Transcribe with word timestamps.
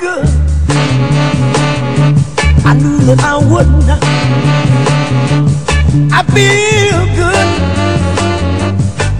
good. 0.00 0.26
I 2.64 2.74
knew 2.74 2.98
that 3.06 3.20
I 3.22 3.36
would 3.36 3.68
not. 3.86 4.02
I 6.12 6.22
feel 6.34 7.06
good. 7.20 7.48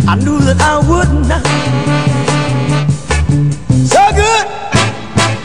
I 0.08 0.14
knew 0.16 0.38
that 0.40 0.61
I 0.61 0.79
would 0.88 1.12
not. 1.29 1.45
So 3.93 4.03
good, 4.22 4.46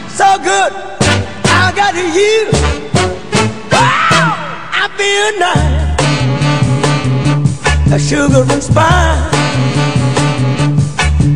so 0.10 0.38
good. 0.44 0.72
I 1.46 1.72
got 1.76 1.96
you. 1.96 2.50
I 4.80 4.88
feel 4.98 5.30
nice. 5.40 5.88
A 7.94 8.00
sugar 8.00 8.44
and 8.54 8.64
spice. 8.64 9.34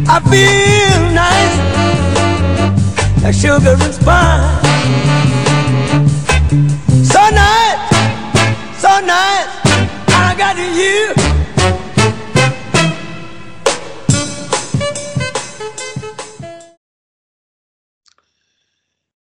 I 0.08 0.20
feel 0.30 1.02
nice. 1.14 1.31
A 3.24 3.32
sugar 3.32 3.78
and 3.80 3.94
spice. 3.94 4.64
So 7.08 7.20
nice, 7.30 7.90
so 8.82 9.00
nice. 9.06 9.48
I 10.10 10.34
got 10.36 10.58
you. 10.58 11.14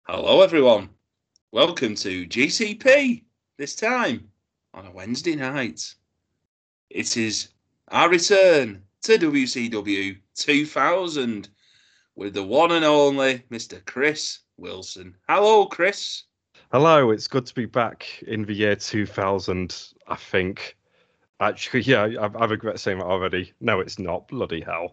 Hello, 0.07 0.41
everyone. 0.43 0.89
Welcome 1.51 1.95
to 1.95 2.25
GCP. 2.25 3.25
This 3.57 3.75
time 3.75 4.29
on 4.73 4.85
a 4.85 4.91
Wednesday 4.91 5.35
night. 5.35 5.93
It 6.89 7.17
is 7.17 7.49
our 7.89 8.09
return 8.09 8.81
to 9.01 9.17
WCW 9.17 10.17
2000 10.35 11.49
with 12.19 12.33
the 12.33 12.43
one 12.43 12.71
and 12.73 12.83
only 12.83 13.41
Mr. 13.49 13.83
Chris 13.85 14.39
Wilson. 14.57 15.15
Hello, 15.29 15.65
Chris. 15.65 16.23
Hello, 16.69 17.11
it's 17.11 17.29
good 17.29 17.45
to 17.45 17.55
be 17.55 17.65
back 17.65 18.21
in 18.27 18.43
the 18.43 18.53
year 18.53 18.75
2000, 18.75 19.93
I 20.05 20.15
think. 20.17 20.75
Actually, 21.39 21.81
yeah, 21.83 22.09
I, 22.19 22.25
I 22.25 22.45
regret 22.45 22.77
saying 22.81 22.97
that 22.99 23.05
already. 23.05 23.53
No, 23.61 23.79
it's 23.79 23.97
not. 23.97 24.27
Bloody 24.27 24.59
hell. 24.59 24.91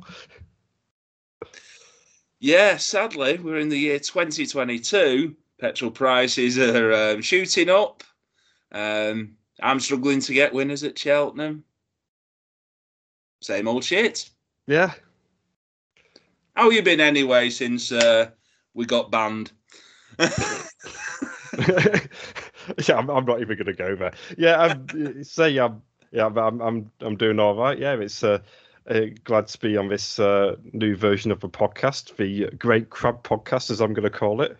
Yeah, 2.39 2.77
sadly, 2.77 3.39
we're 3.39 3.59
in 3.59 3.71
the 3.71 3.79
year 3.79 3.99
2022. 3.99 5.35
Petrol 5.59 5.91
prices 5.91 6.57
are 6.59 6.93
um, 6.93 7.23
shooting 7.23 7.69
up. 7.69 8.05
Um, 8.71 9.33
I'm 9.61 9.81
struggling 9.81 10.21
to 10.21 10.33
get 10.33 10.55
winners 10.55 10.85
at 10.85 10.97
Cheltenham. 10.97 11.65
Same 13.43 13.67
old 13.67 13.83
shit. 13.83 14.31
Yeah. 14.69 14.93
How 16.57 16.71
you 16.71 16.83
been 16.83 17.01
anyway 17.01 17.51
since 17.51 17.93
uh, 17.93 18.31
we 18.73 18.87
got 18.87 19.11
banned? 19.11 19.53
yeah, 20.19 20.27
I'm, 22.97 23.11
I'm 23.11 23.27
not 23.27 23.43
even 23.43 23.59
going 23.59 23.67
to 23.67 23.75
go 23.75 23.95
there. 23.95 24.15
Yeah, 24.39 24.59
I'm, 24.59 25.23
say 25.25 25.55
I'm, 25.59 25.83
yeah, 26.13 26.25
I'm, 26.25 26.63
I'm, 26.63 26.91
I'm 27.01 27.17
doing 27.17 27.39
all 27.39 27.55
right. 27.55 27.79
Yeah, 27.79 27.93
it's 27.97 28.25
uh, 28.25 28.39
uh, 28.89 29.01
glad 29.25 29.49
to 29.49 29.59
be 29.59 29.77
on 29.77 29.89
this 29.89 30.19
uh, 30.19 30.57
new 30.73 30.97
version 30.97 31.31
of 31.31 31.41
the 31.41 31.49
podcast, 31.51 32.17
the 32.17 32.47
Great 32.57 32.89
Crab 32.89 33.23
Podcast, 33.23 33.71
as 33.71 33.83
I'm 33.83 33.93
going 33.93 34.11
to 34.11 34.19
call 34.19 34.41
it. 34.41 34.57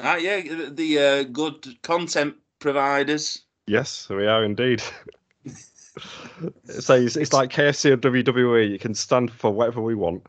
Ah, 0.00 0.16
yeah, 0.16 0.40
the 0.68 0.98
uh, 0.98 1.22
good 1.22 1.80
content 1.82 2.34
providers. 2.58 3.42
Yes, 3.68 4.08
we 4.08 4.26
are 4.26 4.42
indeed. 4.42 4.82
so 6.80 6.94
it's, 6.94 7.16
it's 7.16 7.32
like 7.32 7.50
KFC 7.50 7.92
or 7.92 7.96
WWE. 7.98 8.68
You 8.68 8.80
can 8.80 8.94
stand 8.94 9.30
for 9.30 9.52
whatever 9.52 9.80
we 9.80 9.94
want. 9.94 10.26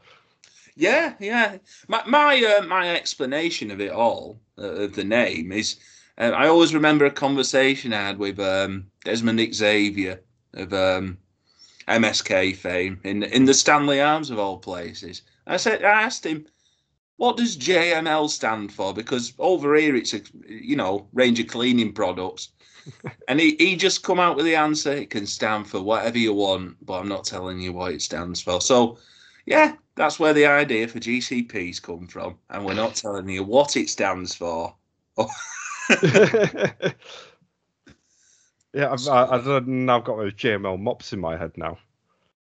Yeah, 0.75 1.15
yeah. 1.19 1.57
My 1.87 2.03
my 2.07 2.43
uh, 2.43 2.63
my 2.63 2.95
explanation 2.95 3.71
of 3.71 3.81
it 3.81 3.91
all, 3.91 4.41
uh, 4.57 4.85
of 4.85 4.93
the 4.95 5.03
name, 5.03 5.51
is 5.51 5.77
uh, 6.17 6.31
I 6.35 6.47
always 6.47 6.73
remember 6.73 7.05
a 7.05 7.11
conversation 7.11 7.93
I 7.93 8.07
had 8.07 8.19
with 8.19 8.39
um, 8.39 8.87
Desmond 9.03 9.53
Xavier 9.53 10.21
of 10.53 10.73
um, 10.73 11.17
MSK 11.87 12.55
fame 12.55 12.99
in 13.03 13.23
in 13.23 13.45
the 13.45 13.53
Stanley 13.53 14.01
Arms 14.01 14.29
of 14.29 14.39
all 14.39 14.57
places. 14.57 15.23
I 15.47 15.57
said 15.57 15.83
I 15.83 16.03
asked 16.03 16.25
him, 16.25 16.45
"What 17.17 17.37
does 17.37 17.57
JML 17.57 18.29
stand 18.29 18.73
for?" 18.73 18.93
Because 18.93 19.33
over 19.39 19.75
here 19.75 19.95
it's 19.95 20.13
a 20.13 20.21
you 20.47 20.75
know 20.75 21.07
range 21.13 21.39
of 21.39 21.47
cleaning 21.47 21.93
products, 21.93 22.49
and 23.27 23.39
he, 23.39 23.55
he 23.59 23.75
just 23.75 24.03
come 24.03 24.19
out 24.19 24.35
with 24.37 24.45
the 24.45 24.55
answer. 24.55 24.91
It 24.93 25.09
can 25.09 25.25
stand 25.25 25.67
for 25.67 25.81
whatever 25.81 26.17
you 26.17 26.33
want, 26.33 26.77
but 26.85 26.99
I'm 26.99 27.09
not 27.09 27.25
telling 27.25 27.59
you 27.59 27.73
what 27.73 27.93
it 27.93 28.01
stands 28.01 28.41
for. 28.41 28.61
So, 28.61 28.97
yeah, 29.45 29.75
that's 29.95 30.19
where 30.19 30.33
the 30.33 30.45
idea 30.45 30.87
for 30.87 30.99
GCP's 30.99 31.79
come 31.79 32.07
from, 32.07 32.37
and 32.49 32.65
we're 32.65 32.73
not 32.73 32.95
telling 32.95 33.29
you 33.29 33.43
what 33.43 33.75
it 33.77 33.89
stands 33.89 34.33
for. 34.35 34.75
yeah, 38.73 38.91
I've, 38.91 39.07
I, 39.07 39.25
I 39.31 39.37
don't. 39.41 39.89
I've 39.89 40.03
got 40.03 40.17
those 40.17 40.33
JML 40.33 40.79
mops 40.79 41.13
in 41.13 41.19
my 41.19 41.37
head 41.37 41.51
now. 41.57 41.77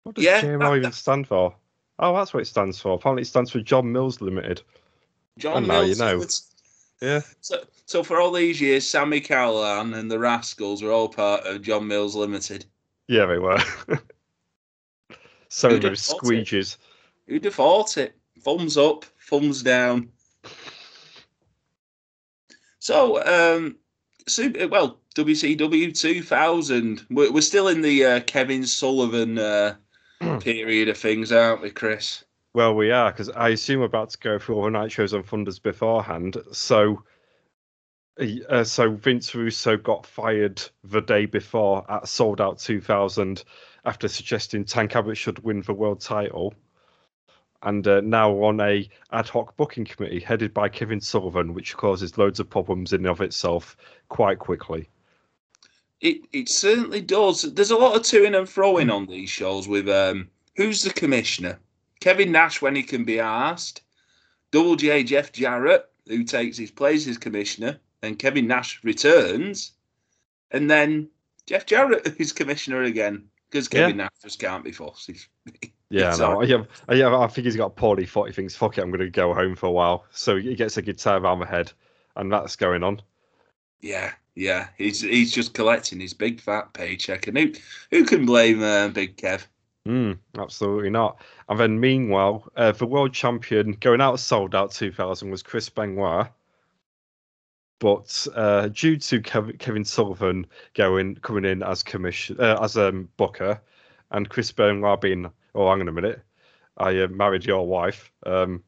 What 0.03 0.15
does 0.15 0.23
Yeah, 0.25 0.41
JML 0.41 0.59
that- 0.59 0.77
even 0.77 0.91
stand 0.91 1.27
for? 1.27 1.55
Oh, 1.99 2.13
that's 2.15 2.33
what 2.33 2.41
it 2.41 2.47
stands 2.47 2.79
for. 2.79 2.93
Apparently, 2.93 3.21
it 3.21 3.27
stands 3.27 3.51
for 3.51 3.61
John 3.61 3.89
Mills 3.91 4.19
Limited. 4.19 4.61
John 5.37 5.63
Oh, 5.63 5.67
now 5.67 5.81
you 5.81 5.95
Mills. 5.97 6.49
know. 7.01 7.07
Yeah. 7.07 7.21
So, 7.41 7.63
so 7.85 8.03
for 8.03 8.19
all 8.19 8.31
these 8.33 8.59
years, 8.59 8.87
Sammy 8.87 9.21
Callahan 9.21 9.93
and 9.93 10.11
the 10.11 10.19
Rascals 10.19 10.81
were 10.83 10.91
all 10.91 11.07
part 11.07 11.45
of 11.45 11.61
John 11.61 11.87
Mills 11.87 12.13
Limited. 12.15 12.65
Yeah, 13.07 13.25
they 13.27 13.37
were. 13.37 13.59
so 15.49 15.69
Who'd 15.69 15.85
it? 15.85 15.93
squeegees. 15.93 16.77
Who'd 17.27 17.45
have 17.45 17.55
thought 17.55 17.97
it? 17.97 18.15
Thumbs 18.41 18.77
up, 18.77 19.05
thumbs 19.19 19.63
down. 19.63 20.09
So, 22.79 23.23
um, 23.25 23.77
super, 24.27 24.67
well, 24.67 24.99
WCW 25.15 25.97
2000. 25.97 27.05
We're, 27.09 27.31
we're 27.31 27.41
still 27.41 27.67
in 27.67 27.81
the 27.81 28.05
uh, 28.05 28.19
Kevin 28.21 28.65
Sullivan 28.65 29.39
uh, 29.39 29.75
period 30.39 30.89
of 30.89 30.97
things, 30.97 31.31
aren't 31.31 31.61
we, 31.61 31.71
Chris? 31.71 32.23
Well, 32.53 32.75
we 32.75 32.91
are 32.91 33.11
because 33.11 33.29
I 33.31 33.49
assume 33.49 33.79
we're 33.79 33.87
about 33.87 34.11
to 34.11 34.17
go 34.19 34.39
through 34.39 34.55
all 34.55 34.65
the 34.65 34.71
night 34.71 34.91
shows 34.91 35.13
on 35.13 35.23
Thunders 35.23 35.59
beforehand. 35.59 36.37
So, 36.51 37.03
uh, 38.49 38.63
so 38.63 38.91
Vince 38.91 39.33
Russo 39.35 39.75
got 39.77 40.05
fired 40.05 40.61
the 40.83 41.01
day 41.01 41.25
before 41.25 41.89
at 41.91 42.07
Souled 42.07 42.39
Out 42.39 42.59
2000 42.59 43.43
after 43.83 44.07
suggesting 44.07 44.63
Tank 44.63 44.95
Abbott 44.95 45.17
should 45.17 45.43
win 45.43 45.63
the 45.63 45.73
world 45.73 46.01
title, 46.01 46.53
and 47.65 47.87
uh, 47.87 47.99
now 48.01 48.31
on 48.43 48.61
a 48.61 48.87
ad 49.11 49.27
hoc 49.27 49.57
booking 49.57 49.85
committee 49.85 50.19
headed 50.19 50.53
by 50.53 50.69
Kevin 50.69 51.01
Sullivan, 51.01 51.53
which 51.53 51.75
causes 51.75 52.17
loads 52.17 52.39
of 52.39 52.49
problems 52.49 52.93
in 52.93 53.01
and 53.01 53.07
of 53.07 53.21
itself 53.21 53.75
quite 54.07 54.39
quickly. 54.39 54.87
It 55.99 56.21
it 56.31 56.47
certainly 56.47 57.01
does. 57.01 57.41
There's 57.41 57.71
a 57.71 57.77
lot 57.77 57.95
of 57.95 58.03
toing 58.03 58.37
and 58.37 58.47
froing 58.47 58.93
on 58.93 59.07
these 59.07 59.29
shows 59.29 59.67
with 59.67 59.89
um 59.89 60.29
who's 60.55 60.83
the 60.83 60.91
commissioner? 60.91 61.59
Kevin 61.99 62.31
Nash 62.31 62.61
when 62.61 62.75
he 62.75 62.83
can 62.83 63.03
be 63.03 63.19
asked. 63.19 63.81
Double 64.51 64.75
J 64.75 65.03
Jeff 65.03 65.31
Jarrett, 65.31 65.89
who 66.07 66.23
takes 66.23 66.57
his 66.57 66.71
place 66.71 67.07
as 67.07 67.17
commissioner, 67.17 67.79
and 68.03 68.19
Kevin 68.19 68.47
Nash 68.47 68.81
returns, 68.83 69.71
and 70.51 70.69
then 70.69 71.09
Jeff 71.47 71.65
Jarrett 71.65 72.15
is 72.19 72.31
commissioner 72.31 72.83
again 72.83 73.27
because 73.55 73.67
Kevin 73.81 73.97
Nash 73.97 74.09
just 74.21 74.39
can't 74.39 74.63
be 74.63 74.71
fussed. 74.71 75.07
He's- 75.07 75.27
Yeah, 75.91 76.15
no, 76.17 76.33
all- 76.37 76.49
yeah, 76.49 76.63
yeah, 76.91 77.15
I 77.15 77.27
think 77.27 77.45
he's 77.45 77.55
got 77.55 77.75
poorly 77.75 78.05
thought. 78.07 78.25
He 78.27 78.33
thinks, 78.33 78.55
"Fuck 78.55 78.77
it, 78.77 78.81
I'm 78.81 78.89
going 78.89 79.01
to 79.01 79.09
go 79.09 79.33
home 79.35 79.55
for 79.55 79.67
a 79.67 79.71
while." 79.71 80.05
So 80.11 80.35
he 80.35 80.55
gets 80.55 80.77
a 80.77 80.81
guitar 80.81 81.17
around 81.19 81.39
the 81.39 81.45
head, 81.45 81.71
and 82.15 82.31
that's 82.31 82.55
going 82.55 82.83
on. 82.83 83.01
Yeah, 83.81 84.11
yeah, 84.33 84.69
he's 84.79 85.01
he's 85.01 85.31
just 85.31 85.53
collecting 85.53 85.99
his 85.99 86.13
big 86.13 86.41
fat 86.41 86.73
paycheck, 86.73 87.27
and 87.27 87.37
who 87.37 87.53
who 87.91 88.03
can 88.03 88.25
blame 88.25 88.63
uh, 88.63 88.87
Big 88.89 89.15
Kev? 89.15 89.45
Mm, 89.87 90.17
absolutely 90.39 90.89
not. 90.89 91.21
And 91.49 91.59
then, 91.59 91.79
meanwhile, 91.79 92.51
uh, 92.57 92.71
the 92.71 92.87
world 92.87 93.13
champion 93.13 93.73
going 93.79 94.01
out 94.01 94.19
Souled 94.19 94.55
Out 94.55 94.71
2000 94.71 95.29
was 95.29 95.43
Chris 95.43 95.69
Benoit. 95.69 96.27
But 97.79 98.25
uh, 98.35 98.69
due 98.69 98.97
to 98.97 99.21
Kev- 99.21 99.59
Kevin 99.59 99.83
Sullivan 99.83 100.47
going 100.75 101.15
coming 101.15 101.45
in 101.45 101.61
as 101.61 101.83
commission 101.83 102.37
uh, 102.39 102.57
as 102.61 102.77
a 102.77 102.89
um, 102.89 103.09
booker, 103.17 103.61
and 104.11 104.29
Chris 104.29 104.51
Benoit 104.51 105.01
being, 105.01 105.29
oh, 105.53 105.69
hang 105.69 105.81
on 105.81 105.87
a 105.87 105.91
minute, 105.91 106.21
I 106.77 106.99
uh, 107.01 107.07
married 107.07 107.45
your 107.45 107.67
wife. 107.67 108.11
Um, 108.25 108.63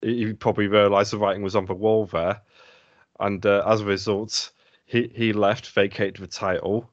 he, 0.00 0.26
he 0.26 0.32
probably 0.32 0.68
realised 0.68 1.12
the 1.12 1.18
writing 1.18 1.42
was 1.42 1.56
on 1.56 1.66
the 1.66 1.74
wall 1.74 2.06
there, 2.06 2.40
and 3.18 3.44
uh, 3.44 3.64
as 3.66 3.80
a 3.80 3.84
result, 3.84 4.52
he 4.84 5.10
he 5.14 5.32
left, 5.32 5.68
vacated 5.70 6.16
the 6.22 6.28
title, 6.28 6.88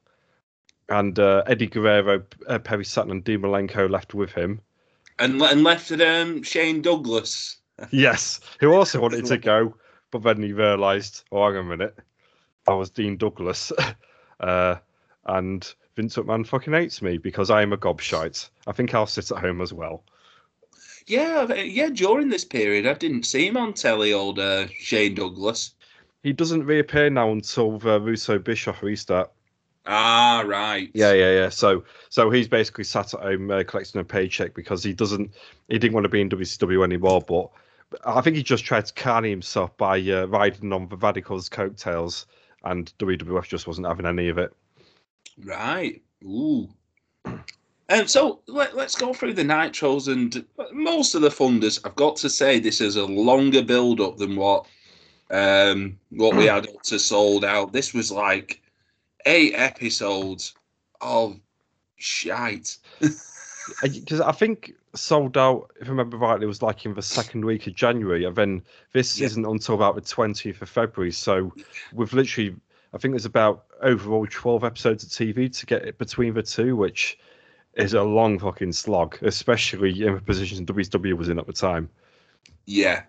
and 0.88 1.18
uh, 1.18 1.44
Eddie 1.46 1.68
Guerrero, 1.68 2.24
uh, 2.48 2.58
Perry 2.58 2.84
Saturn, 2.84 3.12
and 3.12 3.24
Dean 3.24 3.40
Malenko 3.40 3.88
left 3.88 4.14
with 4.14 4.32
him. 4.32 4.60
And 5.18 5.40
and 5.40 5.62
left 5.62 5.92
um 5.92 6.42
Shane 6.42 6.82
Douglas. 6.82 7.58
Yes, 7.90 8.38
who 8.60 8.72
also 8.72 9.00
wanted 9.00 9.24
to 9.24 9.36
go, 9.36 9.74
but 10.14 10.22
then 10.22 10.40
he 10.40 10.52
realised, 10.52 11.24
oh, 11.32 11.44
hang 11.44 11.56
on 11.56 11.66
a 11.66 11.76
minute, 11.76 11.98
that 12.68 12.72
was 12.72 12.88
Dean 12.88 13.16
Douglas, 13.16 13.72
uh, 14.40 14.76
and 15.26 15.74
Vince 15.96 16.14
McMahon 16.14 16.46
fucking 16.46 16.72
hates 16.72 17.02
me 17.02 17.18
because 17.18 17.50
I 17.50 17.62
am 17.62 17.72
a 17.72 17.76
gobshite. 17.76 18.48
I 18.68 18.70
think 18.70 18.94
I'll 18.94 19.08
sit 19.08 19.32
at 19.32 19.38
home 19.38 19.60
as 19.60 19.72
well. 19.72 20.04
Yeah, 21.08 21.52
yeah. 21.52 21.88
During 21.88 22.28
this 22.28 22.44
period, 22.44 22.86
I 22.86 22.94
didn't 22.94 23.24
see 23.24 23.48
him 23.48 23.56
on 23.56 23.72
telly. 23.72 24.12
Old 24.12 24.38
uh, 24.38 24.68
Shane 24.68 25.16
Douglas. 25.16 25.74
He 26.22 26.32
doesn't 26.32 26.64
reappear 26.64 27.10
now 27.10 27.32
until 27.32 27.78
the 27.78 28.00
Russo 28.00 28.38
Bischoff 28.38 28.84
restart. 28.84 29.32
Ah, 29.84 30.44
right. 30.46 30.90
Yeah, 30.94 31.12
yeah, 31.12 31.32
yeah. 31.32 31.48
So, 31.48 31.82
so 32.08 32.30
he's 32.30 32.46
basically 32.46 32.84
sat 32.84 33.14
at 33.14 33.20
home 33.20 33.50
uh, 33.50 33.64
collecting 33.64 34.00
a 34.00 34.04
paycheck 34.04 34.54
because 34.54 34.84
he 34.84 34.92
doesn't, 34.92 35.32
he 35.68 35.78
didn't 35.80 35.92
want 35.92 36.04
to 36.04 36.08
be 36.08 36.20
in 36.20 36.30
WCW 36.30 36.84
anymore. 36.84 37.20
But 37.20 37.50
I 38.04 38.20
think 38.20 38.36
he 38.36 38.42
just 38.42 38.64
tried 38.64 38.86
to 38.86 38.94
carny 38.94 39.30
himself 39.30 39.76
by 39.76 40.00
uh, 40.00 40.26
riding 40.26 40.72
on 40.72 40.88
the 40.88 40.96
Radicals' 40.96 41.48
coattails, 41.48 42.26
and 42.64 42.92
WWF 42.98 43.48
just 43.48 43.66
wasn't 43.66 43.86
having 43.86 44.06
any 44.06 44.28
of 44.28 44.38
it. 44.38 44.52
Right. 45.44 46.02
Ooh. 46.24 46.68
Um, 47.26 48.06
so 48.06 48.40
let, 48.46 48.76
let's 48.76 48.94
go 48.94 49.12
through 49.12 49.34
the 49.34 49.42
nitros 49.42 50.10
and 50.10 50.44
most 50.72 51.14
of 51.14 51.22
the 51.22 51.30
Thunders. 51.30 51.80
I've 51.84 51.96
got 51.96 52.16
to 52.16 52.30
say 52.30 52.58
this 52.58 52.80
is 52.80 52.96
a 52.96 53.04
longer 53.04 53.62
build 53.62 54.00
up 54.00 54.16
than 54.16 54.36
what 54.36 54.66
um, 55.30 55.98
what 56.10 56.36
we 56.36 56.46
had 56.46 56.68
up 56.68 56.82
to 56.84 56.98
Souled 56.98 57.44
Out. 57.44 57.72
This 57.72 57.92
was 57.92 58.10
like 58.10 58.62
eight 59.26 59.54
episodes 59.54 60.54
of 61.00 61.38
shite. 61.96 62.76
Because 63.82 64.20
I 64.20 64.32
think 64.32 64.74
Souled 64.94 65.36
Out, 65.36 65.70
if 65.80 65.86
I 65.86 65.90
remember 65.90 66.16
rightly, 66.16 66.44
it 66.44 66.48
was 66.48 66.62
like 66.62 66.84
in 66.84 66.94
the 66.94 67.02
second 67.02 67.44
week 67.44 67.66
of 67.66 67.74
January, 67.74 68.24
and 68.24 68.34
then 68.36 68.62
this 68.92 69.18
Yeah. 69.18 69.26
isn't 69.26 69.44
until 69.46 69.74
about 69.74 69.94
the 69.94 70.00
twentieth 70.00 70.62
of 70.62 70.68
February. 70.68 71.12
So 71.12 71.52
we've 71.92 72.12
literally, 72.12 72.54
I 72.92 72.98
think 72.98 73.12
there's 73.12 73.24
about 73.24 73.64
overall 73.82 74.26
twelve 74.30 74.64
episodes 74.64 75.04
of 75.04 75.10
TV 75.10 75.48
to 75.58 75.66
get 75.66 75.84
it 75.84 75.98
between 75.98 76.34
the 76.34 76.42
two, 76.42 76.76
which 76.76 77.18
is 77.74 77.94
a 77.94 78.02
long 78.02 78.38
fucking 78.38 78.72
slog, 78.72 79.18
especially 79.22 80.06
in 80.06 80.14
the 80.14 80.20
position 80.20 80.64
WCW 80.64 81.14
was 81.14 81.28
in 81.28 81.38
at 81.38 81.46
the 81.46 81.52
time. 81.52 81.88
Yeah. 82.66 83.02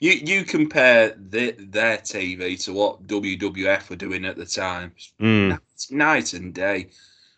You 0.00 0.12
you 0.12 0.44
compare 0.44 1.10
the, 1.16 1.52
their 1.58 1.98
TV 1.98 2.58
to 2.64 2.72
what 2.72 3.06
WWF 3.06 3.90
were 3.90 3.96
doing 3.96 4.24
at 4.24 4.36
the 4.36 4.46
time. 4.46 4.92
Mm, 5.20 5.60
It's 5.74 5.90
night 5.92 6.32
and 6.32 6.54
day. 6.54 6.88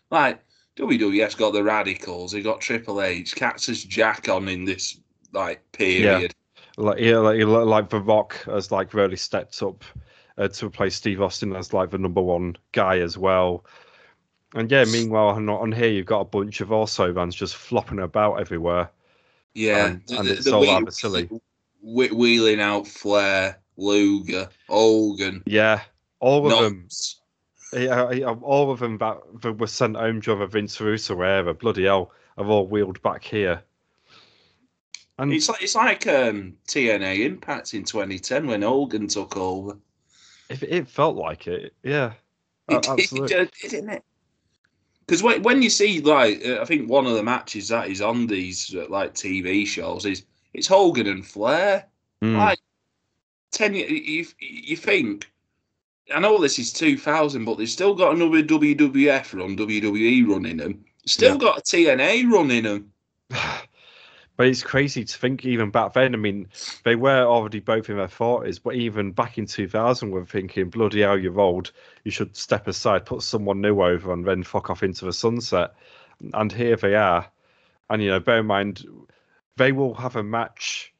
Like 0.09 0.41
WWF's 0.75 1.35
got 1.35 1.53
the 1.53 1.63
Radicals, 1.63 2.31
they 2.31 2.41
got 2.41 2.59
Triple 2.61 3.01
H, 3.01 3.35
Cactus 3.35 3.83
Jack 3.83 4.27
on 4.29 4.47
in 4.47 4.65
this 4.65 4.99
like 5.31 5.61
period. 5.71 6.33
Yeah, 6.77 6.83
like 6.83 6.99
yeah, 6.99 7.17
like, 7.17 7.39
like 7.43 7.89
The 7.89 7.99
Rock 7.99 8.43
has 8.45 8.71
like 8.71 8.93
really 8.93 9.15
stepped 9.15 9.61
up 9.61 9.83
uh, 10.37 10.47
to 10.47 10.65
replace 10.67 10.95
Steve 10.95 11.21
Austin 11.21 11.55
as 11.55 11.73
like 11.73 11.91
the 11.91 11.97
number 11.99 12.21
one 12.21 12.55
guy 12.71 12.99
as 12.99 13.17
well. 13.17 13.65
And 14.55 14.69
yeah, 14.71 14.85
meanwhile 14.85 15.29
on, 15.29 15.49
on 15.49 15.71
here 15.71 15.89
you've 15.89 16.05
got 16.05 16.21
a 16.21 16.25
bunch 16.25 16.61
of 16.61 16.71
also 16.71 17.11
bands 17.13 17.35
just 17.35 17.55
flopping 17.55 17.99
about 17.99 18.39
everywhere. 18.39 18.89
Yeah, 19.53 19.85
And- 19.87 20.01
and 20.11 20.27
it's 20.27 20.47
all 20.47 20.63
rather 20.63 20.89
silly. 20.91 21.29
whe- 21.81 22.11
Wheeling 22.11 22.59
out 22.61 22.87
Flair, 22.87 23.59
Luger, 23.77 24.49
Hogan, 24.69 25.43
Yeah, 25.45 25.81
all 26.19 26.45
of 26.47 26.51
them, 26.51 26.81
Knox. 26.83 27.19
Yeah, 27.73 28.35
all 28.41 28.71
of 28.71 28.79
them 28.79 28.97
that, 28.99 29.17
that 29.41 29.53
were 29.53 29.67
sent 29.67 29.95
home 29.95 30.19
during 30.19 30.39
the 30.39 30.47
Vince 30.47 30.79
Russo 30.79 31.19
era, 31.21 31.53
bloody 31.53 31.85
hell, 31.85 32.11
have 32.37 32.49
all 32.49 32.67
wheeled 32.67 33.01
back 33.01 33.23
here. 33.23 33.63
And 35.19 35.31
It's 35.31 35.47
like 35.47 35.61
it's 35.61 35.75
like 35.75 36.07
um, 36.07 36.53
TNA 36.67 37.25
Impact 37.25 37.73
in 37.73 37.83
2010 37.83 38.47
when 38.47 38.63
Hogan 38.63 39.07
took 39.07 39.37
over. 39.37 39.77
if 40.49 40.63
it 40.63 40.87
felt 40.87 41.15
like 41.15 41.47
it, 41.47 41.73
yeah, 41.83 42.13
It, 42.69 42.87
absolutely. 42.87 43.27
did, 43.27 43.51
didn't 43.61 43.89
it? 43.89 44.03
Because 45.05 45.21
when, 45.21 45.43
when 45.43 45.61
you 45.61 45.69
see 45.69 45.99
like 46.01 46.43
uh, 46.45 46.61
I 46.61 46.65
think 46.65 46.89
one 46.89 47.05
of 47.05 47.13
the 47.13 47.23
matches 47.23 47.67
that 47.67 47.89
is 47.89 48.01
on 48.01 48.25
these 48.25 48.73
uh, 48.73 48.85
like 48.89 49.13
TV 49.13 49.67
shows 49.67 50.05
is 50.05 50.23
it's 50.53 50.67
Hogan 50.67 51.07
and 51.07 51.25
Flair. 51.25 51.85
Mm. 52.23 52.37
Like 52.37 52.59
ten, 53.51 53.75
you, 53.75 53.85
you 53.85 54.25
you 54.39 54.77
think? 54.77 55.29
I 56.13 56.19
know 56.19 56.39
this 56.39 56.59
is 56.59 56.73
2000, 56.73 57.45
but 57.45 57.57
they've 57.57 57.69
still 57.69 57.95
got 57.95 58.15
another 58.15 58.43
WWF 58.43 59.33
run, 59.33 59.55
WWE 59.55 60.27
running 60.27 60.57
them. 60.57 60.83
Still 61.05 61.33
Yeah. 61.33 61.37
got 61.37 61.57
a 61.59 61.61
TNA 61.61 62.29
running 62.31 62.63
them. 62.63 62.91
But 64.35 64.47
it's 64.47 64.63
crazy 64.63 65.05
to 65.05 65.17
think 65.17 65.45
even 65.45 65.69
back 65.69 65.93
then. 65.93 66.15
I 66.15 66.17
mean, 66.17 66.47
they 66.83 66.95
were 66.95 67.21
already 67.21 67.59
both 67.59 67.87
in 67.91 67.97
their 67.97 68.07
forties, 68.07 68.57
but 68.57 68.73
even 68.73 69.11
back 69.11 69.37
in 69.37 69.45
two 69.45 69.67
thousand, 69.67 70.09
we're 70.09 70.25
thinking, 70.25 70.69
bloody 70.71 71.01
hell, 71.01 71.19
you're 71.19 71.39
old. 71.39 71.71
You 72.03 72.09
should 72.09 72.35
step 72.35 72.67
aside, 72.67 73.05
put 73.05 73.21
someone 73.21 73.61
new 73.61 73.79
over, 73.81 74.11
and 74.11 74.25
then 74.25 74.41
fuck 74.41 74.71
off 74.71 74.81
into 74.81 75.05
the 75.05 75.13
sunset. 75.13 75.75
And 76.33 76.51
here 76.51 76.75
they 76.75 76.95
are. 76.95 77.29
And 77.91 78.01
you 78.01 78.09
know, 78.09 78.19
bear 78.19 78.39
in 78.39 78.47
mind, 78.47 78.83
they 79.57 79.71
will 79.71 79.93
have 79.93 80.15
a 80.15 80.23
match. 80.23 80.91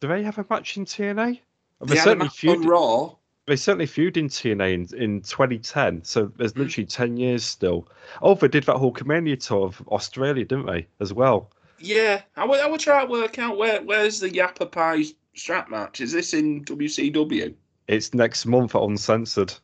Do 0.00 0.08
they 0.08 0.24
have 0.24 0.38
a 0.38 0.46
match 0.50 0.76
in 0.76 0.84
TNA? 0.84 1.38
They 1.84 1.86
They 1.86 1.94
had 1.94 2.08
a 2.08 2.10
certainly 2.10 2.24
match 2.26 2.44
on. 2.44 2.66
Raw. 2.66 3.14
They 3.46 3.56
certainly 3.56 3.86
feud 3.86 4.16
in 4.16 4.28
TNA 4.28 4.74
in, 4.92 4.98
in 5.00 5.20
2010. 5.22 6.02
So 6.04 6.32
there's 6.36 6.52
Mm. 6.54 6.58
literally 6.58 6.86
10 6.86 7.16
years 7.16 7.44
still. 7.44 7.88
Oh, 8.20 8.34
they 8.34 8.48
did 8.48 8.64
that 8.64 8.76
whole 8.76 8.92
Hulkamania 8.92 9.38
tour 9.38 9.66
of 9.66 9.80
Australia, 9.88 10.44
didn't 10.44 10.66
they? 10.66 10.86
As 11.00 11.12
well. 11.12 11.50
Yeah, 11.78 12.22
I 12.36 12.44
would, 12.44 12.60
I 12.60 12.66
would 12.66 12.80
try 12.80 13.04
to 13.04 13.10
work 13.10 13.38
out 13.38 13.56
where 13.58 13.82
where's 13.82 14.18
the 14.18 14.30
Yappa 14.30 14.70
Pie 14.70 15.04
strap 15.34 15.70
match. 15.70 16.00
Is 16.00 16.10
this 16.12 16.32
in 16.34 16.64
WCW? 16.64 17.54
It's 17.86 18.14
next 18.14 18.46
month 18.46 18.74
at 18.74 18.82
Uncensored. 18.82 19.54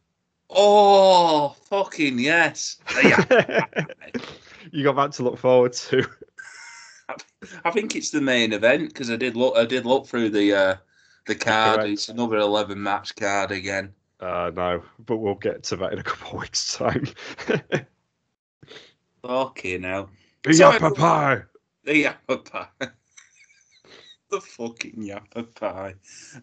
Oh, 0.51 1.57
fucking 1.69 2.19
yes. 2.19 2.77
You 4.71 4.85
got 4.85 4.97
that 4.97 5.13
to 5.13 5.23
look 5.25 5.39
forward 5.39 5.73
to. 5.73 6.07
I 7.65 7.71
think 7.73 7.97
it's 7.97 8.11
the 8.11 8.21
main 8.21 8.53
event 8.53 8.89
because 8.89 9.11
I 9.11 9.17
did 9.17 9.37
look. 9.37 9.57
I 9.57 9.65
did 9.65 9.85
look 9.85 10.07
through 10.07 10.31
the 10.31 10.55
uh, 10.55 10.77
the 11.27 11.35
card. 11.35 11.77
Correct. 11.77 11.91
It's 11.91 12.09
another 12.09 12.39
eleven 12.39 12.83
match 12.83 13.15
card 13.17 13.51
again. 13.51 13.93
Uh, 14.21 14.51
no, 14.55 14.83
but 15.07 15.17
we'll 15.17 15.35
get 15.35 15.63
to 15.65 15.77
that 15.77 15.93
in 15.93 15.99
a 15.99 16.03
couple 16.03 16.37
of 16.39 16.43
weeks' 16.43 16.77
time. 16.77 17.07
Fucking 19.23 19.83
hell. 19.83 20.11
yeah, 20.47 20.53
Sorry, 20.53 20.79
papa. 20.79 21.47
The 21.85 22.05
Yappa 22.05 22.45
Pie. 22.45 22.69
the 24.31 24.41
fucking 24.41 24.97
Yappa 24.97 25.55
Pie. 25.55 25.95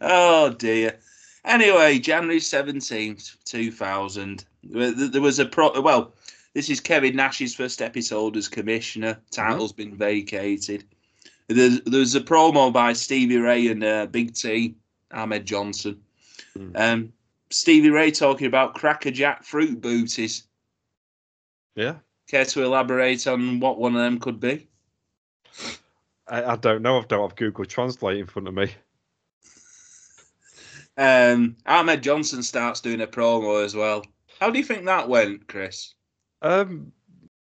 Oh 0.01 0.49
dear. 0.51 0.99
Anyway, 1.45 1.99
January 1.99 2.39
seventeenth, 2.39 3.37
two 3.45 3.71
thousand. 3.71 4.45
There 4.63 4.91
there 4.91 5.21
was 5.21 5.39
a 5.39 5.45
pro. 5.45 5.79
Well, 5.79 6.13
this 6.53 6.69
is 6.69 6.79
Kevin 6.81 7.15
Nash's 7.15 7.55
first 7.55 7.81
episode 7.81 8.35
as 8.35 8.47
commissioner. 8.47 9.17
Title's 9.31 9.71
been 9.71 9.95
vacated. 9.95 10.83
There's 11.49 11.81
there's 11.81 12.15
a 12.15 12.21
promo 12.21 12.71
by 12.71 12.93
Stevie 12.93 13.37
Ray 13.37 13.67
and 13.67 13.83
uh, 13.83 14.05
Big 14.05 14.35
T, 14.35 14.75
Ahmed 15.11 15.45
Johnson. 15.45 15.99
Mm. 16.57 16.79
Um, 16.79 17.13
Stevie 17.49 17.89
Ray 17.89 18.11
talking 18.11 18.47
about 18.47 18.75
Cracker 18.75 19.11
Jack 19.11 19.43
fruit 19.43 19.81
booties. 19.81 20.43
Yeah, 21.75 21.95
Care 22.27 22.45
to 22.45 22.63
elaborate 22.63 23.25
on 23.25 23.59
what 23.59 23.79
one 23.79 23.95
of 23.95 24.01
them 24.01 24.19
could 24.19 24.39
be? 24.39 24.67
I, 26.27 26.43
I 26.43 26.55
don't 26.57 26.83
know. 26.83 26.99
I 26.99 27.05
don't 27.05 27.27
have 27.27 27.35
Google 27.35 27.65
Translate 27.65 28.17
in 28.17 28.27
front 28.27 28.47
of 28.47 28.53
me. 28.53 28.71
Um, 30.95 31.55
Ahmed 31.65 32.03
Johnson 32.03 32.43
starts 32.43 32.81
doing 32.81 32.99
a 32.99 33.07
promo 33.07 33.63
as 33.63 33.73
well. 33.73 34.05
How 34.39 34.49
do 34.49 34.59
you 34.59 34.65
think 34.65 34.85
that 34.85 35.07
went, 35.07 35.47
Chris? 35.47 35.93
Um, 36.41 36.91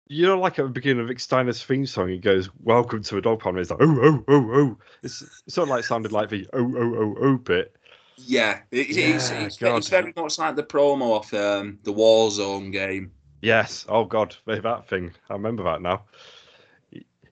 you 0.09 0.27
know, 0.27 0.39
like 0.39 0.59
at 0.59 0.65
the 0.65 0.69
beginning 0.69 1.03
of 1.03 1.09
Rick 1.09 1.21
Steiner's 1.21 1.63
theme 1.63 1.87
song, 1.87 2.09
he 2.09 2.19
goes, 2.19 2.51
"Welcome 2.63 3.03
to 3.05 3.17
a 3.17 3.23
dog 3.23 3.41
pound." 3.41 3.59
It's 3.59 3.71
like, 3.71 3.81
"Oh, 3.83 3.99
oh, 4.03 4.25
oh, 4.29 4.51
oh." 4.55 4.79
It's, 5.03 5.23
it's 5.23 5.55
sort 5.55 5.69
of 5.69 5.71
like 5.71 5.85
sounded 5.85 6.13
like 6.13 6.29
the 6.29 6.47
"oh, 6.53 6.75
oh, 6.77 6.95
oh, 6.97 7.17
oh" 7.21 7.37
bit. 7.39 7.75
Yeah, 8.17 8.61
it, 8.71 8.91
it's, 8.91 9.31
Yeah, 9.31 9.41
it's, 9.41 9.57
God. 9.57 9.79
it's 9.79 9.89
very 9.89 10.13
much 10.17 10.39
like 10.39 10.57
the 10.57 10.63
promo 10.63 11.17
of 11.17 11.35
um, 11.35 11.79
the 11.83 11.93
Warzone 11.93 12.71
game. 12.71 13.11
Yes. 13.43 13.85
Oh 13.89 14.05
God, 14.05 14.37
that 14.47 14.89
thing. 14.89 15.13
I 15.29 15.35
remember 15.35 15.63
that 15.65 15.83
now. 15.83 16.03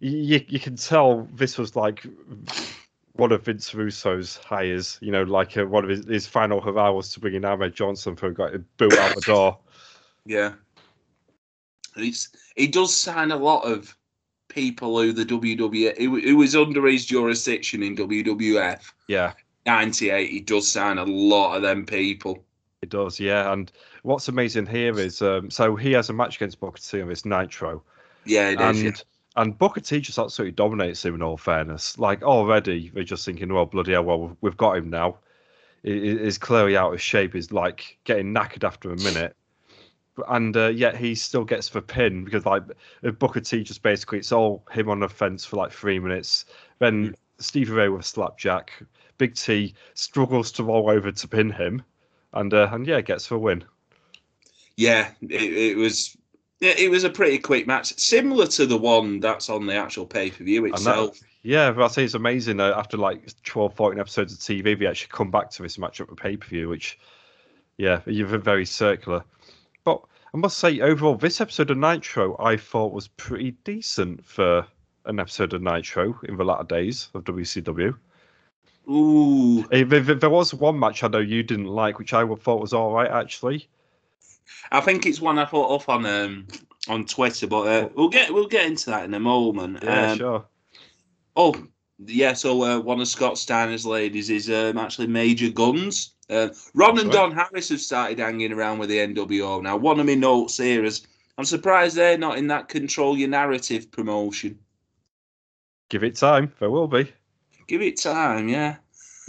You, 0.00 0.44
you 0.48 0.58
can 0.58 0.76
tell 0.76 1.28
this 1.34 1.56
was 1.56 1.76
like 1.76 2.04
one 3.12 3.32
of 3.32 3.44
Vince 3.44 3.72
Russo's 3.72 4.38
hires. 4.38 4.98
You 5.00 5.12
know, 5.12 5.22
like 5.22 5.56
uh, 5.56 5.66
one 5.66 5.84
of 5.84 5.90
his, 5.90 6.04
his 6.06 6.26
final 6.26 6.60
hurrah 6.60 6.90
was 6.90 7.12
to 7.12 7.20
bring 7.20 7.34
in 7.34 7.44
Ahmed 7.44 7.74
Johnson 7.74 8.16
for 8.16 8.30
got 8.30 8.52
boot 8.76 8.96
out 8.98 9.14
the 9.14 9.20
door. 9.20 9.58
Yeah, 10.24 10.52
it's 11.96 12.28
he 12.56 12.66
does 12.66 12.94
sign 12.94 13.30
a 13.30 13.36
lot 13.36 13.62
of 13.62 13.96
people 14.48 15.00
who 15.00 15.12
the 15.12 15.24
WWE 15.24 15.96
who, 15.98 16.20
who 16.20 16.36
was 16.36 16.54
under 16.54 16.86
his 16.86 17.04
jurisdiction 17.04 17.82
in 17.82 17.96
WWF. 17.96 18.92
Yeah, 19.08 19.32
'98, 19.66 20.30
he 20.30 20.40
does 20.40 20.68
sign 20.68 20.98
a 20.98 21.04
lot 21.04 21.56
of 21.56 21.62
them 21.62 21.86
people. 21.86 22.44
it 22.82 22.90
does. 22.90 23.18
Yeah, 23.18 23.52
and 23.52 23.70
what's 24.02 24.28
amazing 24.28 24.66
here 24.66 24.98
is 24.98 25.22
um, 25.22 25.50
so 25.50 25.76
he 25.76 25.92
has 25.92 26.10
a 26.10 26.12
match 26.12 26.36
against 26.36 26.60
Booker 26.60 26.80
T 26.80 27.00
on 27.00 27.08
this 27.08 27.24
Nitro. 27.24 27.82
Yeah, 28.24 28.50
it 28.50 28.60
is. 28.60 28.82
and 28.82 28.84
yeah. 28.84 29.02
and 29.36 29.58
Booker 29.58 29.80
T 29.80 30.00
just 30.00 30.18
absolutely 30.18 30.52
dominates 30.52 31.04
him. 31.04 31.14
In 31.14 31.22
all 31.22 31.36
fairness, 31.36 31.98
like 31.98 32.22
already 32.22 32.90
they're 32.94 33.04
just 33.04 33.24
thinking, 33.24 33.52
well, 33.52 33.66
bloody 33.66 33.92
hell, 33.92 34.04
well 34.04 34.36
we've 34.40 34.56
got 34.56 34.76
him 34.76 34.90
now. 34.90 35.18
He 35.82 36.10
is 36.10 36.38
clearly 36.38 36.76
out 36.76 36.92
of 36.92 37.00
shape. 37.00 37.34
He's 37.34 37.52
like 37.52 37.98
getting 38.04 38.32
knackered 38.32 38.64
after 38.64 38.92
a 38.92 38.96
minute, 38.96 39.36
and 40.28 40.56
uh, 40.56 40.68
yet 40.68 40.96
he 40.96 41.14
still 41.14 41.44
gets 41.44 41.68
the 41.70 41.80
pin 41.82 42.24
because 42.24 42.44
like 42.46 42.62
Booker 43.18 43.40
T 43.40 43.62
just 43.62 43.82
basically 43.82 44.18
it's 44.18 44.32
all 44.32 44.62
him 44.70 44.88
on 44.88 45.00
the 45.00 45.08
fence 45.08 45.44
for 45.44 45.56
like 45.56 45.72
three 45.72 45.98
minutes. 45.98 46.44
Then 46.78 47.10
Mm. 47.10 47.14
Stevie 47.38 47.72
Ray 47.72 47.88
with 47.88 48.02
a 48.02 48.04
slapjack. 48.04 48.72
Big 49.18 49.34
T 49.34 49.74
struggles 49.94 50.52
to 50.52 50.64
roll 50.64 50.88
over 50.90 51.10
to 51.10 51.28
pin 51.28 51.50
him, 51.50 51.82
and 52.34 52.52
uh, 52.54 52.68
and 52.72 52.86
yeah, 52.86 53.00
gets 53.00 53.28
the 53.28 53.38
win. 53.38 53.64
Yeah, 54.76 55.10
it, 55.22 55.42
it 55.52 55.76
was. 55.76 56.16
Yeah, 56.60 56.74
it 56.78 56.90
was 56.90 57.02
a 57.02 57.10
pretty 57.10 57.38
quick 57.38 57.66
match, 57.66 57.92
similar 57.98 58.46
to 58.46 58.66
the 58.66 58.78
one 58.78 59.18
that's 59.18 59.50
on 59.50 59.66
the 59.66 59.74
actual 59.74 60.06
pay 60.06 60.30
per 60.30 60.44
view 60.44 60.64
And 60.64 60.74
that- 60.74 60.78
itself. 60.78 61.20
Yeah, 61.44 61.72
but 61.72 61.84
I 61.84 61.88
say 61.88 62.04
it's 62.04 62.14
amazing 62.14 62.60
uh, 62.60 62.72
after 62.76 62.96
like 62.96 63.26
12, 63.42 63.74
14 63.74 63.98
episodes 63.98 64.32
of 64.32 64.38
TV, 64.38 64.78
we 64.78 64.86
actually 64.86 65.08
come 65.10 65.28
back 65.32 65.50
to 65.50 65.62
this 65.62 65.76
match 65.76 66.00
at 66.00 66.08
the 66.08 66.14
pay 66.14 66.36
per 66.36 66.46
view, 66.46 66.68
which, 66.68 67.00
yeah, 67.78 68.00
you're 68.06 68.28
very 68.38 68.64
circular. 68.64 69.24
But 69.84 70.00
I 70.34 70.36
must 70.36 70.58
say, 70.58 70.80
overall, 70.80 71.16
this 71.16 71.40
episode 71.40 71.70
of 71.70 71.78
Nitro 71.78 72.36
I 72.38 72.56
thought 72.56 72.92
was 72.92 73.08
pretty 73.08 73.52
decent 73.64 74.24
for 74.24 74.66
an 75.04 75.18
episode 75.18 75.52
of 75.52 75.62
Nitro 75.62 76.18
in 76.24 76.36
the 76.36 76.44
latter 76.44 76.64
days 76.64 77.08
of 77.14 77.24
WCW. 77.24 77.94
Ooh, 78.88 79.64
Eh, 79.70 79.84
There, 79.84 80.30
was 80.30 80.54
one 80.54 80.78
match 80.78 81.04
I 81.04 81.08
know 81.08 81.18
you 81.18 81.42
didn't 81.42 81.66
like, 81.66 81.98
which 81.98 82.12
I 82.12 82.26
thought 82.26 82.60
was 82.60 82.72
all 82.72 82.92
right, 82.92 83.10
actually. 83.10 83.68
I 84.70 84.80
think 84.80 85.06
it's 85.06 85.20
one 85.20 85.38
I 85.38 85.44
thought 85.44 85.70
off 85.70 85.88
on 85.88 86.04
um 86.06 86.46
on 86.88 87.04
Twitter, 87.06 87.46
but 87.46 87.66
uh, 87.68 87.88
we'll 87.94 88.08
get 88.08 88.32
we'll 88.32 88.48
get 88.48 88.66
into 88.66 88.90
that 88.90 89.04
in 89.04 89.14
a 89.14 89.20
moment. 89.20 89.78
Yeah, 89.82 90.10
Um, 90.12 90.18
sure. 90.18 90.44
Oh, 91.36 91.54
yeah. 92.04 92.32
So 92.32 92.62
uh, 92.62 92.80
one 92.80 93.00
of 93.00 93.08
Scott 93.08 93.38
Steiner's 93.38 93.86
ladies 93.86 94.30
is 94.30 94.50
um, 94.50 94.78
actually 94.78 95.06
Major 95.06 95.50
Guns. 95.50 96.14
Uh, 96.32 96.48
Ron 96.74 96.98
and 96.98 97.10
Don 97.10 97.30
Harris 97.32 97.68
have 97.68 97.80
started 97.80 98.18
hanging 98.18 98.52
around 98.52 98.78
with 98.78 98.88
the 98.88 98.96
NWO 98.98 99.62
now. 99.62 99.76
One 99.76 100.00
of 100.00 100.06
my 100.06 100.14
notes 100.14 100.56
here 100.56 100.82
is 100.84 101.06
I'm 101.36 101.44
surprised 101.44 101.96
they're 101.96 102.16
not 102.16 102.38
in 102.38 102.46
that 102.48 102.68
Control 102.68 103.18
Your 103.18 103.28
Narrative 103.28 103.90
promotion. 103.90 104.58
Give 105.90 106.02
it 106.04 106.16
time. 106.16 106.52
There 106.58 106.70
will 106.70 106.88
be. 106.88 107.12
Give 107.66 107.82
it 107.82 108.00
time, 108.00 108.48
yeah. 108.48 108.76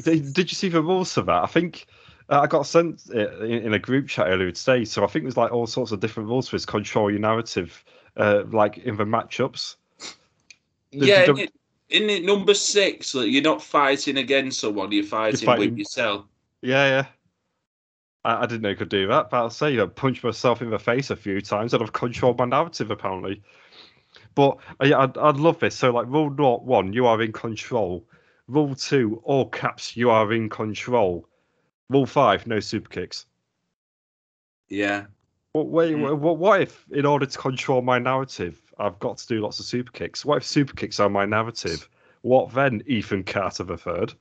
Did, 0.03 0.33
did 0.33 0.49
you 0.51 0.55
see 0.55 0.69
the 0.69 0.81
rules 0.81 1.13
for 1.13 1.21
that? 1.23 1.43
I 1.43 1.47
think 1.47 1.87
uh, 2.29 2.39
I 2.41 2.47
got 2.47 2.65
sent 2.65 3.03
it 3.13 3.33
in, 3.41 3.65
in 3.67 3.73
a 3.73 3.79
group 3.79 4.07
chat 4.07 4.27
earlier 4.27 4.51
today. 4.51 4.85
So 4.85 5.03
I 5.03 5.07
think 5.07 5.25
there's 5.25 5.37
like 5.37 5.51
all 5.51 5.67
sorts 5.67 5.91
of 5.91 5.99
different 5.99 6.29
rules 6.29 6.47
for 6.47 6.55
this 6.55 6.65
control 6.65 7.11
your 7.11 7.19
narrative, 7.19 7.83
uh, 8.15 8.43
like 8.51 8.77
in 8.77 8.95
the 8.95 9.03
matchups. 9.05 9.75
Yeah, 10.91 11.25
the- 11.25 11.49
in, 11.89 12.09
it, 12.09 12.23
number 12.23 12.53
six, 12.53 13.13
like, 13.13 13.29
you're 13.29 13.43
not 13.43 13.61
fighting 13.61 14.17
against 14.17 14.61
someone, 14.61 14.91
you're 14.91 15.03
fighting, 15.03 15.45
fighting- 15.45 15.71
with 15.71 15.77
yourself. 15.77 16.25
Yeah, 16.63 16.87
yeah. 16.87 17.05
I, 18.23 18.43
I 18.43 18.45
didn't 18.45 18.61
know 18.61 18.69
you 18.69 18.75
could 18.75 18.89
do 18.89 19.07
that, 19.07 19.29
but 19.29 19.37
I'll 19.37 19.49
say 19.49 19.71
you 19.71 19.77
know, 19.77 19.87
punch 19.87 20.23
myself 20.23 20.61
in 20.61 20.69
the 20.69 20.79
face 20.79 21.09
a 21.09 21.15
few 21.15 21.41
times 21.41 21.73
and 21.73 21.83
I've 21.83 21.91
controlled 21.93 22.39
my 22.39 22.45
narrative 22.45 22.89
apparently. 22.89 23.43
But 24.33 24.57
uh, 24.81 24.85
yeah, 24.85 24.99
I'd, 24.99 25.17
I'd 25.17 25.35
love 25.37 25.59
this. 25.59 25.75
So 25.75 25.91
like 25.91 26.07
rule 26.07 26.29
not 26.29 26.63
one, 26.63 26.93
you 26.93 27.05
are 27.05 27.21
in 27.21 27.33
control. 27.33 28.07
Rule 28.47 28.75
two, 28.75 29.21
all 29.25 29.49
caps, 29.49 29.97
you 29.97 30.09
are 30.09 30.31
in 30.31 30.49
control. 30.49 31.27
Rule 31.89 32.05
five, 32.05 32.47
no 32.47 32.61
super 32.61 32.89
kicks. 32.89 33.25
Yeah. 34.69 35.05
What, 35.51 35.67
wait, 35.67 35.95
Mm. 35.95 36.17
what, 36.17 36.37
what 36.37 36.61
if, 36.61 36.85
in 36.91 37.05
order 37.05 37.25
to 37.25 37.37
control 37.37 37.81
my 37.81 37.99
narrative, 37.99 38.59
I've 38.79 38.99
got 38.99 39.17
to 39.17 39.27
do 39.27 39.41
lots 39.41 39.59
of 39.59 39.65
super 39.65 39.91
kicks? 39.91 40.23
What 40.25 40.37
if 40.37 40.45
super 40.45 40.73
kicks 40.73 40.99
are 41.01 41.09
my 41.09 41.25
narrative? 41.25 41.89
What 42.21 42.53
then, 42.53 42.81
Ethan 42.87 43.25
Carter 43.25 43.63
the 43.63 43.77
third? 43.77 44.13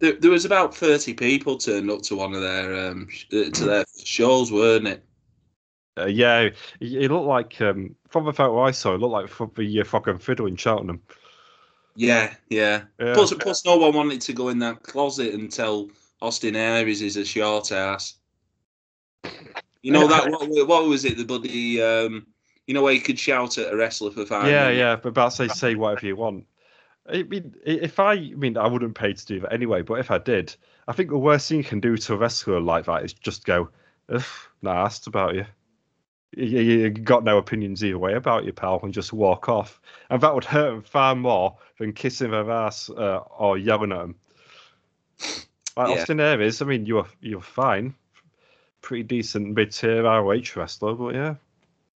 There, 0.00 0.12
there 0.12 0.30
was 0.30 0.44
about 0.44 0.76
30 0.76 1.14
people 1.14 1.56
turned 1.56 1.90
up 1.90 2.02
to 2.02 2.16
one 2.16 2.34
of 2.34 2.42
their 2.42 2.90
um 2.90 3.08
uh, 3.32 3.50
to 3.50 3.64
their 3.64 3.84
shows, 4.04 4.52
weren't 4.52 4.88
it? 4.88 5.04
Uh, 5.98 6.06
yeah, 6.06 6.40
it, 6.40 6.56
it 6.80 7.10
looked 7.10 7.26
like 7.26 7.60
um, 7.60 7.96
from 8.08 8.24
the 8.24 8.32
photo 8.32 8.60
I 8.60 8.70
saw, 8.70 8.94
it 8.94 9.00
looked 9.00 9.12
like 9.12 9.28
from 9.28 9.50
the 9.56 9.80
uh, 9.80 9.84
fucking 9.84 10.18
fiddle 10.18 10.46
in 10.46 10.56
Cheltenham. 10.56 11.02
Yeah, 11.96 12.34
yeah. 12.48 12.82
Yeah. 13.00 13.14
Plus, 13.14 13.34
plus, 13.34 13.64
no 13.64 13.76
one 13.76 13.92
wanted 13.92 14.20
to 14.20 14.32
go 14.32 14.50
in 14.50 14.60
that 14.60 14.84
closet 14.84 15.34
and 15.34 15.50
tell 15.50 15.88
Austin 16.22 16.54
Aries 16.54 17.02
is 17.02 17.16
a 17.16 17.24
short 17.24 17.72
ass. 17.72 18.14
You 19.82 19.92
know 19.92 20.06
that 20.06 20.30
what, 20.30 20.68
what 20.68 20.86
was 20.86 21.04
it? 21.04 21.16
The 21.16 21.24
bloody 21.24 21.82
um, 21.82 22.26
you 22.68 22.74
know 22.74 22.82
where 22.82 22.92
you 22.92 23.00
could 23.00 23.18
shout 23.18 23.58
at 23.58 23.72
a 23.72 23.76
wrestler 23.76 24.12
for 24.12 24.24
five. 24.26 24.46
yeah, 24.46 24.64
minutes? 24.64 24.78
yeah, 24.78 24.96
but 24.96 25.08
about 25.08 25.32
say 25.32 25.48
say 25.48 25.74
whatever 25.74 26.06
you 26.06 26.14
want. 26.14 26.44
I 27.10 27.22
mean, 27.22 27.54
if 27.64 27.98
I, 27.98 28.12
I 28.12 28.34
mean, 28.34 28.56
I 28.56 28.66
wouldn't 28.66 28.94
pay 28.94 29.12
to 29.12 29.26
do 29.26 29.40
that 29.40 29.52
anyway. 29.52 29.82
But 29.82 30.00
if 30.00 30.10
I 30.10 30.18
did, 30.18 30.54
I 30.86 30.92
think 30.92 31.10
the 31.10 31.18
worst 31.18 31.48
thing 31.48 31.58
you 31.58 31.64
can 31.64 31.80
do 31.80 31.96
to 31.96 32.14
a 32.14 32.16
wrestler 32.16 32.60
like 32.60 32.86
that 32.86 33.04
is 33.04 33.12
just 33.12 33.44
go, 33.44 33.70
Ugh, 34.10 34.22
nah, 34.62 34.84
asked 34.84 35.06
about 35.06 35.34
you. 35.34 35.46
You, 36.36 36.60
you 36.60 36.90
got 36.90 37.24
no 37.24 37.38
opinions 37.38 37.82
either 37.82 37.98
way 37.98 38.12
about 38.14 38.44
you, 38.44 38.52
pal, 38.52 38.80
and 38.82 38.92
just 38.92 39.12
walk 39.12 39.48
off. 39.48 39.80
And 40.10 40.20
that 40.20 40.34
would 40.34 40.44
hurt 40.44 40.70
them 40.70 40.82
far 40.82 41.14
more 41.14 41.56
than 41.78 41.92
kissing 41.92 42.30
their 42.30 42.50
ass 42.50 42.90
uh, 42.90 43.20
or 43.38 43.56
yelling 43.56 43.92
at 43.92 43.98
them. 43.98 44.14
Like 45.76 45.88
Yeah. 45.88 46.00
Austin 46.00 46.20
Aries, 46.20 46.60
I 46.60 46.66
mean, 46.66 46.86
you're 46.86 47.06
you're 47.20 47.40
fine, 47.40 47.94
pretty 48.82 49.04
decent 49.04 49.54
mid-tier 49.54 50.02
ROH 50.02 50.56
wrestler, 50.56 50.94
but 50.94 51.14
yeah, 51.14 51.34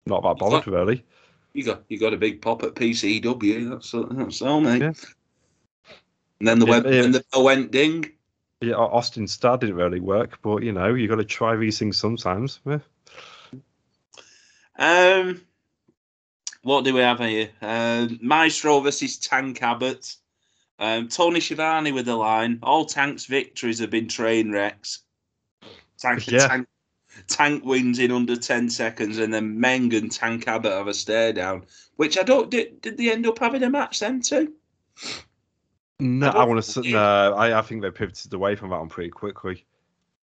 not 0.05 0.21
that 0.23 0.37
bothered 0.37 0.67
really. 0.67 1.03
You 1.53 1.63
got 1.63 1.83
you 1.89 1.99
got 1.99 2.13
a 2.13 2.17
big 2.17 2.41
pop 2.41 2.63
at 2.63 2.75
PCW. 2.75 3.69
That's 3.69 3.91
that's 3.91 4.41
all, 4.41 4.61
mate. 4.61 4.81
Yeah. 4.81 4.93
And 6.39 6.47
then 6.47 6.59
the 6.59 6.65
Yeah, 6.65 6.71
web 6.71 6.85
yeah. 6.85 7.03
and 7.03 7.13
the 7.13 7.25
bell 7.31 7.43
went 7.43 7.71
ding. 7.71 8.11
Yeah, 8.61 8.75
Austin 8.75 9.27
Star 9.27 9.57
didn't 9.57 9.75
really 9.75 9.99
work, 9.99 10.39
but 10.41 10.63
you 10.63 10.71
know, 10.71 10.93
you 10.93 11.07
got 11.07 11.15
to 11.15 11.23
try 11.25 11.55
these 11.55 11.79
things 11.79 11.97
sometimes. 11.97 12.59
Yeah. 12.65 12.79
Um, 14.77 15.41
what 16.63 16.83
do 16.85 16.93
we 16.93 17.01
have 17.01 17.19
here? 17.19 17.49
Um, 17.61 18.19
Maestro 18.21 18.79
versus 18.79 19.17
Tank 19.17 19.61
Abbott. 19.61 20.15
Um, 20.77 21.09
Tony 21.09 21.41
Schiavone 21.41 21.91
with 21.91 22.05
the 22.05 22.15
line. 22.15 22.59
All 22.63 22.85
Tank's 22.85 23.25
victories 23.25 23.79
have 23.79 23.89
been 23.89 24.07
train 24.07 24.51
wrecks. 24.51 24.99
Tank, 25.97 26.25
Yeah. 26.27 26.47
tank, 26.47 26.67
tank 27.27 27.63
wins 27.65 27.99
in 27.99 28.11
under 28.11 28.35
10 28.35 28.69
seconds, 28.69 29.17
and 29.17 29.33
then 29.33 29.59
Meng 29.59 29.93
and 29.93 30.11
Tank 30.11 30.47
Abbott 30.47 30.71
have 30.71 30.87
a 30.87 30.93
stare 30.93 31.33
down. 31.33 31.63
Which 31.95 32.17
I 32.17 32.23
don't. 32.23 32.49
Did, 32.49 32.81
did 32.81 32.97
they 32.97 33.11
end 33.11 33.27
up 33.27 33.39
having 33.39 33.63
a 33.63 33.69
match 33.69 33.99
then 33.99 34.21
too? 34.21 34.53
No, 35.99 36.29
I 36.29 36.41
I, 36.41 36.45
want 36.45 36.63
to. 36.63 36.81
No, 36.81 37.33
I, 37.33 37.59
I 37.59 37.61
think 37.61 37.81
they 37.81 37.91
pivoted 37.91 38.33
away 38.33 38.55
from 38.55 38.69
that 38.69 38.79
one 38.79 38.89
pretty 38.89 39.09
quickly. 39.09 39.65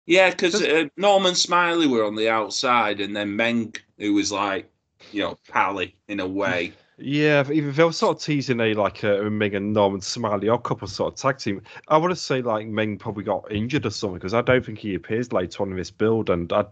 Yeah, 0.06 0.30
because 0.30 0.62
uh, 0.62 0.86
Norman 0.98 1.34
Smiley 1.34 1.88
were 1.88 2.06
on 2.06 2.16
the 2.16 2.30
outside, 2.30 3.00
and 3.00 3.16
then 3.16 3.36
Meng, 3.36 3.74
who 3.98 4.14
was 4.14 4.32
like, 4.32 4.72
you 5.12 5.24
know, 5.24 5.38
pally 5.50 5.96
in 6.08 6.20
a 6.20 6.28
way. 6.28 6.74
Yeah, 6.98 7.44
they 7.44 7.60
were 7.62 7.92
sort 7.92 8.18
of 8.18 8.24
teasing 8.24 8.62
a 8.62 8.74
like 8.74 9.04
a 9.04 9.30
Meng 9.30 9.54
and 9.56 9.74
Norman 9.74 10.00
Smiley 10.00 10.48
or 10.48 10.60
couple 10.60 10.88
sort 10.88 11.14
of 11.14 11.20
tag 11.20 11.40
team. 11.40 11.62
I 11.90 11.98
want 11.98 12.12
to 12.12 12.16
say 12.16 12.42
like 12.42 12.68
Meng 12.68 12.98
probably 12.98 13.26
got 13.26 13.52
injured 13.52 13.86
or 13.86 13.90
something 13.90 14.18
because 14.18 14.34
I 14.34 14.42
don't 14.42 14.66
think 14.66 14.80
he 14.80 14.96
appears 14.96 15.34
later 15.34 15.64
on 15.64 15.72
in 15.72 15.78
this 15.78 15.92
build, 15.92 16.30
and 16.30 16.52
I 16.54 16.66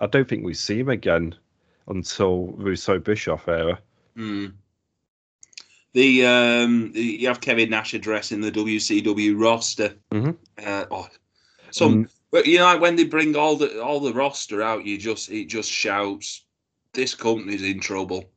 I 0.00 0.06
don't 0.06 0.28
think 0.28 0.44
we 0.44 0.54
see 0.54 0.80
him 0.80 0.88
again 0.88 1.34
until 1.86 2.48
Russo 2.56 2.98
Bischoff 2.98 3.46
era. 3.46 3.78
Hmm. 4.16 4.46
The 5.92 6.26
um, 6.26 6.90
you 6.94 7.28
have 7.28 7.40
Kevin 7.40 7.70
Nash 7.70 7.94
addressing 7.94 8.40
the 8.40 8.50
WCW 8.52 9.40
roster. 9.40 9.94
Mhm. 10.10 10.36
Uh, 10.58 10.86
oh, 10.90 11.08
so 11.70 11.88
Mm. 11.88 12.10
but 12.32 12.46
you 12.46 12.58
know, 12.58 12.64
like 12.64 12.80
when 12.80 12.96
they 12.96 13.04
bring 13.04 13.36
all 13.36 13.54
the 13.56 13.80
all 13.80 14.00
the 14.00 14.12
roster 14.12 14.60
out, 14.60 14.84
you 14.84 14.98
just 14.98 15.30
it 15.30 15.46
just 15.46 15.70
shouts, 15.70 16.44
"This 16.94 17.14
company's 17.14 17.62
in 17.62 17.78
trouble." 17.80 18.28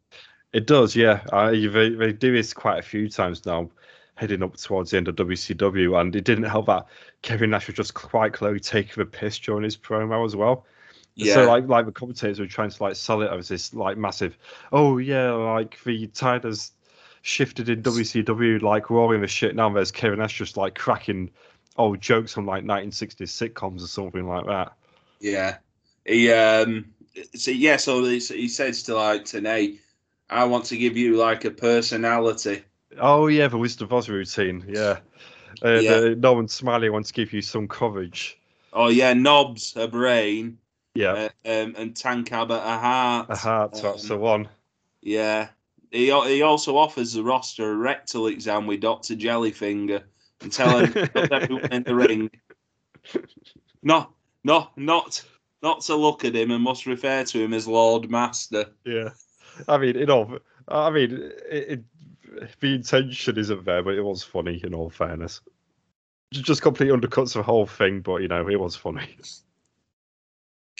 It 0.54 0.68
does, 0.68 0.96
yeah. 0.96 1.22
I, 1.32 1.52
they, 1.52 1.90
they 1.90 2.12
do 2.12 2.34
this 2.34 2.54
quite 2.54 2.80
a 2.80 2.82
few 2.82 3.10
times 3.10 3.46
now, 3.46 3.70
heading 4.16 4.44
up 4.44 4.58
towards 4.58 4.92
the 4.92 4.98
end 4.98 5.08
of 5.08 5.16
WCW, 5.16 6.00
and 6.00 6.16
it 6.16 6.24
didn't 6.24 6.44
help 6.44 6.66
that 6.68 6.88
Kevin 7.22 7.52
Nash 7.52 7.68
was 7.68 7.76
just 7.76 7.94
quite 7.94 8.34
clearly 8.34 8.60
taking 8.60 8.96
the 8.98 9.06
piss 9.06 9.40
during 9.40 9.64
his 9.64 9.78
promo 9.78 10.26
as 10.26 10.36
well. 10.36 10.66
Yeah, 11.16 11.34
So 11.34 11.46
like 11.46 11.68
like 11.68 11.86
the 11.86 11.92
commentators 11.92 12.40
were 12.40 12.48
trying 12.48 12.70
to 12.70 12.84
like 12.84 12.96
sell 12.96 13.22
it 13.22 13.32
as 13.32 13.50
this 13.50 13.74
like 13.74 13.98
massive, 13.98 14.38
oh 14.72 14.98
yeah, 14.98 15.32
like 15.32 15.82
the 15.84 16.08
tide 16.08 16.46
has 16.46 16.72
shifted 17.22 17.70
in 17.70 17.84
WCW, 17.84 18.62
like 18.62 18.90
we're 18.90 19.00
all 19.00 19.12
in 19.12 19.22
the 19.22 19.28
shit 19.28 19.56
now. 19.56 19.70
There's 19.70 19.92
Kevin 19.92 20.20
Nash 20.20 20.38
just 20.38 20.58
like 20.58 20.76
cracking 20.76 21.30
old 21.78 22.02
jokes 22.02 22.34
from 22.34 22.46
like 22.46 22.64
1960s 22.64 23.54
sitcoms 23.54 23.84
or 23.84 23.88
something 23.88 24.28
like 24.28 24.46
that. 24.46 24.74
yeah. 25.20 25.58
He 26.06 26.32
um, 26.32 26.94
so 27.36 27.52
yeah, 27.52 27.78
so 27.78 28.04
he, 28.04 28.20
he 28.20 28.48
says 28.48 28.84
to 28.84 28.96
like 28.96 29.26
Tenay, 29.26 29.80
"I 30.32 30.46
want 30.46 30.66
to 30.66 30.78
give 30.78 30.98
you 30.98 31.18
like 31.18 31.46
a 31.46 31.52
personality." 31.52 32.64
Oh 33.00 33.28
yeah, 33.28 33.48
the 33.48 33.58
Wizard 33.58 33.84
of 33.84 33.94
Oz 33.94 34.10
routine, 34.10 34.64
yeah. 34.68 35.00
Uh, 35.64 35.80
Yeah. 35.80 36.00
The 36.00 36.16
Norman 36.16 36.48
Smiley 36.48 36.90
wants 36.90 37.10
to 37.10 37.14
give 37.14 37.32
you 37.34 37.42
some 37.42 37.68
coverage. 37.68 38.38
Oh 38.74 38.88
yeah, 38.88 39.14
knobs 39.14 39.74
a 39.76 39.88
brain, 39.88 40.58
Yeah, 40.96 41.30
uh, 41.46 41.50
um, 41.64 41.76
and 41.78 41.96
Tank 41.96 42.32
Abbott 42.32 42.62
a 42.64 42.78
heart. 42.80 43.28
a 43.30 43.36
heart. 43.36 43.74
that's 43.82 44.08
the 44.08 44.16
Um, 44.16 44.22
one. 44.22 44.50
Yeah. 45.02 45.50
He, 45.92 46.06
he 46.06 46.42
also 46.42 46.78
offers 46.78 47.12
the 47.14 47.22
roster 47.24 47.70
a 47.72 47.76
rectal 47.76 48.28
exam 48.28 48.66
with 48.66 48.80
Dr. 48.80 49.14
Jellyfinger 49.16 50.02
and 50.42 50.52
tell 50.52 50.78
everyone 50.80 51.66
in 51.74 51.84
the 51.84 51.94
ring. 51.96 52.32
No, 53.84 54.08
no, 54.44 54.70
not 54.78 55.22
not 55.62 55.82
to 55.82 55.96
look 55.96 56.24
at 56.26 56.36
him 56.36 56.52
and 56.52 56.64
must 56.64 56.86
refer 56.86 57.24
to 57.26 57.40
him 57.44 57.54
as 57.54 57.68
Lord 57.68 58.10
Master. 58.10 58.68
Yeah, 58.86 59.10
I 59.68 59.78
mean, 59.78 59.96
in 59.96 60.10
all, 60.10 60.38
I 60.68 60.90
mean, 60.90 61.32
it, 61.50 61.70
it, 61.70 62.52
the 62.60 62.76
intention 62.76 63.38
isn't 63.38 63.66
there, 63.66 63.84
but 63.84 63.96
it 63.96 64.02
was 64.02 64.24
funny. 64.24 64.62
In 64.64 64.74
all 64.74 64.90
fairness, 64.90 65.42
just 66.32 66.62
completely 66.62 66.96
undercuts 66.98 67.34
the 67.34 67.44
whole 67.44 67.66
thing. 67.66 68.02
But 68.02 68.18
you 68.22 68.28
know, 68.28 68.48
it 68.48 68.60
was 68.60 68.76
funny. 68.76 69.18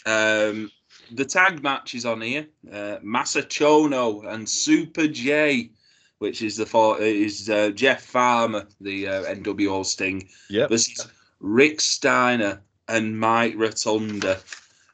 Um, 0.06 0.70
the 1.12 1.24
tag 1.24 1.62
match 1.62 1.94
is 1.94 2.04
on 2.06 2.20
here. 2.20 2.46
Uh, 2.70 2.98
Masa 3.04 3.42
Chono 3.42 4.26
and 4.26 4.48
Super 4.48 5.06
J, 5.06 5.70
which 6.18 6.42
is 6.42 6.56
the 6.56 6.66
for 6.66 6.98
is 7.00 7.48
uh, 7.48 7.70
Jeff 7.70 8.02
Farmer, 8.04 8.66
the 8.80 9.08
uh, 9.08 9.22
NWO 9.34 9.84
Sting, 9.84 10.28
Yep. 10.50 10.70
versus 10.70 11.06
Rick 11.40 11.80
Steiner 11.80 12.62
and 12.88 13.18
Mike 13.18 13.54
Rotunda. 13.56 14.38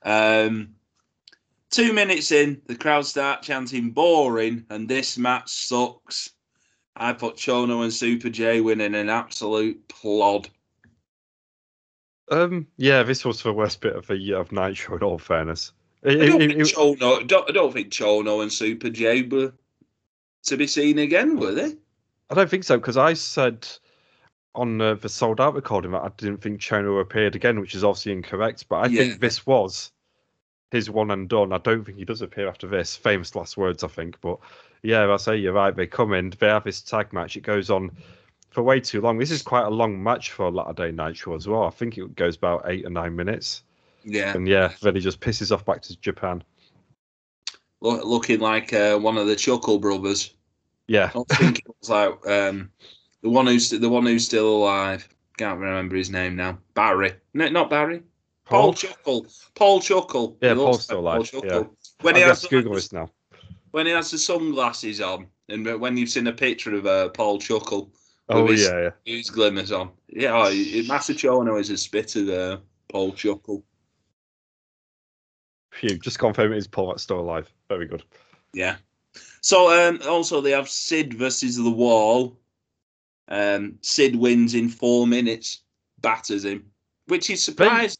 Um, 0.02 0.75
two 1.70 1.92
minutes 1.92 2.32
in, 2.32 2.60
the 2.66 2.75
crowd 2.76 3.06
start 3.06 3.42
chanting 3.42 3.90
"boring" 3.90 4.64
and 4.70 4.88
this 4.88 5.18
match 5.18 5.50
sucks. 5.50 6.30
I 6.96 7.12
put 7.12 7.37
Chono 7.37 7.82
and 7.84 7.92
Super 7.92 8.28
J 8.28 8.60
winning 8.60 8.94
an 8.94 9.08
absolute 9.08 9.87
plod. 9.88 10.48
Um. 12.30 12.66
Yeah, 12.76 13.02
this 13.02 13.25
was 13.25 13.42
the 13.42 13.52
worst 13.52 13.80
bit 13.80 13.96
of 13.96 14.06
the 14.06 14.16
year 14.16 14.37
of 14.38 14.52
Nitro. 14.52 14.96
In 14.96 15.02
all 15.02 15.18
fairness, 15.18 15.72
I 16.04 16.14
don't, 16.14 16.42
it- 16.42 16.48
think 16.48 16.52
it- 16.60 16.75
Chono, 16.75 17.26
don't, 17.26 17.48
I 17.48 17.52
don't 17.52 17.72
think 17.72 17.88
Chono 17.90 18.42
and 18.42 18.52
Super 18.52 18.90
J 18.90 19.22
were 19.22 19.52
to 20.44 20.56
be 20.56 20.66
seen 20.66 20.98
again, 20.98 21.37
were 21.38 21.52
they? 21.54 21.75
I 22.30 22.34
don't 22.34 22.50
think 22.50 22.64
so 22.64 22.76
because 22.78 22.96
I 22.98 23.14
said 23.14 23.66
on 24.54 24.80
uh, 24.80 24.94
the 24.94 25.08
Souled 25.08 25.40
Out 25.40 25.54
recording 25.54 25.92
that 25.92 26.02
I 26.02 26.10
didn't 26.18 26.42
think 26.42 26.60
Chono 26.60 27.00
appeared 27.00 27.34
again, 27.34 27.60
which 27.60 27.75
is 27.75 27.84
obviously 27.84 28.12
incorrect. 28.12 28.66
But 28.68 28.76
I 28.76 28.87
Yeah. 28.88 29.02
think 29.02 29.20
this 29.20 29.46
was 29.46 29.92
his 30.70 30.90
one 30.90 31.10
and 31.10 31.28
done. 31.28 31.52
I 31.52 31.58
don't 31.58 31.84
think 31.84 31.98
he 31.98 32.04
does 32.04 32.22
appear 32.22 32.48
after 32.48 32.66
this. 32.66 32.96
Famous 32.96 33.34
last 33.34 33.56
words, 33.56 33.84
I 33.84 33.88
think. 33.88 34.20
But 34.20 34.38
yeah, 34.82 35.10
I 35.10 35.16
say 35.16 35.37
you're 35.37 35.52
right. 35.52 35.75
They 35.75 35.87
come 35.87 36.12
in, 36.12 36.30
they 36.38 36.48
have 36.48 36.64
this 36.64 36.82
tag 36.82 37.12
match. 37.12 37.37
It 37.37 37.42
goes 37.42 37.70
on 37.70 37.90
for 38.50 38.62
way 38.62 38.80
too 38.80 39.00
long. 39.00 39.18
This 39.18 39.30
is 39.30 39.42
quite 39.42 39.64
a 39.64 39.70
long 39.70 40.02
match 40.02 40.32
for 40.32 40.46
a 40.46 40.50
Latter 40.50 40.72
Day 40.72 40.92
Nitro 40.92 41.34
as 41.34 41.46
well. 41.46 41.64
I 41.64 41.70
think 41.70 41.96
it 41.96 42.14
goes 42.16 42.37
about 42.37 42.64
eight 42.66 42.84
or 42.87 42.90
nine 42.90 43.16
minutes. 43.16 43.62
Yeah, 44.04 44.34
And 44.34 44.46
yeah, 44.46 44.72
then 44.80 44.94
he 44.94 45.00
just 45.00 45.20
pisses 45.20 45.52
off 45.52 45.64
back 45.64 45.82
to 45.82 46.00
Japan. 46.00 46.42
Look, 47.80 48.04
looking 48.04 48.40
like 48.40 48.72
uh, 48.72 48.98
one 48.98 49.18
of 49.18 49.26
the 49.26 49.37
Chuckle 49.37 49.78
brothers. 49.78 50.34
Yeah, 50.87 51.10
I 51.14 51.34
think 51.34 51.58
it 51.58 51.66
was 51.80 51.90
like 51.90 52.26
um, 52.26 52.70
the 53.22 53.28
one 53.28 53.46
who's 53.46 53.70
the 53.70 53.88
one 53.88 54.06
who's 54.06 54.25
still 54.25 54.48
alive. 54.48 55.06
Can't 55.37 55.60
remember 55.60 55.96
his 55.96 56.10
name 56.10 56.34
now. 56.37 56.58
Barry, 56.75 57.12
no, 57.34 57.48
not 57.48 57.68
Barry. 57.68 58.02
Paul, 58.49 58.62
Paul. 58.62 58.73
Chuckle. 58.75 59.26
Paul 59.55 59.81
Chuckle. 59.81 60.38
Yeah, 60.40 60.55
Paul's 60.55 60.85
still 60.85 61.02
Paul 61.02 61.05
alive, 61.05 61.25
Chuckle. 61.31 61.49
yeah. 61.49 61.62
When 62.00 62.14
I 62.14 62.19
he 62.19 62.25
has 62.25 62.47
Google 62.47 62.73
the, 62.73 62.76
this 62.76 62.93
now. 62.93 63.11
when 63.73 63.87
he 63.87 63.93
has 63.93 64.11
the 64.11 64.19
sunglasses 64.19 65.00
on, 65.00 65.26
and 65.49 65.81
when 65.81 65.97
you've 65.97 66.09
seen 66.09 66.26
a 66.26 66.33
picture 66.33 66.75
of 66.75 66.87
uh, 66.87 67.09
Paul 67.11 67.38
Chuckle 67.38 67.93
Oh 68.31 68.43
with 68.43 68.52
his, 68.59 68.67
yeah, 68.67 68.81
yeah. 68.81 68.90
his 69.17 69.31
glimmers 69.31 69.73
on, 69.73 69.90
yeah, 70.09 70.35
oh, 70.35 70.50
Masa 70.50 71.14
Chono 71.14 71.59
is 71.61 71.71
a 71.71 71.76
spit 71.76 72.17
of 72.17 72.28
uh, 72.28 72.59
Paul 72.88 73.12
Chuckle. 73.12 73.64
Phew, 75.73 75.99
just 75.99 76.19
confirm 76.19 76.52
it 76.52 76.59
is 76.59 76.67
Paul 76.67 76.88
that's 76.88 77.02
still 77.02 77.21
alive. 77.21 77.52
Very 77.69 77.87
good. 77.87 78.02
Yeah. 78.55 78.76
So 79.43 79.88
um, 79.88 80.00
also 80.09 80.40
they 80.40 80.50
have 80.52 80.69
Sid 80.69 81.14
versus 81.14 81.57
the 81.57 81.71
Wall. 81.71 82.38
Um, 83.28 83.78
Sid 83.83 84.17
wins 84.17 84.55
in 84.55 84.69
four 84.69 85.07
minutes, 85.07 85.62
batters 86.00 86.45
him, 86.45 86.71
which 87.07 87.28
is 87.31 87.43
surprising 87.43 87.98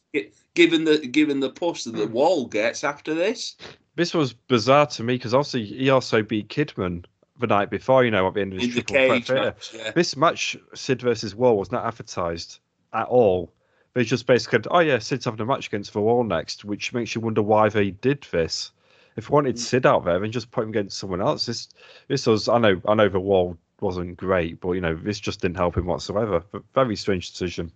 given 0.55 0.85
the 0.85 0.99
given 1.07 1.41
the 1.41 1.50
push 1.50 1.85
that 1.85 1.95
the 1.95 2.07
Hmm. 2.07 2.12
Wall 2.12 2.47
gets 2.47 2.85
after 2.85 3.15
this. 3.15 3.57
This 3.97 4.15
was 4.15 4.33
bizarre 4.33 4.87
to 4.87 5.03
me 5.03 5.15
because 5.15 5.35
obviously 5.35 5.65
he 5.65 5.91
also 5.91 6.23
beat 6.23 6.49
Kidman 6.49 7.05
the 7.41 7.47
night 7.47 7.71
before, 7.71 8.05
you 8.05 8.11
know, 8.11 8.27
at 8.27 8.35
the 8.35 8.41
end 8.41 8.53
of 8.53 8.61
his 8.61 8.69
In 8.77 8.83
Triple 8.85 8.95
cage 8.95 9.31
match, 9.31 9.75
yeah. 9.75 9.91
This 9.93 10.17
match, 10.17 10.57
Sid 10.75 11.03
versus 11.03 11.35
Wall, 11.35 11.57
was 11.57 11.71
not 11.73 11.85
advertised 11.85 12.59
at 12.93 13.07
all. 13.07 13.53
They 13.95 14.05
just 14.05 14.27
basically, 14.27 14.59
said, 14.59 14.67
oh 14.71 14.81
yeah, 14.81 14.99
Sid's 14.99 15.25
having 15.25 15.40
a 15.40 15.44
match 15.47 15.66
against 15.68 15.92
the 15.92 16.01
Wall 16.01 16.23
next, 16.25 16.64
which 16.64 16.92
makes 16.92 17.14
you 17.14 17.21
wonder 17.21 17.42
why 17.42 17.68
they 17.68 17.90
did 17.90 18.27
this. 18.31 18.71
If 19.16 19.29
they 19.29 19.33
wanted 19.33 19.57
Mm. 19.57 19.61
Sid 19.61 19.87
out 19.87 20.05
there, 20.05 20.18
then 20.21 20.31
just 20.31 20.51
put 20.53 20.62
him 20.64 20.71
against 20.71 20.99
someone 20.99 21.21
else. 21.21 21.47
This, 21.47 21.68
this 22.07 22.27
was, 22.27 22.49
I 22.49 22.59
know, 22.59 22.81
I 22.87 22.94
know 22.94 23.09
the 23.09 23.18
Wall 23.21 23.57
wasn't 23.81 24.16
great, 24.16 24.61
but 24.61 24.73
you 24.73 24.81
know, 24.81 24.94
this 24.94 25.18
just 25.18 25.40
didn't 25.40 25.57
help 25.57 25.77
him 25.77 25.87
whatsoever. 25.87 26.42
But 26.53 26.62
very 26.75 26.94
strange 26.97 27.31
decision. 27.31 27.73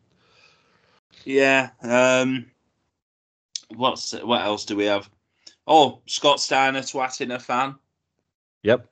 Yeah. 1.25 1.71
Um, 1.83 2.47
what's 3.75 4.13
what 4.13 4.43
else 4.43 4.65
do 4.65 4.77
we 4.77 4.85
have? 4.87 5.09
Oh, 5.67 6.01
Scott 6.07 6.41
Steiner 6.41 6.81
twatting 6.81 7.35
a 7.35 7.39
fan. 7.39 7.77
Yep. 8.63 8.87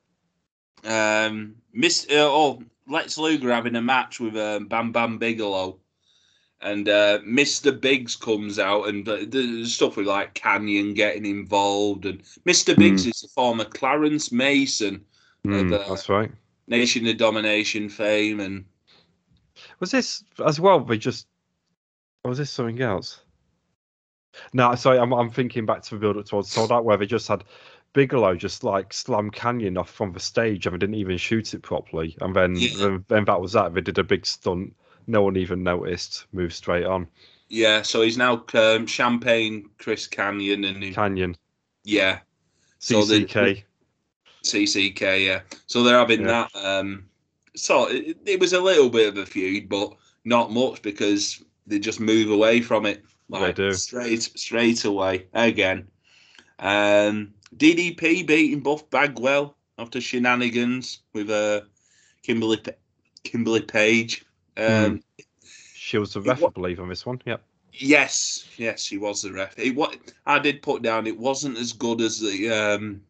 Um, 0.85 1.57
Miss 1.73 2.07
uh, 2.11 2.15
oh, 2.19 2.63
Lex 2.89 3.19
Luger 3.19 3.53
having 3.53 3.77
a 3.77 3.83
match 3.83 4.21
with 4.21 4.37
um, 4.37 4.67
Bam 4.67 4.93
Bam 4.93 5.19
Bigelow, 5.19 5.79
and 6.61 6.89
uh, 6.89 7.19
Mr. 7.21 7.79
Biggs 7.79 8.17
comes 8.17 8.59
out, 8.59 8.89
and 8.89 9.09
uh, 9.09 9.19
there's 9.27 9.75
stuff 9.75 9.97
with 9.97 10.07
like 10.07 10.35
Kanyon 10.35 10.95
getting 10.95 11.27
involved, 11.27 12.07
and 12.07 12.23
Mr. 12.47 12.77
Biggs 12.77 13.07
is 13.07 13.21
the 13.21 13.29
former 13.29 13.65
Clarence 13.65 14.33
Mason, 14.33 15.05
Mm, 15.45 15.73
uh, 15.73 15.89
that's 15.89 16.09
right. 16.09 16.31
Nation 16.67 17.07
of 17.07 17.17
Domination 17.17 17.89
fame, 17.89 18.41
and 18.41 18.65
Was 19.81 19.91
this 19.91 20.23
as 20.45 20.61
well? 20.61 20.81
They 20.81 20.99
just 20.99 21.27
was 22.25 22.39
this 22.39 22.51
something 22.51 22.81
else? 22.81 23.21
No, 24.53 24.75
sorry, 24.75 24.99
I'm 24.99 25.13
I'm 25.13 25.31
thinking 25.31 25.67
back 25.67 25.83
to 25.83 25.91
the 25.95 26.01
build 26.01 26.17
up 26.17 26.27
towards 26.27 26.51
Souled 26.51 26.73
Out 26.73 26.85
where 26.85 26.97
they 26.97 27.07
just 27.07 27.27
had 27.29 27.45
Bigelow 27.93 28.37
just 28.37 28.63
like 28.63 28.93
slam 28.93 29.31
Kanyon 29.31 29.77
off 29.79 29.91
from 29.91 30.13
the 30.13 30.21
stage 30.21 30.67
and 30.67 30.75
they 30.75 30.79
didn't 30.79 30.95
even 30.95 31.17
shoot 31.17 31.53
it 31.55 31.63
properly, 31.63 32.17
and 32.21 32.35
then 32.35 32.55
Yeah. 32.57 32.77
then, 32.79 33.05
then 33.09 33.25
that 33.25 33.41
was 33.41 33.53
that. 33.55 33.75
They 33.75 33.81
did 33.81 33.99
a 33.99 34.05
big 34.05 34.25
stunt, 34.27 34.75
no 35.07 35.23
one 35.23 35.37
even 35.37 35.63
noticed. 35.63 36.27
Moved 36.33 36.53
straight 36.55 36.85
on. 36.87 37.09
yeah, 37.49 37.83
so 37.83 38.03
he's 38.03 38.17
now 38.17 38.45
um, 38.55 38.87
Champagne 38.87 39.69
Chris 39.79 40.07
Kanyon, 40.07 40.65
and 40.65 40.83
he- 40.85 40.93
Kanyon, 40.95 41.35
yeah, 41.83 42.21
So 42.79 43.05
the- 43.05 43.25
CCK. 43.25 43.65
CCK, 44.45 45.27
yeah. 45.27 45.41
So 45.67 45.83
they're 45.83 45.99
having 45.99 46.21
Yeah. 46.23 46.47
that. 46.55 46.65
Um, 46.65 47.09
so 47.57 47.89
it, 47.91 48.17
it 48.25 48.39
was 48.41 48.53
a 48.53 48.61
little 48.61 48.89
bit 48.89 49.09
of 49.09 49.19
a 49.19 49.27
feud, 49.27 49.69
but 49.69 49.93
not 50.25 50.53
much 50.53 50.81
because 50.83 51.43
they 51.71 51.79
just 51.79 52.01
move 52.01 52.31
away 52.31 52.61
from 52.61 52.85
it. 52.87 53.03
They 53.31 53.53
do. 53.53 53.73
straight 53.73 54.23
straight 54.23 54.85
away 54.85 55.27
again. 55.33 55.87
Um, 56.59 57.33
DDP 57.57 58.27
beating 58.27 58.61
Buff 58.61 58.91
Bagwell 58.91 59.57
after 59.79 60.01
shenanigans 60.01 61.01
with 61.15 61.31
uh, 61.31 61.63
Kimberly 62.23 62.61
Kimberly 63.25 63.63
Page. 63.63 64.25
Um, 64.57 65.03
She 65.75 65.97
was 65.99 66.13
the 66.13 66.21
ref, 66.21 66.45
I 66.45 66.49
believe, 66.49 66.81
on 66.81 66.89
this 66.89 67.07
one. 67.07 67.21
Yep. 67.25 67.43
Yes, 67.73 68.47
yes, 68.59 68.87
he 68.87 68.99
was 68.99 69.23
the 69.23 69.33
ref. 69.33 69.59
It, 69.59 69.75
what 69.75 69.97
I 70.27 70.39
did 70.39 70.61
put 70.61 70.83
down, 70.83 71.07
it 71.07 71.17
wasn't 71.19 71.57
as 71.57 71.73
good 71.73 72.01
as 72.01 72.21
the 72.21 72.51
um, 72.51 73.01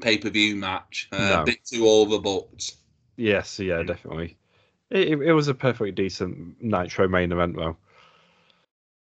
pay 0.00 0.18
per 0.18 0.30
view 0.30 0.54
match. 0.56 1.08
Uh, 1.12 1.16
No. 1.18 1.42
A 1.42 1.44
bit 1.46 1.64
too 1.64 1.82
overbooked. 1.82 2.76
Yes, 3.16 3.58
yeah, 3.58 3.82
definitely. 3.82 4.36
It, 4.92 5.22
it, 5.22 5.32
was 5.32 5.48
a 5.48 5.54
perfectly 5.54 5.90
decent 5.90 6.62
Nitro 6.62 7.08
main 7.08 7.32
event, 7.32 7.56
though. 7.56 7.76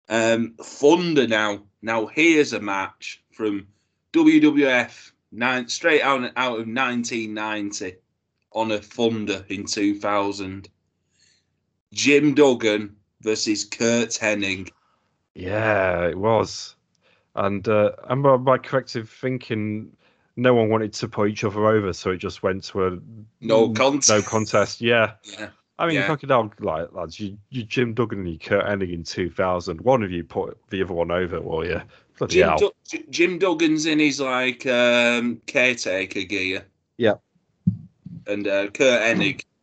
Um, 0.08 0.54
Thunder 0.60 1.26
now. 1.26 1.62
Now 1.80 2.06
here's 2.06 2.52
a 2.52 2.60
match 2.60 3.22
from 3.32 3.66
WWF 4.12 5.12
nine 5.32 5.68
straight 5.68 6.02
out 6.02 6.30
out 6.36 6.60
of 6.60 6.68
1990 6.68 7.96
on 8.52 8.70
a 8.70 8.78
Thunder 8.78 9.46
in 9.48 9.64
2000. 9.64 10.68
Jim 11.94 12.34
Duggan 12.34 12.96
versus 13.22 13.64
Curt 13.64 14.10
Hennig. 14.10 14.70
Yeah, 15.34 16.06
it 16.06 16.18
was. 16.18 16.76
And 17.34 17.66
uh, 17.66 17.92
am 18.10 18.26
I 18.26 18.36
by 18.36 18.58
corrective 18.58 19.08
thinking 19.08 19.96
no 20.36 20.54
one 20.54 20.68
wanted 20.68 20.92
to 20.94 21.08
put 21.08 21.30
each 21.30 21.44
other 21.44 21.66
over, 21.66 21.94
so 21.94 22.10
it 22.10 22.18
just 22.18 22.42
went 22.42 22.64
to 22.64 22.86
a 22.86 22.98
No 23.40 23.70
contest. 23.70 24.10
No 24.10 24.20
contest. 24.20 24.82
Yeah. 24.82 25.14
Yeah. 25.24 25.48
I 25.82 25.86
mean, 25.88 25.96
Yeah. 25.96 26.06
fucking 26.06 26.28
hell, 26.28 26.52
like 26.60 26.92
lads, 26.92 27.18
you, 27.18 27.36
you 27.50 27.64
Jim 27.64 27.92
Duggan 27.92 28.20
and 28.20 28.28
you 28.30 28.38
Curt 28.38 28.64
Hennig 28.64 28.92
in 28.94 29.02
2000. 29.02 29.80
One 29.80 30.02
of 30.04 30.12
you 30.12 30.22
put 30.22 30.56
the 30.70 30.80
other 30.82 30.94
one 30.94 31.10
over, 31.10 31.40
will 31.40 31.66
you? 31.66 31.82
Bloody 32.18 32.34
Jim, 32.34 32.48
hell. 32.48 32.58
Du- 32.58 32.72
J- 32.88 33.04
Jim 33.10 33.38
Duggan's 33.40 33.84
in 33.86 33.98
his 33.98 34.20
like 34.20 34.64
um, 34.66 35.42
caretaker 35.46 36.22
gear. 36.22 36.64
Yeah. 36.98 37.14
And 38.28 38.46
uh, 38.46 38.68
Curt 38.70 39.02
Hennig. 39.02 39.42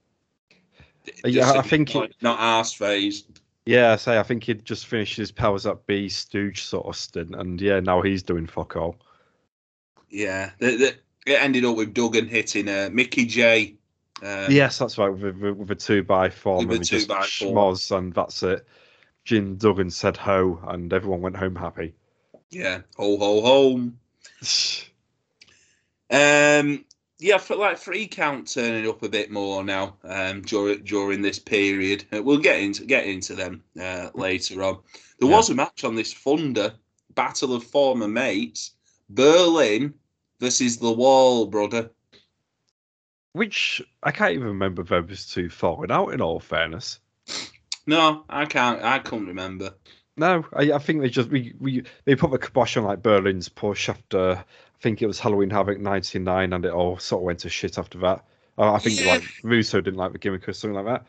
Yeah, 1.24 1.32
just 1.42 1.56
I 1.56 1.60
a- 1.62 1.64
think 1.64 1.96
not, 1.96 2.12
not 2.22 2.40
arse 2.40 2.74
phased. 2.74 3.40
Yeah, 3.66 3.94
I 3.94 3.96
say 3.96 4.20
I 4.20 4.24
think 4.24 4.44
he'd 4.44 4.64
just 4.66 4.86
finished 4.88 5.16
his 5.18 5.32
powers 5.32 5.66
up 5.66 5.88
B 5.88 6.08
stooge 6.10 6.64
sort 6.64 6.86
of 6.86 6.96
stint, 6.96 7.34
and 7.36 7.60
yeah, 7.60 7.80
now 7.80 8.02
he's 8.02 8.22
doing 8.22 8.46
fuck 8.46 8.76
all. 8.76 8.96
Yeah, 10.10 10.52
the, 10.60 10.76
the, 10.76 10.96
it 11.32 11.42
ended 11.42 11.66
up 11.66 11.78
with 11.78 11.94
Duggan 11.96 12.28
hitting 12.28 12.68
uh, 12.68 12.90
Mickey 12.92 13.26
Jay. 13.26 13.76
Uh, 14.22 14.48
Yes, 14.50 14.78
that's 14.78 14.98
right. 14.98 15.10
With, 15.10 15.38
with, 15.38 15.56
with 15.58 15.72
a 15.72 15.76
two 15.76 16.04
by 16.04 16.30
four, 16.30 16.58
With 16.58 16.70
and 16.72 16.80
we 16.80 16.80
just 16.80 17.08
two 17.08 17.14
by 17.14 17.26
four. 17.26 17.98
and 17.98 18.14
that's 18.14 18.44
it. 18.44 18.66
Jim 19.26 19.56
Duggan 19.58 19.90
said 19.92 20.18
ho, 20.18 20.60
and 20.68 20.92
everyone 20.92 21.22
went 21.22 21.38
home 21.38 21.56
happy. 21.56 21.94
Yeah, 22.50 22.82
ho 22.98 23.18
ho 23.18 23.42
home. 23.42 24.00
Um, 26.12 26.86
yeah, 27.20 27.38
for 27.38 27.56
like 27.56 27.78
free 27.78 28.08
count 28.08 28.52
turning 28.52 28.90
up 28.90 29.04
a 29.04 29.10
bit 29.10 29.30
more 29.30 29.64
now 29.64 29.98
um, 30.04 30.42
during 30.42 30.84
during 30.84 31.22
this 31.22 31.38
period. 31.38 32.06
Uh, 32.12 32.24
we'll 32.24 32.40
get 32.40 32.60
into 32.60 32.86
get 32.86 33.06
into 33.06 33.36
them 33.36 33.64
uh, 33.80 34.10
later 34.16 34.64
on. 34.64 34.80
There 35.20 35.30
Yeah. 35.30 35.36
was 35.36 35.50
a 35.50 35.56
match 35.56 35.84
on 35.84 35.96
this 35.96 36.14
Thunder 36.14 36.74
Battle 37.14 37.54
of 37.54 37.64
Former 37.64 38.08
Mates, 38.08 38.72
Berlin 39.10 39.94
versus 40.40 40.78
the 40.78 40.92
Wall, 40.92 41.46
brother. 41.46 41.92
Which 43.34 43.82
I 44.04 44.12
can't 44.12 44.34
even 44.34 44.48
remember 44.48 44.84
those 44.84 45.28
too 45.28 45.50
falling 45.50 45.92
out. 45.92 46.14
In 46.14 46.22
all 46.22 46.40
fairness, 46.40 47.00
No, 47.86 48.24
I 48.30 48.46
can't. 48.46 48.84
I 48.84 49.00
can't 49.00 49.28
remember. 49.28 49.76
no, 50.18 50.46
I, 50.54 50.72
I 50.74 50.80
think 50.80 51.02
they 51.02 51.10
just 51.10 51.30
we, 51.30 51.54
we 51.60 51.84
they 52.06 52.16
put 52.16 52.32
the 52.32 52.40
kibosh 52.40 52.78
on 52.78 52.84
like 52.84 53.02
Berlin's 53.04 53.50
push 53.50 53.88
after 53.90 54.32
I 54.32 54.44
think 54.82 55.02
it 55.02 55.08
was 55.08 55.20
Halloween 55.20 55.50
Havoc 55.50 55.80
'99, 55.80 56.54
and 56.54 56.66
it 56.66 56.72
all 56.72 56.98
sort 56.98 57.22
of 57.22 57.26
went 57.26 57.40
to 57.40 57.50
shit 57.50 57.78
after 57.78 57.98
that. 58.00 58.26
Uh, 58.58 58.74
I 58.74 58.80
think 58.80 59.06
like 59.06 59.24
Russo 59.44 59.80
didn't 59.82 60.00
like 60.00 60.12
the 60.12 60.18
gimmick 60.20 60.48
or 60.50 60.54
something 60.54 60.84
like 60.84 60.86
that, 60.86 61.06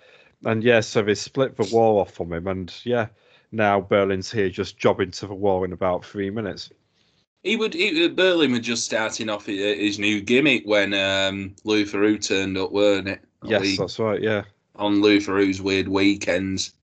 and 0.49 0.63
yeah, 0.63 0.81
so 0.81 1.03
they 1.03 1.15
split 1.15 1.57
the 1.57 1.69
wall 1.75 1.99
off 2.01 2.13
from 2.13 2.33
him, 2.33 2.47
and 2.47 2.73
yeah, 2.85 3.09
now 3.53 3.81
Berlin's 3.81 4.31
here 4.31 4.51
just 4.51 4.77
jobbing 4.79 5.11
to 5.13 5.27
the 5.27 5.35
wall 5.35 5.65
in 5.65 5.73
about 5.73 6.05
three 6.05 6.31
minutes. 6.31 6.71
He 7.43 7.57
would. 7.57 7.73
He, 7.75 8.09
Berlin 8.09 8.53
was 8.53 8.61
just 8.61 8.85
starting 8.85 9.29
off 9.29 9.47
his, 9.47 9.59
his 9.79 9.99
new 9.99 10.21
gimmick 10.21 10.63
when 10.67 10.93
um, 10.95 11.55
Louis 11.65 11.85
Theroux 11.85 12.19
turned 12.25 12.59
up, 12.59 12.71
weren't 12.73 13.09
it? 13.09 13.21
Yes, 13.45 13.61
We- 13.63 13.77
that's 13.77 13.99
right. 13.99 14.21
Yeah. 14.21 14.43
on 14.77 15.01
Louis 15.01 15.21
Theroux's 15.25 15.63
weird 15.63 15.89
weekends. 15.89 16.75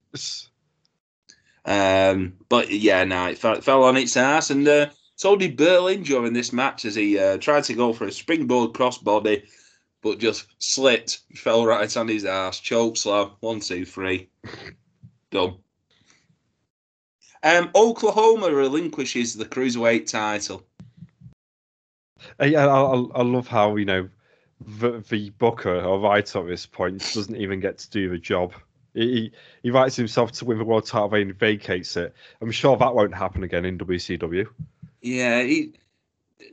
Um, 1.64 2.34
but 2.48 2.70
yeah, 2.70 3.04
no, 3.04 3.26
it 3.28 3.38
fell, 3.38 3.60
fell 3.60 3.84
on 3.84 3.96
its 3.96 4.16
ass, 4.16 4.50
and 4.50 4.66
uh, 4.66 4.86
so 5.16 5.36
did 5.36 5.56
Berlin 5.56 6.02
during 6.02 6.32
this 6.32 6.52
match 6.52 6.84
as 6.84 6.94
he 6.94 7.18
uh, 7.18 7.36
tried 7.38 7.64
to 7.64 7.74
go 7.74 7.92
for 7.92 8.06
a 8.06 8.12
springboard 8.12 8.72
crossbody, 8.72 9.46
but 10.02 10.18
just 10.18 10.46
slipped, 10.58 11.20
fell 11.34 11.66
right 11.66 11.94
on 11.96 12.08
his 12.08 12.24
ass, 12.24 12.60
choke 12.60 12.96
slam, 12.96 13.32
one, 13.40 13.60
two, 13.60 13.84
three, 13.84 14.28
done. 15.30 15.56
Um, 17.42 17.70
Oklahoma 17.74 18.50
relinquishes 18.50 19.34
the 19.34 19.44
cruiserweight 19.44 20.10
title. 20.10 20.64
Uh, 22.40 22.46
yeah, 22.46 22.66
I, 22.66 22.80
I, 22.80 23.04
I 23.14 23.22
love 23.22 23.46
how 23.46 23.76
you 23.76 23.84
know 23.84 24.08
the, 24.60 25.04
the 25.08 25.30
booker 25.30 25.80
or 25.80 26.00
writer 26.00 26.40
at 26.40 26.48
this 26.48 26.66
point 26.66 26.98
doesn't 27.14 27.36
even 27.36 27.60
get 27.60 27.78
to 27.78 27.90
do 27.90 28.10
the 28.10 28.18
job. 28.18 28.52
He, 28.94 29.00
he 29.12 29.32
he 29.62 29.70
writes 29.70 29.96
himself 29.96 30.32
to 30.32 30.44
win 30.44 30.58
the 30.58 30.64
world 30.64 30.86
title 30.86 31.14
and 31.14 31.34
vacates 31.34 31.96
it. 31.96 32.14
I'm 32.40 32.50
sure 32.50 32.76
that 32.76 32.94
won't 32.94 33.14
happen 33.14 33.42
again 33.44 33.64
in 33.64 33.78
WCW. 33.78 34.46
Yeah, 35.00 35.42
he, 35.42 35.74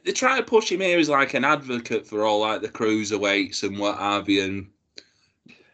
they 0.04 0.12
try 0.12 0.38
to 0.38 0.43
push 0.43 0.71
him 0.71 0.82
here 0.82 1.00
as 1.00 1.10
like 1.10 1.34
an 1.34 1.45
advocate 1.45 2.06
for 2.06 2.24
all 2.24 2.41
like 2.41 2.62
the 2.62 2.69
cruiserweights 2.69 3.63
and 3.63 3.80
what 3.80 3.98
have 3.98 4.30
you, 4.30 4.43
and 4.43 4.67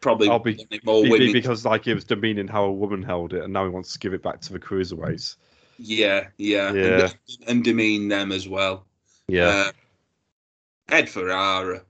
probably 0.02 0.30
I'll 0.30 0.40
be- 0.40 0.68
more 0.84 1.04
Be- 1.04 1.32
because 1.32 1.64
like 1.64 1.88
it 1.88 1.94
was 1.94 2.04
demeaning 2.04 2.48
how 2.48 2.66
a 2.66 2.72
woman 2.72 3.02
held 3.04 3.34
it, 3.34 3.44
and 3.44 3.54
now 3.54 3.64
he 3.64 3.70
wants 3.70 3.94
to 3.94 4.00
give 4.00 4.14
it 4.14 4.22
back 4.24 4.42
to 4.42 4.54
the 4.54 4.60
cruiserweights. 4.60 5.36
Yeah, 5.78 6.28
yeah, 6.38 6.74
Yeah. 6.74 7.02
And, 7.02 7.16
and 7.48 7.64
demean 7.64 8.08
them 8.08 8.32
as 8.32 8.48
well. 8.48 8.86
Yeah, 9.28 9.48
Uh, 9.48 9.72
Ed 10.90 11.10
Ferrara, 11.10 11.84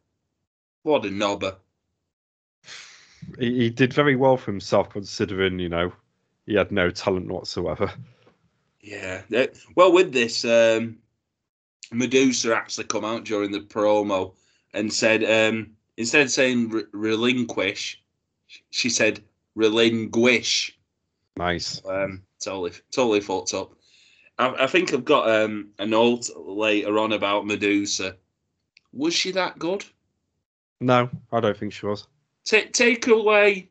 what 0.83 1.05
a 1.05 1.09
knobber. 1.09 1.55
he, 3.39 3.57
he 3.63 3.69
did 3.69 3.93
very 3.93 4.15
well 4.15 4.37
for 4.37 4.51
himself, 4.51 4.89
considering 4.89 5.59
you 5.59 5.69
know 5.69 5.91
he 6.45 6.53
had 6.55 6.71
no 6.71 6.89
talent 6.91 7.27
whatsoever. 7.27 7.91
Yeah. 8.81 9.21
Uh, 9.35 9.47
Well, 9.75 9.91
with 9.93 10.11
this, 10.11 10.43
um, 10.43 10.97
Medusa 11.91 12.55
actually 12.55 12.85
come 12.85 13.05
out 13.05 13.25
during 13.25 13.51
the 13.51 13.59
promo 13.59 14.33
and 14.73 14.91
said 14.91 15.23
um, 15.23 15.71
instead 15.97 16.21
of 16.21 16.31
saying 16.31 16.69
re- 16.69 16.83
relinquish, 16.91 18.01
she 18.69 18.89
said 18.89 19.23
relinquish. 19.55 20.77
Nice. 21.37 21.81
Um, 21.85 22.23
totally, 22.39 22.71
totally 22.91 23.21
fucked 23.21 23.53
up. 23.53 23.73
I, 24.37 24.63
I 24.63 24.67
think 24.67 24.93
I've 24.93 25.05
got 25.05 25.29
um, 25.29 25.69
a 25.79 25.85
note 25.85 26.29
later 26.35 26.97
on 26.99 27.13
about 27.13 27.45
Medusa. 27.45 28.15
Was 28.93 29.13
she 29.13 29.31
that 29.31 29.57
good? 29.59 29.85
No, 30.79 31.09
I 31.31 31.39
don't 31.39 31.55
think 31.57 31.73
she 31.73 31.85
was. 31.85 32.07
Take 32.43 32.73
take 32.73 33.07
away. 33.07 33.69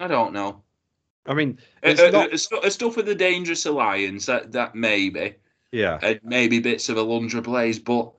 I 0.00 0.08
don't 0.08 0.32
know. 0.32 0.62
I 1.26 1.34
mean, 1.34 1.58
Uh, 1.82 1.90
it's 1.90 2.00
uh, 2.00 2.10
not. 2.10 2.32
uh, 2.32 2.66
uh, 2.66 2.70
stuff 2.70 2.96
with 2.96 3.06
the 3.06 3.14
Dangerous 3.14 3.66
Alliance 3.66 4.26
that 4.26 4.52
that 4.52 4.74
maybe, 4.74 5.34
Yeah, 5.70 5.98
and 6.02 6.20
maybe 6.24 6.58
bits 6.58 6.88
of 6.88 6.96
Alundra 6.96 7.42
Blaze, 7.42 7.78
but 7.78 8.10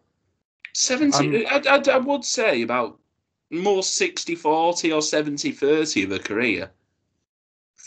seventy. 0.73 1.45
Um, 1.45 1.61
I, 1.67 1.69
I, 1.77 1.95
I 1.95 1.97
would 1.97 2.23
say 2.23 2.61
about 2.61 2.99
more 3.51 3.81
60-40 3.81 4.45
or 4.45 5.01
70-30 5.01 6.03
of 6.05 6.11
her 6.11 6.19
career. 6.19 6.71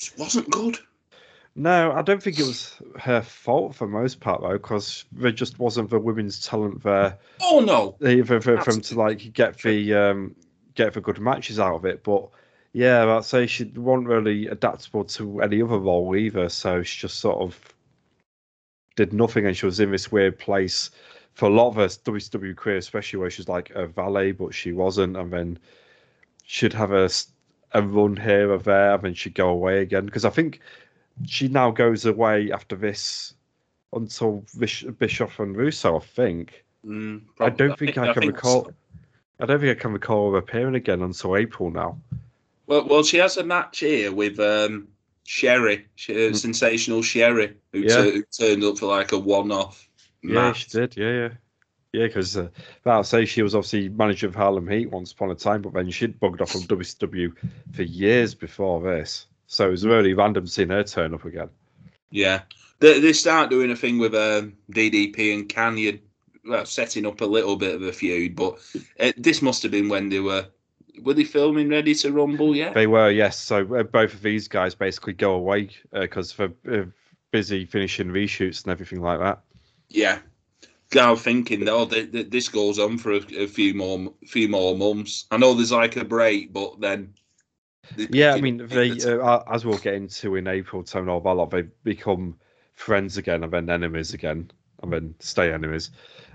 Just 0.00 0.18
wasn't 0.18 0.50
good. 0.50 0.78
No, 1.54 1.90
I 1.90 2.02
don't 2.02 2.22
think 2.22 2.38
it 2.38 2.46
was 2.46 2.76
her 3.00 3.20
fault 3.20 3.74
for 3.74 3.88
most 3.88 4.20
part 4.20 4.42
though, 4.42 4.52
because 4.52 5.04
there 5.10 5.32
just 5.32 5.58
wasn't 5.58 5.90
the 5.90 5.98
women's 5.98 6.46
talent 6.46 6.84
there 6.84 7.18
Oh 7.42 7.58
no. 7.58 7.96
either 8.08 8.40
for, 8.40 8.60
for 8.60 8.72
them 8.72 8.80
to 8.80 8.94
like 8.94 9.32
get 9.32 9.58
the 9.58 9.92
um, 9.92 10.36
get 10.76 10.94
the 10.94 11.00
good 11.00 11.18
matches 11.18 11.58
out 11.58 11.74
of 11.74 11.84
it. 11.84 12.04
But 12.04 12.28
yeah, 12.72 13.04
I'd 13.16 13.24
say 13.24 13.48
she 13.48 13.64
wasn't 13.64 14.06
really 14.06 14.46
adaptable 14.46 15.04
to 15.04 15.40
any 15.40 15.60
other 15.60 15.78
role 15.78 16.14
either. 16.14 16.48
So 16.48 16.84
she 16.84 17.00
just 17.00 17.18
sort 17.18 17.38
of 17.38 17.58
did 18.94 19.12
nothing, 19.12 19.44
and 19.44 19.56
she 19.56 19.66
was 19.66 19.80
in 19.80 19.90
this 19.90 20.12
weird 20.12 20.38
place 20.38 20.90
for 21.38 21.46
a 21.46 21.50
lot 21.50 21.68
of 21.68 21.76
her 21.76 21.86
WCW 21.86 22.56
career, 22.56 22.78
especially 22.78 23.20
where 23.20 23.30
she's 23.30 23.46
like 23.46 23.70
a 23.70 23.86
valet, 23.86 24.32
but 24.32 24.52
she 24.52 24.72
wasn't, 24.72 25.16
and 25.16 25.32
then 25.32 25.56
she'd 26.42 26.72
have 26.72 26.90
a 26.90 27.08
run 27.80 28.16
here 28.16 28.50
or 28.50 28.58
there, 28.58 28.94
and 28.94 29.04
then 29.04 29.14
she'd 29.14 29.36
go 29.36 29.48
away 29.48 29.80
again. 29.80 30.04
Because 30.04 30.24
I 30.24 30.30
think 30.30 30.58
she 31.26 31.46
now 31.46 31.70
goes 31.70 32.04
away 32.04 32.50
after 32.50 32.74
this 32.74 33.34
until 33.92 34.44
Bischoff 34.98 35.38
and 35.38 35.56
Russo, 35.56 35.96
I 35.96 36.00
think. 36.00 36.64
Mm, 36.84 37.22
I 37.38 37.50
don't 37.50 37.78
think 37.78 37.96
I, 37.96 38.12
can 38.12 38.20
think 38.20 38.34
recall. 38.34 38.64
so. 38.64 38.74
I 39.38 39.46
don't 39.46 39.60
think 39.60 39.78
I 39.78 39.80
can 39.80 39.92
recall 39.92 40.32
her 40.32 40.38
appearing 40.38 40.74
again 40.74 41.02
until 41.02 41.36
April 41.36 41.70
now. 41.70 42.00
Well, 42.66 42.84
well, 42.88 43.04
she 43.04 43.18
has 43.18 43.36
a 43.36 43.44
match 43.44 43.78
here 43.78 44.10
with 44.10 44.40
um, 44.40 44.88
Sherry, 45.22 45.86
she, 45.94 46.30
uh, 46.30 46.34
sensational 46.34 47.02
Sherry, 47.02 47.54
who. 47.72 47.78
Yeah. 47.82 48.02
tu- 48.02 48.10
who 48.10 48.22
turned 48.24 48.64
up 48.64 48.78
for 48.78 48.86
like 48.86 49.12
a 49.12 49.18
one-off 49.18 49.87
Yeah, 50.22 50.52
she 50.52 50.68
did. 50.68 50.96
Yeah, 50.96 51.12
yeah, 51.12 51.28
yeah. 51.92 52.06
Because 52.06 52.36
uh, 52.36 52.48
that'll 52.84 53.04
say 53.04 53.24
she 53.24 53.42
was 53.42 53.54
obviously 53.54 53.88
manager 53.88 54.26
of 54.26 54.34
Harlem 54.34 54.68
Heat 54.68 54.90
once 54.90 55.12
upon 55.12 55.30
a 55.30 55.34
time, 55.34 55.62
but 55.62 55.72
then 55.72 55.90
she'd 55.90 56.20
bugged 56.20 56.40
off 56.40 56.54
of 56.54 56.62
WCW 56.62 57.32
for 57.72 57.82
years 57.82 58.34
before 58.34 58.82
this. 58.82 59.26
So 59.46 59.68
it 59.68 59.70
was 59.70 59.86
really 59.86 60.14
random 60.14 60.46
seeing 60.46 60.68
her 60.70 60.84
turn 60.84 61.14
up 61.14 61.24
again. 61.24 61.48
Yeah, 62.10 62.42
they, 62.80 63.00
they 63.00 63.12
start 63.12 63.50
doing 63.50 63.70
a 63.70 63.76
thing 63.76 63.98
with 63.98 64.14
um, 64.14 64.54
DDP 64.72 65.34
and 65.34 65.48
Kanyon, 65.48 66.00
well, 66.44 66.66
setting 66.66 67.06
up 67.06 67.20
a 67.20 67.26
little 67.26 67.56
bit 67.56 67.74
of 67.74 67.82
a 67.82 67.92
feud. 67.92 68.36
But 68.36 68.58
uh, 69.00 69.12
this 69.16 69.42
must 69.42 69.62
have 69.62 69.72
been 69.72 69.88
when 69.88 70.08
they 70.08 70.20
were 70.20 70.46
were 71.02 71.14
they 71.14 71.24
filming 71.24 71.68
Ready 71.68 71.94
to 71.96 72.12
Rumble? 72.12 72.56
Yeah, 72.56 72.72
They 72.72 72.86
were, 72.86 73.10
yes. 73.10 73.38
So 73.38 73.74
uh, 73.74 73.82
both 73.84 74.14
of 74.14 74.22
these 74.22 74.48
guys 74.48 74.74
basically 74.74 75.12
go 75.12 75.34
away 75.34 75.70
because 75.92 76.34
they're 76.34 76.52
uh, 76.70 76.84
busy 77.30 77.64
finishing 77.64 78.08
reshoots 78.08 78.64
and 78.64 78.72
everything 78.72 79.00
like 79.00 79.20
that. 79.20 79.40
Yeah. 79.88 80.20
I'm 80.96 81.16
thinking, 81.16 81.64
though, 81.64 81.84
that, 81.84 82.12
that 82.12 82.30
this 82.30 82.48
goes 82.48 82.78
on 82.78 82.96
for 82.96 83.12
a, 83.12 83.20
a 83.36 83.46
few 83.46 83.74
more 83.74 84.12
few 84.26 84.48
more 84.48 84.76
months. 84.76 85.26
I 85.30 85.36
know 85.36 85.54
there's 85.54 85.72
like 85.72 85.96
a 85.96 86.04
break, 86.04 86.52
but 86.52 86.80
then. 86.80 87.14
Yeah, 87.96 88.34
I 88.34 88.40
mean, 88.40 88.66
they 88.66 88.90
uh, 89.02 89.42
as 89.50 89.64
we'll 89.64 89.78
get 89.78 89.94
into 89.94 90.36
in 90.36 90.46
April, 90.46 90.82
Tony 90.82 91.08
Orvalov, 91.08 91.50
they 91.50 91.62
become 91.84 92.36
friends 92.74 93.16
again 93.16 93.42
and 93.42 93.52
then 93.52 93.68
enemies 93.70 94.14
again 94.14 94.50
and 94.82 94.92
then 94.92 95.14
stay 95.18 95.52
enemies. 95.52 95.90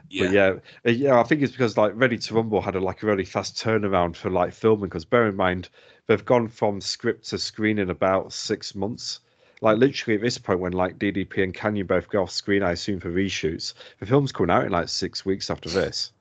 yeah, 0.09 0.23
But 0.23 0.33
yeah, 0.33 0.53
uh, 0.85 0.91
yeah, 0.91 1.19
I 1.19 1.23
think 1.23 1.41
it's 1.41 1.51
because 1.51 1.77
like 1.77 1.93
Ready 1.95 2.17
to 2.17 2.33
Rumble 2.35 2.61
had 2.61 2.75
a 2.75 2.79
like 2.79 3.03
a 3.03 3.05
really 3.05 3.25
fast 3.25 3.55
turnaround 3.55 4.15
for 4.15 4.29
like 4.29 4.53
filming. 4.53 4.89
Because 4.89 5.05
bear 5.05 5.27
in 5.27 5.35
mind, 5.35 5.69
they've 6.07 6.25
gone 6.25 6.47
from 6.47 6.81
script 6.81 7.29
to 7.29 7.37
screen 7.37 7.79
in 7.79 7.89
about 7.89 8.33
six 8.33 8.75
months. 8.75 9.19
Like 9.63 9.77
literally 9.77 10.15
at 10.15 10.21
this 10.21 10.37
point, 10.37 10.59
when 10.59 10.73
like 10.73 10.99
DDP 10.99 11.41
and 11.41 11.53
Kanyon 11.53 11.87
both 11.87 12.09
go 12.09 12.23
off 12.23 12.31
screen, 12.31 12.63
I 12.63 12.73
assume 12.73 12.99
for 12.99 13.09
reshoots, 13.09 13.73
the 14.01 14.05
film's 14.05 14.33
coming 14.33 14.49
out 14.49 14.65
in 14.65 14.73
like 14.73 14.89
six 14.89 15.23
weeks 15.23 15.49
after 15.49 15.69
this. 15.69 16.11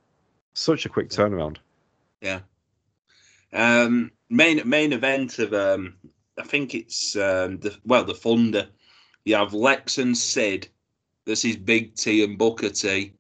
Such 0.55 0.87
a 0.87 0.89
quick 0.89 1.09
turnaround. 1.09 1.57
Yeah. 2.21 2.39
Um, 3.53 4.13
main 4.31 4.63
main 4.65 4.93
event 4.93 5.41
of 5.41 5.53
um, 5.55 5.97
I 6.39 6.45
think 6.45 6.77
it's 6.77 7.17
um, 7.17 7.59
the 7.59 7.77
well 7.85 8.05
the 8.05 8.15
Thunder. 8.15 8.69
You 9.25 9.35
have 9.35 9.55
Lex 9.55 9.99
and 9.99 10.17
Sid. 10.17 10.69
This 11.25 11.45
is 11.45 11.57
Big 11.57 11.97
T 11.97 12.23
and 12.23 12.39
Booker 12.39 12.71
T. 12.71 13.13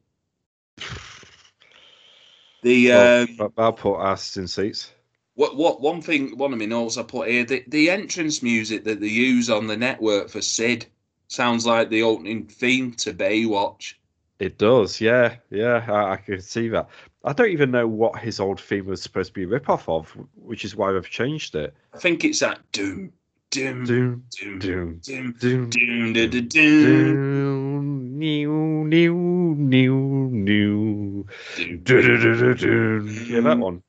The 2.63 2.89
Well, 2.89 3.23
um, 3.23 3.37
but 3.37 3.53
I'll 3.59 3.73
put 3.73 4.37
in 4.37 4.47
seats. 4.47 4.93
What 5.35 5.57
what 5.57 5.81
one 5.81 6.03
thing 6.03 6.37
one 6.37 6.53
of 6.53 6.59
my 6.59 6.67
notes 6.67 6.99
I 6.99 7.03
put 7.03 7.29
here 7.29 7.45
the, 7.45 7.65
the 7.69 7.91
entrance 7.91 8.43
music 8.43 8.85
that 8.85 9.01
they 9.01 9.09
use 9.09 9.49
on 9.49 9.67
the 9.67 9.77
network 9.77 10.29
for 10.29 10.43
Sid 10.43 10.87
sounds 11.29 11.65
like 11.65 11.89
the 11.89 12.03
opening 12.03 12.47
theme 12.47 12.93
to 12.93 13.15
Baywatch. 13.15 13.95
It 14.39 14.59
does, 14.59 15.01
yeah, 15.01 15.37
yeah. 15.51 15.85
I, 15.89 16.13
I 16.13 16.17
can 16.17 16.41
see 16.41 16.69
that. 16.69 16.89
I 17.25 17.33
don't 17.33 17.51
even 17.51 17.71
know 17.71 17.87
what 17.87 18.19
his 18.19 18.41
old 18.41 18.61
theme 18.61 18.87
was 18.87 19.01
supposed 19.01 19.29
to 19.29 19.35
be 19.35 19.45
a 19.45 19.47
rip-off 19.47 19.89
of, 19.89 20.11
which 20.35 20.65
is 20.65 20.75
why 20.75 20.93
they've 20.93 21.09
changed 21.09 21.55
it. 21.55 21.73
I 21.95 21.99
think 21.99 22.25
it's 22.25 22.41
that 22.41 22.61
doom 22.73 23.13
doom 23.53 23.85
Doom, 23.85 24.25
doom 24.31 24.59
doom, 24.59 24.99
doom 24.99 25.35
doom, 25.39 25.71
doom 25.71 26.13
doom 26.13 26.31
doom 26.31 26.49
doom 26.49 26.49
doom, 26.49 28.19
new, 28.19 28.85
new, 28.85 29.15
new, 29.57 29.95
new. 30.33 31.27
doom. 31.57 31.81
Do, 31.85 32.03
do, 32.03 32.19
do, 32.19 32.37
do, 32.37 32.55
do. 32.55 33.25
Yeah, 33.29 33.41
that 33.41 33.59
one. 33.59 33.83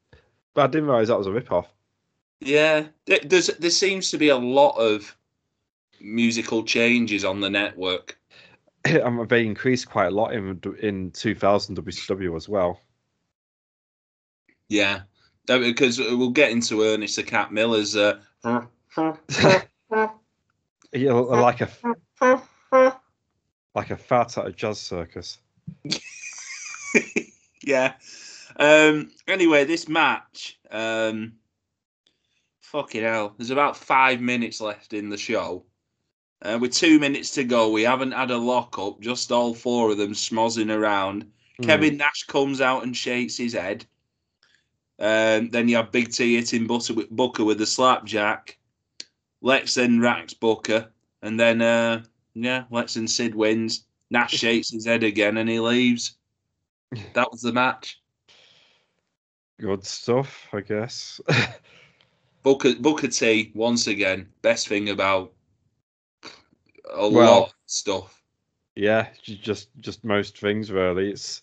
But 0.54 0.64
I 0.64 0.68
didn't 0.68 0.88
realise 0.90 1.08
that 1.08 1.18
was 1.18 1.28
a 1.28 1.32
rip-off. 1.32 1.68
Yeah, 2.40 2.88
there- 3.06 3.20
there's 3.24 3.48
there 3.48 3.70
seems 3.70 4.12
to 4.12 4.18
be 4.18 4.30
a 4.30 4.38
lot 4.38 4.76
of 4.78 5.16
musical 6.00 6.64
changes 6.64 7.24
on 7.24 7.40
the 7.40 7.50
network. 7.50 8.20
and 8.86 9.28
they 9.30 9.46
increased 9.46 9.90
quite 9.90 10.08
a 10.08 10.12
lot 10.12 10.34
in 10.34 10.60
in 10.82 11.12
2000 11.12 11.78
WCW 11.78 12.36
as 12.36 12.50
well. 12.50 12.82
Yeah, 14.70 15.02
because 15.46 16.00
we'll 16.00 16.30
get 16.32 16.52
into 16.52 16.84
Ernest 16.84 17.16
the 17.16 17.24
Cat 17.24 17.52
Miller's. 17.52 17.96
Uh, 17.96 18.20
Yeah, 20.96 21.14
like 21.14 21.62
a 21.62 21.70
like 23.74 23.90
a 23.90 23.98
fat 23.98 24.38
at 24.38 24.46
a 24.48 24.52
jazz 24.52 24.80
circus. 24.80 25.40
yeah. 27.64 27.94
Um. 28.58 29.12
Anyway, 29.28 29.66
this 29.66 29.88
match. 29.88 30.60
Um. 30.72 31.34
Fucking 32.62 33.04
hell. 33.04 33.36
There's 33.38 33.52
about 33.52 33.78
five 33.78 34.20
minutes 34.20 34.60
left 34.60 34.94
in 34.94 35.10
the 35.10 35.18
show. 35.18 35.66
Uh, 36.42 36.58
with 36.60 36.74
two 36.74 37.00
minutes 37.00 37.32
to 37.32 37.44
go, 37.44 37.70
we 37.70 37.84
haven't 37.84 38.12
had 38.12 38.32
a 38.32 38.38
lockup. 38.38 39.00
Just 39.00 39.32
all 39.32 39.54
four 39.54 39.92
of 39.92 39.98
them 39.98 40.14
smozzing 40.14 40.76
around. 40.76 41.32
Hmm. 41.58 41.64
Kevin 41.64 41.98
Nash 41.98 42.24
comes 42.24 42.60
out 42.60 42.84
and 42.84 42.96
shakes 42.96 43.38
his 43.38 43.54
head. 43.54 43.86
Um, 45.00 45.50
then 45.50 45.68
you 45.68 45.78
have 45.78 45.92
Big 45.92 46.12
T 46.12 46.36
hitting 46.36 46.68
Butter 46.68 46.94
with, 46.94 47.10
Booker 47.10 47.44
with 47.44 47.58
the 47.58 47.66
slapjack. 47.66 48.58
Lex 49.42 49.74
then 49.76 50.00
racks 50.00 50.34
Booker, 50.34 50.92
and 51.22 51.40
then 51.40 51.62
uh, 51.62 52.04
yeah, 52.34 52.64
Lex 52.72 52.96
and 52.96 53.10
Sid 53.10 53.36
wins. 53.36 53.86
Nash 54.10 54.32
shakes 54.40 54.72
his 54.72 54.86
head 54.86 55.04
again, 55.04 55.38
and 55.38 55.50
he 55.50 55.60
leaves. 55.60 56.18
That 57.14 57.32
was 57.32 57.42
the 57.42 57.52
match. 57.52 58.00
Good 59.60 59.86
stuff, 59.86 60.48
I 60.52 60.62
guess. 60.62 61.22
Booker 62.44 62.74
Booker 62.80 63.08
T 63.08 63.52
once 63.56 63.88
again. 63.88 64.28
Best 64.42 64.68
thing 64.68 64.90
about 64.90 65.32
a 66.94 67.08
Well- 67.10 67.12
lot 67.42 67.48
of 67.50 67.54
stuff. 67.66 68.22
yeah, 68.76 69.08
just 69.24 69.70
just 69.80 70.04
most 70.04 70.38
things 70.40 70.72
really. 70.72 71.12
It's 71.12 71.42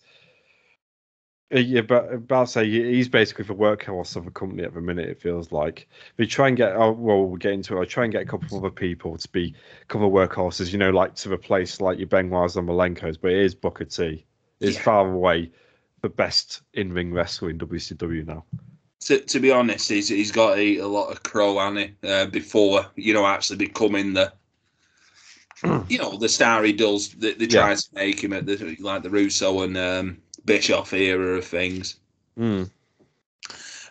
uh, 1.53 1.59
yeah, 1.59 1.81
but, 1.81 2.27
but 2.27 2.35
I'll 2.35 2.45
say 2.45 2.69
he's 2.69 3.09
basically 3.09 3.43
the 3.43 3.55
workhorse 3.55 4.15
of 4.15 4.25
a 4.25 4.31
company 4.31 4.63
at 4.63 4.73
the 4.73 4.79
minute. 4.79 5.09
It 5.09 5.19
feels 5.21 5.51
like 5.51 5.87
we 6.17 6.25
try 6.25 6.47
and 6.47 6.55
get. 6.55 6.73
Oh, 6.75 6.91
well, 6.91 7.25
we'll 7.25 7.35
get 7.37 7.51
into 7.53 7.77
it. 7.77 7.81
I 7.81 7.85
try 7.85 8.03
and 8.05 8.13
get 8.13 8.21
a 8.21 8.25
couple 8.25 8.57
of 8.57 8.63
other 8.63 8.71
people 8.71 9.17
to 9.17 9.29
be 9.29 9.53
cover 9.89 10.05
workhorses. 10.05 10.71
You 10.71 10.77
know, 10.77 10.91
like 10.91 11.15
to 11.15 11.33
replace 11.33 11.81
like 11.81 11.97
your 11.97 12.07
Benoit's 12.07 12.55
and 12.55 12.69
Malenkos, 12.69 13.17
but 13.21 13.31
it 13.31 13.39
is 13.39 13.55
Booker 13.55 13.85
T. 13.85 14.25
It's 14.61 14.77
Yeah. 14.77 14.83
far 14.83 15.11
away 15.11 15.51
the 16.01 16.09
best 16.09 16.61
in 16.73 16.91
ring 16.93 17.13
wrestler 17.13 17.49
in 17.49 17.57
WCW 17.59 18.25
now. 18.25 18.43
To, 19.01 19.19
to 19.19 19.39
be 19.39 19.51
honest, 19.51 19.89
he's 19.89 20.09
he's 20.09 20.31
got 20.31 20.55
to 20.55 20.61
eat 20.61 20.79
a 20.79 20.87
lot 20.87 21.11
of 21.11 21.23
crow, 21.23 21.57
hasn't 21.59 21.91
he? 22.03 22.07
Uh, 22.07 22.25
before 22.27 22.85
you 22.95 23.13
know 23.13 23.25
actually 23.25 23.57
becoming 23.57 24.13
the 24.13 24.31
you 25.89 25.97
know 25.97 26.17
the 26.17 26.29
star 26.29 26.63
he 26.63 26.73
does. 26.73 27.09
They, 27.09 27.33
they 27.33 27.47
try 27.47 27.69
Yeah. 27.69 27.75
to 27.75 27.87
make 27.93 28.23
him 28.23 28.33
at 28.33 28.45
the 28.45 28.75
like 28.79 29.03
the 29.03 29.09
Russo 29.09 29.61
and 29.61 29.77
um, 29.77 30.17
Bischoff 30.45 30.93
era 30.93 31.37
of 31.37 31.45
things. 31.45 31.97
Mm. 32.37 32.69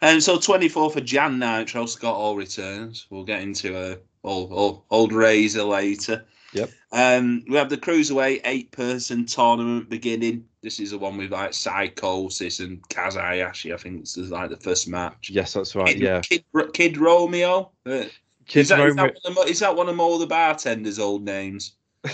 And 0.02 0.22
so 0.22 0.38
24th 0.38 0.96
of 0.96 1.04
Jan 1.04 1.38
Nitro, 1.38 1.84
Scott 1.86 2.14
Hall 2.14 2.34
returns. 2.36 3.06
We'll 3.10 3.24
get 3.24 3.42
into 3.42 3.76
uh, 3.76 3.96
old, 4.24 4.50
old, 4.50 4.82
old 4.90 5.12
Razor 5.12 5.62
later. 5.62 6.24
Yep. 6.52 6.70
Um, 6.92 7.44
we 7.48 7.56
have 7.56 7.70
the 7.70 7.76
Cruiserweight 7.76 8.40
eight 8.44 8.72
person 8.72 9.24
tournament 9.26 9.88
beginning. 9.88 10.46
This 10.62 10.80
is 10.80 10.90
the 10.90 10.98
one 10.98 11.16
with 11.16 11.30
like 11.30 11.52
Psicosis 11.52 12.60
and 12.60 12.82
Kaz 12.88 13.14
Hayashi. 13.14 13.72
I 13.72 13.76
think 13.76 14.00
this 14.00 14.16
is 14.16 14.30
like 14.30 14.50
the 14.50 14.56
first 14.56 14.88
match. 14.88 15.30
Yes, 15.30 15.52
that's 15.52 15.74
right. 15.76 15.86
Kid, 15.86 16.00
Yeah, 16.00 16.20
Kid, 16.20 16.44
Kid 16.72 16.98
Romeo. 16.98 17.70
Uh, 17.86 18.04
Kid 18.46 18.60
is, 18.60 18.68
that 18.68 18.78
Romeo- 18.78 19.04
one 19.04 19.12
of, 19.24 19.34
Mo- 19.34 19.42
is 19.42 19.60
that 19.60 19.76
one 19.76 19.88
of 19.88 19.94
Mo 19.96 20.18
the 20.18 20.26
bartender's 20.26 20.98
old 20.98 21.24
names? 21.24 21.74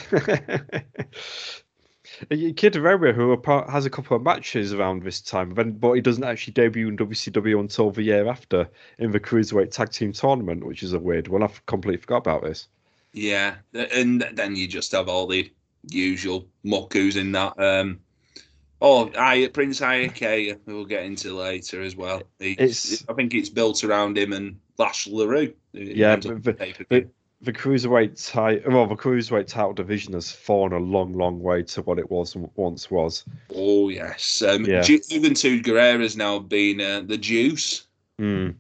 Kid 2.30 2.76
Romeo, 2.76 3.12
who 3.12 3.42
has 3.68 3.84
a 3.86 3.90
couple 3.90 4.16
of 4.16 4.22
matches 4.22 4.72
around 4.72 5.02
this 5.02 5.20
time, 5.20 5.54
but 5.54 5.92
he 5.92 6.00
doesn't 6.00 6.24
actually 6.24 6.52
debut 6.52 6.88
in 6.88 6.96
WCW 6.96 7.58
until 7.58 7.90
the 7.90 8.02
year 8.02 8.28
after 8.28 8.68
in 8.98 9.10
the 9.10 9.20
Cruiserweight 9.20 9.70
Tag 9.70 9.90
Team 9.90 10.12
Tournament, 10.12 10.64
which 10.66 10.82
is 10.82 10.92
a 10.92 10.98
weird 10.98 11.28
one. 11.28 11.42
I've 11.42 11.64
completely 11.66 12.00
forgot 12.00 12.18
about 12.18 12.42
this. 12.42 12.68
Yeah, 13.16 13.54
and 13.72 14.26
then 14.34 14.54
you 14.56 14.68
just 14.68 14.92
have 14.92 15.08
all 15.08 15.26
the 15.26 15.50
usual 15.88 16.46
muckus 16.66 17.16
in 17.16 17.32
that. 17.32 17.54
Um, 17.58 17.98
oh, 18.82 19.10
I 19.18 19.48
Prince 19.54 19.80
Iaukea, 19.80 20.58
we'll 20.66 20.84
get 20.84 21.04
into 21.04 21.32
later 21.34 21.80
as 21.80 21.96
well. 21.96 22.22
It's- 22.40 23.04
I 23.08 23.14
think 23.14 23.34
it's 23.34 23.48
built 23.48 23.82
around 23.84 24.18
him 24.18 24.34
and 24.34 24.56
Lash 24.78 25.06
LaRue. 25.06 25.54
Yeah, 25.72 26.16
but 26.16 26.44
the- 26.44 26.84
the- 26.90 27.08
The 27.42 27.52
Cruiserweight 27.52 28.30
title, 28.32 28.72
well, 28.72 28.86
the 28.86 28.96
Cruiserweight 28.96 29.46
title 29.46 29.72
division 29.74 30.14
has 30.14 30.30
fallen 30.32 30.72
a 30.72 30.78
long, 30.78 31.14
long 31.16 31.38
way 31.40 31.62
to 31.64 31.82
what 31.82 31.98
it 31.98 32.10
was 32.10 32.34
once 32.56 32.90
was. 32.90 33.24
oh 33.54 33.88
yes, 33.90 34.42
um, 34.42 34.64
Yeah. 34.64 34.80
Ju- 34.82 35.00
Juventud 35.00 35.62
Guerrera's 35.62 36.16
now 36.16 36.38
been 36.38 36.80
uh, 36.80 37.02
the 37.06 37.16
Juice, 37.18 37.86
Mm. 38.20 38.54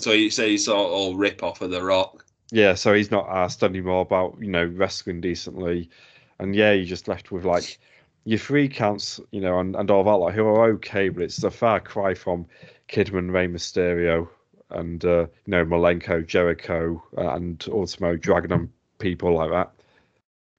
so 0.00 0.12
you 0.12 0.30
say 0.30 0.50
he's 0.52 0.64
sort 0.64 0.86
of 0.86 0.92
all 0.92 1.14
rip 1.16 1.42
off 1.42 1.60
of 1.60 1.70
the 1.70 1.82
Rock. 1.82 2.23
Yeah, 2.54 2.74
so 2.74 2.94
he's 2.94 3.10
not 3.10 3.26
asked 3.28 3.64
anymore 3.64 4.02
about 4.02 4.36
you 4.38 4.46
know 4.46 4.64
wrestling 4.64 5.20
decently, 5.20 5.90
and 6.38 6.54
yeah, 6.54 6.70
you're 6.70 6.84
just 6.84 7.08
left 7.08 7.32
with 7.32 7.44
like 7.44 7.80
your 8.22 8.38
three 8.38 8.68
counts, 8.68 9.18
you 9.32 9.40
know, 9.40 9.58
and, 9.58 9.74
and 9.74 9.90
all 9.90 10.04
that, 10.04 10.12
like 10.12 10.34
who 10.36 10.46
are 10.46 10.70
okay, 10.74 11.08
but 11.08 11.24
it's 11.24 11.42
a 11.42 11.50
far 11.50 11.80
cry 11.80 12.14
from 12.14 12.46
Kidman, 12.88 13.32
Rey 13.32 13.48
Mysterio, 13.48 14.28
and 14.70 15.04
uh, 15.04 15.26
you 15.46 15.48
know 15.48 15.64
Malenko, 15.64 16.24
Jericho, 16.24 17.02
uh, 17.18 17.34
and 17.34 17.66
Ultimo 17.72 18.14
Dragon 18.14 18.52
and 18.52 18.68
people 19.00 19.34
like 19.34 19.50
that. 19.50 19.72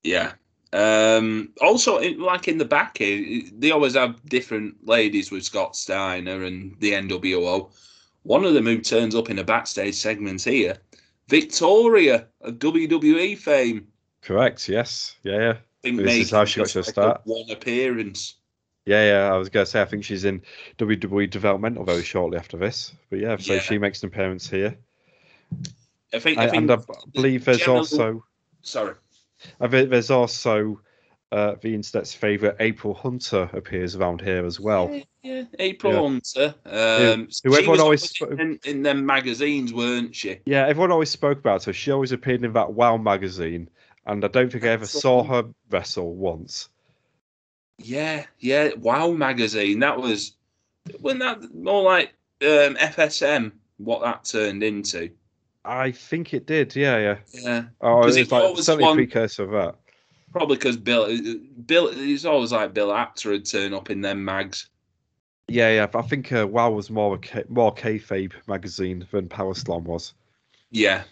Yeah. 0.03 0.33
Um, 0.73 1.53
also, 1.61 1.99
in, 1.99 2.19
like 2.19 2.49
in 2.49 2.57
the 2.57 2.65
back 2.65 2.97
here, 2.97 3.41
they 3.53 3.71
always 3.71 3.95
have 3.95 4.21
different 4.25 4.85
ladies 4.85 5.31
with 5.31 5.45
Scott 5.45 5.77
Steiner 5.77 6.43
and 6.43 6.75
the 6.81 6.91
NWO. 6.91 7.71
One 8.23 8.43
of 8.43 8.53
them 8.53 8.65
who 8.65 8.81
turns 8.81 9.15
up 9.15 9.29
in 9.29 9.39
a 9.39 9.45
backstage 9.45 9.95
segment 9.95 10.43
here, 10.43 10.77
Victoria 11.27 12.27
of 12.41 12.55
WWE 12.59 13.37
fame. 13.37 13.87
Correct? 14.21 14.67
Yes. 14.69 15.15
Yeah, 15.23 15.37
yeah, 15.39 15.57
think 15.83 15.97
This 16.01 16.15
is 16.17 16.31
how 16.31 16.45
she 16.45 16.59
got 16.59 16.71
her 16.71 16.81
like 16.81 16.89
start. 16.89 17.21
One 17.25 17.49
appearance. 17.49 18.35
yeah, 18.85 19.03
yeah. 19.05 19.33
I 19.33 19.37
was 19.37 19.49
gonna 19.49 19.65
say 19.65 19.81
I 19.81 19.85
think 19.85 20.03
she's 20.03 20.25
in 20.25 20.41
WWE 20.77 21.29
developmental 21.29 21.83
very 21.83 22.03
shortly 22.03 22.37
after 22.37 22.57
this, 22.57 22.93
but 23.09 23.19
yeah, 23.19 23.37
so 23.37 23.53
Yeah. 23.53 23.59
she 23.59 23.77
makes 23.77 24.01
an 24.03 24.07
appearance 24.07 24.49
here, 24.49 24.77
I 26.13 26.19
think. 26.19 26.37
I 26.37 26.43
I, 26.45 26.49
think 26.49 26.61
and 26.63 26.71
I 26.71 26.77
believe 27.13 27.45
there's 27.45 27.59
general- 27.59 27.77
also. 27.79 28.25
Sorry. 28.61 28.95
I 29.59 29.67
bet 29.67 29.89
there's 29.91 30.09
also 30.11 30.81
uh, 31.35 31.55
the 31.61 31.73
internet's 31.75 32.13
favourite 32.13 32.55
April 32.61 32.93
Hunter 32.93 33.49
appears 33.51 33.95
around 33.95 34.21
here 34.21 34.45
as 34.45 34.57
well. 34.59 34.89
Yeah, 34.91 35.03
yeah. 35.21 35.43
April 35.59 35.93
Yeah. 35.93 36.01
Hunter. 36.01 36.55
Um, 36.65 37.27
who 37.43 37.53
everyone 37.57 37.79
always 37.81 38.21
always 38.21 38.39
in, 38.39 38.59
in 38.63 38.83
them 38.83 39.05
magazines, 39.05 39.73
weren't 39.73 40.15
she? 40.15 40.39
Yeah, 40.45 40.65
everyone 40.65 40.91
always 40.91 41.09
spoke 41.09 41.37
about 41.39 41.65
her. 41.65 41.73
She 41.73 41.91
always 41.91 42.13
appeared 42.13 42.43
in 42.45 42.53
that 42.53 42.71
Wow 42.73 42.95
magazine, 42.97 43.69
and 44.05 44.23
I 44.23 44.29
don't 44.29 44.49
think 44.51 44.63
I 44.63 44.69
ever 44.69 44.85
saw 44.85 45.23
her 45.23 45.43
wrestle 45.69 46.15
once. 46.15 46.69
Yeah, 47.79 48.25
yeah. 48.39 48.69
Wow 48.77 49.11
magazine. 49.11 49.79
That 49.79 49.99
was 49.99 50.37
wasn't 51.01 51.21
that 51.21 51.53
more 51.53 51.83
like 51.83 52.13
um, 52.41 52.75
FSM? 52.75 53.51
What 53.77 54.01
that 54.03 54.23
turned 54.23 54.63
into? 54.63 55.09
I 55.65 55.91
think 55.91 56.33
it 56.33 56.45
did. 56.45 56.73
Yeah, 56.75 56.97
yeah. 56.97 57.17
Yeah, 57.33 57.63
Oh, 57.81 58.03
'Cause 58.03 58.15
it's 58.15 58.23
it's 58.25 58.31
like 58.31 58.43
always 58.43 58.65
certainly 58.65 58.85
one- 58.85 58.95
precursor 58.95 59.43
of 59.43 59.51
that. 59.51 59.75
Probably 60.35 60.57
because 60.57 60.75
Bill, 60.75 61.07
Bill. 61.65 61.89
It's 61.93 62.25
always 62.25 62.51
like 62.51 62.73
Bill 62.73 62.93
Apter 62.93 63.29
would 63.29 63.45
turn 63.45 63.73
up 63.73 63.89
in 63.89 64.01
them 64.01 64.25
mags. 64.25 64.67
Yeah, 65.47 65.69
yeah. 65.71 65.87
I 65.97 66.01
think 66.01 66.33
uh, 66.33 66.45
Wow 66.45 66.71
was 66.71 66.89
more 66.89 67.15
a 67.15 67.17
K- 67.17 67.45
more 67.47 67.73
kayfabe 67.73 68.33
magazine 68.45 69.07
than 69.11 69.29
Power 69.29 69.53
Slam 69.53 69.85
was. 69.85 70.13
Yeah, 70.71 71.03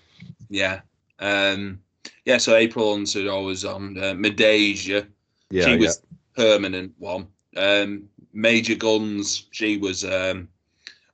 yeah, 0.50 0.82
um, 1.20 1.80
yeah. 2.26 2.38
So 2.38 2.54
April 2.58 2.94
Hunter 2.94 3.32
always 3.32 3.64
on 3.64 3.98
uh, 3.98 4.14
Midajah. 4.14 5.08
Yeah, 5.50 5.64
she 5.64 5.72
yeah. 5.72 5.78
was 5.78 6.02
permanent 6.36 6.94
one. 6.98 7.28
Um, 7.56 8.10
Major 8.34 8.76
Guns. 8.76 9.46
She 9.52 9.78
was 9.78 10.04
um, 10.04 10.50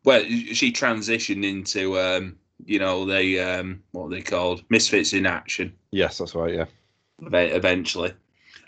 well, 0.04 0.24
she 0.24 0.72
transitioned 0.72 1.46
into 1.46 2.00
um, 2.00 2.38
you 2.66 2.80
know 2.80 3.06
they 3.06 3.38
um, 3.40 3.84
what 3.92 4.06
are 4.06 4.10
they 4.10 4.24
called 4.24 4.64
Misfits 4.70 5.14
in 5.14 5.28
Action 5.28 5.72
Yes, 5.92 6.18
that's 6.18 6.34
right. 6.36 6.54
Yeah. 6.54 6.66
Eve- 7.22 7.34
eventually. 7.56 8.14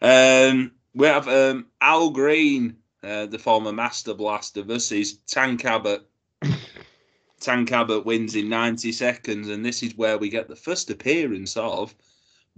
Um, 0.02 0.72
we 0.94 1.08
have 1.08 1.28
um, 1.28 1.68
Al 1.82 2.10
Green, 2.10 2.76
uh, 3.04 3.26
the 3.28 3.40
former 3.40 3.72
Master 3.72 4.14
Blaster, 4.14 4.64
versus 4.64 5.14
Tank 5.28 5.66
Abbott. 5.66 6.08
Tank 7.40 7.72
Abbott 7.72 8.06
wins 8.06 8.36
in 8.36 8.50
90 8.50 8.92
seconds, 8.92 9.48
and 9.50 9.66
this 9.66 9.82
is 9.84 9.96
where 9.98 10.18
we 10.18 10.30
get 10.30 10.48
the 10.48 10.56
first 10.56 10.90
appearance 10.90 11.58
of 11.58 11.96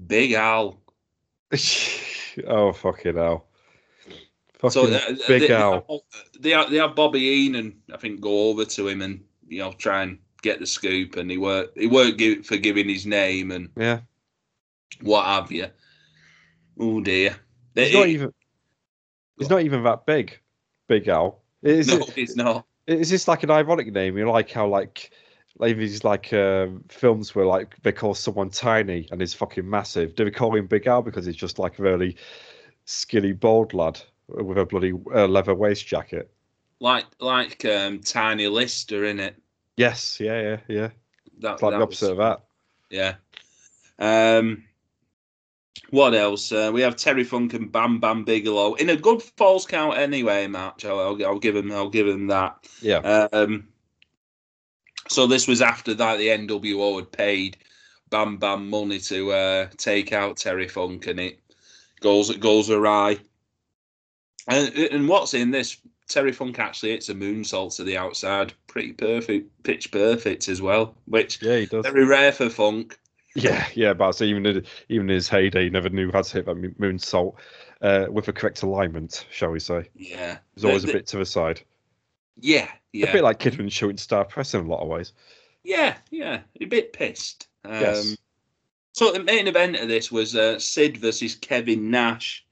Big 0.08 0.34
Al. 0.34 0.80
oh 2.48 2.74
fucking 2.74 3.16
hell! 3.16 3.46
Fucking 4.60 4.72
So 4.72 4.88
uh, 4.92 5.16
big 5.28 5.48
they, 5.48 5.54
Al. 5.54 6.04
They 6.40 6.50
have, 6.52 6.70
they 6.72 6.78
have 6.78 6.96
Bobby 6.96 7.20
Heenan, 7.20 7.76
I 7.94 7.98
think, 7.98 8.20
go 8.22 8.50
over 8.50 8.66
to 8.66 8.88
him 8.88 9.02
and 9.02 9.24
you 9.48 9.60
know 9.60 9.72
try 9.74 10.02
and 10.04 10.18
get 10.42 10.60
the 10.60 10.66
scoop, 10.68 11.16
and 11.16 11.30
he 11.30 11.38
weren't 11.38 11.70
he 11.76 11.88
weren't 11.88 12.18
give, 12.18 12.46
forgiving 12.46 12.90
his 12.90 13.06
name 13.06 13.52
and 13.52 13.70
Yeah. 13.78 14.00
what 15.02 15.26
have 15.26 15.52
you. 15.52 15.68
Oh 16.80 17.02
dear. 17.02 17.36
It's 17.76 17.94
It- 17.94 17.98
not 17.98 18.08
even. 18.08 18.34
It's 19.40 19.50
not 19.50 19.62
even 19.64 19.84
that 19.84 20.06
big. 20.06 20.40
Big 20.88 21.08
Al. 21.08 21.42
Is 21.64 21.88
no, 21.88 21.98
it? 22.00 22.14
it's 22.18 22.36
not. 22.36 22.66
Is 22.88 23.10
this 23.10 23.28
like 23.28 23.44
an 23.44 23.50
ironic 23.52 23.92
name? 23.92 24.18
You 24.18 24.30
like 24.30 24.52
how 24.52 24.68
like 24.68 25.12
like 25.58 25.78
these 25.78 26.04
like 26.04 26.32
um, 26.34 26.84
films 26.90 27.34
where 27.34 27.46
like 27.46 27.76
they 27.84 27.92
call 27.92 28.14
someone 28.14 28.50
tiny 28.50 29.08
and 29.12 29.22
he's 29.22 29.34
fucking 29.34 29.68
massive. 29.70 30.16
Do 30.16 30.26
we 30.26 30.32
call 30.32 30.56
him 30.56 30.68
Big 30.68 30.86
Al 30.88 31.02
because 31.02 31.26
he's 31.26 31.36
just 31.36 31.58
like 31.60 31.80
a 31.80 31.84
really 31.84 32.16
skinny 32.86 33.32
bald 33.32 33.74
lad 33.74 34.00
with 34.28 34.58
a 34.58 34.66
bloody 34.66 34.94
uh, 35.14 35.28
leather 35.28 35.56
waist 35.56 35.88
jacket? 35.88 36.30
like 36.80 37.06
like 37.20 37.64
um 37.66 38.00
Tiny 38.02 38.48
Lister 38.48 39.06
in 39.06 39.20
it. 39.20 39.36
Yes, 39.78 40.20
yeah, 40.20 40.42
yeah, 40.42 40.58
yeah. 40.68 40.90
That, 41.40 41.54
It's 41.54 41.62
like 41.64 41.72
that 41.72 41.80
the 41.80 41.86
was- 41.86 42.04
opposite 42.04 42.12
of 42.12 42.18
that. 42.18 42.42
Yeah. 42.90 43.16
Um. 44.38 44.66
What 45.94 46.16
else? 46.16 46.52
Uh, 46.52 46.72
we 46.74 46.82
have 46.82 46.96
Terry 46.96 47.24
Funk 47.24 47.54
and 47.54 47.72
Bam 47.72 48.00
Bam 48.00 48.24
Bigelow 48.24 48.74
in 48.74 48.90
a 48.90 48.96
good 48.96 49.22
false 49.22 49.68
count 49.68 49.96
anyway 49.96 50.48
match. 50.48 50.86
I'll, 50.86 51.00
I'll, 51.00 51.24
I'll 51.24 51.38
give 51.38 51.56
him. 51.56 51.72
I'll 51.72 51.92
give 51.92 52.08
him 52.08 52.26
that. 52.28 52.68
Yeah, 52.82 53.28
Um. 53.32 53.68
So 55.08 55.28
this 55.28 55.48
was 55.48 55.62
after 55.62 55.94
that 55.94 56.18
the 56.18 56.30
NWO 56.30 56.96
had 56.96 57.12
paid 57.12 57.58
Bam 58.10 58.38
Bam 58.38 58.72
money 58.72 58.98
to 59.02 59.34
uh, 59.34 59.68
take 59.78 60.12
out 60.14 60.38
Terry 60.38 60.68
Funk, 60.68 61.06
and 61.06 61.20
it 61.20 61.40
goes 62.00 62.32
it 62.32 62.40
goes 62.40 62.72
awry. 62.72 63.20
And 64.48 64.76
and 64.76 65.08
what's 65.08 65.36
in 65.36 65.52
this? 65.52 65.78
Terry 66.08 66.32
Funk 66.32 66.58
actually 66.58 66.94
hits 66.94 67.10
a 67.10 67.14
moonsault 67.14 67.76
to 67.76 67.84
the 67.84 67.98
outside, 67.98 68.52
pretty 68.66 68.94
perfect, 68.94 69.62
pitch 69.62 69.92
perfect 69.92 70.48
as 70.48 70.60
well, 70.60 70.96
which 71.06 71.40
yeah, 71.40 71.58
he 71.58 71.66
does. 71.68 71.86
very 71.86 72.04
rare 72.04 72.32
for 72.32 72.50
Funk. 72.50 72.98
Yeah, 73.36 73.66
yeah, 73.74 73.94
but 73.94 74.12
so 74.14 74.26
even 74.26 74.64
even 74.90 75.08
his 75.10 75.28
heyday, 75.28 75.64
he 75.66 75.70
never 75.70 75.90
knew 75.90 76.12
how 76.12 76.22
to 76.22 76.34
hit 76.34 76.46
that 76.46 76.56
moonsault 76.80 77.34
uh, 77.82 78.06
with 78.10 78.26
the 78.26 78.34
correct 78.34 78.62
alignment, 78.64 79.26
shall 79.32 79.50
we 79.50 79.60
say? 79.60 79.90
Yeah, 79.96 80.38
He's 80.56 80.66
always 80.66 80.84
The- 80.84 80.92
a 80.92 80.94
bit 80.94 81.08
to 81.08 81.18
the 81.18 81.26
side. 81.26 81.62
Yeah, 82.40 82.68
yeah, 82.94 83.10
A 83.10 83.14
bit 83.14 83.24
like 83.24 83.40
Kidman 83.40 83.72
shooting 83.72 83.98
star 83.98 84.26
press 84.26 84.54
in 84.54 84.62
a 84.66 84.68
lot 84.68 84.82
of 84.82 84.88
ways. 84.88 85.14
yeah, 85.64 85.96
yeah. 86.12 86.42
A 86.62 86.66
bit 86.66 86.94
pissed. 86.94 87.48
Um, 87.66 87.74
Yes. 87.74 88.18
So 88.94 89.12
the 89.12 89.24
main 89.24 89.48
event 89.48 89.76
of 89.78 89.88
this 89.88 90.12
was 90.12 90.36
uh, 90.36 90.60
Sid 90.60 90.98
versus 90.98 91.34
Kevin 91.36 91.90
Nash 91.90 92.46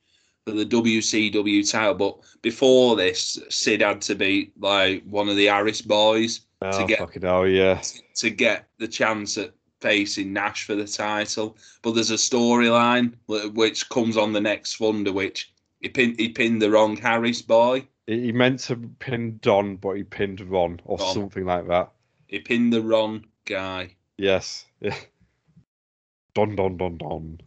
for 0.46 0.52
the 0.54 0.66
WCW 0.66 1.70
title. 1.70 1.94
But 1.94 2.18
before 2.42 2.96
this, 2.96 3.40
Sid 3.50 3.82
had 3.82 4.02
to 4.02 4.16
beat 4.16 4.54
like 4.60 5.04
one 5.06 5.30
of 5.30 5.36
the 5.36 5.46
Harris 5.48 5.82
boys 5.84 6.42
Oh, 6.64 6.86
get- 6.88 6.98
fucking 7.00 7.22
hell, 7.24 7.48
yeah. 7.48 7.82
to 8.16 8.30
get 8.32 8.68
the 8.80 8.88
chance 8.88 9.38
at 9.38 9.52
facing 9.82 10.32
Nash 10.32 10.66
for 10.66 10.76
the 10.76 10.88
title. 10.88 11.58
But 11.82 11.94
there's 11.94 12.12
a 12.12 12.16
storyline 12.16 13.16
which 13.28 13.90
comes 13.90 14.16
on 14.16 14.32
the 14.32 14.42
next 14.42 14.78
Thunder, 14.78 15.12
which 15.12 15.52
he 15.82 15.90
pinned, 15.90 16.20
he 16.20 16.30
pinned 16.30 16.62
the 16.62 16.72
wrong 16.72 16.96
Harris 16.96 17.42
boy. 17.42 17.88
He 18.08 18.32
meant 18.32 18.60
to 18.62 18.76
pin 19.00 19.40
Don, 19.42 19.76
but 19.78 19.94
he 19.94 20.04
pinned 20.04 20.42
Ron 20.42 20.80
or 20.86 20.98
Ron. 20.98 21.14
something 21.14 21.46
like 21.46 21.68
that. 21.68 21.92
He 22.28 22.40
pinned 22.40 22.72
the 22.72 22.82
wrong 22.82 23.26
guy. 23.46 23.96
Yes. 24.18 24.66
Yeah. 24.80 24.96
Don, 26.34 26.56
don, 26.56 26.78
don, 26.78 26.98
don. 26.98 27.42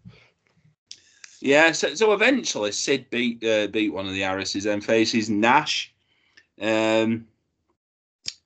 Yeah, 1.40 1.72
so, 1.72 1.94
so 1.94 2.12
eventually 2.12 2.70
Sid 2.70 3.08
beat 3.08 3.42
uh, 3.42 3.66
beat 3.68 3.94
one 3.94 4.06
of 4.06 4.12
the 4.12 4.20
Harrises 4.20 4.66
and 4.66 4.84
faces 4.84 5.30
Nash. 5.30 5.90
Um, 6.60 7.26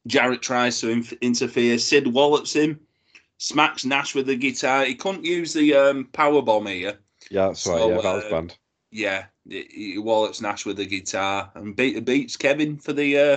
Jarrett 0.06 0.40
tries 0.40 0.80
to 0.80 0.90
inf- 0.90 1.12
interfere. 1.14 1.78
Sid 1.78 2.06
wallops 2.06 2.52
him, 2.54 2.78
smacks 3.38 3.84
Nash 3.84 4.14
with 4.14 4.26
the 4.26 4.36
guitar. 4.36 4.84
He 4.84 4.94
couldn't 4.94 5.24
use 5.24 5.52
the 5.52 5.74
um, 5.74 6.04
power 6.12 6.42
bomb 6.42 6.66
here. 6.66 6.98
Yeah, 7.30 7.48
that's 7.48 7.66
right. 7.66 7.80
Yeah, 7.80 8.00
that 8.00 8.14
was 8.14 8.24
uh, 8.24 8.30
banned. 8.30 8.56
Yeah, 8.90 9.26
he, 9.48 9.66
he 9.70 9.98
wallops 9.98 10.40
Nash 10.40 10.66
with 10.66 10.76
the 10.76 10.86
guitar 10.86 11.50
and 11.54 11.74
beat, 11.74 12.04
beats 12.04 12.36
Kevin 12.36 12.76
for 12.76 12.92
the 12.92 13.18
uh, 13.18 13.36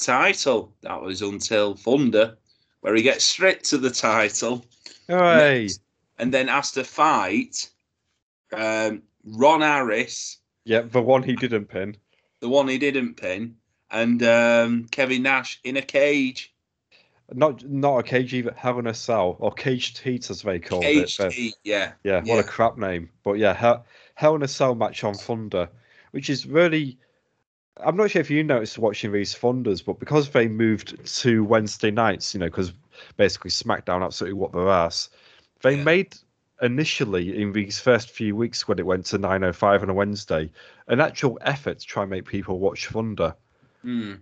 title. 0.00 0.72
That 0.82 1.02
was 1.02 1.22
until 1.22 1.74
Thunder, 1.74 2.36
where 2.80 2.94
he 2.94 3.02
gets 3.02 3.24
straight 3.24 3.64
to 3.64 3.78
the 3.78 3.90
title 3.90 4.64
Hooray! 5.08 5.68
and 6.18 6.32
then 6.32 6.48
has 6.48 6.72
to 6.72 6.84
fight 6.84 7.68
um, 8.52 9.02
Ron 9.24 9.60
Harris. 9.60 10.38
Yeah, 10.64 10.82
the 10.82 11.02
one 11.02 11.22
he 11.22 11.34
didn't 11.34 11.66
pin. 11.66 11.96
the 12.40 12.48
one 12.48 12.68
he 12.68 12.78
didn't 12.78 13.14
pin, 13.14 13.56
and 13.90 14.22
um, 14.22 14.86
Kevin 14.90 15.22
Nash 15.22 15.60
in 15.64 15.76
a 15.76 15.82
cage. 15.82 16.54
Not 17.34 17.64
not 17.68 17.98
a 17.98 18.02
cage 18.02 18.34
either, 18.34 18.52
Hell 18.56 18.78
in 18.78 18.86
a 18.86 18.94
Cell 18.94 19.36
or 19.38 19.52
Caged 19.52 19.98
Heat 19.98 20.30
as 20.30 20.42
they 20.42 20.58
call 20.58 20.80
it. 20.84 21.14
but- 21.18 21.32
heat, 21.32 21.54
yeah. 21.64 21.92
Yeah, 22.04 22.18
what 22.20 22.26
Yeah. 22.26 22.38
a 22.40 22.44
crap 22.44 22.76
name. 22.76 23.10
But 23.22 23.34
yeah, 23.34 23.52
Hell, 23.54 23.86
Hell 24.14 24.34
in 24.34 24.42
a 24.42 24.48
Cell 24.48 24.74
match 24.74 25.04
on 25.04 25.14
Thunder, 25.14 25.68
which 26.12 26.28
is 26.30 26.46
really. 26.46 26.98
I'm 27.82 27.96
not 27.96 28.10
sure 28.10 28.20
if 28.20 28.30
you 28.30 28.42
noticed 28.44 28.78
watching 28.78 29.10
these 29.12 29.34
Thunders, 29.34 29.80
but 29.80 29.98
because 29.98 30.28
they 30.30 30.48
moved 30.48 31.02
to 31.22 31.44
Wednesday 31.44 31.90
nights, 31.90 32.34
you 32.34 32.40
know, 32.40 32.46
because 32.46 32.74
basically 33.16 33.50
SmackDown 33.50 34.04
absolutely 34.04 34.34
what 34.38 34.52
their 34.52 34.68
ass, 34.68 35.08
they 35.62 35.76
Yeah. 35.76 35.84
made 35.84 36.14
initially 36.60 37.40
in 37.40 37.52
these 37.52 37.78
first 37.80 38.10
few 38.10 38.36
weeks 38.36 38.68
when 38.68 38.78
it 38.78 38.84
went 38.84 39.06
to 39.06 39.16
9:05 39.18 39.82
on 39.82 39.88
a 39.88 39.94
Wednesday 39.94 40.50
an 40.88 41.00
actual 41.00 41.38
effort 41.40 41.78
to 41.78 41.86
try 41.86 42.02
and 42.02 42.10
make 42.10 42.26
people 42.26 42.58
watch 42.58 42.88
Thunder. 42.88 43.34
Hmm. 43.82 44.14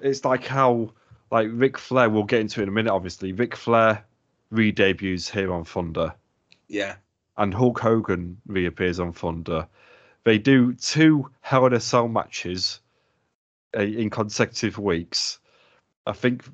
It's 0.00 0.24
like 0.24 0.44
how 0.44 0.92
like 1.32 1.48
Ric 1.50 1.78
Flair. 1.78 2.08
We'll 2.08 2.22
get 2.24 2.40
into 2.40 2.60
it 2.60 2.64
in 2.64 2.68
a 2.68 2.72
minute. 2.72 2.92
Obviously, 2.92 3.32
Ric 3.32 3.56
Flair 3.56 4.04
re-debuts 4.50 5.28
here 5.30 5.52
on 5.52 5.64
Thunder 5.64 6.14
Yeah. 6.68 6.96
and 7.36 7.52
Hulk 7.54 7.80
Hogan 7.80 8.40
reappears 8.46 9.00
on 9.00 9.12
Thunder. 9.12 9.66
They 10.24 10.38
do 10.38 10.74
two 10.74 11.30
Hell 11.40 11.66
in 11.66 11.72
a 11.72 11.80
Cell 11.80 12.06
matches 12.06 12.80
uh, 13.76 13.80
in 13.80 14.10
consecutive 14.10 14.78
weeks. 14.78 15.38
I 16.06 16.12
think 16.12 16.44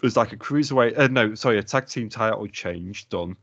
there's 0.00 0.16
like 0.16 0.32
a 0.32 0.36
cruiserweight. 0.36 0.98
Uh, 0.98 1.08
no, 1.08 1.34
sorry, 1.34 1.58
a 1.58 1.62
tag 1.62 1.86
team 1.88 2.08
title 2.08 2.46
change 2.46 3.08
done. 3.08 3.36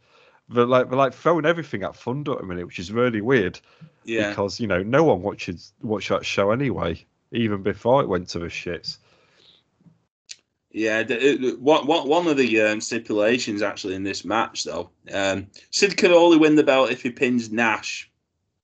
They're 0.49 0.65
like 0.65 0.89
they're 0.89 0.97
like 0.97 1.13
throwing 1.13 1.45
everything 1.45 1.83
at 1.83 1.95
Thunder 1.95 2.33
at 2.33 2.41
a 2.41 2.45
minute, 2.45 2.65
which 2.67 2.79
is 2.79 2.91
really 2.91 3.19
weird 3.21 3.59
Yeah. 4.05 4.29
because 4.29 4.59
you 4.59 4.67
know 4.67 4.81
no 4.83 5.03
one 5.03 5.21
watches 5.21 5.73
watch 5.81 6.07
that 6.09 6.25
show 6.25 6.51
anyway, 6.51 7.03
even 7.31 7.63
before 7.63 8.01
it 8.03 8.07
went 8.07 8.29
to 8.29 8.39
the 8.39 8.45
shits. 8.45 8.97
Yeah. 10.71 11.03
What, 11.59 11.87
what, 11.87 12.07
one 12.07 12.27
of 12.27 12.37
the 12.37 12.61
um, 12.61 12.81
stipulations 12.81 13.61
actually 13.61 13.95
in 13.95 14.03
this 14.03 14.25
match, 14.25 14.63
though, 14.63 14.91
um, 15.11 15.47
Sid 15.71 15.97
could 15.97 16.11
only 16.11 16.37
win 16.37 16.55
the 16.55 16.63
belt 16.63 16.91
if 16.91 17.01
he 17.01 17.09
pins 17.09 17.51
Nash 17.51 18.09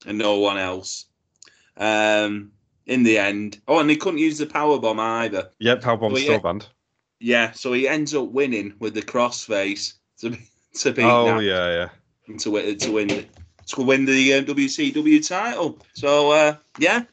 and 0.06 0.18
no 0.18 0.40
one 0.40 0.58
else. 0.58 1.06
Um, 1.78 2.52
in 2.86 3.04
the 3.04 3.18
end. 3.18 3.60
Oh, 3.68 3.80
and 3.80 3.90
he 3.90 3.96
couldn't 3.96 4.20
use 4.20 4.38
the 4.38 4.46
power 4.46 4.78
bomb 4.80 5.00
either. 5.00 5.50
Yep, 5.60 5.82
Powerbomb's 5.82 6.14
Well, 6.14 6.22
still 6.22 6.34
yeah. 6.34 6.40
banned. 6.40 6.68
Yeah. 7.20 7.52
So 7.54 7.72
he 7.74 7.88
ends 7.88 8.14
up 8.14 8.30
winning 8.30 8.74
with 8.80 8.94
the 8.94 9.02
crossface 9.02 9.94
to, 10.20 10.38
to 10.80 10.92
beat 10.92 11.04
Oh 11.06 11.26
Nash. 11.36 11.44
yeah, 11.44 11.90
yeah. 12.28 12.38
to 12.40 12.52
win 12.52 12.78
to 12.78 12.92
win 12.92 13.08
to 13.68 13.82
win 13.82 14.06
the 14.06 14.44
WCW 14.44 15.26
title. 15.26 15.80
So 15.94 16.32
uh, 16.32 16.58
yeah, 16.78 17.04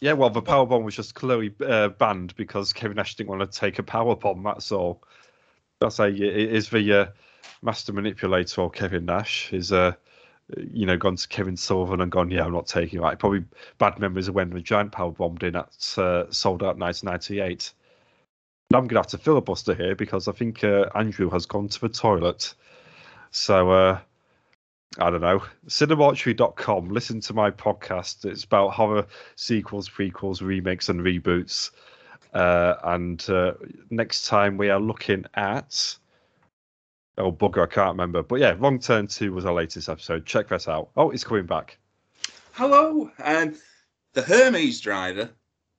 Yeah, 0.00 0.12
well, 0.12 0.30
the 0.30 0.42
power 0.42 0.66
bomb 0.66 0.84
was 0.84 0.94
just 0.94 1.14
clearly 1.14 1.54
uh, 1.66 1.88
banned 1.88 2.36
because 2.36 2.72
Kevin 2.72 2.96
Nash 2.96 3.14
didn't 3.14 3.30
want 3.30 3.50
to 3.50 3.58
take 3.58 3.78
a 3.78 3.82
power 3.82 4.14
bomb. 4.14 4.42
That's 4.42 4.70
all. 4.72 5.02
That's 5.80 5.98
a 5.98 6.06
is 6.06 6.70
the 6.70 6.92
uh, 6.92 7.06
master 7.62 7.92
manipulator 7.92 8.60
or 8.60 8.70
Kevin 8.70 9.04
Nash 9.04 9.52
is 9.52 9.72
uh 9.72 9.92
you 10.56 10.86
know 10.86 10.96
gone 10.96 11.16
to 11.16 11.28
Kevin 11.28 11.56
Sullivan 11.56 12.00
and 12.00 12.10
gone 12.10 12.30
yeah 12.30 12.44
I'm 12.44 12.52
not 12.52 12.66
taking 12.66 13.00
that. 13.00 13.18
Probably 13.18 13.44
bad 13.78 13.98
memories 13.98 14.28
of 14.28 14.34
when 14.34 14.50
the 14.50 14.60
giant 14.60 14.92
power 14.92 15.10
bombed 15.10 15.42
in 15.42 15.56
at 15.56 15.94
uh, 15.98 16.30
Souled 16.30 16.62
Out 16.62 16.78
1998. 16.78 17.72
And 18.70 18.76
I'm 18.76 18.86
gonna 18.86 19.00
have 19.00 19.08
to 19.08 19.18
filibuster 19.18 19.74
here 19.74 19.94
because 19.94 20.28
I 20.28 20.32
think 20.32 20.62
uh, 20.64 20.86
Andrew 20.94 21.30
has 21.30 21.46
gone 21.46 21.68
to 21.68 21.80
the 21.80 21.88
toilet. 21.88 22.54
So 23.30 23.70
uh, 23.70 24.00
I 24.98 25.10
don't 25.10 25.20
know. 25.20 25.42
Cinemarchery.com. 25.68 26.88
Listen 26.88 27.20
to 27.20 27.34
my 27.34 27.50
podcast. 27.50 28.24
It's 28.24 28.44
about 28.44 28.70
horror 28.70 29.06
sequels, 29.36 29.88
prequels, 29.88 30.40
remakes, 30.40 30.88
and 30.88 31.00
reboots. 31.00 31.70
Uh, 32.32 32.76
and 32.84 33.28
uh, 33.28 33.54
next 33.90 34.26
time 34.26 34.56
we 34.56 34.70
are 34.70 34.80
looking 34.80 35.24
at. 35.34 35.96
Oh, 37.18 37.32
bugger, 37.32 37.62
I 37.64 37.66
can't 37.66 37.92
remember. 37.92 38.22
But 38.22 38.40
yeah, 38.40 38.54
Wrong 38.58 38.78
Turn 38.78 39.06
2 39.06 39.32
was 39.32 39.46
our 39.46 39.54
latest 39.54 39.88
episode. 39.88 40.26
Check 40.26 40.48
that 40.48 40.68
out. 40.68 40.90
Oh, 40.96 41.10
it's 41.10 41.24
coming 41.24 41.46
back. 41.46 41.78
Hello, 42.52 43.10
um, 43.22 43.54
the 44.14 44.22
Hermes 44.22 44.80
driver 44.80 45.30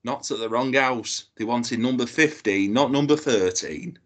knocked 0.04 0.30
at 0.30 0.38
the 0.38 0.48
wrong 0.48 0.72
house. 0.72 1.26
They 1.36 1.44
wanted 1.44 1.80
number 1.80 2.06
15, 2.06 2.72
not 2.72 2.92
number 2.92 3.16
13. 3.16 3.98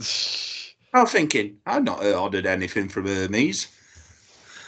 I'm 0.92 1.06
thinking, 1.06 1.58
I've 1.66 1.84
not 1.84 2.04
ordered 2.04 2.46
anything 2.46 2.88
from 2.88 3.06
Hermes. 3.06 3.68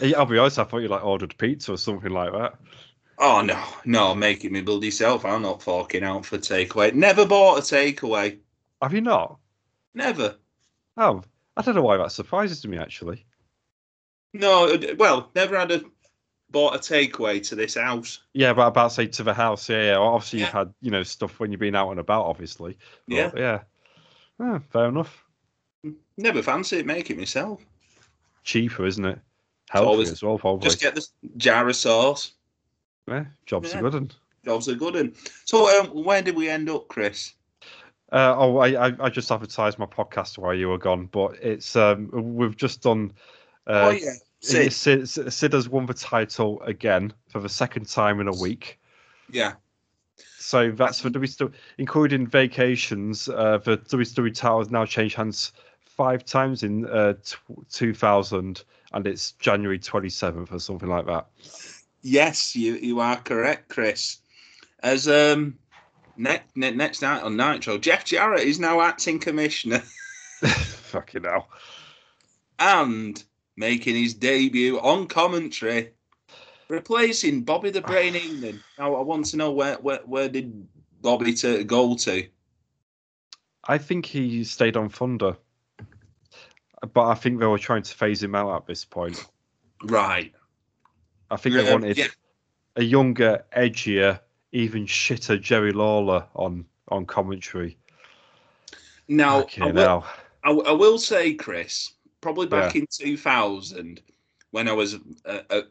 Yeah, 0.01 0.18
I'll 0.18 0.26
be 0.26 0.38
honest, 0.38 0.59
I 0.59 0.64
thought 0.64 0.78
you 0.78 0.88
like 0.88 1.05
ordered 1.05 1.36
pizza 1.38 1.72
or 1.72 1.78
something 1.78 2.11
like 2.12 2.32
that. 2.32 2.55
Oh, 3.18 3.40
no, 3.40 3.62
no, 3.84 4.14
making 4.14 4.53
me 4.53 4.62
bloody 4.62 4.90
self. 4.90 5.24
I'm 5.24 5.43
not 5.43 5.62
forking 5.62 6.03
out 6.03 6.26
for 6.26 6.38
takeaway. 6.38 6.93
Never 6.93 7.26
bought 7.26 7.59
a 7.59 7.61
takeaway. 7.61 8.38
Have 8.80 8.95
you 8.95 9.01
not? 9.01 9.38
Never. 9.95 10.36
Oh, 10.97 11.22
I 11.57 11.62
don't 11.62 11.74
know 11.74 11.82
why 11.82 11.99
that 11.99 12.12
surprises 12.12 12.66
me 12.66 12.78
actually. 12.78 13.24
No, 14.32 14.76
well, 14.97 15.30
never 15.34 15.59
had 15.59 15.70
a 15.70 15.82
bought 16.51 16.74
a 16.74 16.78
takeaway 16.78 17.47
to 17.49 17.55
this 17.55 17.74
house. 17.74 18.20
Yeah, 18.32 18.53
but 18.53 18.66
about 18.66 18.93
say 18.93 19.07
to 19.07 19.22
the 19.22 19.34
house, 19.34 19.68
yeah, 19.68 19.82
yeah. 19.93 19.97
Obviously, 19.97 20.40
you've 20.40 20.49
had 20.49 20.72
you 20.80 20.90
know 20.90 21.03
stuff 21.03 21.38
when 21.38 21.51
you've 21.51 21.61
been 21.61 21.74
out 21.74 21.90
and 21.90 22.01
about, 22.01 22.26
obviously. 22.26 22.78
But, 23.09 23.16
Yeah. 23.16 23.30
yeah. 23.36 23.61
Oh, 24.40 24.61
fair 24.70 24.86
enough. 24.86 25.24
Never 26.16 26.43
fancy 26.43 26.78
it, 26.78 26.86
make 26.86 27.11
it 27.11 27.18
myself. 27.18 27.64
Cheaper, 28.45 28.86
isn't 28.86 29.05
it? 29.05 29.18
Healthy 29.72 29.86
always- 29.88 30.10
as 30.10 30.22
well, 30.22 30.38
probably. 30.38 30.68
Just 30.68 30.80
get 30.80 30.94
the 30.94 31.06
jar 31.36 31.68
of 31.68 31.74
sauce. 31.76 32.32
yeah, 33.08 33.24
jobs 33.46 33.70
Yeah. 33.72 33.78
are 33.78 33.82
good. 33.82 33.94
And, 33.94 34.14
Jobs 34.44 34.68
are 34.68 34.74
good. 34.74 34.96
And 34.96 35.14
so, 35.44 35.68
um, 35.80 35.86
where 36.04 36.20
did 36.20 36.34
we 36.34 36.48
end 36.48 36.68
up, 36.68 36.88
Chris? 36.88 37.32
uh, 38.12 38.34
oh, 38.36 38.58
I, 38.58 38.88
I 38.88 38.92
I 39.00 39.08
just 39.08 39.30
advertised 39.32 39.78
my 39.78 39.86
podcast 39.86 40.36
while 40.36 40.52
you 40.52 40.68
were 40.68 40.78
gone, 40.78 41.06
but 41.06 41.36
it's 41.40 41.74
um 41.76 42.10
we've 42.12 42.56
just 42.56 42.82
done. 42.82 43.12
Uh, 43.66 43.86
oh 43.86 43.90
yeah, 43.92 44.12
Sid. 44.40 44.72
Sid, 44.72 45.08
Sid, 45.08 45.32
Sid 45.32 45.52
has 45.52 45.68
won 45.68 45.86
the 45.86 45.94
title 45.94 46.60
again 46.62 47.12
for 47.30 47.40
the 47.40 47.48
second 47.48 47.88
time 47.88 48.20
in 48.20 48.26
a 48.28 48.32
week. 48.36 48.78
Yeah, 49.30 49.52
So 50.38 50.72
that's 50.72 51.00
for 51.00 51.08
WWE, 51.08 51.52
including 51.78 52.26
vacations. 52.26 53.28
Uh, 53.28 53.58
the 53.64 53.78
WWE 53.78 54.34
title 54.34 54.58
has 54.58 54.70
now 54.70 54.84
changed 54.84 55.14
hands 55.14 55.52
five 55.84 56.24
times 56.24 56.64
in 56.64 56.84
uh, 56.86 57.14
t- 57.24 57.36
2000, 57.70 58.64
and 58.93 59.07
it's 59.07 59.32
January 59.32 59.78
27th 59.78 60.53
or 60.53 60.59
something 60.59 60.88
like 60.88 61.07
that. 61.07 61.26
yes, 62.03 62.55
you 62.57 62.74
you 62.74 63.01
are 63.01 63.16
correct, 63.16 63.68
Chris. 63.68 64.18
As 64.80 65.09
um, 65.09 65.59
next 66.16 66.57
ne- 66.57 66.72
next 66.72 67.03
night 67.03 67.22
on 67.22 67.36
Nitro, 67.36 67.78
Jeff 67.78 68.05
Jarrett 68.05 68.43
is 68.47 68.59
now 68.59 68.80
acting 68.80 69.18
commissioner 69.18 69.78
Fucking 70.43 71.24
hell. 71.24 71.49
and 72.59 73.22
making 73.57 73.95
his 73.97 74.14
debut 74.14 74.78
on 74.80 75.07
commentary, 75.07 75.90
replacing 76.68 77.43
Bobby 77.43 77.70
the 77.70 77.80
Brain 77.82 78.14
Heenan. 78.14 78.62
Now, 78.78 78.95
I 78.97 79.03
want 79.03 79.26
to 79.26 79.36
know 79.36 79.53
where 79.53 79.76
where, 79.76 80.01
where 80.05 80.28
did 80.28 80.66
Bobby 81.01 81.34
to 81.34 81.64
go 81.64 81.95
to? 81.97 82.26
I 83.64 83.78
think 83.78 84.07
he 84.07 84.43
stayed 84.43 84.76
on 84.76 84.88
Thunder, 84.88 85.36
but 86.93 87.07
I 87.07 87.14
think 87.14 87.39
they 87.41 87.47
were 87.47 87.59
trying 87.59 87.83
to 87.83 87.95
phase 87.95 88.22
him 88.22 88.35
out 88.35 88.55
at 88.55 88.66
this 88.66 88.85
point. 88.85 89.24
Right. 89.85 90.33
I 91.30 91.37
think 91.37 91.55
they 91.55 91.66
Um, 91.66 91.80
wanted 91.83 91.97
yeah. 91.99 92.09
a 92.76 92.83
younger, 92.83 93.45
edgier, 93.57 94.20
even 94.53 94.87
shitter 94.87 95.41
Jerry 95.41 95.72
Lawler 95.72 96.26
on 96.35 96.66
on 96.89 97.07
commentary. 97.07 97.78
Now, 99.09 99.47
I 99.61 99.66
will, 99.70 99.74
hell. 99.83 100.07
I, 100.45 100.51
I 100.51 100.72
will 100.72 100.99
say, 100.99 101.35
Chris, 101.35 101.93
probably 102.20 102.47
back 102.47 102.74
Yeah. 102.74 102.83
in 102.83 102.87
2000, 102.91 104.01
when 104.51 104.68
I 104.68 104.72
was 104.72 104.95
a, 104.95 105.01
a, 105.51 105.62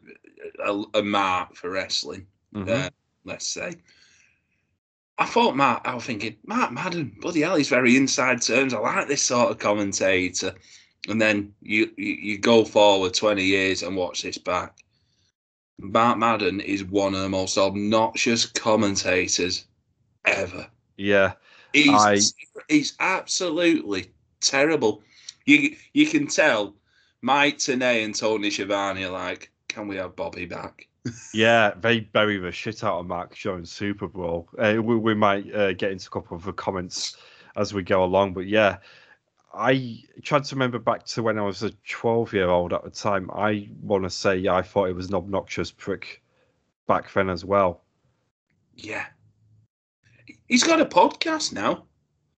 a, 0.64 0.82
a 0.94 1.02
mark 1.02 1.54
for 1.54 1.70
wrestling, 1.70 2.26
Mhm. 2.54 2.68
uh, 2.68 2.90
let's 3.24 3.46
say, 3.46 3.74
I 5.18 5.26
thought 5.26 5.54
Mark, 5.56 5.82
I 5.84 5.94
was 5.94 6.04
thinking, 6.04 6.36
Mark 6.44 6.72
Madden, 6.72 7.16
bloody 7.20 7.42
hell, 7.42 7.56
he's 7.56 7.68
very 7.68 7.96
inside 7.96 8.42
terms. 8.42 8.74
I 8.74 8.78
like 8.78 9.06
this 9.08 9.22
sort 9.22 9.50
of 9.50 9.58
commentator. 9.58 10.54
And 11.08 11.20
then 11.20 11.52
you, 11.62 11.90
you, 11.96 12.12
you 12.14 12.38
go 12.38 12.64
forward 12.64 13.14
20 13.14 13.42
years 13.42 13.82
and 13.82 13.96
watch 13.96 14.22
this 14.22 14.38
back. 14.38 14.76
Mark 15.78 16.18
Madden 16.18 16.60
is 16.60 16.84
one 16.84 17.14
of 17.14 17.20
the 17.20 17.28
most 17.28 17.58
obnoxious 17.58 18.46
commentators 18.46 19.64
ever. 20.24 20.66
Yeah. 20.96 21.32
He's 21.72 21.90
I- 21.90 22.18
he's 22.68 22.94
absolutely 23.00 24.12
terrible. 24.40 25.02
You 25.46 25.74
you 25.92 26.06
can 26.06 26.28
tell 26.28 26.76
Mike 27.22 27.58
Tenay 27.58 28.04
and 28.04 28.14
Tony 28.14 28.50
Schiavone 28.50 29.04
are 29.04 29.10
like, 29.10 29.50
can 29.68 29.88
we 29.88 29.96
have 29.96 30.14
Bobby 30.16 30.46
back? 30.46 30.86
Yeah, 31.34 31.72
they 31.80 31.98
bury 32.00 32.36
the 32.38 32.52
shit 32.52 32.84
out 32.84 33.00
of 33.00 33.06
Mark 33.06 33.36
during 33.36 33.64
Superbrawl. 33.64 34.46
Uh, 34.56 34.80
we, 34.80 34.96
we 34.96 35.14
might 35.14 35.52
uh, 35.52 35.72
get 35.72 35.90
into 35.90 36.06
a 36.06 36.10
couple 36.10 36.36
of 36.36 36.44
the 36.44 36.52
comments 36.52 37.16
as 37.56 37.74
we 37.74 37.82
go 37.82 38.04
along, 38.04 38.34
but 38.34 38.46
yeah, 38.46 38.76
I 39.54 40.02
tried 40.22 40.44
to 40.44 40.54
remember 40.54 40.78
back 40.78 41.04
to 41.06 41.22
when 41.22 41.38
I 41.38 41.42
was 41.42 41.62
a 41.62 41.70
12 41.88 42.32
year 42.32 42.48
old 42.48 42.72
at 42.72 42.84
the 42.84 42.90
time. 42.90 43.30
I 43.34 43.68
want 43.82 44.04
to 44.04 44.10
say, 44.10 44.36
yeah, 44.36 44.54
I 44.54 44.62
thought 44.62 44.88
it 44.88 44.96
was 44.96 45.08
an 45.08 45.14
obnoxious 45.14 45.70
prick 45.70 46.22
back 46.86 47.12
then 47.12 47.28
as 47.28 47.44
well. 47.44 47.82
Yeah. 48.76 49.06
He's 50.48 50.64
got 50.64 50.80
a 50.80 50.86
podcast 50.86 51.52
now, 51.52 51.84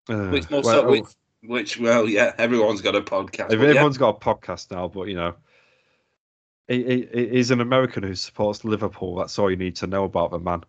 Uh, 0.09 0.29
which 0.29 0.51
well, 0.51 0.91
which, 0.91 1.05
which 1.45 1.79
well, 1.79 2.09
yeah, 2.09 2.33
everyone's 2.39 2.81
got 2.81 2.97
a 2.97 3.01
podcast. 3.01 3.49
but 3.49 3.61
yeah. 3.61 3.69
everyone's 3.69 3.99
got 3.99 4.17
a 4.17 4.21
podcast 4.21 4.71
now, 4.71 4.89
but 4.89 5.09
you 5.09 5.15
know, 5.15 5.35
he, 6.69 7.07
he, 7.15 7.29
he's 7.29 7.51
an 7.51 7.61
American 7.61 8.03
who 8.03 8.15
supports 8.15 8.65
Liverpool. 8.65 9.15
That's 9.17 9.39
all 9.39 9.51
you 9.51 9.57
need 9.57 9.77
to 9.77 9.87
know 9.87 10.05
about 10.05 10.31
the 10.31 10.39
man. 10.39 10.65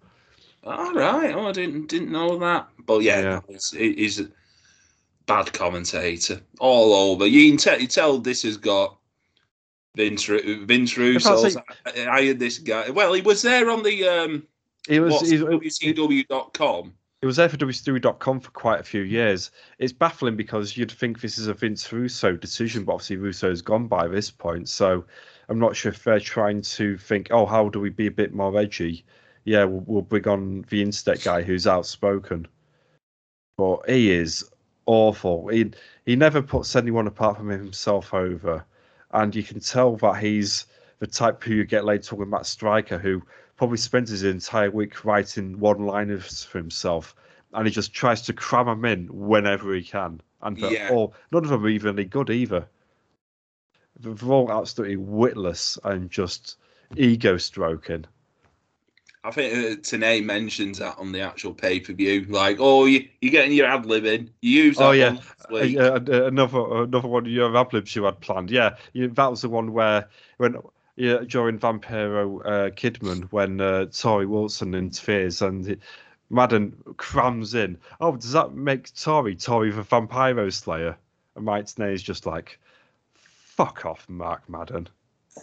All 0.64 0.94
right. 0.94 1.34
Oh, 1.34 1.48
I 1.48 1.52
didn't 1.52 1.88
didn't 1.88 2.12
know 2.12 2.38
that. 2.40 2.68
But 2.86 3.04
yeah, 3.04 3.22
Yeah. 3.22 3.40
he's, 3.48 3.70
he's 3.72 4.22
bad 5.26 5.52
commentator 5.54 6.42
all 6.60 6.94
over. 6.94 7.26
You 7.26 7.50
can 7.50 7.58
tell. 7.58 7.80
You 7.80 7.88
tell 7.88 8.18
this 8.18 8.44
has 8.44 8.58
got 8.58 8.98
Vince 9.96 10.26
Vince 10.26 10.98
Russo's. 10.98 11.58
I 11.86 12.04
hired 12.04 12.40
this 12.40 12.60
guy. 12.60 12.90
Well, 12.90 13.14
he 13.14 13.22
was 13.22 13.42
there 13.42 13.70
on 13.70 13.84
the 13.84 14.08
um, 14.08 14.48
He 14.88 15.00
was, 15.00 15.14
WCW.com. 15.22 16.94
It 17.22 17.26
was 17.26 17.38
there 17.38 17.50
for 17.50 17.58
WCW.com 17.58 18.40
for 18.40 18.52
quite 18.52 18.80
a 18.80 18.84
few 18.84 19.02
years. 19.02 19.50
It's 19.80 19.94
baffling 19.94 20.36
because 20.36 20.78
you'd 20.78 20.92
think 20.92 21.22
this 21.22 21.38
is 21.38 21.48
a 21.48 21.54
Vince 21.54 21.92
Russo 21.92 22.36
decision, 22.36 22.84
but 22.84 22.94
obviously 22.94 23.18
Russo's 23.18 23.62
gone 23.62 23.88
by 23.88 24.08
this 24.08 24.30
point. 24.30 24.70
So 24.70 25.06
I'm 25.50 25.58
not 25.58 25.76
sure 25.76 25.92
if 25.92 26.04
they're 26.04 26.20
trying 26.20 26.62
to 26.62 26.98
think, 26.98 27.30
oh, 27.32 27.46
how 27.46 27.70
do 27.70 27.80
we 27.80 27.90
be 27.90 28.08
a 28.08 28.12
bit 28.12 28.34
more 28.34 28.56
edgy? 28.58 29.06
Yeah, 29.46 29.64
we'll, 29.64 29.84
we'll 29.88 30.02
bring 30.02 30.28
on 30.28 30.66
the 30.70 30.82
Instead 30.82 31.24
guy 31.24 31.42
who's 31.42 31.66
outspoken. 31.66 32.48
But 33.58 33.90
he 33.90 34.12
is 34.12 34.48
awful. 34.86 35.48
He 35.48 35.72
he 36.06 36.16
never 36.16 36.42
puts 36.42 36.76
anyone 36.76 37.08
apart 37.08 37.38
from 37.38 37.50
himself 37.50 38.14
over, 38.14 38.66
and 39.12 39.36
you 39.36 39.44
can 39.44 39.60
tell 39.60 39.96
that 39.98 40.18
he's 40.18 40.66
the 41.00 41.08
type 41.08 41.44
who 41.44 41.54
you 41.56 41.66
get 41.66 41.86
later 41.86 42.04
talking 42.04 42.24
about 42.24 42.46
Striker, 42.46 42.98
who 42.98 43.22
probably 43.58 43.78
spends 43.78 44.10
his 44.10 44.24
entire 44.24 44.72
week 44.72 45.06
writing 45.06 45.60
one-liners 45.60 46.44
for 46.44 46.58
himself, 46.58 47.16
and 47.54 47.68
he 47.68 47.72
just 47.72 47.94
tries 47.94 48.22
to 48.24 48.34
cram 48.34 48.66
them 48.68 48.86
in 48.86 49.08
whenever 49.08 49.74
he 49.74 49.84
can. 49.84 50.22
And 50.42 50.58
they're 50.58 50.72
Yeah. 50.72 50.90
all 50.92 51.14
none 51.32 51.44
of 51.44 51.50
them 51.50 51.66
are 51.66 51.70
even 51.70 51.98
any 51.98 52.06
good 52.06 52.30
either. 52.30 52.68
They're 54.00 54.30
all 54.30 54.52
absolutely 54.52 54.98
witless 54.98 55.78
and 55.84 56.10
just 56.12 56.58
ego 56.96 57.38
stroking. 57.38 58.06
I 59.26 59.32
think 59.32 59.54
uh, 59.54 59.82
Tenay 59.82 60.24
mentions 60.24 60.78
that 60.78 60.98
on 61.00 61.12
the 61.12 61.22
actual 61.22 61.54
pay 61.54 61.80
per 61.80 61.94
view. 61.94 62.26
Like, 62.30 62.58
oh, 62.60 62.86
you, 62.86 63.08
you're 63.22 63.32
getting 63.32 63.54
your 63.54 63.66
ad 63.66 63.86
lib 63.86 64.06
in. 64.06 64.30
You 64.42 64.64
use 64.66 64.78
that 64.78 64.84
Oh, 64.84 64.92
yeah. 64.92 65.18
Uh, 65.50 65.56
uh, 65.56 66.26
another 66.28 66.84
another 66.84 67.08
one 67.08 67.26
of 67.26 67.32
your 67.32 67.56
ad-libs 67.56 67.96
you 67.96 68.04
had 68.04 68.20
planned. 68.20 68.52
Yeah, 68.52 68.76
you, 68.94 69.10
that 69.10 69.30
was 69.32 69.42
the 69.42 69.50
one 69.50 69.74
where 69.74 70.08
when 70.38 70.58
yeah, 70.96 71.20
during 71.28 71.60
Vampiro 71.60 72.42
uh, 72.46 72.70
Kidman 72.72 73.26
when 73.32 73.60
uh, 73.60 73.86
Torrie 73.90 74.28
Wilson 74.28 74.74
interferes 74.74 75.42
and 75.42 75.78
Madden 76.30 76.76
crams 76.98 77.54
in. 77.54 77.78
Oh, 78.00 78.16
does 78.16 78.32
that 78.32 78.54
make 78.54 78.94
Tori 78.96 79.36
Tori 79.36 79.72
the 79.72 79.84
Vampiro 79.84 80.52
Slayer? 80.52 80.98
And 81.36 81.46
Mike 81.46 81.66
Tenay 81.66 81.94
is 81.94 82.04
just 82.04 82.26
like, 82.26 82.60
fuck 83.14 83.86
off, 83.86 84.08
Mark 84.08 84.48
Madden. 84.50 84.88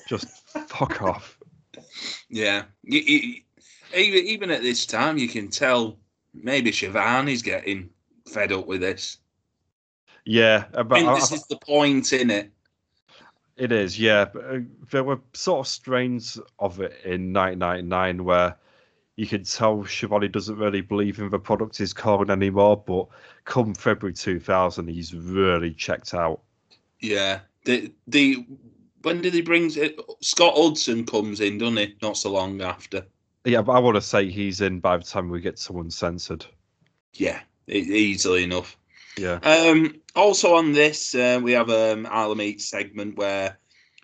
Just 0.07 0.27
fuck 0.69 1.03
off. 1.03 1.39
Yeah. 2.29 2.65
You, 2.83 3.01
you, 3.01 3.43
even, 3.97 4.27
even 4.27 4.51
at 4.51 4.63
this 4.63 4.87
time, 4.87 5.19
you 5.19 5.29
can 5.29 5.49
tell 5.49 5.99
maybe 6.35 6.71
Schiavone's 6.71 7.43
getting 7.43 7.91
fed 8.29 8.53
up 8.53 8.67
with 8.67 8.81
this. 8.81 9.19
Yeah, 10.25 10.65
uh, 10.75 10.81
I 10.81 10.83
but 10.83 10.95
think 10.97 11.09
I- 11.09 11.15
this 11.17 11.33
I- 11.33 11.37
is 11.37 11.47
the 11.47 11.57
point 11.59 12.13
in 12.13 12.31
it. 12.31 12.51
It 13.57 13.71
is, 13.71 13.99
yeah. 13.99 14.25
But, 14.25 14.45
uh, 14.45 14.59
there 14.91 15.05
were 15.05 15.21
sort 15.35 15.61
of 15.67 15.69
strains 15.71 16.39
of 16.59 16.81
it 16.81 16.99
in 17.05 17.33
1999 17.33 18.25
where 18.25 18.57
you 19.17 19.27
can 19.27 19.45
tell 19.45 19.79
Shivani 19.79 20.33
doesn't 20.33 20.57
really 20.57 20.81
believe 20.81 21.19
in 21.19 21.29
the 21.29 21.39
product 21.39 21.77
he's 21.77 21.93
calling 21.93 22.31
anymore. 22.31 22.83
But 22.85 23.09
come 23.45 23.75
February 23.75 24.15
2000, 24.15 24.89
he's 24.89 25.15
really 25.15 25.73
checked 25.75 26.15
out. 26.15 26.41
Yeah. 27.01 27.41
The 27.65 27.93
the 28.09 28.47
when 29.03 29.21
did 29.21 29.35
he 29.35 29.43
bring 29.43 29.71
it? 29.77 30.01
Scott 30.23 30.55
Hudson 30.57 31.05
comes 31.05 31.41
in, 31.41 31.59
doesn't 31.59 31.77
he? 31.77 31.95
Not 32.01 32.17
so 32.17 32.33
long 32.33 32.63
after. 32.63 33.05
Yeah, 33.45 33.63
but 33.63 33.73
I 33.73 33.79
want 33.81 33.97
to 33.97 34.01
say 34.01 34.31
he's 34.31 34.61
in 34.61 34.81
by 34.81 34.97
the 34.97 35.05
time 35.05 35.29
we 35.29 35.41
get 35.41 35.65
Uncensored. 35.69 36.47
Yeah, 37.15 37.41
easily 37.67 38.45
enough. 38.45 38.77
Yeah. 39.19 39.39
Um, 39.43 40.01
also 40.15 40.55
on 40.55 40.73
this, 40.73 41.15
uh, 41.15 41.41
we 41.43 41.53
have 41.53 41.69
um, 41.69 42.07
Alamete 42.07 42.61
segment 42.61 43.17
where 43.17 43.59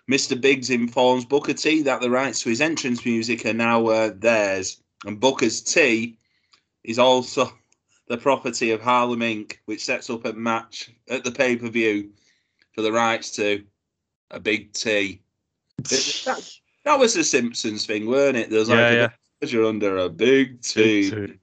Mr. 0.09 0.39
Biggs 0.39 0.69
informs 0.69 1.25
Booker 1.25 1.53
T 1.53 1.81
that 1.83 2.01
the 2.01 2.09
rights 2.09 2.41
to 2.43 2.49
his 2.49 2.61
entrance 2.61 3.05
music 3.05 3.45
are 3.45 3.53
now 3.53 3.87
uh, 3.87 4.11
theirs, 4.15 4.81
and 5.05 5.19
Booker's 5.19 5.61
T 5.61 6.17
is 6.83 6.99
also 6.99 7.51
the 8.07 8.17
property 8.17 8.71
of 8.71 8.81
Harlem 8.81 9.21
Inc., 9.21 9.57
which 9.65 9.85
sets 9.85 10.09
up 10.09 10.25
a 10.25 10.33
match 10.33 10.91
at 11.09 11.23
the 11.23 11.31
pay 11.31 11.55
per 11.55 11.69
view 11.69 12.09
for 12.73 12.81
the 12.81 12.91
rights 12.91 13.31
to 13.31 13.63
a 14.31 14.39
big 14.39 14.73
T. 14.73 15.21
That, 15.77 16.51
that 16.85 16.99
was 16.99 17.13
the 17.13 17.23
Simpsons 17.23 17.85
thing, 17.85 18.05
weren't 18.05 18.37
it? 18.37 18.49
There 18.49 18.59
was 18.59 18.69
like 18.69 18.79
Yeah, 18.79 19.09
treasure 19.39 19.65
under 19.65 19.97
a 19.97 20.09
big 20.09 20.61
T. 20.61 21.09
Big. 21.09 21.39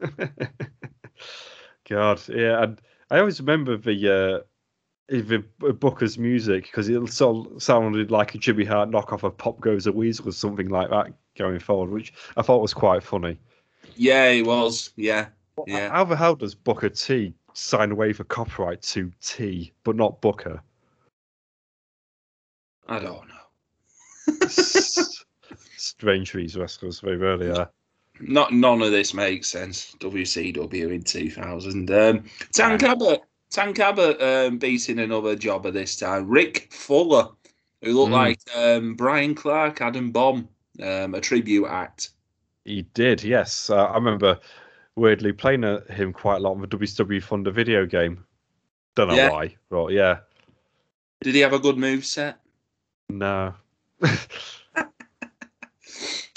God, 1.88 2.20
yeah, 2.28 2.62
and 2.62 2.80
I 3.10 3.18
always 3.18 3.40
remember 3.40 3.76
the 3.76 4.12
uh, 4.12 4.40
the 5.08 5.44
Booker's 5.72 6.18
music 6.18 6.64
because 6.64 6.88
it 6.88 7.08
sort 7.08 7.50
of 7.50 7.62
sounded 7.62 8.10
like 8.10 8.34
a 8.34 8.38
Jimmy 8.38 8.64
Hart 8.64 8.90
knockoff 8.90 9.22
of 9.22 9.36
"Pop 9.36 9.60
Goes 9.60 9.86
a 9.86 9.92
Weasel" 9.92 10.28
or 10.28 10.32
something 10.32 10.68
like 10.68 10.90
that 10.90 11.12
going 11.36 11.58
forward, 11.58 11.90
which 11.90 12.12
I 12.36 12.42
thought 12.42 12.62
was 12.62 12.74
quite 12.74 13.02
funny. 13.02 13.38
Yeah, 13.96 14.26
it 14.26 14.46
was. 14.46 14.90
Yeah, 14.96 15.28
yeah. 15.66 15.90
How 15.90 16.04
the 16.04 16.16
hell 16.16 16.36
does 16.36 16.54
Booker 16.54 16.90
T 16.90 17.34
sign 17.54 17.90
away 17.90 18.12
for 18.12 18.24
copyright 18.24 18.82
to 18.82 19.10
T, 19.20 19.72
but 19.84 19.96
not 19.96 20.20
Booker? 20.20 20.62
I 22.86 22.98
don't 23.00 23.28
know. 23.28 23.34
Strange 25.88 26.30
for 26.30 26.36
these 26.38 26.56
wrestlers, 26.56 27.00
they 27.00 27.14
really 27.14 27.50
are. 27.50 27.70
Not 28.20 28.52
none 28.52 28.82
of 28.82 28.90
this 28.90 29.14
makes 29.14 29.48
sense. 29.48 29.94
WCW 30.00 30.92
in 30.92 31.02
2000. 31.02 31.90
Um, 31.90 32.24
Tank 32.52 32.82
Abbott, 32.82 33.22
Tank 33.50 33.78
Abbott 33.78 34.20
um, 34.20 34.58
beating 34.58 34.98
another 34.98 35.34
jobber 35.36 35.70
this 35.70 35.96
time. 35.96 36.28
Rick 36.28 36.68
Fuller, 36.72 37.28
who 37.82 37.92
looked 37.92 38.10
Mm. 38.12 38.14
like 38.14 38.40
um, 38.56 38.94
Brian 38.96 39.34
Clark, 39.34 39.80
Adam 39.80 40.10
Bomb, 40.10 40.48
um, 40.82 41.14
a 41.14 41.20
tribute 41.20 41.66
act. 41.66 42.10
He 42.64 42.82
did, 42.92 43.22
yes. 43.22 43.70
Uh, 43.70 43.84
I 43.86 43.94
remember 43.94 44.38
weirdly 44.96 45.32
playing 45.32 45.64
uh, 45.64 45.84
him 45.86 46.12
quite 46.12 46.36
a 46.36 46.40
lot 46.40 46.52
on 46.52 46.60
the 46.60 46.66
WCW 46.68 47.22
Thunder 47.22 47.50
video 47.52 47.86
game. 47.86 48.24
Don't 48.96 49.08
know 49.08 49.14
Yeah. 49.14 49.30
why, 49.30 49.56
but 49.70 49.92
yeah. 49.92 50.18
Did 51.22 51.34
he 51.34 51.40
have 51.40 51.52
a 51.52 51.58
good 51.58 51.78
move 51.78 52.04
set? 52.04 52.40
No. 53.08 53.54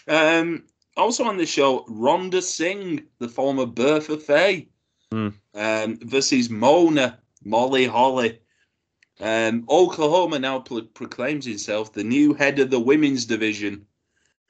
Um, 0.07 0.63
also 0.97 1.23
on 1.23 1.37
the 1.37 1.45
show, 1.45 1.85
Rhonda 1.89 2.41
Singh, 2.41 3.03
the 3.19 3.29
former 3.29 3.65
Bertha 3.65 4.17
Faye, 4.17 4.67
Hmm. 5.11 5.29
um, 5.53 5.99
versus 6.01 6.49
Mona 6.49 7.19
Molly 7.43 7.85
Holly. 7.85 8.39
Um, 9.19 9.65
Oklahoma 9.69 10.39
now 10.39 10.59
pro- 10.59 10.83
proclaims 10.83 11.45
himself 11.45 11.91
the 11.93 12.03
new 12.03 12.33
head 12.33 12.59
of 12.59 12.69
the 12.71 12.79
women's 12.79 13.25
division, 13.25 13.85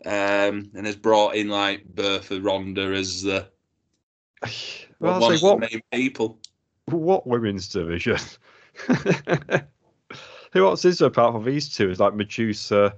um, 0.05 0.71
and 0.75 0.85
has 0.85 0.95
brought 0.95 1.35
in 1.35 1.49
like 1.49 1.83
Bertha 1.85 2.39
Ronda 2.39 2.93
as 2.93 3.23
the 3.23 3.47
well, 4.99 5.19
one 5.19 5.33
of 5.33 5.39
say, 5.39 5.47
the 5.49 5.57
main 5.57 5.81
people. 5.91 6.39
what 6.85 7.27
women's 7.27 7.67
division? 7.67 8.17
Who 10.53 10.65
else 10.65 10.85
is 10.85 10.99
there 10.99 11.07
apart 11.07 11.33
from 11.33 11.45
these 11.45 11.73
two? 11.73 11.89
Is 11.89 11.99
like 11.99 12.13
Medusa 12.13 12.95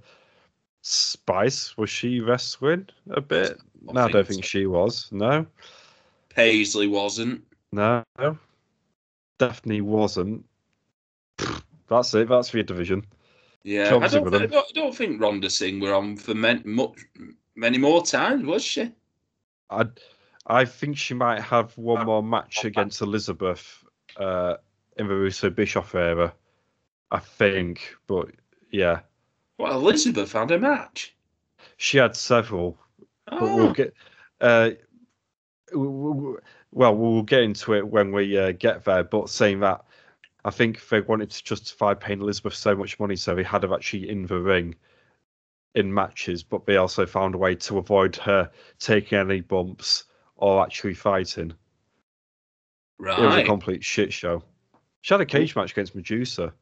Spice. 0.83 1.77
Was 1.77 1.89
she 1.89 2.19
wrestling 2.19 2.87
a 3.09 3.21
bit? 3.21 3.59
No, 3.81 4.01
I 4.01 4.11
don't 4.11 4.27
think 4.27 4.43
so. 4.43 4.47
she 4.47 4.65
was. 4.65 5.07
No. 5.11 5.45
Paisley 6.29 6.87
wasn't. 6.87 7.41
No. 7.71 8.03
Definitely 9.39 9.81
wasn't. 9.81 10.45
That's 11.87 12.13
it. 12.13 12.27
That's 12.27 12.49
for 12.49 12.57
your 12.57 12.65
division. 12.65 13.05
Yeah, 13.63 13.95
I 13.95 14.07
don't, 14.09 14.25
with 14.25 14.35
I 14.35 14.45
don't, 14.45 14.55
I 14.55 14.71
don't 14.73 14.95
think 14.95 15.21
Rhonda 15.21 15.49
Singh 15.49 15.79
were 15.79 15.93
on 15.93 16.17
for 16.17 16.35
men, 16.35 16.61
much, 16.65 16.97
many 17.55 17.77
more 17.77 18.05
times, 18.05 18.45
was 18.45 18.61
she? 18.61 18.91
I 19.69 19.85
I 20.47 20.65
think 20.65 20.97
she 20.97 21.13
might 21.13 21.41
have 21.41 21.77
one 21.77 22.05
more 22.05 22.21
match 22.21 22.65
against 22.65 23.01
Elizabeth 23.01 23.85
uh, 24.17 24.55
in 24.97 25.07
the 25.07 25.15
Russo 25.15 25.49
Bischoff 25.49 25.95
era. 25.95 26.33
I 27.11 27.19
think, 27.19 27.95
but 28.05 28.31
yeah, 28.69 28.99
Well, 29.57 29.73
Elizabeth 29.77 30.31
had 30.33 30.51
a 30.51 30.59
match. 30.59 31.15
she 31.77 31.97
had 31.97 32.15
several. 32.15 32.77
But 33.25 33.41
Oh. 33.41 33.55
we'll 33.55 33.73
get. 33.73 33.93
Uh, 34.41 34.71
well, 35.73 36.95
we'll 36.95 37.23
get 37.23 37.41
into 37.43 37.73
it 37.73 37.87
when 37.87 38.11
we 38.11 38.37
uh, 38.37 38.51
get 38.51 38.83
there. 38.83 39.03
But 39.03 39.29
saying 39.29 39.59
that, 39.61 39.83
I 40.45 40.49
think 40.51 40.87
they 40.89 41.01
wanted 41.01 41.31
to 41.31 41.43
justify 41.43 41.93
paying 41.93 42.21
Elizabeth 42.21 42.53
so 42.55 42.75
much 42.75 42.99
money, 42.99 43.15
so 43.15 43.33
they 43.35 43.43
had 43.43 43.63
her 43.63 43.73
actually 43.73 44.09
in 44.09 44.25
the 44.25 44.39
ring 44.39 44.75
in 45.75 45.93
matches. 45.93 46.43
But 46.43 46.65
they 46.65 46.77
also 46.77 47.05
found 47.05 47.35
a 47.35 47.37
way 47.37 47.55
to 47.55 47.77
avoid 47.77 48.15
her 48.17 48.49
taking 48.79 49.17
any 49.17 49.41
bumps 49.41 50.05
or 50.35 50.63
actually 50.63 50.95
fighting. 50.95 51.53
Right. 52.99 53.17
It 53.19 53.25
was 53.25 53.35
a 53.35 53.43
complete 53.45 53.83
shit 53.83 54.11
show. 54.13 54.43
She 55.01 55.13
had 55.13 55.21
a 55.21 55.25
cage 55.25 55.55
match 55.55 55.71
against 55.71 55.95
Medusa. 55.95 56.53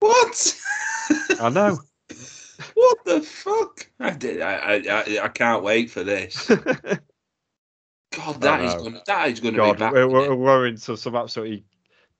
What? 0.00 0.56
I 1.40 1.48
know. 1.50 1.78
what 2.74 3.04
the 3.04 3.20
fuck? 3.20 3.88
I 4.00 4.10
did. 4.10 4.42
I, 4.42 4.54
I. 4.54 5.24
I. 5.24 5.28
Can't 5.28 5.62
wait 5.62 5.90
for 5.90 6.04
this. 6.04 6.48
God, 6.48 8.40
that 8.40 8.60
is 8.62 8.74
gonna. 8.74 9.02
That 9.06 9.28
is 9.28 9.40
gonna 9.40 9.56
God, 9.56 9.72
be 9.74 9.78
back. 9.78 9.92
we're, 9.92 10.08
we're, 10.08 10.34
we're 10.34 10.66
into 10.66 10.96
some 10.96 11.16
absolutely 11.16 11.64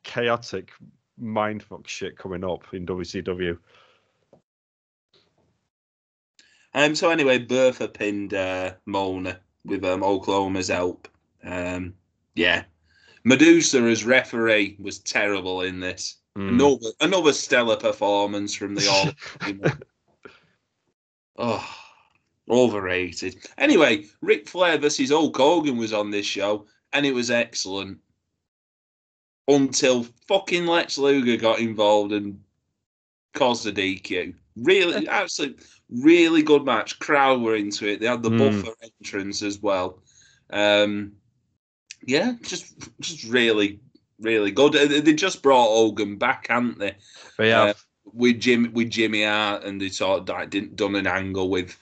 chaotic 0.03 0.70
mindfuck 1.22 1.87
shit 1.87 2.18
coming 2.18 2.45
up 2.45 2.64
in 2.72 2.87
WCW. 2.87 3.59
Um. 6.72 6.95
So 6.95 7.11
anyway, 7.11 7.39
Bertha 7.39 7.89
pinned 7.89 8.35
uh, 8.35 8.74
Mona 8.87 9.41
with 9.64 9.85
um, 9.85 10.03
Oklahoma's 10.03 10.68
help. 10.68 11.09
Um. 11.45 11.95
Yeah. 12.35 12.64
Medusa 13.26 13.80
as 13.82 14.05
referee 14.05 14.76
was 14.78 14.99
terrible 14.99 15.62
in 15.62 15.80
this. 15.80 16.16
Mm. 16.37 16.49
Another 16.49 16.91
another 17.01 17.32
stellar 17.32 17.76
performance 17.76 18.55
from 18.55 18.74
the 18.74 18.89
all. 18.89 19.70
oh, 21.39 21.76
overrated. 22.51 23.37
Anyway, 23.57 24.07
Ric 24.20 24.49
Flair 24.49 24.78
versus 24.78 25.11
Hulk 25.11 25.37
Hogan 25.37 25.76
was 25.76 25.93
on 25.93 26.11
this 26.11 26.26
show, 26.26 26.66
and 26.93 27.07
it 27.07 27.14
was 27.14 27.30
excellent. 27.30 27.99
Until 29.47 30.07
fucking 30.26 30.66
Lex 30.66 30.97
Luger 30.99 31.37
got 31.37 31.59
involved 31.61 32.12
and 32.12 32.41
caused 33.35 33.66
a 33.66 33.72
DQ. 33.72 34.35
Really, 34.57 35.07
absolutely, 35.09 35.64
really 35.91 36.43
good 36.43 36.64
match. 36.64 36.99
Crowd 36.99 37.43
were 37.43 37.55
into 37.55 37.87
it. 37.87 38.01
They 38.01 38.07
had 38.07 38.22
the 38.22 38.30
Mm. 38.30 38.62
buffer 38.62 38.74
entrance 39.01 39.43
as 39.43 39.61
well. 39.61 40.03
Um, 40.51 41.12
yeah, 42.07 42.32
just 42.43 42.74
just 43.01 43.24
really, 43.24 43.80
really 44.21 44.51
good. 44.51 44.73
They- 44.73 45.12
just 45.15 45.43
brought 45.43 45.69
Hogan 45.69 46.17
back, 46.17 46.47
haven't 46.49 46.79
they? 46.79 46.95
They 47.39 47.53
Uh, 47.53 47.67
have, 47.67 47.85
with 48.12 48.41
Jim 48.41 48.71
with 48.73 48.91
Jimmy 48.91 49.25
Hart, 49.25 49.65
and 49.65 49.81
they 49.81 49.89
sort 49.89 50.21
of 50.21 50.29
like, 50.29 50.51
didn't 50.51 50.77
done 50.77 50.95
an 50.97 51.07
angle 51.07 51.49
with 51.49 51.77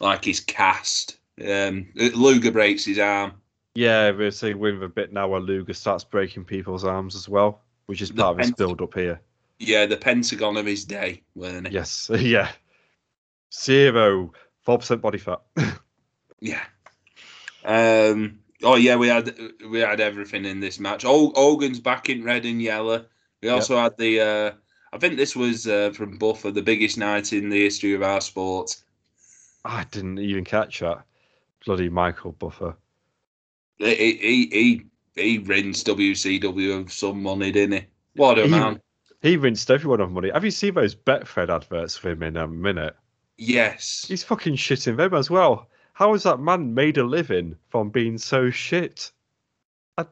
like 0.00 0.24
his 0.24 0.40
cast. 0.40 1.18
Um, 1.44 1.86
Luger 1.94 2.52
breaks 2.52 2.84
his 2.84 2.98
arm. 2.98 3.32
yeah, 3.74 4.10
we're 4.12 4.30
seeing 4.30 4.58
with 4.60 4.82
a 4.82 4.88
bit 4.88 5.12
now 5.12 5.26
where 5.28 5.40
Luger 5.40 5.72
starts 5.74 6.04
breaking 6.04 6.44
people's 6.44 6.84
arms 6.84 7.16
as 7.16 7.28
well, 7.28 7.60
which 7.86 8.00
is 8.02 8.10
The 8.10 8.22
part 8.22 8.34
of 8.34 8.38
his 8.38 8.46
pent- 8.50 8.56
build 8.58 8.80
up 8.82 8.94
here. 8.94 9.20
Yeah, 9.58 9.86
the 9.86 9.96
Pentagon 9.96 10.56
of 10.56 10.66
his 10.66 10.84
day, 10.84 11.22
weren't 11.34 11.66
it? 11.66 11.72
Yes, 11.72 12.08
yeah. 12.18 12.50
Zero, 13.52 14.32
four 14.62 14.78
percent 14.78 15.00
body 15.02 15.18
fat. 15.18 15.40
Yeah. 16.40 16.62
Um. 17.64 18.40
Oh 18.64 18.76
yeah, 18.76 18.96
we 18.96 19.08
had 19.08 19.36
we 19.70 19.80
had 19.80 20.00
everything 20.00 20.44
in 20.44 20.60
this 20.60 20.80
match. 20.80 21.02
Hogan's 21.02 21.80
back 21.80 22.08
in 22.08 22.24
red 22.24 22.44
and 22.44 22.60
yellow. 22.60 23.04
We 23.42 23.48
also 23.50 23.76
had 23.76 23.96
the. 23.98 24.20
Uh, 24.20 24.52
I 24.92 24.98
think 24.98 25.16
this 25.16 25.36
was 25.36 25.66
uh, 25.66 25.90
from 25.90 26.18
Buffer, 26.18 26.50
the 26.50 26.62
biggest 26.62 26.96
night 26.96 27.32
in 27.32 27.50
the 27.50 27.60
history 27.62 27.94
of 27.94 28.02
our 28.02 28.20
sport. 28.20 28.76
I 29.64 29.84
didn't 29.90 30.18
even 30.18 30.44
catch 30.44 30.80
that. 30.80 31.04
Bloody 31.66 31.88
Michael 31.88 32.32
Buffer. 32.32 32.76
He 33.78 33.94
he 33.94 34.46
he, 34.46 34.86
he 35.14 35.38
rinsed 35.38 35.86
WCW 35.86 36.80
of 36.80 36.92
some 36.92 37.22
money, 37.22 37.50
didn't 37.52 37.80
he? 37.80 37.86
What 38.14 38.38
a 38.38 38.44
He- 38.44 38.48
man! 38.48 38.80
He 39.20 39.36
rinsed 39.36 39.70
everyone 39.70 40.00
of 40.00 40.12
money. 40.12 40.30
Have 40.32 40.44
you 40.44 40.50
seen 40.50 40.74
those 40.74 40.94
Betfred 40.94 41.48
adverts 41.48 41.96
for 41.96 42.10
him 42.10 42.22
in 42.22 42.36
a 42.36 42.46
minute? 42.46 42.94
Yes. 43.38 44.04
He's 44.06 44.22
fucking 44.22 44.56
shitting 44.56 44.96
them 44.98 45.14
as 45.14 45.30
well. 45.30 45.68
How 45.94 46.12
has 46.12 46.22
that 46.24 46.40
man 46.40 46.74
made 46.74 46.98
a 46.98 47.04
living 47.04 47.56
from 47.70 47.88
being 47.90 48.18
so 48.18 48.50
shit? 48.50 49.10
I, 49.96 50.04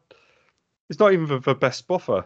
he's 0.88 0.98
not 0.98 1.12
even 1.12 1.26
the, 1.28 1.38
the 1.40 1.54
best 1.54 1.86
buffer. 1.86 2.24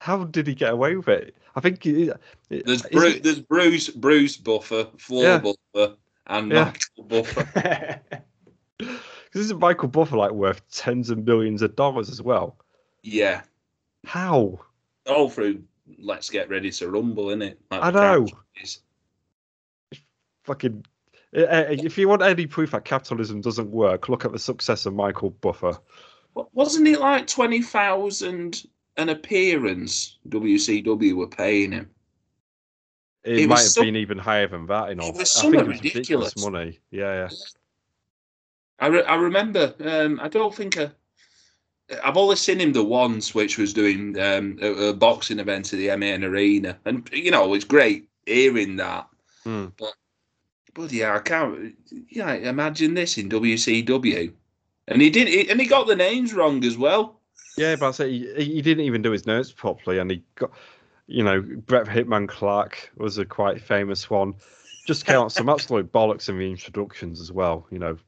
How 0.00 0.24
did 0.24 0.46
he 0.46 0.54
get 0.54 0.72
away 0.72 0.94
with 0.96 1.08
it? 1.08 1.34
I 1.54 1.60
think 1.60 1.82
he- 1.82 2.12
There's 2.50 2.82
Bru- 2.82 3.06
it- 3.08 3.22
there's 3.22 3.40
Bruce 3.40 3.88
Bruce 3.88 4.36
Buffer, 4.36 4.88
Floor 4.98 5.22
Yeah. 5.22 5.38
Buffer, 5.38 5.96
and 6.26 6.52
Yeah. 6.52 6.64
Michael 6.98 7.04
Buffer. 7.04 8.00
Because 8.78 9.46
isn't 9.46 9.58
Michael 9.60 9.88
Buffer 9.88 10.16
like 10.16 10.32
worth 10.32 10.62
tens 10.70 11.08
of 11.10 11.24
millions 11.24 11.62
of 11.62 11.76
dollars 11.76 12.08
as 12.10 12.20
well? 12.22 12.56
yeah, 13.02 13.42
How? 14.04 14.60
all 15.06 15.28
through. 15.30 15.62
Let's 15.98 16.28
get 16.30 16.48
ready 16.50 16.70
to 16.72 16.90
rumble, 16.90 17.26
innit? 17.26 17.56
Like 17.70 17.82
I 17.82 17.90
the 17.90 18.00
know. 18.00 18.26
franchise. 18.54 18.80
Fucking. 20.44 20.84
Uh, 21.36 21.40
uh, 21.40 21.64
If 21.70 21.98
you 21.98 22.08
want 22.08 22.22
any 22.22 22.46
proof 22.46 22.70
that 22.70 22.84
capitalism 22.84 23.40
doesn't 23.40 23.70
work, 23.70 24.08
look 24.08 24.24
at 24.24 24.32
the 24.32 24.38
success 24.38 24.86
of 24.86 24.94
Michael 24.94 25.30
Buffer. 25.30 25.78
Wasn't 26.52 26.86
it 26.88 27.00
like 27.00 27.26
twenty 27.26 27.62
thousand 27.62 28.64
an 28.96 29.08
appearance? 29.10 30.18
WCW 30.28 31.14
were 31.14 31.26
paying 31.28 31.72
him. 31.72 31.90
It, 33.24 33.40
It 33.40 33.48
might 33.48 33.58
have 33.58 33.68
so- 33.68 33.82
been 33.82 33.96
even 33.96 34.18
higher 34.18 34.46
than 34.46 34.66
that. 34.66 34.90
In 34.90 35.00
all, 35.00 35.08
It 35.10 35.16
was 35.16 35.36
I 35.36 35.42
think 35.42 35.54
it 35.54 35.58
was 35.66 35.66
ridiculous 35.82 35.96
ridiculous. 36.34 36.44
money. 36.44 36.78
Yeah, 36.90 37.14
yeah. 37.14 37.28
I, 38.78 38.86
re- 38.88 39.04
I 39.04 39.14
remember. 39.16 39.74
Um, 39.80 40.20
I 40.22 40.28
don't 40.28 40.54
think 40.54 40.76
I, 40.78 40.90
I've 42.04 42.16
only 42.18 42.36
seen 42.36 42.60
him 42.60 42.72
the 42.72 42.84
once, 42.84 43.34
which 43.34 43.56
was 43.58 43.72
doing 43.72 44.18
um, 44.20 44.58
a, 44.60 44.88
a 44.88 44.92
boxing 44.94 45.38
event 45.38 45.72
at 45.72 45.78
the 45.78 45.96
MEN 45.96 46.24
Arena, 46.24 46.78
and 46.84 47.08
you 47.12 47.30
know 47.30 47.54
it's 47.54 47.64
great 47.64 48.08
hearing 48.26 48.76
that. 48.76 49.08
Hmm. 49.44 49.66
But 49.78 49.94
yeah, 50.90 51.14
I 51.14 51.18
can't. 51.20 51.74
Yeah, 52.08 52.34
imagine 52.34 52.94
this 52.94 53.18
in 53.18 53.28
WCW, 53.28 54.32
and 54.88 55.02
he 55.02 55.10
did, 55.10 55.28
he, 55.28 55.48
and 55.50 55.60
he 55.60 55.66
got 55.66 55.86
the 55.86 55.96
names 55.96 56.34
wrong 56.34 56.64
as 56.64 56.76
well. 56.76 57.20
Yeah, 57.56 57.76
but 57.76 57.88
I 57.88 57.90
say 57.92 58.12
he, 58.12 58.44
he 58.44 58.62
didn't 58.62 58.84
even 58.84 59.02
do 59.02 59.10
his 59.10 59.26
notes 59.26 59.52
properly, 59.52 59.98
and 59.98 60.10
he 60.10 60.22
got, 60.34 60.50
you 61.06 61.22
know, 61.22 61.40
Brett 61.40 61.86
Hitman 61.86 62.28
Clark 62.28 62.92
was 62.96 63.18
a 63.18 63.24
quite 63.24 63.60
famous 63.60 64.10
one. 64.10 64.34
Just 64.86 65.06
came 65.06 65.16
out 65.16 65.32
some 65.32 65.48
absolute 65.48 65.90
bollocks 65.90 66.28
in 66.28 66.38
the 66.38 66.48
introductions 66.48 67.20
as 67.20 67.32
well. 67.32 67.66
You 67.70 67.78
know, 67.78 67.98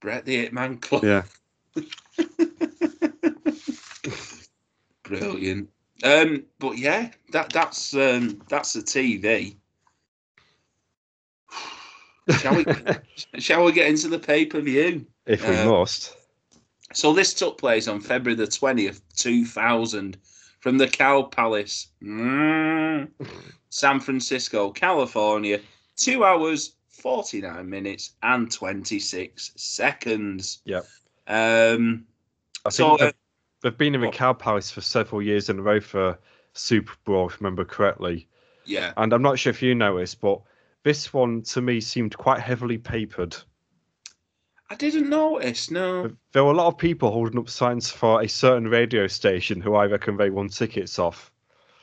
Brett 0.00 0.24
the 0.24 0.48
Hitman 0.48 0.80
Clark. 0.80 1.04
yeah. 1.04 1.22
brilliant. 5.02 5.70
Um, 6.04 6.44
but 6.58 6.78
yeah, 6.78 7.10
that 7.32 7.50
that's 7.52 7.94
um, 7.94 8.40
that's 8.48 8.72
the 8.72 8.80
TV. 8.80 9.56
Shall 12.40 12.56
we? 12.56 12.64
Shall 13.40 13.64
we 13.64 13.72
get 13.72 13.88
into 13.88 14.08
the 14.08 14.18
pay 14.18 14.44
per 14.46 14.60
view? 14.60 15.06
if 15.26 15.46
we 15.48 15.54
Uh, 15.56 15.70
must. 15.70 16.16
So 16.94 17.12
this 17.12 17.34
took 17.34 17.58
place 17.58 17.86
on 17.88 18.00
February 18.00 18.34
the 18.36 18.46
twentieth, 18.46 19.00
two 19.16 19.44
thousand, 19.44 20.16
from 20.60 20.78
the 20.78 20.88
Cow 20.88 21.22
Palace, 21.22 21.88
mm, 22.02 23.08
San 23.70 24.00
Francisco, 24.00 24.70
California. 24.70 25.60
Two 25.96 26.24
hours, 26.24 26.74
forty 26.88 27.40
nine 27.40 27.68
minutes, 27.68 28.12
and 28.22 28.50
twenty 28.50 28.98
six 28.98 29.52
seconds. 29.56 30.60
Yep. 30.64 30.86
Um. 31.26 32.04
I 32.64 32.70
So 32.70 32.88
think 32.96 33.00
they've, 33.00 33.14
they've 33.62 33.78
been 33.78 33.94
in 33.94 34.00
the 34.00 34.06
what- 34.08 34.16
Cow 34.16 34.32
Palace 34.32 34.70
for 34.70 34.80
several 34.80 35.22
years 35.22 35.48
in 35.48 35.58
a 35.58 35.62
row 35.62 35.80
for 35.80 36.18
Super 36.54 36.92
Bowl, 37.04 37.26
if 37.28 37.34
I 37.34 37.36
remember 37.40 37.64
correctly. 37.64 38.26
yeah, 38.64 38.92
And 38.96 39.12
I'm 39.12 39.22
not 39.22 39.38
sure 39.38 39.50
if 39.50 39.62
you 39.62 39.74
noticed, 39.74 40.20
but 40.20 40.40
this 40.88 41.12
one 41.12 41.42
to 41.42 41.60
me 41.60 41.82
seemed 41.82 42.16
quite 42.16 42.40
heavily 42.40 42.78
papered. 42.78 43.36
I 44.70 44.74
didn't 44.74 45.10
notice. 45.10 45.70
No. 45.70 46.10
There 46.32 46.42
were 46.42 46.52
a 46.52 46.56
lot 46.56 46.68
of 46.68 46.78
people 46.78 47.10
holding 47.10 47.38
up 47.38 47.50
signs 47.50 47.90
for 47.90 48.22
a 48.22 48.26
certain 48.26 48.68
radio 48.68 49.06
station 49.06 49.60
who 49.60 49.74
I 49.74 49.84
reckon 49.84 50.16
they 50.16 50.30
won 50.30 50.48
tickets 50.48 50.98
off. 50.98 51.30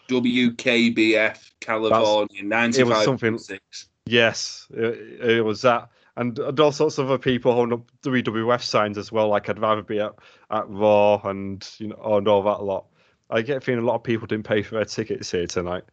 WKBF 0.08 1.52
California, 1.60 2.44
ninety 2.44 2.82
it 2.82 2.88
was 2.88 3.04
something- 3.06 3.38
six. 3.38 3.90
Yes, 4.08 4.66
it, 4.72 5.38
it 5.38 5.46
was 5.46 5.62
that. 5.62 5.90
And, 6.18 6.40
and 6.40 6.60
all 6.60 6.72
sorts 6.72 6.98
of 6.98 7.06
other 7.08 7.20
people 7.20 7.54
holding 7.54 7.74
up 7.74 7.92
WWF 8.02 8.64
signs 8.64 8.98
as 8.98 9.12
well, 9.12 9.28
like 9.28 9.50
I'd 9.50 9.60
rather 9.60 9.84
be 9.84 10.00
at, 10.00 10.14
at 10.50 10.68
Raw 10.68 11.22
and 11.26 11.68
you 11.78 11.90
know 11.90 12.18
and 12.18 12.28
all 12.28 12.42
that 12.42 12.64
lot. 12.64 12.86
I 13.30 13.44
get 13.44 13.64
feeling 13.64 13.84
a 13.84 13.88
lot 13.88 13.96
of 13.96 14.04
people 14.04 14.26
didn't 14.26 14.48
pay 14.48 14.64
for 14.64 14.76
their 14.76 14.86
tickets 14.86 15.30
here 15.30 15.46
tonight. 15.46 15.84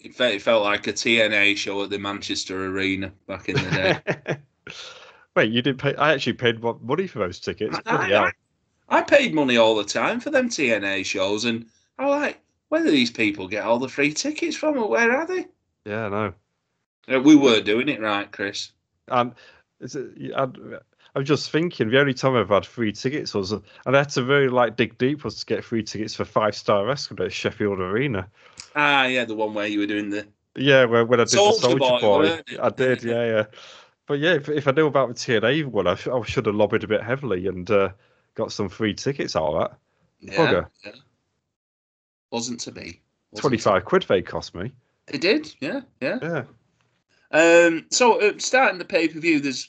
It 0.00 0.14
felt, 0.14 0.32
it 0.34 0.42
felt 0.42 0.64
like 0.64 0.86
a 0.86 0.92
TNA 0.92 1.56
show 1.56 1.82
at 1.82 1.90
the 1.90 1.98
Manchester 1.98 2.66
Arena 2.66 3.12
back 3.26 3.48
in 3.48 3.56
the 3.56 3.70
day. 3.70 4.36
Wait, 5.36 5.52
you 5.52 5.62
did 5.62 5.78
pay? 5.78 5.94
I 5.96 6.12
actually 6.14 6.32
paid 6.32 6.62
money 6.62 7.06
for 7.06 7.18
those 7.18 7.38
tickets. 7.38 7.78
I, 7.86 8.12
I, 8.14 8.32
I 8.88 9.02
paid 9.02 9.34
money 9.34 9.56
all 9.58 9.76
the 9.76 9.84
time 9.84 10.18
for 10.20 10.30
them 10.30 10.48
TNA 10.48 11.04
shows, 11.04 11.44
and 11.44 11.66
I 11.98 12.06
like 12.06 12.40
where 12.70 12.82
do 12.82 12.90
these 12.90 13.10
people 13.10 13.46
get 13.46 13.64
all 13.64 13.78
the 13.78 13.88
free 13.88 14.12
tickets 14.12 14.56
from, 14.56 14.78
or 14.78 14.88
where 14.88 15.12
are 15.12 15.26
they? 15.26 15.46
Yeah, 15.84 16.08
no. 16.08 16.32
Uh, 17.12 17.20
We 17.20 17.36
were 17.36 17.60
doing 17.60 17.88
it 17.88 18.00
right, 18.00 18.30
Chris. 18.30 18.72
And 19.08 19.34
is 19.80 19.96
it, 19.96 20.32
I, 20.36 20.48
I'm 21.14 21.24
just 21.24 21.50
thinking 21.50 21.90
the 21.90 22.00
only 22.00 22.14
time 22.14 22.36
I've 22.36 22.48
had 22.48 22.64
free 22.64 22.92
tickets 22.92 23.34
was, 23.34 23.52
and 23.52 23.62
I 23.86 23.98
had 23.98 24.08
to 24.10 24.24
really 24.24 24.48
like 24.48 24.76
dig 24.76 24.96
deep 24.98 25.24
was 25.24 25.40
to 25.40 25.46
get 25.46 25.64
free 25.64 25.82
tickets 25.82 26.14
for 26.14 26.24
Five 26.24 26.54
Star 26.54 26.86
Wrestling 26.86 27.20
at 27.24 27.32
Sheffield 27.32 27.80
Arena. 27.80 28.28
Ah, 28.74 29.06
yeah, 29.06 29.24
the 29.24 29.34
one 29.34 29.54
where 29.54 29.66
you 29.66 29.80
were 29.80 29.86
doing 29.86 30.10
the. 30.10 30.26
Yeah, 30.56 30.84
when, 30.84 31.08
when 31.08 31.20
I 31.20 31.24
did 31.24 31.38
Soulja 31.38 31.54
the 31.54 31.60
Soldier 31.60 31.78
Boy, 31.78 31.98
Boy. 32.00 32.42
I 32.60 32.70
did. 32.70 33.02
Yeah, 33.02 33.24
yeah. 33.24 33.44
But 34.06 34.18
yeah, 34.18 34.34
if, 34.34 34.48
if 34.48 34.66
I 34.66 34.72
knew 34.72 34.86
about 34.86 35.08
the 35.08 35.14
TNA 35.14 35.66
one, 35.66 35.86
I, 35.86 35.92
I 35.92 36.22
should 36.24 36.46
have 36.46 36.54
lobbied 36.54 36.82
a 36.82 36.88
bit 36.88 37.02
heavily 37.02 37.46
and 37.46 37.70
uh, 37.70 37.90
got 38.34 38.52
some 38.52 38.68
free 38.68 38.94
tickets 38.94 39.36
out 39.36 39.54
of 39.54 39.60
that. 39.60 39.78
Yeah, 40.20 40.36
Bugger. 40.36 40.66
yeah. 40.84 40.92
Wasn't 42.30 42.60
to 42.60 42.72
be. 42.72 43.00
Wasn't 43.30 43.40
Twenty 43.40 43.58
five 43.58 43.84
quid 43.84 44.02
they 44.08 44.22
cost 44.22 44.54
me. 44.54 44.72
It 45.08 45.20
did, 45.20 45.54
yeah, 45.60 45.80
yeah. 46.00 46.18
Yeah. 46.22 46.44
Um, 47.32 47.86
so 47.90 48.20
uh, 48.20 48.32
starting 48.38 48.78
the 48.78 48.84
pay 48.84 49.08
per 49.08 49.20
view, 49.20 49.40
there's 49.40 49.68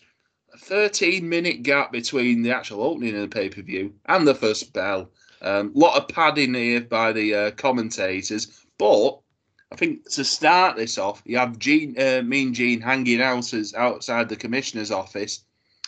a 0.54 0.58
13 0.58 1.28
minute 1.28 1.64
gap 1.64 1.92
between 1.92 2.42
the 2.42 2.56
actual 2.56 2.84
opening 2.84 3.16
of 3.16 3.22
the 3.22 3.28
pay 3.28 3.50
per 3.50 3.62
view 3.62 3.94
and 4.08 4.28
the 4.28 4.36
first 4.36 4.74
bell. 4.74 5.10
A 5.42 5.60
um, 5.60 5.72
lot 5.74 5.98
of 5.98 6.08
padding 6.08 6.54
here 6.54 6.82
by 6.82 7.12
the 7.12 7.34
uh, 7.34 7.52
commentators, 7.52 8.61
but 8.82 9.22
I 9.72 9.76
think 9.76 10.10
to 10.14 10.26
start 10.26 10.76
this 10.76 10.98
off, 10.98 11.22
you 11.24 11.38
have 11.38 11.60
Gene, 11.60 11.96
uh, 12.00 12.24
Mean 12.26 12.52
Gene 12.52 12.82
hanging 12.82 13.22
out 13.22 13.54
as 13.54 13.76
outside 13.76 14.28
the 14.28 14.36
commissioner's 14.36 14.90
office, 14.90 15.44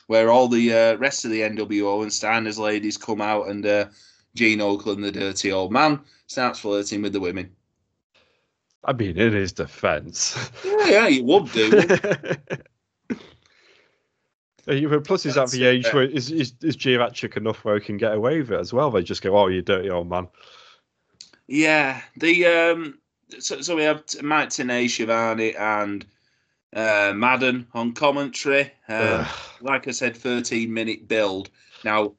where 0.06 0.30
all 0.30 0.48
the 0.48 0.72
uh, 0.72 0.98
rest 0.98 1.26
of 1.26 1.32
the 1.32 1.41
NWO 1.41 2.04
and 2.04 2.14
Steiner's 2.14 2.60
ladies 2.60 2.98
come 2.98 3.20
out, 3.20 3.48
and 3.48 3.66
uh, 3.66 3.86
Gene 4.36 4.60
Okerlund, 4.60 5.02
the 5.02 5.12
dirty 5.12 5.52
old 5.52 5.72
man, 5.72 6.02
starts 6.28 6.60
flirting 6.60 7.02
with 7.02 7.14
the 7.14 7.20
women. 7.20 7.50
I 8.86 8.94
mean, 8.94 9.18
in 9.18 9.34
his 9.34 9.54
defence. 9.54 10.38
Yeah, 10.64 10.86
yeah, 10.86 11.08
you 11.08 11.24
would 11.24 11.52
do. 11.52 11.72
Plus, 15.02 15.24
he's 15.24 15.36
at 15.36 15.50
the 15.50 15.66
age 15.66 15.91
where 15.91 16.04
is 16.04 16.30
is, 16.30 16.54
is 16.62 16.86
enough 17.36 17.66
where 17.66 17.80
he 17.80 17.86
can 17.86 17.98
get 17.98 18.14
away 18.14 18.38
with 18.38 18.52
it 18.52 18.60
as 18.60 18.72
well. 18.72 18.91
They 18.91 19.02
just 19.02 19.24
go, 19.24 19.36
"Oh, 19.36 19.48
you 19.48 19.64
dirty 19.64 19.89
old 19.89 20.12
man." 20.12 20.28
Yeah, 21.48 22.02
the 22.18 22.46
um, 22.46 23.00
so, 23.39 23.62
so 23.62 23.76
we 23.76 23.84
have 23.84 24.06
T- 24.06 24.22
Mike 24.22 24.50
Tenay, 24.50 24.89
Schiavone, 24.89 25.56
and 25.56 26.06
uh, 26.74 27.14
Madden 27.16 27.68
on 27.74 27.94
commentary. 27.94 28.72
Um, 28.88 29.22
Ugh. 29.22 29.28
like 29.62 29.88
I 29.88 29.91
said, 29.91 30.16
thirteen 30.16 30.74
minute 30.74 31.08
build. 31.08 31.50
Now, 31.84 32.14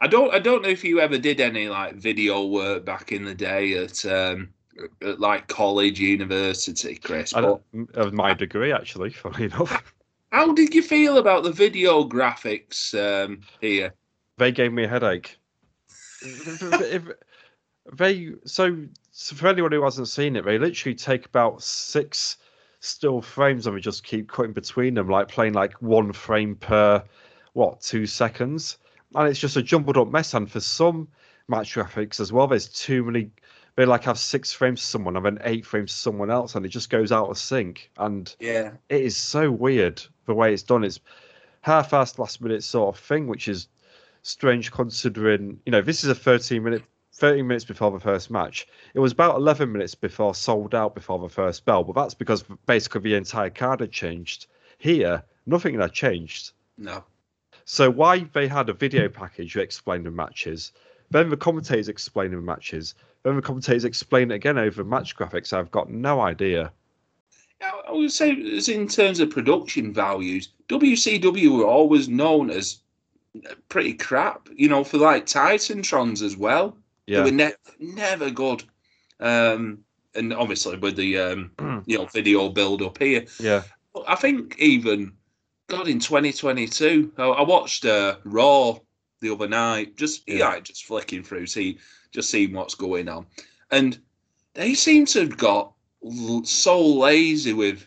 I 0.00 0.06
don't, 0.06 0.32
I 0.32 0.38
don't 0.38 0.62
know 0.62 0.68
if 0.68 0.82
you 0.82 1.00
ever 1.00 1.18
did 1.18 1.40
any 1.40 1.68
like 1.68 1.96
video 1.96 2.46
work 2.46 2.84
back 2.84 3.12
in 3.12 3.24
the 3.24 3.34
day 3.34 3.74
at 3.74 4.04
um, 4.06 4.50
at 5.02 5.20
like 5.20 5.48
college, 5.48 6.00
university, 6.00 6.96
Chris. 6.96 7.32
But 7.32 7.62
of 7.94 8.12
my 8.12 8.34
degree, 8.34 8.72
actually, 8.72 9.10
funny 9.10 9.44
enough. 9.44 9.94
how 10.32 10.52
did 10.54 10.74
you 10.74 10.82
feel 10.82 11.18
about 11.18 11.42
the 11.42 11.52
video 11.52 12.04
graphics 12.04 12.94
um, 12.94 13.40
here? 13.60 13.94
they 14.38 14.50
gave 14.50 14.72
me 14.72 14.84
a 14.84 14.88
headache. 14.88 15.38
if 16.22 17.04
they 17.92 18.32
so, 18.44 18.76
so 19.10 19.36
for 19.36 19.48
anyone 19.48 19.72
who 19.72 19.82
hasn't 19.82 20.08
seen 20.08 20.36
it, 20.36 20.44
they 20.44 20.58
literally 20.58 20.94
take 20.94 21.26
about 21.26 21.62
six 21.62 22.36
still 22.80 23.20
frames 23.20 23.66
and 23.66 23.74
we 23.74 23.80
just 23.80 24.04
keep 24.04 24.28
cutting 24.28 24.52
between 24.52 24.94
them, 24.94 25.08
like 25.08 25.28
playing 25.28 25.52
like 25.52 25.80
one 25.82 26.12
frame 26.12 26.56
per 26.56 27.02
what 27.52 27.80
two 27.80 28.06
seconds, 28.06 28.78
and 29.14 29.28
it's 29.28 29.40
just 29.40 29.56
a 29.56 29.62
jumbled 29.62 29.96
up 29.96 30.08
mess. 30.08 30.34
And 30.34 30.50
for 30.50 30.60
some 30.60 31.08
match 31.48 31.74
graphics 31.74 32.20
as 32.20 32.32
well, 32.32 32.46
there's 32.46 32.68
too 32.68 33.04
many. 33.04 33.30
They 33.76 33.84
like 33.84 34.04
have 34.04 34.18
six 34.18 34.52
frames 34.52 34.80
to 34.80 34.86
someone 34.86 35.16
and 35.16 35.24
then 35.24 35.38
eight 35.44 35.64
frames 35.64 35.92
to 35.92 35.98
someone 35.98 36.30
else, 36.30 36.54
and 36.54 36.64
it 36.64 36.70
just 36.70 36.90
goes 36.90 37.12
out 37.12 37.28
of 37.28 37.38
sync. 37.38 37.90
And 37.98 38.34
Yeah, 38.40 38.72
it 38.88 39.02
is 39.02 39.16
so 39.16 39.50
weird 39.50 40.02
the 40.26 40.34
way 40.34 40.52
it's 40.52 40.62
done. 40.62 40.84
It's 40.84 41.00
half-assed 41.62 42.18
last 42.18 42.40
minute 42.40 42.62
sort 42.62 42.94
of 42.94 43.02
thing, 43.02 43.26
which 43.26 43.48
is 43.48 43.68
strange 44.22 44.70
considering 44.70 45.58
you 45.64 45.72
know 45.72 45.80
this 45.80 46.04
is 46.04 46.10
a 46.10 46.14
13 46.14 46.62
minute 46.62 46.82
13 47.12 47.46
minutes 47.46 47.64
before 47.64 47.90
the 47.90 48.00
first 48.00 48.30
match. 48.30 48.66
It 48.94 49.00
was 49.00 49.12
about 49.12 49.36
11 49.36 49.70
minutes 49.70 49.94
before 49.94 50.34
Souled 50.34 50.74
Out 50.74 50.94
before 50.94 51.18
the 51.18 51.28
first 51.28 51.64
bell, 51.64 51.84
but 51.84 51.94
that's 51.94 52.14
because 52.14 52.44
basically 52.66 53.00
the 53.02 53.14
entire 53.14 53.50
card 53.50 53.80
had 53.80 53.92
changed. 53.92 54.46
Here, 54.78 55.22
nothing 55.46 55.78
had 55.78 55.92
changed. 55.92 56.52
No. 56.78 57.04
So 57.64 57.90
why 57.90 58.20
they 58.32 58.48
had 58.48 58.68
a 58.68 58.72
video 58.72 59.08
package 59.08 59.56
explaining 59.56 60.04
the 60.04 60.10
matches, 60.10 60.72
then 61.10 61.30
the 61.30 61.36
commentators 61.36 61.88
explaining 61.88 62.36
the 62.36 62.42
matches, 62.42 62.94
then 63.22 63.36
the 63.36 63.42
commentators 63.42 63.84
explain 63.84 64.30
it 64.30 64.36
again 64.36 64.58
over 64.58 64.84
match 64.84 65.16
graphics. 65.16 65.52
I've 65.52 65.70
got 65.70 65.90
no 65.90 66.20
idea. 66.20 66.72
I 67.62 67.92
would 67.92 68.12
say, 68.12 68.30
as 68.56 68.68
in 68.68 68.88
terms 68.88 69.20
of 69.20 69.30
production 69.30 69.92
values, 69.92 70.48
WCW 70.68 71.58
were 71.58 71.66
always 71.66 72.08
known 72.08 72.50
as 72.50 72.78
pretty 73.68 73.92
crap. 73.92 74.48
You 74.54 74.68
know, 74.68 74.82
for 74.82 74.98
like 74.98 75.26
Titantrons 75.26 76.22
as 76.22 76.36
well. 76.36 76.76
They 77.18 77.30
were 77.30 77.36
ne- 77.36 77.54
never 77.78 78.30
good. 78.30 78.62
Um, 79.20 79.84
and 80.14 80.32
obviously 80.32 80.76
with 80.76 80.96
the 80.96 81.18
um, 81.18 81.50
you 81.86 81.98
know 81.98 82.06
video 82.06 82.48
build 82.48 82.82
up 82.82 82.98
here, 82.98 83.24
yeah, 83.38 83.62
But 83.92 84.04
I 84.08 84.14
think 84.16 84.56
even 84.58 85.12
God 85.68 85.86
in 85.88 86.00
2022, 86.00 87.12
I, 87.18 87.22
I 87.24 87.42
watched 87.42 87.84
uh, 87.84 88.16
Raw 88.24 88.78
the 89.20 89.30
other 89.32 89.46
night, 89.48 89.96
just 89.96 90.22
Yeah. 90.26 90.54
yeah, 90.54 90.60
just 90.60 90.84
flicking 90.86 91.22
through, 91.22 91.46
see 91.46 91.78
just 92.12 92.30
seeing 92.30 92.52
what's 92.54 92.74
going 92.74 93.08
on, 93.08 93.26
and 93.70 93.98
they 94.54 94.74
seem 94.74 95.06
to 95.06 95.20
have 95.20 95.36
got 95.36 95.72
l- 96.04 96.44
so 96.44 96.84
lazy 96.84 97.52
with 97.52 97.86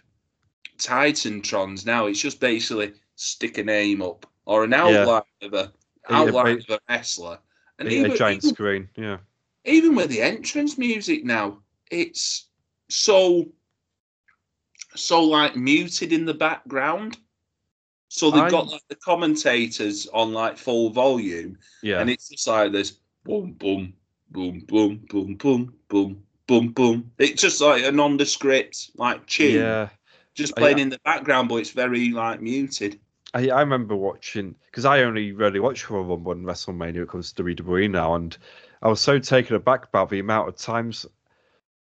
Titantrons 0.78 1.86
now. 1.86 2.06
It's 2.08 2.22
just 2.22 2.40
basically 2.40 2.94
stick 3.16 3.58
a 3.58 3.64
name 3.64 4.02
up 4.02 4.26
or 4.46 4.64
an 4.64 4.72
Yeah. 4.72 5.02
outline 5.02 5.22
of 5.42 5.54
a 5.54 5.74
outline 6.10 6.58
ba- 6.58 6.64
of 6.64 6.70
a 6.70 6.80
wrestler, 6.90 7.40
and 7.80 7.88
a, 7.88 7.92
even, 7.92 8.12
a 8.12 8.18
giant 8.18 8.44
even 8.44 8.56
screen. 8.56 8.90
Yeah, 8.96 9.18
even 9.66 9.96
with 9.96 10.10
the 10.10 10.22
entrance 10.22 10.78
music 10.78 11.26
now, 11.26 11.60
it's 11.90 12.48
so 12.90 13.50
so 14.96 15.24
like 15.24 15.56
muted 15.56 16.14
in 16.14 16.26
the 16.26 16.34
background. 16.34 17.18
So 18.10 18.30
they've 18.30 18.52
got 18.52 18.68
like 18.68 18.84
the 18.90 18.96
commentators 18.96 20.08
on 20.14 20.34
like 20.34 20.58
full 20.58 20.92
volume, 20.92 21.58
yeah. 21.82 22.00
and 22.00 22.10
it's 22.10 22.30
just 22.30 22.48
like 22.48 22.72
this 22.72 23.00
boom 23.24 23.54
boom 23.54 23.94
boom 24.30 24.60
boom 24.68 25.04
boom 25.10 25.36
boom 25.36 25.74
boom 25.88 26.24
boom 26.46 26.68
boom. 26.74 27.12
It's 27.18 27.42
just 27.42 27.60
like 27.60 27.84
a 27.84 27.92
nondescript 27.92 28.92
like 28.98 29.26
tune, 29.26 29.56
Yeah, 29.56 29.90
just 30.36 30.54
I- 30.58 30.62
playing 30.62 30.80
in 30.80 30.90
the 30.90 31.00
background, 31.04 31.50
but 31.50 31.56
it's 31.56 31.72
very 31.72 32.12
like 32.12 32.40
muted. 32.40 33.00
I, 33.34 33.50
I 33.50 33.60
remember 33.62 33.96
watching 33.96 34.56
because 34.66 34.86
I 34.86 35.02
only 35.02 35.32
really 35.32 35.60
watch 35.60 35.90
Royal 35.90 36.06
Rumble 36.06 36.32
and 36.34 36.46
WrestleMania 36.46 36.94
when 36.94 37.04
it 37.04 37.10
comes 37.10 37.32
to 37.34 37.44
WWE 37.44 37.90
now, 37.90 38.16
and 38.16 38.38
I 38.82 38.88
was 38.88 39.02
so 39.02 39.20
taken 39.20 39.56
aback 39.56 39.86
about 39.86 40.10
the 40.10 40.20
amount 40.20 40.50
of 40.50 40.56
times 40.56 41.06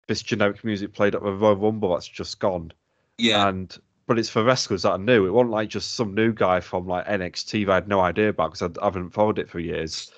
this 0.07 0.21
generic 0.21 0.63
music 0.63 0.93
played 0.93 1.15
at 1.15 1.23
the 1.23 1.31
Royal 1.31 1.55
Rumble 1.55 1.93
that's 1.93 2.07
just 2.07 2.39
gone. 2.39 2.71
Yeah, 3.17 3.47
And 3.47 3.75
but 4.07 4.19
it's 4.19 4.29
for 4.29 4.43
wrestlers 4.43 4.81
that 4.83 4.91
are 4.91 4.97
new. 4.97 5.25
It 5.25 5.31
wasn't 5.31 5.51
like 5.51 5.69
just 5.69 5.93
some 5.93 6.13
new 6.13 6.33
guy 6.33 6.59
from 6.59 6.87
like 6.87 7.05
NXT 7.05 7.65
that 7.65 7.71
I 7.71 7.75
had 7.75 7.87
no 7.87 7.99
idea 8.01 8.29
about 8.29 8.51
because 8.53 8.77
I 8.77 8.83
haven't 8.83 9.11
followed 9.11 9.39
it 9.39 9.49
for 9.49 9.59
years. 9.59 10.11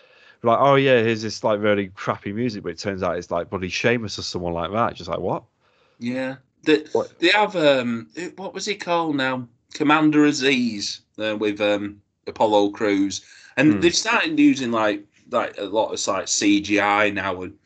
Like, 0.43 0.59
oh 0.59 0.75
yeah, 0.75 1.01
here's 1.01 1.21
this 1.23 1.43
like 1.43 1.59
really 1.59 1.87
crappy 1.89 2.31
music, 2.31 2.63
but 2.63 2.69
it 2.69 2.79
turns 2.79 3.03
out 3.03 3.17
it's 3.17 3.31
like 3.31 3.49
bloody 3.49 3.69
Sheamus 3.69 4.19
or 4.19 4.21
someone 4.21 4.53
like 4.53 4.71
that. 4.71 4.95
Just 4.95 5.09
like 5.09 5.19
what? 5.19 5.43
yeah. 5.99 6.35
They, 6.63 6.83
What? 6.93 7.19
they 7.19 7.29
have 7.29 7.55
um, 7.55 8.09
what 8.37 8.53
was 8.53 8.65
he 8.65 8.75
called 8.75 9.15
now? 9.15 9.47
Commander 9.75 10.21
Azeez 10.25 11.01
uh, 11.19 11.35
with 11.35 11.61
um 11.61 12.01
Apollo 12.27 12.69
Crews, 12.71 13.21
and 13.57 13.73
Hmm. 13.73 13.79
they've 13.81 13.95
started 13.95 14.39
using 14.39 14.71
like 14.71 15.03
like 15.29 15.57
a 15.57 15.65
lot 15.65 15.91
of 15.93 16.07
like 16.07 16.25
CGI 16.27 17.13
now, 17.13 17.41
and 17.43 17.57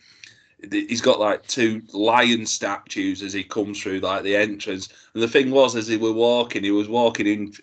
he's 0.71 1.01
got 1.01 1.19
like 1.19 1.45
two 1.47 1.81
lion 1.93 2.45
statues 2.45 3.21
as 3.21 3.31
he 3.31 3.43
comes 3.43 3.81
through 3.81 3.99
like 3.99 4.23
the 4.23 4.35
entrance. 4.35 4.89
And 5.13 5.21
the 5.21 5.27
thing 5.27 5.51
was, 5.51 5.75
as 5.75 5.87
he 5.87 5.97
were 5.97 6.11
walking, 6.11 6.63
he 6.63 6.71
was 6.71 6.89
walking 6.89 7.27
in, 7.27 7.53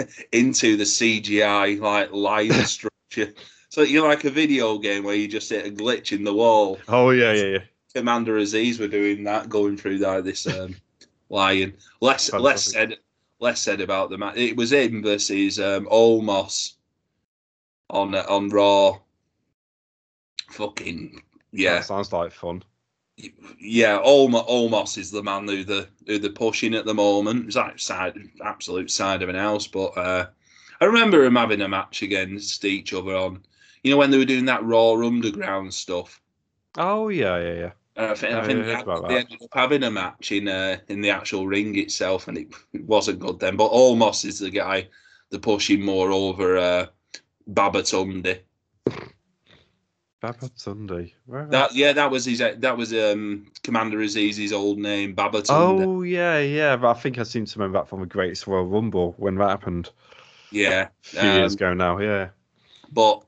into 0.32 0.76
the 0.76 0.84
CGI 0.84 1.78
like 1.78 2.10
lion 2.12 2.52
structure. 2.64 3.34
So 3.68 3.82
you're 3.82 4.08
like 4.08 4.24
a 4.24 4.30
video 4.30 4.78
game 4.78 5.04
where 5.04 5.14
you 5.14 5.28
just 5.28 5.50
hit 5.50 5.66
a 5.66 5.70
glitch 5.70 6.16
in 6.16 6.24
the 6.24 6.34
wall. 6.34 6.78
Oh 6.88 7.10
yeah, 7.10 7.34
yeah, 7.34 7.44
yeah. 7.44 7.64
Commander 7.94 8.38
Azeez 8.38 8.80
were 8.80 8.88
doing 8.88 9.24
that, 9.24 9.50
going 9.50 9.76
through 9.76 9.98
like 9.98 10.24
this 10.24 10.46
um, 10.46 10.74
lion. 11.28 11.74
Less 12.00 12.32
less 12.32 12.62
said 12.62 12.96
less 13.40 13.60
said 13.60 13.80
about 13.80 14.10
the 14.10 14.18
match. 14.18 14.36
It 14.36 14.56
was 14.56 14.72
him 14.72 15.02
versus 15.02 15.58
um, 15.60 15.86
Omos 15.86 16.74
on 17.90 18.14
uh, 18.14 18.24
on 18.28 18.48
Raw. 18.48 18.98
Fucking 20.50 21.22
yeah, 21.52 21.74
That 21.74 21.84
sounds 21.86 22.12
like 22.12 22.32
fun. 22.32 22.62
yeah. 23.58 23.98
Olmo, 23.98 24.48
Omos 24.48 24.98
is 24.98 25.10
the 25.10 25.22
man 25.22 25.46
who 25.46 25.64
the 25.64 25.88
who 26.06 26.18
they're 26.18 26.30
pushing 26.30 26.74
at 26.74 26.84
the 26.84 26.94
moment. 26.94 27.46
It's 27.46 27.56
like 27.56 27.78
side 27.78 28.18
absolute 28.44 28.90
side 28.90 29.22
of 29.22 29.28
an 29.28 29.34
house, 29.36 29.66
but 29.66 29.96
uh, 29.96 30.26
I 30.80 30.84
remember 30.84 31.24
him 31.24 31.36
having 31.36 31.60
a 31.60 31.68
match 31.68 32.02
against 32.02 32.64
each 32.64 32.92
other 32.94 33.14
on. 33.14 33.44
You 33.82 33.90
know 33.92 33.96
when 33.96 34.10
they 34.10 34.18
were 34.18 34.24
doing 34.24 34.46
that 34.46 34.64
Raw 34.64 34.94
Underground 34.94 35.72
stuff. 35.72 36.20
Oh 36.76 37.08
yeah, 37.08 37.38
yeah, 37.38 37.54
yeah. 37.54 37.70
And 37.98 38.06
I 38.06 38.14
think, 38.14 38.32
I 38.32 38.46
think 38.46 38.64
they 38.64 39.16
ended 39.16 39.42
up 39.42 39.48
having 39.52 39.82
a 39.82 39.90
match 39.90 40.30
in 40.30 40.46
uh, 40.46 40.78
in 40.86 41.00
the 41.00 41.10
actual 41.10 41.48
ring 41.48 41.76
itself, 41.76 42.28
and 42.28 42.38
it, 42.38 42.46
it 42.72 42.84
wasn't 42.84 43.18
good 43.18 43.40
then. 43.40 43.56
But 43.56 43.72
Omos 43.72 44.24
is 44.24 44.38
the 44.38 44.50
guy 44.50 44.86
they're 45.30 45.40
pushing 45.40 45.82
more 45.82 46.12
over 46.12 46.56
uh, 46.56 46.86
Babatunde. 47.50 48.38
Baba 50.20 50.50
Sunday. 50.54 51.14
That 51.28 51.74
yeah, 51.74 51.92
that 51.92 52.10
was 52.10 52.24
his 52.24 52.38
that 52.38 52.76
was 52.76 52.92
um, 52.92 53.50
Commander 53.62 53.98
Azeez's 53.98 54.52
old 54.52 54.78
name, 54.78 55.14
Babatunde. 55.14 55.48
Oh 55.50 56.02
yeah, 56.02 56.38
yeah. 56.38 56.76
But 56.76 56.96
I 56.96 57.00
think 57.00 57.18
I 57.18 57.22
seem 57.22 57.46
to 57.46 57.58
remember 57.58 57.78
that 57.78 57.88
from 57.88 58.00
the 58.00 58.06
Greatest 58.06 58.46
Royal 58.46 58.64
Rumble 58.64 59.14
when 59.16 59.36
that 59.36 59.48
happened 59.48 59.90
yeah, 60.50 60.88
a 60.88 61.06
few 61.06 61.30
years 61.30 61.52
um, 61.52 61.56
ago 61.56 61.74
now. 61.74 61.98
Yeah, 61.98 62.28
but 62.92 63.24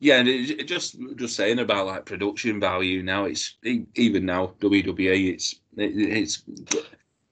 yeah, 0.00 0.18
and 0.18 0.28
it, 0.28 0.66
just 0.66 0.96
just 1.16 1.36
saying 1.36 1.58
about 1.58 1.86
like 1.86 2.04
production 2.04 2.60
value 2.60 3.02
now. 3.02 3.24
It's 3.24 3.56
even 3.62 4.26
now 4.26 4.52
WWE. 4.60 5.32
It's 5.32 5.54
it, 5.76 5.96
it's 5.96 6.42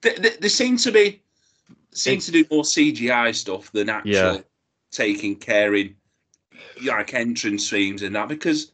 they, 0.01 0.13
they, 0.15 0.29
they 0.39 0.49
seem 0.49 0.77
to 0.77 0.91
be 0.91 1.21
seem 1.91 2.19
to 2.19 2.31
do 2.31 2.45
more 2.49 2.63
CGI 2.63 3.35
stuff 3.35 3.71
than 3.71 3.89
actual 3.89 4.11
Yeah. 4.11 4.37
taking 4.91 5.35
care 5.35 5.75
in 5.75 5.95
like 6.83 7.13
entrance 7.13 7.69
themes 7.69 8.01
and 8.01 8.15
that 8.15 8.27
because 8.29 8.71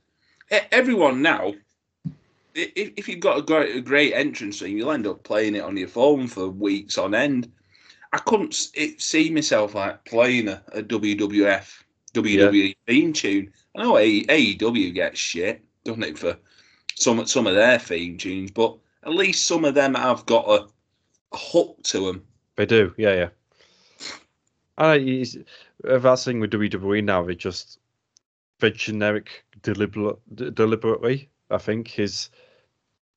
everyone 0.71 1.21
now. 1.21 1.53
If, 2.55 2.93
if 2.97 3.07
you've 3.07 3.19
got 3.19 3.37
a 3.37 3.41
great, 3.43 3.75
a 3.75 3.79
great 3.79 4.13
entrance 4.13 4.59
theme, 4.59 4.77
you'll 4.77 4.91
end 4.91 5.05
up 5.07 5.23
playing 5.23 5.55
it 5.55 5.63
on 5.63 5.77
your 5.77 5.87
phone 5.87 6.27
for 6.27 6.49
weeks 6.49 6.97
on 6.97 7.13
end. 7.13 7.49
I 8.11 8.17
couldn't 8.17 8.53
see 8.53 9.29
myself 9.29 9.75
like 9.75 10.03
playing 10.03 10.47
a, 10.47 10.63
a 10.73 10.81
WWF 10.81 11.71
WWE 12.13 12.75
theme 12.87 13.13
tune. 13.13 13.53
I 13.75 13.83
know 13.83 13.93
AEW 13.93 14.93
gets 14.93 15.19
shit, 15.19 15.63
doesn't 15.83 16.03
it, 16.03 16.17
for 16.17 16.37
some 16.95 17.25
some 17.25 17.47
of 17.47 17.55
their 17.55 17.79
theme 17.79 18.17
tunes, 18.17 18.51
but 18.51 18.77
at 19.03 19.13
least 19.13 19.45
some 19.45 19.65
of 19.65 19.73
them 19.73 19.95
have 19.95 20.25
got 20.25 20.45
a, 20.47 20.67
a 21.33 21.37
hook 21.37 21.77
to 21.83 22.07
them. 22.07 22.23
they 22.55 22.65
do. 22.65 22.93
Yeah, 22.97 23.13
yeah. 23.13 23.29
I 24.77 25.25
that's 25.83 26.25
the 26.25 26.31
thing 26.31 26.39
with 26.39 26.51
WWE 26.51 27.03
now. 27.03 27.23
They 27.23 27.35
just 27.35 27.79
they're 28.59 28.69
generic 28.69 29.43
deliberate, 29.61 30.17
deliberately. 30.55 31.29
I 31.51 31.57
think 31.57 31.99
is 31.99 32.29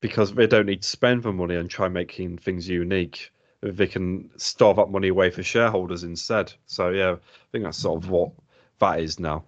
because 0.00 0.34
they 0.34 0.46
don't 0.46 0.66
need 0.66 0.82
to 0.82 0.88
spend 0.88 1.22
the 1.22 1.32
money 1.32 1.54
and 1.54 1.70
try 1.70 1.88
making 1.88 2.38
things 2.38 2.68
unique. 2.68 3.30
They 3.62 3.86
can 3.86 4.30
store 4.36 4.74
that 4.74 4.90
money 4.90 5.08
away 5.08 5.30
for 5.30 5.42
shareholders 5.42 6.02
instead. 6.02 6.52
So 6.66 6.90
yeah, 6.90 7.12
I 7.12 7.46
think 7.52 7.64
that's 7.64 7.78
sort 7.78 8.02
of 8.02 8.10
what 8.10 8.32
that 8.80 9.00
is 9.00 9.20
now. 9.20 9.44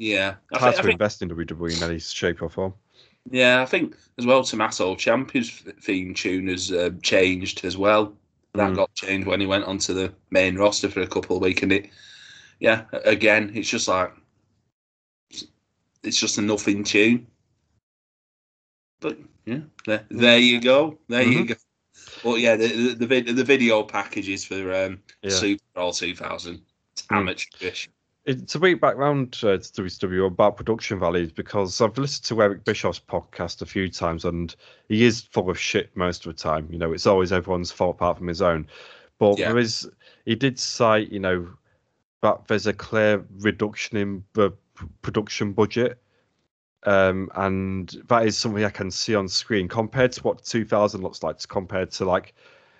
Yeah, 0.00 0.36
I, 0.50 0.56
It's 0.56 0.58
thi- 0.58 0.58
hard 0.60 0.74
I 0.74 0.76
to 0.78 0.82
think, 0.82 0.92
invest 0.92 1.20
in 1.22 1.28
WWE 1.28 1.76
in 1.76 1.82
any 1.82 1.98
shape 1.98 2.40
or 2.40 2.48
form. 2.48 2.72
yeah, 3.30 3.60
I 3.60 3.66
think 3.66 3.96
as 4.18 4.24
well. 4.24 4.42
Tommaso 4.42 4.94
Ciampa's 4.96 5.50
theme 5.82 6.14
tune 6.14 6.48
has 6.48 6.72
uh, 6.72 6.88
changed 7.02 7.66
as 7.66 7.76
well. 7.76 8.16
That 8.54 8.72
Mm. 8.72 8.76
got 8.76 8.94
changed 8.94 9.26
when 9.26 9.40
he 9.40 9.46
went 9.46 9.64
onto 9.66 9.92
the 9.92 10.12
main 10.30 10.56
roster 10.56 10.88
for 10.88 11.02
a 11.02 11.06
couple 11.06 11.36
of 11.36 11.42
weeks, 11.42 11.62
and 11.62 11.70
it, 11.70 11.90
yeah, 12.60 12.86
again, 13.04 13.52
it's 13.54 13.68
just 13.68 13.88
like 13.88 14.10
it's 16.02 16.18
just 16.18 16.38
a 16.38 16.42
nothing 16.42 16.82
tune. 16.82 17.26
But 19.00 19.18
yeah, 19.44 19.60
there, 19.84 20.06
there 20.10 20.38
you 20.38 20.62
go, 20.62 20.98
there 21.08 21.22
you 21.22 21.44
Mhm. 21.44 21.48
go. 21.48 21.54
But 22.24 22.40
yeah, 22.40 22.56
the 22.56 22.94
the, 22.94 23.06
the, 23.06 23.32
the 23.32 23.44
video 23.44 23.82
packages 23.82 24.46
for 24.46 24.72
um, 24.74 25.02
Yeah. 25.22 25.30
Super 25.30 25.62
Bowl 25.74 25.92
2000, 25.92 26.62
it's 26.92 27.02
Mm. 27.02 27.16
amateurish. 27.18 27.90
It, 28.26 28.48
to 28.48 28.58
bring 28.58 28.74
it 28.74 28.80
back 28.80 28.96
round 28.96 29.34
uh, 29.42 29.56
to 29.56 29.82
WCW 29.82 30.26
about 30.26 30.56
production 30.56 30.98
values, 30.98 31.32
because 31.32 31.80
I've 31.80 31.96
listened 31.96 32.24
to 32.26 32.42
Eric 32.42 32.64
Bischoff's 32.64 33.00
podcast 33.00 33.62
a 33.62 33.66
few 33.66 33.88
times, 33.88 34.24
and 34.26 34.54
he 34.88 35.04
is 35.04 35.22
full 35.22 35.48
of 35.48 35.58
shit 35.58 35.90
most 35.96 36.26
of 36.26 36.36
the 36.36 36.42
time. 36.42 36.68
You 36.70 36.78
know, 36.78 36.92
it's 36.92 37.06
always 37.06 37.32
everyone's 37.32 37.72
fault 37.72 37.96
apart 37.96 38.18
from 38.18 38.26
his 38.28 38.42
own. 38.42 38.66
But 39.18 39.38
Yeah. 39.38 39.48
there 39.48 39.58
is, 39.58 39.88
he 40.26 40.34
did 40.34 40.58
cite, 40.58 41.10
you 41.10 41.20
know, 41.20 41.48
that 42.22 42.46
there's 42.46 42.66
a 42.66 42.74
clear 42.74 43.24
reduction 43.38 43.96
in 43.96 44.24
the 44.34 44.50
production 45.00 45.52
budget, 45.54 45.98
um, 46.84 47.30
and 47.34 48.02
that 48.08 48.26
is 48.26 48.36
something 48.36 48.64
I 48.64 48.70
can 48.70 48.90
see 48.90 49.14
on 49.14 49.28
screen 49.28 49.66
compared 49.68 50.12
to 50.12 50.22
what 50.22 50.44
2000 50.44 51.02
looks 51.02 51.22
like, 51.22 51.46
compared 51.48 51.90
to 51.92 52.04
like 52.04 52.34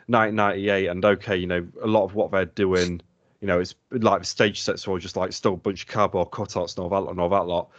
1998. 0.07 0.87
And 0.89 1.05
okay, 1.05 1.37
you 1.37 1.47
know, 1.47 1.67
a 1.83 1.87
lot 1.87 2.05
of 2.05 2.15
what 2.15 2.31
they're 2.31 2.45
doing 2.45 3.01
You 3.41 3.47
know, 3.47 3.59
it's 3.61 3.75
like 3.91 4.21
the 4.21 4.27
stage 4.27 4.61
sets 4.61 4.87
were 4.87 4.99
just 4.99 5.17
like 5.17 5.33
still 5.33 5.55
a 5.55 5.57
bunch 5.57 5.83
of 5.83 5.89
cardboard 5.89 6.31
cutouts 6.31 6.77
and 6.77 6.85
all 6.85 7.05
that, 7.05 7.11
and 7.11 7.19
all 7.21 7.29
that 7.31 7.47
lot. 7.47 7.71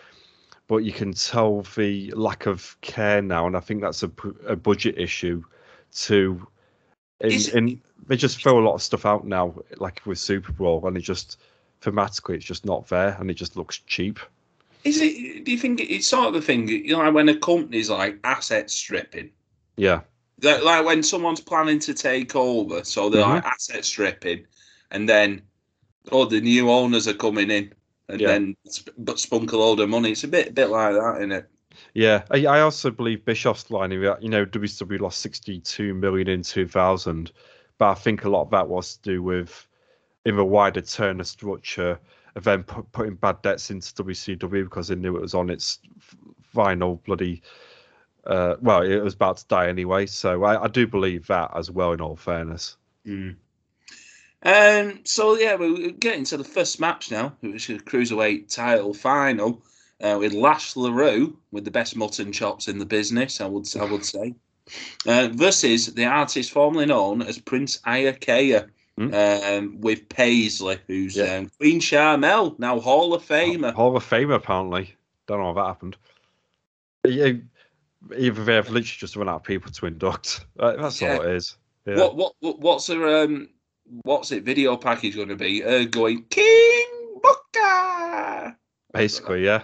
But 0.68 0.78
you 0.78 0.92
can 0.92 1.14
tell 1.14 1.62
the 1.76 2.12
lack 2.16 2.46
of 2.48 2.76
care 2.82 3.22
now, 3.22 3.46
and 3.46 3.56
I 3.56 3.60
think 3.60 3.82
that's 3.82 4.04
a, 4.04 4.12
a 4.48 4.56
budget 4.56 4.98
issue. 4.98 5.44
To 6.06 6.48
in, 7.20 7.32
it- 7.32 7.54
in 7.54 7.82
they 8.08 8.16
just 8.18 8.42
throw 8.42 8.60
a 8.60 8.66
lot 8.66 8.74
of 8.76 8.82
stuff 8.82 9.06
out 9.06 9.28
now, 9.28 9.54
like 9.78 10.02
with 10.06 10.18
Superbrawl, 10.18 10.88
and 10.88 10.98
it 10.98 11.02
just 11.02 11.38
thematically 11.82 12.36
it's 12.36 12.46
just 12.46 12.66
not 12.66 12.88
there, 12.88 13.16
and 13.20 13.30
it 13.30 13.36
just 13.36 13.56
looks 13.58 13.80
cheap. 13.80 14.20
Is 14.84 15.00
it? 15.00 15.44
Do 15.46 15.52
you 15.52 15.58
think 15.60 15.80
it's 15.82 16.08
sort 16.08 16.28
of 16.30 16.34
the 16.34 16.42
thing? 16.42 16.68
You 16.68 16.98
know, 16.98 17.12
when 17.12 17.30
a 17.30 17.36
company's 17.38 17.90
like 17.90 18.18
asset 18.24 18.72
stripping, 18.72 19.30
Yeah, 19.78 20.02
That- 20.40 20.64
like 20.64 20.86
when 20.86 21.04
someone's 21.04 21.42
planning 21.42 21.78
to 21.80 21.94
take 21.94 22.36
over, 22.36 22.84
so 22.84 23.10
they're 23.10 23.24
Mhm. 23.24 23.36
like 23.36 23.46
asset 23.46 23.86
stripping, 23.86 24.48
and 24.90 25.08
then 25.08 25.42
oh, 26.12 26.26
the 26.26 26.42
new 26.42 26.70
owners 26.70 27.08
are 27.08 27.14
coming 27.14 27.52
in, 27.52 27.74
and 28.10 28.22
Yeah. 28.22 28.28
then 28.30 28.56
sp- 28.68 28.96
but 28.98 29.20
spunk 29.20 29.52
a 29.52 29.58
load 29.58 29.80
of 29.80 29.90
money. 29.90 30.12
It's 30.12 30.24
a 30.24 30.28
bit, 30.28 30.56
bit 30.56 30.70
like 30.70 30.94
that, 30.94 31.18
isn't 31.18 31.32
it? 31.32 31.50
Yeah, 31.94 32.24
I, 32.32 32.46
I 32.46 32.62
also 32.62 32.92
believe 32.92 33.26
Bischoff's 33.26 33.72
line 33.72 33.92
you 33.92 34.02
know, 34.02 34.46
WCW 34.46 35.00
lost 35.00 35.20
62 35.20 35.94
million 35.94 36.28
in 36.28 36.42
2000, 36.44 37.32
but 37.78 37.90
I 37.90 37.94
think 37.94 38.24
a 38.24 38.30
lot 38.30 38.44
of 38.44 38.50
that 38.52 38.68
was 38.68 38.98
to 38.98 39.02
do 39.02 39.24
with 39.24 39.68
in 40.26 40.36
the 40.36 40.46
wider 40.46 40.82
Turner 40.82 41.24
structure 41.24 42.00
of 42.36 42.44
then 42.44 42.64
pu- 42.64 42.84
putting 42.92 43.16
bad 43.16 43.42
debts 43.42 43.72
into 43.72 43.94
WCW 44.04 44.64
because 44.66 44.88
they 44.90 44.96
knew 44.96 45.16
it 45.16 45.22
was 45.22 45.34
on 45.34 45.50
its 45.50 45.80
final 46.44 46.96
bloody. 47.06 47.42
Uh, 48.26 48.56
well, 48.62 48.84
it 48.84 49.00
was 49.00 49.16
about 49.16 49.38
to 49.38 49.48
die 49.48 49.68
anyway, 49.68 50.06
so 50.06 50.44
I, 50.44 50.64
I 50.64 50.68
do 50.68 50.86
believe 50.86 51.26
that 51.28 51.52
as 51.56 51.72
well. 51.72 51.92
In 51.94 52.02
all 52.02 52.16
fairness, 52.16 52.78
Um. 54.44 55.00
So 55.04 55.38
yeah, 55.38 55.56
we're 55.56 55.92
getting 55.92 56.24
to 56.26 56.38
the 56.38 56.44
first 56.44 56.80
match 56.80 57.12
now, 57.12 57.34
which 57.42 57.70
is 57.70 57.80
a 57.80 57.84
cruiserweight 57.84 58.54
title 58.54 58.94
final, 58.94 59.62
uh, 60.02 60.18
with 60.20 60.34
Lash 60.34 60.74
LeRoux 60.74 61.36
with 61.52 61.66
the 61.66 61.72
best 61.72 61.96
mutton 61.96 62.32
chops 62.32 62.68
in 62.68 62.80
the 62.80 62.86
business. 62.86 63.40
I 63.42 63.46
would, 63.46 63.68
I 63.80 63.86
would 63.86 64.04
say, 64.06 64.34
uh, 65.06 65.30
versus 65.34 65.94
the 65.94 66.06
artist 66.06 66.52
formerly 66.52 66.88
known 66.88 67.22
as 67.22 67.38
Prince 67.38 67.78
Iaukea. 67.86 68.70
Hmm. 68.98 69.14
Um, 69.14 69.80
with 69.80 70.10
Paisley, 70.10 70.78
who's 70.86 71.16
Yeah. 71.16 71.38
um, 71.38 71.52
Queen 71.58 71.80
Sharmell, 71.80 72.60
now 72.60 72.78
Hall 72.82 73.14
of 73.14 73.26
Famer. 73.26 73.74
Hall 73.74 73.96
of 73.96 74.04
Fame 74.04 74.32
apparently. 74.32 74.94
Don't 75.28 75.40
know 75.40 75.46
how 75.46 75.54
that 75.54 75.66
happened. 75.66 75.96
Yeah, 77.08 77.32
either 78.18 78.44
they 78.44 78.56
have 78.56 78.68
literally 78.70 78.84
just 78.84 79.16
run 79.16 79.30
out 79.30 79.36
of 79.38 79.44
people 79.44 79.72
to 79.72 79.86
induct. 79.86 80.46
That's 80.58 81.02
Yeah. 81.02 81.16
all 81.16 81.22
it 81.22 81.36
is. 81.36 81.56
Yeah. 81.86 81.96
What, 82.00 82.16
what, 82.18 82.34
what, 82.42 82.60
what's 82.60 82.88
her, 82.88 83.24
um, 83.24 83.48
what's 84.04 84.32
it? 84.32 84.44
Video 84.44 84.78
package 84.78 85.16
going 85.16 85.30
to 85.30 85.36
be? 85.36 85.64
Uh, 85.64 85.86
going 85.86 86.24
King 86.30 86.86
Booker. 87.22 88.56
Basically, 88.94 89.46
yeah. 89.46 89.64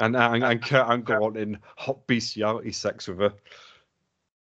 And 0.00 0.16
and, 0.16 0.42
and 0.42 0.62
Kurt 0.62 0.88
Angle 0.88 1.20
wanting 1.20 1.58
hot 1.76 2.06
bestiality 2.06 2.72
sex 2.72 3.06
with 3.08 3.18
her. 3.20 3.32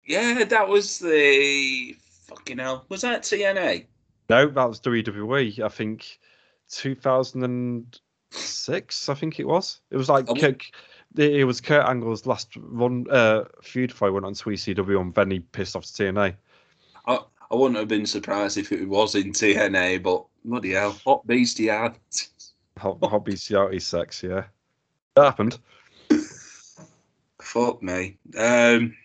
Yeah, 0.04 0.44
that 0.44 0.68
was 0.68 0.98
the 0.98 1.96
fucking 2.26 2.58
hell. 2.58 2.84
Was 2.88 3.00
that 3.02 3.22
TNA? 3.22 3.86
No, 4.28 4.48
that 4.48 4.68
was 4.68 4.80
WWE. 4.80 5.60
I 5.60 5.68
think 5.68 6.18
2006. 6.70 9.08
I 9.08 9.14
think 9.14 9.38
it 9.40 9.46
was. 9.46 9.80
It 9.90 9.96
was 9.96 10.08
like 10.08 10.26
Oh. 10.28 10.34
Kurt, 10.34 10.64
it 11.16 11.44
was 11.44 11.60
Kurt 11.60 11.86
Angle's 11.86 12.26
last 12.26 12.56
run 12.56 13.06
uh, 13.10 13.44
feud 13.62 13.92
he 13.92 14.10
went 14.10 14.26
on 14.26 14.34
to 14.34 14.50
ECW, 14.50 15.00
and 15.00 15.14
then 15.14 15.30
he 15.30 15.38
pissed 15.40 15.76
off 15.76 15.84
to 15.84 15.92
TNA. 15.92 16.34
I, 17.52 17.56
wouldn't 17.56 17.78
have 17.78 17.88
been 17.88 18.06
surprised 18.06 18.58
if 18.58 18.72
it 18.72 18.88
was 18.88 19.14
in 19.14 19.32
TNA, 19.32 20.02
but 20.02 20.24
bloody 20.44 20.72
hell, 20.72 20.96
hot 21.04 21.26
beastie 21.26 21.68
had. 21.68 21.98
Hot, 22.78 22.98
hot 23.02 23.24
bestiality 23.24 23.78
sex, 23.78 24.22
yeah. 24.22 24.44
That 25.14 25.24
happened. 25.24 25.58
Fuck 27.40 27.82
me. 27.82 28.16
Um, 28.38 28.96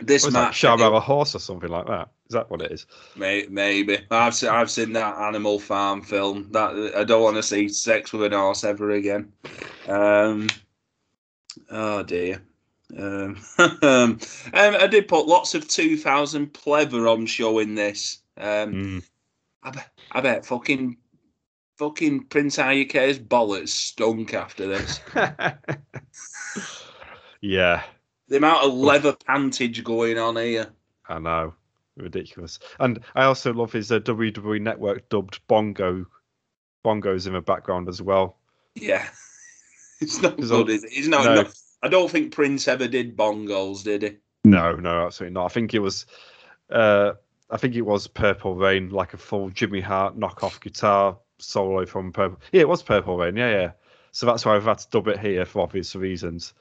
this 0.00 0.24
Was 0.24 0.34
that 0.34 0.40
match, 0.48 0.60
Sharmell 0.60 0.96
a 0.96 1.00
horse 1.00 1.34
or 1.34 1.38
something 1.38 1.70
like 1.70 1.86
that? 1.86 2.10
Is 2.28 2.34
that 2.34 2.50
what 2.50 2.62
it 2.62 2.72
is? 2.72 2.86
May, 3.16 3.46
maybe 3.48 3.98
I've 4.10 4.34
seen, 4.34 4.50
I've 4.50 4.70
seen 4.70 4.92
that 4.92 5.16
Animal 5.18 5.58
Farm 5.58 6.02
film. 6.02 6.48
That 6.52 6.92
I 6.94 7.04
don't 7.04 7.22
want 7.22 7.36
to 7.36 7.42
see 7.42 7.68
sex 7.68 8.12
with 8.12 8.22
an 8.24 8.32
horse 8.32 8.64
ever 8.64 8.90
again. 8.90 9.32
Um, 9.88 10.48
oh 11.70 12.02
dear. 12.02 12.42
Um, 12.98 13.36
um, 13.82 14.18
I 14.54 14.86
did 14.86 15.08
put 15.08 15.26
lots 15.26 15.54
of 15.54 15.68
2000 15.68 16.52
pleather 16.54 17.10
on 17.12 17.26
show 17.26 17.58
in 17.58 17.74
this. 17.74 18.22
Um, 18.38 18.72
Mm. 18.72 19.02
I 19.62 19.70
bet, 19.72 19.88
I 20.12 20.20
bet 20.22 20.46
fucking 20.46 20.96
fucking 21.76 22.24
Prince 22.26 22.56
Iaukea's 22.56 23.18
bollocks 23.18 23.68
stunk 23.68 24.32
after 24.32 24.66
this. 24.66 25.00
yeah, 27.40 27.82
the 28.28 28.36
amount 28.38 28.64
of 28.64 28.72
leather 28.74 29.14
pantage 29.26 29.84
going 29.84 30.18
on 30.18 30.36
here. 30.36 30.68
I 31.08 31.18
know. 31.18 31.54
Ridiculous. 31.96 32.58
And 32.78 33.00
I 33.14 33.24
also 33.24 33.52
love 33.52 33.72
his 33.72 33.90
uh, 33.90 33.98
WWE 34.00 34.60
Network 34.60 35.08
dubbed 35.08 35.40
bongo 35.48 36.06
bongos 36.84 37.26
in 37.26 37.32
the 37.32 37.40
background 37.40 37.88
as 37.88 38.00
well. 38.00 38.38
Yeah. 38.74 39.06
It's 40.00 40.22
not 40.22 40.36
good, 40.36 40.68
is 40.70 40.84
it? 40.84 40.90
It's 40.92 41.08
not, 41.08 41.24
No. 41.24 41.34
no- 41.42 41.48
I 41.82 41.88
don't 41.88 42.10
think 42.10 42.32
Prince 42.32 42.68
ever 42.68 42.88
did 42.88 43.16
bongos, 43.16 43.84
did 43.84 44.02
he? 44.02 44.16
No, 44.44 44.74
no, 44.76 45.06
absolutely 45.06 45.34
not. 45.34 45.46
I 45.46 45.48
think 45.48 45.74
it 45.74 45.80
was 45.80 46.06
uh 46.70 47.12
I 47.50 47.56
think 47.56 47.76
it 47.76 47.82
was 47.82 48.06
Purple 48.06 48.54
Rain, 48.56 48.90
like 48.90 49.14
a 49.14 49.16
full 49.16 49.50
Jimmy 49.50 49.80
Hart 49.80 50.18
knockoff 50.18 50.60
guitar 50.60 51.16
solo 51.38 51.86
from 51.86 52.12
Purple. 52.12 52.40
Yeah, 52.52 52.62
it 52.62 52.68
was 52.68 52.82
Purple 52.82 53.16
Rain. 53.16 53.36
Yeah, 53.36 53.50
yeah. 53.50 53.70
So 54.12 54.26
that's 54.26 54.44
why 54.44 54.56
I've 54.56 54.64
had 54.64 54.78
to 54.78 54.88
dub 54.90 55.08
it 55.08 55.18
here 55.18 55.44
for 55.44 55.62
obvious 55.62 55.94
reasons. 55.94 56.54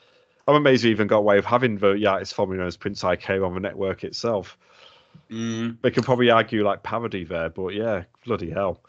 I'm 0.48 0.56
amazed 0.56 0.86
we 0.86 0.92
even 0.92 1.08
got 1.08 1.18
away 1.18 1.36
with 1.36 1.46
having 1.46 1.78
the 1.78 1.92
yeah, 1.92 2.18
it's 2.18 2.32
formerly 2.32 2.60
known 2.60 2.68
as 2.68 2.78
Prince 2.78 3.04
IK 3.04 3.30
on 3.30 3.54
the 3.54 3.60
network 3.60 4.04
itself. 4.04 4.58
Mm. 5.30 5.78
They 5.82 5.92
could 5.92 6.06
probably 6.06 6.30
argue 6.30 6.64
like 6.64 6.84
parody 6.84 7.26
there, 7.26 7.50
but 7.50 7.74
yeah, 7.74 8.04
bloody 8.26 8.50
hell. 8.50 8.82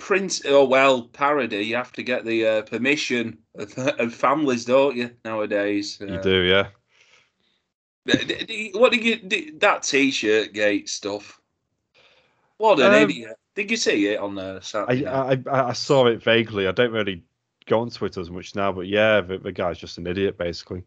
Prince, 0.00 0.42
oh 0.46 0.64
well, 0.64 1.02
parody. 1.02 1.64
You 1.66 1.76
have 1.76 1.92
to 1.92 2.02
get 2.02 2.24
the 2.24 2.46
uh, 2.46 2.62
permission 2.62 3.38
of, 3.54 3.76
of 3.78 4.14
families, 4.14 4.64
don't 4.64 4.96
you? 4.96 5.10
Nowadays, 5.24 5.98
You 6.00 6.08
Uh, 6.08 6.22
do, 6.22 6.40
yeah. 6.42 6.66
What 8.74 8.92
did 8.92 9.04
you 9.04 9.58
that 9.58 9.82
T-shirt 9.82 10.52
gate 10.52 10.88
stuff? 10.88 11.40
What 12.56 12.80
an 12.80 12.94
Um, 12.94 13.10
idiot! 13.10 13.36
Did 13.54 13.70
you 13.70 13.76
see 13.76 14.08
it 14.08 14.18
on 14.18 14.34
the 14.34 14.56
I, 14.56 14.60
Saturday? 14.62 15.06
I 15.06 15.32
I 15.32 15.68
I 15.68 15.72
saw 15.74 16.06
it 16.06 16.22
vaguely. 16.22 16.66
I 16.66 16.72
don't 16.72 16.92
really 16.92 17.22
go 17.66 17.80
on 17.80 17.90
Twitter 17.90 18.20
as 18.20 18.30
much 18.30 18.56
now, 18.56 18.72
but 18.72 18.86
yeah, 18.88 19.20
the, 19.20 19.38
the 19.38 19.52
guy's 19.52 19.78
just 19.78 19.98
an 19.98 20.06
idiot 20.06 20.36
basically. 20.38 20.82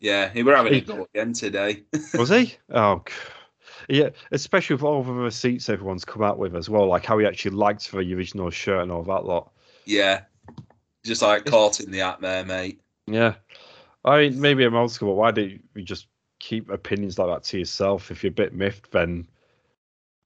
yeah, 0.00 0.30
he 0.32 0.42
were 0.42 0.56
having 0.56 0.72
a 0.72 0.76
he- 0.76 0.80
go 0.82 1.06
again 1.12 1.32
today. 1.32 1.82
Was 2.18 2.30
he? 2.30 2.54
Oh, 2.70 3.02
yeah. 3.88 4.10
Especially 4.32 4.74
with 4.74 4.82
all 4.82 5.00
of 5.00 5.06
the 5.06 5.12
receipts 5.12 5.68
everyone's 5.68 6.04
come 6.04 6.22
out 6.22 6.38
with 6.38 6.54
as 6.56 6.68
well, 6.68 6.86
like 6.86 7.04
how 7.04 7.18
he 7.18 7.26
actually 7.26 7.56
liked 7.56 7.90
the 7.90 8.14
original 8.14 8.50
shirt 8.50 8.82
and 8.82 8.92
all 8.92 9.02
that 9.04 9.24
lot. 9.24 9.52
yeah, 9.84 10.22
just 11.04 11.22
like 11.22 11.44
caught 11.44 11.80
in 11.80 11.90
the 11.90 12.00
act 12.00 12.20
there, 12.20 12.44
mate. 12.44 12.80
Yeah. 13.06 13.34
I 14.04 14.22
mean, 14.22 14.40
maybe 14.40 14.64
I'm 14.64 14.74
old 14.74 14.92
school, 14.92 15.10
but 15.10 15.20
why 15.20 15.30
don't 15.30 15.62
you 15.74 15.82
just 15.82 16.06
keep 16.38 16.70
opinions 16.70 17.18
like 17.18 17.28
that 17.28 17.44
to 17.44 17.58
yourself? 17.58 18.10
If 18.10 18.22
you're 18.22 18.30
a 18.30 18.34
bit 18.34 18.54
miffed, 18.54 18.90
then 18.90 19.26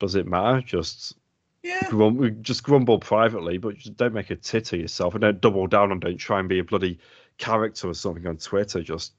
does 0.00 0.14
it 0.14 0.26
matter? 0.26 0.61
Just 0.62 1.14
Yeah, 1.62 1.88
grum- 1.88 2.42
just 2.42 2.62
grumble 2.62 2.98
privately, 2.98 3.59
but 3.59 3.76
just 3.76 3.96
don't 3.96 4.14
make 4.14 4.30
a 4.30 4.36
tit 4.36 4.72
of 4.72 4.80
yourself 4.80 5.14
and 5.14 5.20
don't 5.20 5.40
double 5.40 5.66
down 5.66 5.92
and 5.92 6.00
don't 6.00 6.16
try 6.16 6.40
and 6.40 6.48
be 6.48 6.59
a 6.59 6.64
bloody 6.64 6.98
character 7.38 7.88
or 7.88 7.94
something 7.94 8.26
on 8.26 8.36
Twitter. 8.36 8.82
Just 8.82 9.12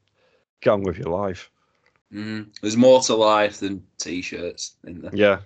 get 0.61 0.71
on 0.71 0.83
with 0.83 0.97
your 0.97 1.09
life. 1.09 1.49
Mm. 2.13 2.47
there's 2.61 2.77
more 2.77 3.01
to 3.01 3.15
life 3.15 3.59
than 3.59 3.83
T-shirts 3.99 4.75
in 4.83 5.01
there. 5.01 5.11
Yeah. 5.13 5.39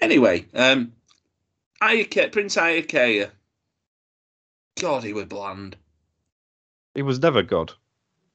Anyway, 0.00 0.46
um, 0.54 0.92
Ayake, 1.82 2.32
Prince 2.32 2.56
Iaukea. 2.56 3.30
God, 4.80 5.04
he 5.04 5.12
was 5.12 5.26
bland. 5.26 5.76
He 6.94 7.02
was 7.02 7.20
never 7.20 7.42
good. 7.42 7.72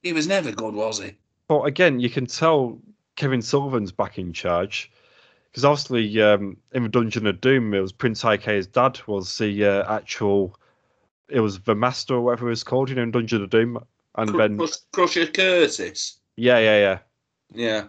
He 0.02 0.12
was 0.12 0.28
never 0.28 0.52
good, 0.52 0.74
was 0.74 1.00
he? 1.00 1.16
But 1.48 1.62
again, 1.62 1.98
you 1.98 2.10
can 2.10 2.26
tell 2.26 2.78
Kevin 3.16 3.42
Sullivan's 3.42 3.92
back 3.92 4.18
in 4.18 4.32
charge 4.32 4.90
because 5.50 5.64
obviously 5.64 6.22
um, 6.22 6.56
in 6.72 6.84
the 6.84 6.88
Dungeon 6.88 7.26
of 7.26 7.40
Doom, 7.40 7.74
it 7.74 7.80
was 7.80 7.92
Prince 7.92 8.24
Ike's 8.24 8.66
dad 8.66 9.00
was 9.06 9.36
the 9.38 9.64
uh, 9.64 9.92
actual. 9.92 10.56
It 11.28 11.40
was 11.40 11.60
the 11.60 11.74
master 11.74 12.14
or 12.14 12.20
whatever 12.20 12.46
it 12.46 12.50
was 12.50 12.64
called, 12.64 12.88
you 12.88 12.94
know, 12.94 13.02
in 13.02 13.10
Dungeon 13.10 13.42
of 13.42 13.50
Doom, 13.50 13.78
and 14.18 14.30
Cru- 14.30 14.38
then 14.38 14.58
Crus- 14.58 14.84
Crusher 14.92 15.26
Curtis. 15.26 16.18
yeah, 16.36 16.58
yeah, 16.58 16.78
yeah. 16.78 16.98
Yeah. 17.54 17.84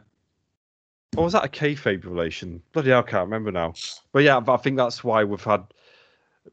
Or 1.18 1.26
was 1.26 1.34
that 1.34 1.44
a 1.44 1.50
kayfabe 1.50 2.06
relation? 2.06 2.62
Bloody 2.72 2.92
hell, 2.92 3.00
I 3.00 3.10
can't 3.10 3.26
remember 3.26 3.52
now. 3.52 3.74
But 4.14 4.24
yeah, 4.24 4.40
but 4.40 4.54
I 4.54 4.58
think 4.58 4.78
that's 4.78 5.04
why 5.04 5.24
we've 5.24 5.44
had 5.44 5.64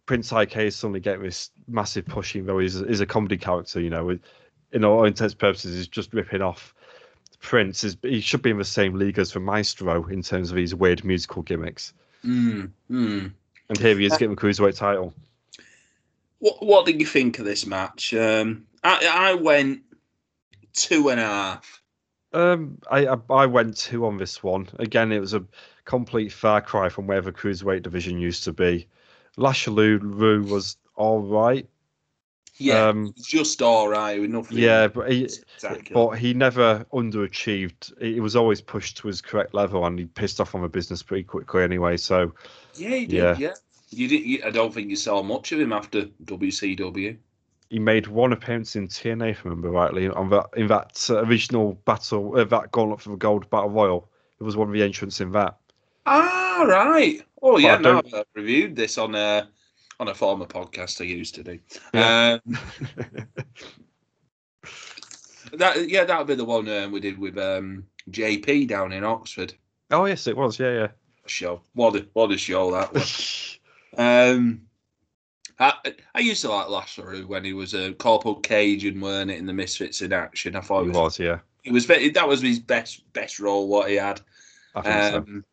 Prince 0.06 0.32
IK 0.32 0.72
suddenly 0.72 1.00
getting 1.00 1.22
this 1.22 1.50
massive 1.68 2.06
push, 2.06 2.34
even 2.34 2.46
though 2.46 2.58
he's, 2.58 2.80
he's 2.80 3.00
a 3.00 3.06
comedy 3.06 3.36
character, 3.36 3.80
you 3.80 3.90
know, 3.90 4.04
with, 4.04 4.20
in 4.72 4.84
all 4.84 5.04
intents 5.04 5.34
and 5.34 5.40
purposes, 5.40 5.76
he's 5.76 5.88
just 5.88 6.12
ripping 6.12 6.42
off 6.42 6.74
Prince 7.40 7.84
is 7.84 7.96
he 8.02 8.20
should 8.20 8.42
be 8.42 8.50
in 8.50 8.58
the 8.58 8.64
same 8.64 8.94
league 8.94 9.18
as 9.18 9.32
the 9.32 9.40
Maestro 9.40 10.04
in 10.06 10.22
terms 10.22 10.50
of 10.50 10.56
his 10.56 10.74
weird 10.74 11.04
musical 11.04 11.42
gimmicks. 11.42 11.92
Mm, 12.24 12.70
mm. 12.90 13.32
And 13.68 13.78
here 13.78 13.96
he 13.96 14.04
is 14.04 14.12
getting 14.12 14.30
the 14.30 14.40
cruiserweight 14.40 14.76
title. 14.76 15.14
What 16.38 16.64
What 16.64 16.86
did 16.86 17.00
you 17.00 17.06
think 17.06 17.38
of 17.38 17.44
this 17.44 17.66
match? 17.66 18.12
Um, 18.14 18.66
I 18.86 19.30
I 19.30 19.34
went 19.34 19.82
two 20.72 21.08
and 21.08 21.20
a 21.20 21.24
half. 21.24 21.82
Um, 22.32 22.78
I, 22.90 23.06
I 23.06 23.16
I 23.30 23.46
went 23.46 23.76
two 23.76 24.06
on 24.06 24.16
this 24.18 24.42
one. 24.42 24.68
Again, 24.78 25.12
it 25.12 25.20
was 25.20 25.34
a 25.34 25.44
complete 25.84 26.32
far 26.32 26.60
cry 26.60 26.88
from 26.88 27.06
where 27.06 27.20
the 27.20 27.32
cruiserweight 27.32 27.82
division 27.82 28.18
used 28.18 28.44
to 28.44 28.52
be. 28.52 28.86
Lashley 29.36 29.96
was 29.96 30.76
all 30.94 31.20
right. 31.20 31.66
Yeah, 32.58 32.88
Um, 32.88 33.12
just 33.22 33.60
all 33.60 33.88
right 33.88 34.18
nothing. 34.30 34.58
Yeah, 34.58 34.88
but 34.88 35.12
he 35.12 35.28
but 35.92 36.12
he 36.12 36.32
never 36.32 36.86
underachieved. 36.92 38.00
He 38.00 38.20
was 38.20 38.34
always 38.34 38.62
pushed 38.62 38.96
to 38.98 39.08
his 39.08 39.20
correct 39.20 39.52
level, 39.52 39.84
and 39.84 39.98
he 39.98 40.06
pissed 40.06 40.40
off 40.40 40.54
on 40.54 40.62
the 40.62 40.68
business 40.68 41.02
pretty 41.02 41.24
quickly 41.24 41.62
anyway. 41.62 41.98
So 41.98 42.32
yeah, 42.74 42.88
he 42.90 43.06
did. 43.06 43.16
yeah. 43.18 43.36
Yeah, 43.38 43.54
you 43.90 44.08
did. 44.08 44.24
You, 44.24 44.42
I 44.44 44.50
don't 44.50 44.72
think 44.72 44.88
you 44.88 44.96
saw 44.96 45.22
much 45.22 45.52
of 45.52 45.60
him 45.60 45.72
after 45.72 46.02
WCW. 46.24 47.18
He 47.70 47.78
made 47.78 48.06
one 48.06 48.32
appearance 48.32 48.76
in 48.76 48.88
TNA, 48.88 49.30
if 49.30 49.40
I 49.40 49.48
remember 49.48 49.70
rightly, 49.70 50.08
on 50.08 50.30
that 50.30 50.46
in 50.56 50.66
that 50.68 51.06
uh, 51.10 51.24
original 51.24 51.74
battle, 51.84 52.38
uh, 52.38 52.44
that 52.44 52.70
gauntlet 52.72 53.00
for 53.00 53.10
the 53.10 53.16
gold 53.16 53.48
battle 53.50 53.70
royal. 53.70 54.08
It 54.40 54.44
was 54.44 54.56
one 54.56 54.68
of 54.68 54.74
the 54.74 54.82
entrants 54.82 55.20
in 55.20 55.32
that. 55.32 55.56
Ah, 56.04 56.64
right. 56.66 57.22
Oh 57.42 57.58
yeah, 57.58 57.76
I 57.76 57.78
no, 57.78 58.02
I've 58.14 58.24
reviewed 58.34 58.76
this 58.76 58.98
on 58.98 59.14
a 59.14 59.48
on 59.98 60.08
a 60.08 60.14
former 60.14 60.46
podcast 60.46 61.00
I 61.00 61.04
used 61.04 61.34
to 61.36 61.42
do. 61.42 61.58
Yeah. 61.92 62.38
Um, 62.44 62.58
that 65.54 65.88
yeah, 65.88 66.04
that 66.04 66.18
would 66.18 66.26
be 66.28 66.34
the 66.34 66.44
one 66.44 66.68
um, 66.68 66.92
we 66.92 67.00
did 67.00 67.18
with 67.18 67.38
um, 67.38 67.86
JP 68.10 68.68
down 68.68 68.92
in 68.92 69.04
Oxford. 69.04 69.54
oh 69.90 70.04
yes, 70.04 70.26
it 70.26 70.36
was. 70.36 70.58
Yeah, 70.58 70.72
yeah. 70.72 70.88
Show 71.26 71.62
what 71.74 71.96
a 71.96 72.06
what 72.12 72.30
a 72.30 72.38
show 72.38 72.72
that 72.72 72.92
was. 72.92 73.42
Um, 73.98 74.65
I, 75.58 75.72
I 76.14 76.20
used 76.20 76.42
to 76.42 76.50
like 76.50 76.68
Lashley 76.68 77.24
when 77.24 77.44
he 77.44 77.54
was 77.54 77.72
a 77.74 77.94
Corporal 77.94 78.36
Cajun, 78.36 79.00
weren't 79.00 79.30
it, 79.30 79.38
in 79.38 79.46
the 79.46 79.52
Misfits 79.54 80.02
in 80.02 80.12
Action. 80.12 80.54
I 80.54 80.60
thought 80.60 80.82
he 80.82 80.88
was, 80.88 80.96
was. 80.96 81.18
Yeah, 81.18 81.38
he 81.62 81.70
was 81.70 81.86
very, 81.86 82.10
that 82.10 82.28
was 82.28 82.42
his 82.42 82.58
best 82.58 83.10
best 83.12 83.40
role 83.40 83.68
what 83.68 83.88
he 83.88 83.96
had. 83.96 84.20
I 84.74 84.82
think 84.82 84.94
so. 84.94 85.16
Um, 85.18 85.44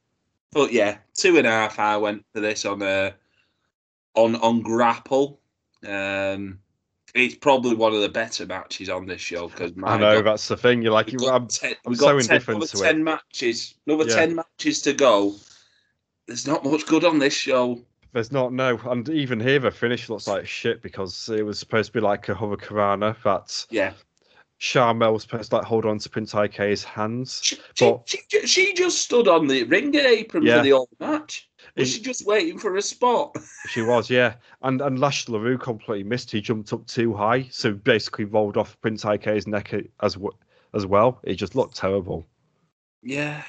but 0.51 0.73
yeah, 0.73 0.97
two 1.13 1.37
and 1.37 1.47
a 1.47 1.51
half. 1.51 1.79
I 1.79 1.97
went 1.97 2.25
for 2.33 2.41
this 2.41 2.65
on 2.65 2.81
uh, 2.81 3.11
on 4.15 4.35
on 4.35 4.61
Grapple. 4.61 5.39
Um, 5.87 6.59
it's 7.15 7.35
probably 7.35 7.75
one 7.75 7.93
of 7.93 8.01
the 8.01 8.09
better 8.09 8.45
matches 8.45 8.89
on 8.89 9.05
this 9.05 9.21
show 9.21 9.47
because 9.47 9.71
I 9.83 9.97
know 9.97 10.21
that's 10.21 10.47
the 10.47 10.57
thing. 10.57 10.81
You're 10.81 10.93
like, 10.93 11.07
We've 11.07 11.13
you, 11.13 11.19
got 11.19 11.41
I'm, 11.41 11.47
ten, 11.47 11.75
I'm 11.85 11.95
so 11.95 12.07
ten, 12.07 12.19
indifferent 12.19 12.63
to 12.63 12.77
ten 12.77 13.03
matches. 13.03 13.75
Another 13.85 14.09
Yeah. 14.09 14.15
ten 14.15 14.35
matches 14.35 14.81
to 14.81 14.93
go. 14.93 15.35
There's 16.27 16.47
not 16.47 16.65
much 16.65 16.85
good 16.87 17.05
on 17.05 17.19
this 17.19 17.33
show. 17.33 17.81
There's 18.13 18.31
not 18.31 18.53
no, 18.53 18.79
and 18.85 19.09
even 19.09 19.39
here 19.39 19.59
the 19.59 19.71
finish 19.71 20.07
looks 20.09 20.27
like 20.27 20.45
shit 20.47 20.81
because 20.81 21.29
it 21.29 21.43
was 21.43 21.57
supposed 21.59 21.87
to 21.87 21.93
be 21.93 21.99
like 21.99 22.29
a 22.29 22.35
Hurricanrana 22.35 23.15
that 23.23 23.65
Yeah, 23.71 23.93
Sharmell 24.59 25.13
was 25.13 25.23
supposed 25.23 25.49
to 25.49 25.57
like 25.57 25.65
hold 25.65 25.85
on 25.85 25.97
to 25.97 26.09
Prince 26.09 26.33
Iaukea's 26.33 26.83
hands. 26.83 27.39
she, 27.43 27.55
she, 27.73 27.89
But- 27.89 28.03
she, 28.07 28.19
ju- 28.29 28.45
she 28.47 28.73
just 28.75 29.01
stood 29.01 29.27
on 29.27 29.47
the 29.47 29.63
ring 29.63 29.95
apron 29.95 30.43
Yeah. 30.43 30.57
for 30.57 30.63
the 30.63 30.69
whole 30.71 30.89
match. 30.99 31.49
Was 31.75 31.87
He- 31.89 31.95
she 31.97 32.01
just 32.03 32.25
waiting 32.27 32.59
for 32.59 32.75
a 32.77 32.81
spot? 32.83 33.35
She 33.69 33.81
was, 33.81 34.09
yeah. 34.11 34.35
And 34.61 34.79
and 34.81 34.99
Lash 34.99 35.25
LeRoux 35.25 35.59
completely 35.59 36.03
missed. 36.03 36.29
He 36.29 36.39
jumped 36.39 36.71
up 36.71 36.85
too 36.85 37.13
high, 37.15 37.47
so 37.49 37.71
basically 37.73 38.25
rolled 38.25 38.57
off 38.57 38.79
Prince 38.81 39.03
Iaukea's 39.05 39.47
neck 39.47 39.73
as 40.01 40.17
as 40.75 40.85
well. 40.85 41.19
It 41.23 41.35
just 41.35 41.55
looked 41.55 41.75
terrible. 41.75 42.27
Yeah. 43.01 43.41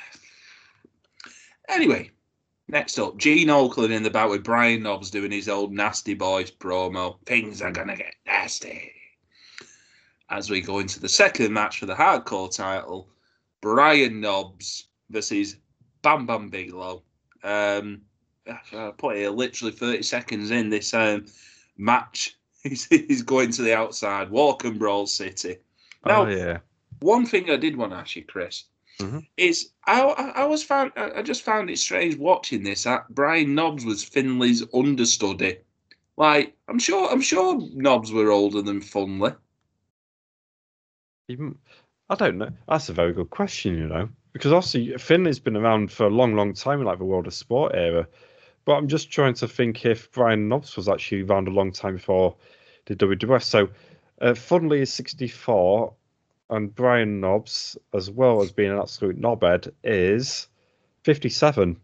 Anyway, 1.69 2.11
next 2.69 2.99
up, 2.99 3.17
Gene 3.17 3.49
Okerlund 3.49 3.93
in 3.93 4.03
the 4.03 4.11
back 4.11 4.29
with 4.29 4.45
Brian 4.45 4.83
Knobbs 4.83 5.11
doing 5.11 5.31
his 5.31 5.49
old 5.49 5.73
Nasty 5.73 6.15
Boys 6.15 6.51
promo. 6.51 7.19
Things 7.27 7.63
are 7.63 7.71
gonna 7.71 7.97
get 7.97 8.15
nasty. 8.27 8.93
As 10.31 10.51
we 10.51 10.61
go 10.61 10.79
into 10.79 11.01
the 11.01 11.09
second 11.09 11.53
match 11.53 11.79
for 11.79 11.87
the 11.87 11.95
hardcore 11.95 12.55
title, 12.55 13.09
Brian 13.61 14.21
Knobbs 14.21 14.89
versus 15.11 15.57
Bam 16.03 16.27
Bam 16.27 16.51
Bigelow. 16.51 17.03
Um, 17.43 18.03
I 18.47 18.93
put 18.97 19.17
here 19.17 19.31
literally 19.31 19.73
30 19.73 20.03
seconds 20.03 20.51
in 20.51 20.69
this 20.71 20.93
um, 20.95 21.27
match. 21.77 22.37
He's, 22.65 22.87
he's 22.87 23.21
going 23.21 23.51
to 23.51 23.63
the 23.63 23.77
outside, 23.77 24.31
walk 24.31 24.65
and 24.65 24.79
brawl 24.79 25.07
city. 25.07 25.59
Now, 26.07 26.25
oh 26.25 26.29
yeah. 26.31 26.61
one 27.01 27.27
thing 27.27 27.51
I 27.51 27.57
did 27.57 27.77
want 27.77 27.93
to 27.93 27.99
ask 27.99 28.17
you, 28.17 28.25
Chris, 28.25 28.65
Mhm. 28.99 29.27
is 29.37 29.71
I, 29.87 30.03
I 30.03 30.45
was 30.45 30.63
found 30.63 30.93
I 30.97 31.23
just 31.23 31.43
found 31.43 31.69
it 31.71 31.79
strange 31.79 32.17
watching 32.17 32.63
this. 32.63 32.85
That 32.85 33.09
Brian 33.11 33.55
Knobbs 33.55 33.85
was 33.85 34.05
Finlay's 34.05 34.63
understudy. 34.73 35.59
Like 36.17 36.57
I'm 36.69 36.79
sure 36.79 37.11
I'm 37.11 37.21
sure 37.21 37.61
Knobbs 37.75 38.13
were 38.13 38.31
older 38.31 38.63
than 38.63 38.81
Finlay. 38.81 39.35
Even 41.29 41.59
I 42.11 42.15
don't 42.15 42.39
know. 42.39 42.51
That's 42.69 42.89
a 42.89 42.93
very 42.93 43.13
good 43.13 43.31
question, 43.31 43.79
you 43.79 43.89
know, 43.89 44.09
because 44.33 44.53
obviously 44.53 44.97
Finlay's 44.99 45.41
been 45.41 45.57
around 45.57 45.91
for 45.91 46.07
a 46.07 46.11
long, 46.11 46.35
long 46.35 46.53
time 46.53 46.81
in 46.81 46.87
like 46.87 46.99
the 46.99 47.05
world 47.05 47.27
of 47.27 47.35
sport 47.35 47.73
era. 47.75 48.07
But 48.65 48.75
I'm 48.75 48.89
just 48.89 49.11
trying 49.11 49.35
to 49.35 49.49
think 49.49 49.85
if 49.85 50.11
Brian 50.13 50.49
Knobbs 50.49 50.77
was 50.77 50.89
actually 50.89 51.23
around 51.23 51.49
a 51.49 51.53
long 51.53 51.73
time 51.73 51.97
before 51.97 52.37
the 52.87 52.95
WWF. 52.95 53.43
So 53.43 53.69
uh, 54.21 54.35
Finlay 54.35 54.83
is 54.83 54.93
64, 54.93 55.93
and 56.51 56.75
Brian 56.75 57.21
Knobbs, 57.21 57.77
as 57.95 58.11
well 58.11 58.43
as 58.43 58.53
being 58.53 58.71
an 58.73 58.79
absolute 58.79 59.21
knobhead, 59.21 59.73
is 59.83 60.49
57. 61.05 61.77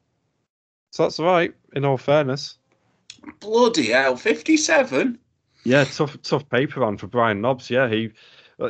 So 0.92 1.02
that's 1.04 1.18
right, 1.18 1.54
in 1.74 1.84
all 1.84 1.96
fairness. 1.96 2.58
Bloody 3.40 3.88
hell, 3.90 4.16
fifty-seven. 4.16 5.18
Yeah, 5.64 5.84
tough, 5.84 6.20
tough 6.22 6.48
paper 6.48 6.80
round 6.80 7.00
for 7.00 7.06
Brian 7.06 7.40
Knobbs. 7.40 7.68
Yeah, 7.70 7.88
he 7.88 8.10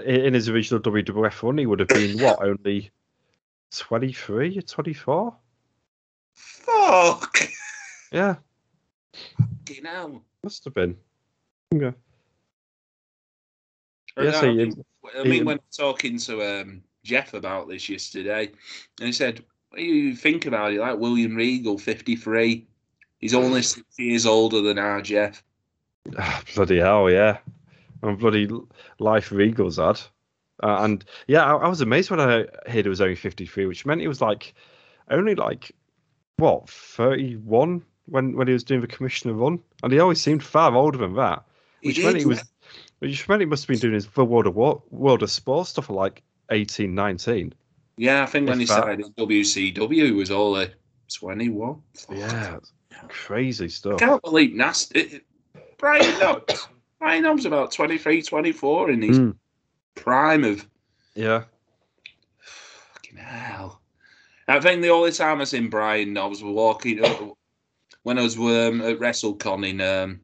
in 0.05 0.34
his 0.34 0.49
original 0.49 0.80
WWF 0.82 1.43
run, 1.43 1.59
he 1.59 1.66
would 1.66 1.78
have 1.80 1.88
been 1.88 2.20
what 2.20 2.43
only 2.45 2.91
23 3.72 4.59
or 4.59 4.62
24. 4.62 5.34
Fuck. 6.34 7.38
Yeah, 8.12 8.36
Fucking 9.38 9.84
hell. 9.84 10.22
must 10.43 10.64
have 10.64 10.74
been. 10.74 10.97
Yeah, 11.72 11.93
I 14.16 14.24
yeah. 14.24 14.30
So 14.41 14.47
you- 14.51 14.84
I 15.19 15.23
mean, 15.23 15.33
he- 15.33 15.43
when 15.43 15.61
talking 15.77 16.19
to 16.19 16.43
um, 16.43 16.83
Jeff 17.05 17.35
about 17.35 17.69
this 17.69 17.89
yesterday, 17.89 18.51
and 18.99 19.07
he 19.07 19.13
said, 19.13 19.45
"What 19.71 19.79
do 19.79 19.85
you 19.85 20.15
think 20.15 20.47
about 20.47 20.73
it? 20.73 20.81
Like 20.81 20.99
William 20.99 21.35
Regal, 21.37 21.79
fifty-three. 21.79 22.67
He's 23.19 23.35
only 23.35 23.63
six 23.75 23.99
years 23.99 24.27
older 24.27 24.61
than 24.61 24.79
our 24.79 25.01
Jeff." 25.03 25.43
Ah, 26.19 26.43
bloody 26.55 26.79
hell, 26.79 27.11
yeah. 27.11 27.39
And 28.03 28.19
bloody 28.19 28.49
life 28.99 29.29
Regals 29.31 29.77
had. 29.77 30.01
Uh, 30.63 30.83
and 30.85 31.05
yeah, 31.27 31.45
I, 31.45 31.57
I 31.57 31.69
was 31.69 31.81
amazed 31.81 32.11
when 32.11 32.21
I 32.21 32.47
heard 32.67 32.87
it 32.87 32.89
was 32.89 33.01
only 33.01 33.15
53, 33.15 33.67
which 33.67 33.85
meant 33.87 34.01
he 34.01 34.09
was 34.09 34.21
like 34.21 34.55
only 35.11 35.35
like 35.35 35.73
what 36.37 36.69
31 36.69 37.83
when 38.07 38.37
when 38.37 38.47
he 38.47 38.53
was 38.53 38.65
doing 38.65 38.81
the 38.81 38.87
commissioner 38.87 39.35
run, 39.35 39.59
and 39.83 39.93
he 39.93 39.99
always 39.99 40.21
seemed 40.21 40.43
far 40.43 40.75
older 40.75 40.99
than 40.99 41.15
that. 41.15 41.43
He 41.83 41.89
Which 41.89 41.99
meant 41.99 42.15
did, 42.15 42.21
he 42.21 42.27
was, 42.27 42.39
which 42.39 42.47
meant 43.01 43.40
he 43.40 43.46
must 43.46 43.64
have 43.64 43.68
been 43.68 43.78
doing 43.78 43.94
his 43.94 44.07
the 44.07 44.24
world 44.24 44.46
of 44.46 44.55
War, 44.57 44.82
world 44.90 45.22
of 45.22 45.30
sport 45.30 45.66
stuff 45.68 45.88
like 45.90 46.22
18, 46.51 46.94
19. 46.94 47.55
Yeah, 47.96 48.22
I 48.22 48.26
think 48.26 48.48
when 48.48 48.59
he 48.61 48.66
that- 48.66 48.72
started 48.72 49.01
in 49.07 49.12
WCW, 49.12 50.05
he 50.07 50.11
was 50.12 50.30
only 50.30 50.70
21. 51.14 51.82
Yeah, 52.11 52.59
crazy 53.09 53.68
stuff. 53.68 53.94
I 54.03 54.07
can't 54.07 54.22
believe 54.22 54.55
nasty. 54.55 55.20
Brian 55.78 56.18
Knobbs. 56.18 56.68
Brian 56.98 57.22
Knobbs 57.22 57.46
about 57.46 57.72
23, 57.72 58.22
24 58.22 58.90
in 58.90 59.03
his 59.03 59.18
Mm, 59.18 59.36
prime 59.94 60.44
of 60.44 60.66
yeah, 61.14 61.44
fucking 62.38 63.16
hell. 63.18 63.80
I 64.48 64.61
think 64.61 64.82
the 64.82 64.90
only 64.90 65.12
time 65.12 65.40
I 65.40 65.44
seen 65.44 65.70
Brian 65.70 66.12
Knobbs 66.12 66.42
were 66.42 66.53
walking 66.53 67.05
uh, 67.05 67.28
when 68.03 68.18
I 68.18 68.22
was 68.22 68.36
um, 68.36 68.80
at 68.82 68.98
WrestleCon 68.98 69.68
in 69.68 69.80
um, 69.80 70.20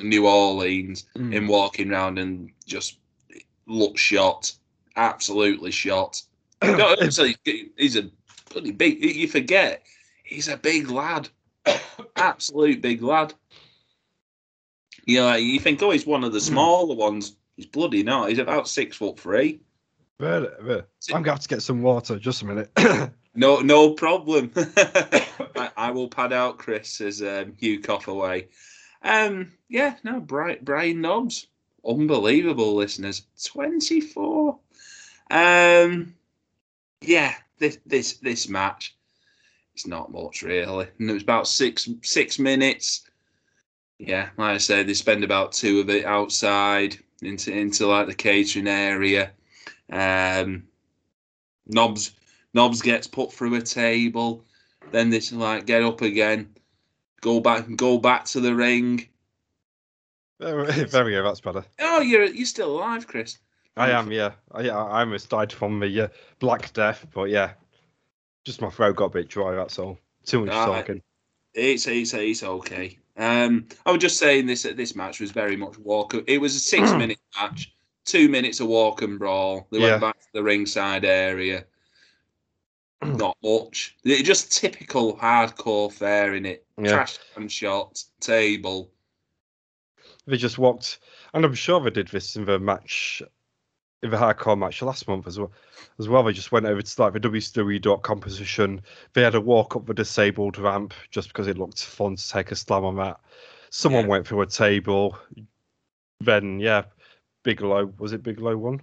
New 0.00 0.26
Orleans, 0.26 1.06
Mm. 1.16 1.32
him 1.32 1.46
walking 1.48 1.90
around 1.92 2.18
and 2.18 2.50
just 2.66 2.98
looked 3.66 3.98
shot, 3.98 4.52
absolutely 4.96 5.70
shot. 5.70 6.22
No, 6.62 6.96
he's 6.98 7.96
a 7.96 8.10
bloody 8.50 8.72
big. 8.72 9.02
You 9.04 9.28
forget 9.28 9.82
he's 10.24 10.48
a 10.48 10.56
big 10.56 10.88
lad, 10.90 11.28
absolute 12.16 12.80
big 12.80 13.02
lad. 13.02 13.34
You 15.06 15.18
know, 15.20 15.34
you 15.34 15.60
think, 15.60 15.82
oh, 15.82 15.90
he's 15.90 16.06
one 16.06 16.24
of 16.24 16.32
the 16.32 16.40
smaller 16.40 16.94
ones. 16.94 17.36
He's 17.56 17.66
bloody 17.66 18.02
not. 18.02 18.30
He's 18.30 18.38
about 18.38 18.66
six 18.68 18.96
foot 18.96 19.18
three. 19.20 19.60
Really, 20.18 20.48
really. 20.60 20.82
I'm 21.10 21.22
going 21.22 21.24
to 21.24 21.30
have 21.32 21.40
to 21.40 21.48
get 21.48 21.60
some 21.62 21.82
water. 21.82 22.18
Just 22.18 22.42
a 22.42 22.46
minute. 22.46 22.70
No, 23.36 23.58
no 23.58 23.94
problem. 23.94 24.52
I, 24.56 25.68
I 25.76 25.90
will 25.90 26.06
pad 26.06 26.32
out 26.32 26.56
Chris 26.56 27.00
as 27.00 27.20
um, 27.20 27.54
you 27.58 27.80
cough 27.80 28.06
away. 28.06 28.46
Um, 29.04 29.52
yeah, 29.68 29.96
no, 30.02 30.18
Brian, 30.18 30.58
Brian 30.62 31.00
Knobbs, 31.02 31.46
unbelievable 31.86 32.74
listeners, 32.74 33.26
twenty 33.44 34.00
four. 34.00 34.58
Um, 35.30 36.14
yeah, 37.02 37.34
this 37.58 37.78
this 37.84 38.14
this 38.14 38.48
match, 38.48 38.96
it's 39.74 39.86
not 39.86 40.10
much 40.10 40.42
really. 40.42 40.88
And 40.98 41.10
it 41.10 41.12
was 41.12 41.22
about 41.22 41.46
six 41.46 41.88
six 42.02 42.38
minutes. 42.38 43.08
Yeah, 43.98 44.30
like 44.38 44.54
I 44.54 44.58
said, 44.58 44.86
they 44.86 44.94
spend 44.94 45.22
about 45.22 45.52
two 45.52 45.80
of 45.80 45.90
it 45.90 46.06
outside 46.06 46.96
into 47.22 47.52
into 47.52 47.86
like 47.86 48.06
the 48.06 48.14
catering 48.14 48.68
area. 48.68 49.32
Um, 49.92 50.64
Knobbs 51.66 52.12
Knobbs 52.54 52.80
gets 52.80 53.06
put 53.06 53.32
through 53.32 53.56
a 53.56 53.60
table. 53.60 54.44
Then 54.92 55.10
this 55.10 55.30
like 55.30 55.66
get 55.66 55.82
up 55.82 56.00
again, 56.00 56.54
go 57.24 57.40
back 57.40 57.66
and 57.66 57.78
go 57.78 57.96
back 57.98 58.26
to 58.26 58.40
the 58.40 58.54
ring. 58.54 59.08
There 60.38 60.64
there 60.86 61.04
we 61.04 61.12
go. 61.12 61.24
That's 61.24 61.40
better. 61.40 61.64
Oh, 61.80 62.00
you're 62.00 62.24
you're 62.24 62.46
still 62.46 62.76
alive, 62.76 63.06
Chris. 63.08 63.38
I 63.76 63.90
am, 63.90 64.12
yeah. 64.12 64.32
I, 64.52 64.68
I 64.68 65.00
almost 65.00 65.30
died 65.30 65.52
from 65.52 65.80
the 65.80 66.02
uh, 66.02 66.08
Black 66.38 66.72
Death, 66.74 67.08
but 67.12 67.24
yeah, 67.24 67.54
just 68.44 68.60
my 68.60 68.70
throat 68.70 68.94
got 68.94 69.06
a 69.06 69.10
bit 69.10 69.28
dry. 69.28 69.52
That's 69.56 69.80
all. 69.80 69.98
Too 70.24 70.44
much 70.44 70.54
Ah, 70.54 70.66
talking. 70.66 71.02
It's 71.54 71.86
it's 71.88 72.14
it's 72.14 72.42
okay. 72.44 72.98
Um, 73.16 73.66
I 73.86 73.90
was 73.92 74.00
just 74.00 74.18
saying 74.18 74.46
this 74.46 74.62
this 74.62 74.94
match 74.94 75.18
was 75.18 75.32
very 75.32 75.56
much 75.56 75.78
walk. 75.78 76.14
It 76.26 76.38
was 76.40 76.54
a 76.54 76.60
six 76.60 76.92
minute 76.98 77.18
match, 77.40 77.74
two 78.04 78.28
minutes 78.28 78.60
of 78.60 78.68
walk 78.68 79.02
and 79.02 79.18
brawl. 79.18 79.66
They 79.72 79.78
Yeah. 79.80 79.90
went 79.92 80.00
back 80.02 80.20
to 80.20 80.28
the 80.34 80.42
ringside 80.42 81.04
area. 81.04 81.64
Not 83.04 83.36
much. 83.42 83.96
It 84.04 84.22
just 84.24 84.52
typical 84.52 85.16
hardcore 85.16 85.92
fare 85.92 86.34
in 86.34 86.46
it. 86.46 86.64
Yeah. 86.78 86.92
Trash 86.92 87.18
can 87.34 87.48
shot, 87.48 88.02
table. 88.20 88.90
They 90.26 90.36
just 90.36 90.58
walked, 90.58 91.00
and 91.34 91.44
I'm 91.44 91.54
sure 91.54 91.80
they 91.80 91.90
did 91.90 92.08
this 92.08 92.34
in 92.36 92.46
the 92.46 92.58
match, 92.58 93.20
in 94.02 94.10
the 94.10 94.16
hardcore 94.16 94.58
match 94.58 94.80
last 94.80 95.06
month 95.06 95.26
as 95.26 95.38
well. 95.38 95.52
As 95.98 96.08
well, 96.08 96.22
they 96.22 96.32
just 96.32 96.50
went 96.52 96.64
over 96.66 96.80
to 96.80 97.02
like 97.02 97.12
the 97.12 97.20
WWE.com 97.20 98.20
position. 98.20 98.80
They 99.12 99.22
had 99.22 99.34
a 99.34 99.40
walk 99.40 99.76
up 99.76 99.86
the 99.86 99.92
disabled 99.94 100.56
ramp 100.56 100.94
just 101.10 101.28
because 101.28 101.46
it 101.46 101.58
looked 101.58 101.84
fun 101.84 102.16
to 102.16 102.28
take 102.28 102.52
a 102.52 102.56
slam 102.56 102.84
on 102.84 102.96
that. 102.96 103.20
Someone 103.70 104.04
Yeah. 104.04 104.10
went 104.10 104.26
through 104.26 104.40
a 104.42 104.46
table. 104.46 105.18
Then 106.20 106.58
yeah, 106.58 106.84
Bigelow 107.42 107.92
was 107.98 108.12
it 108.12 108.22
Bigelow 108.22 108.56
won? 108.56 108.80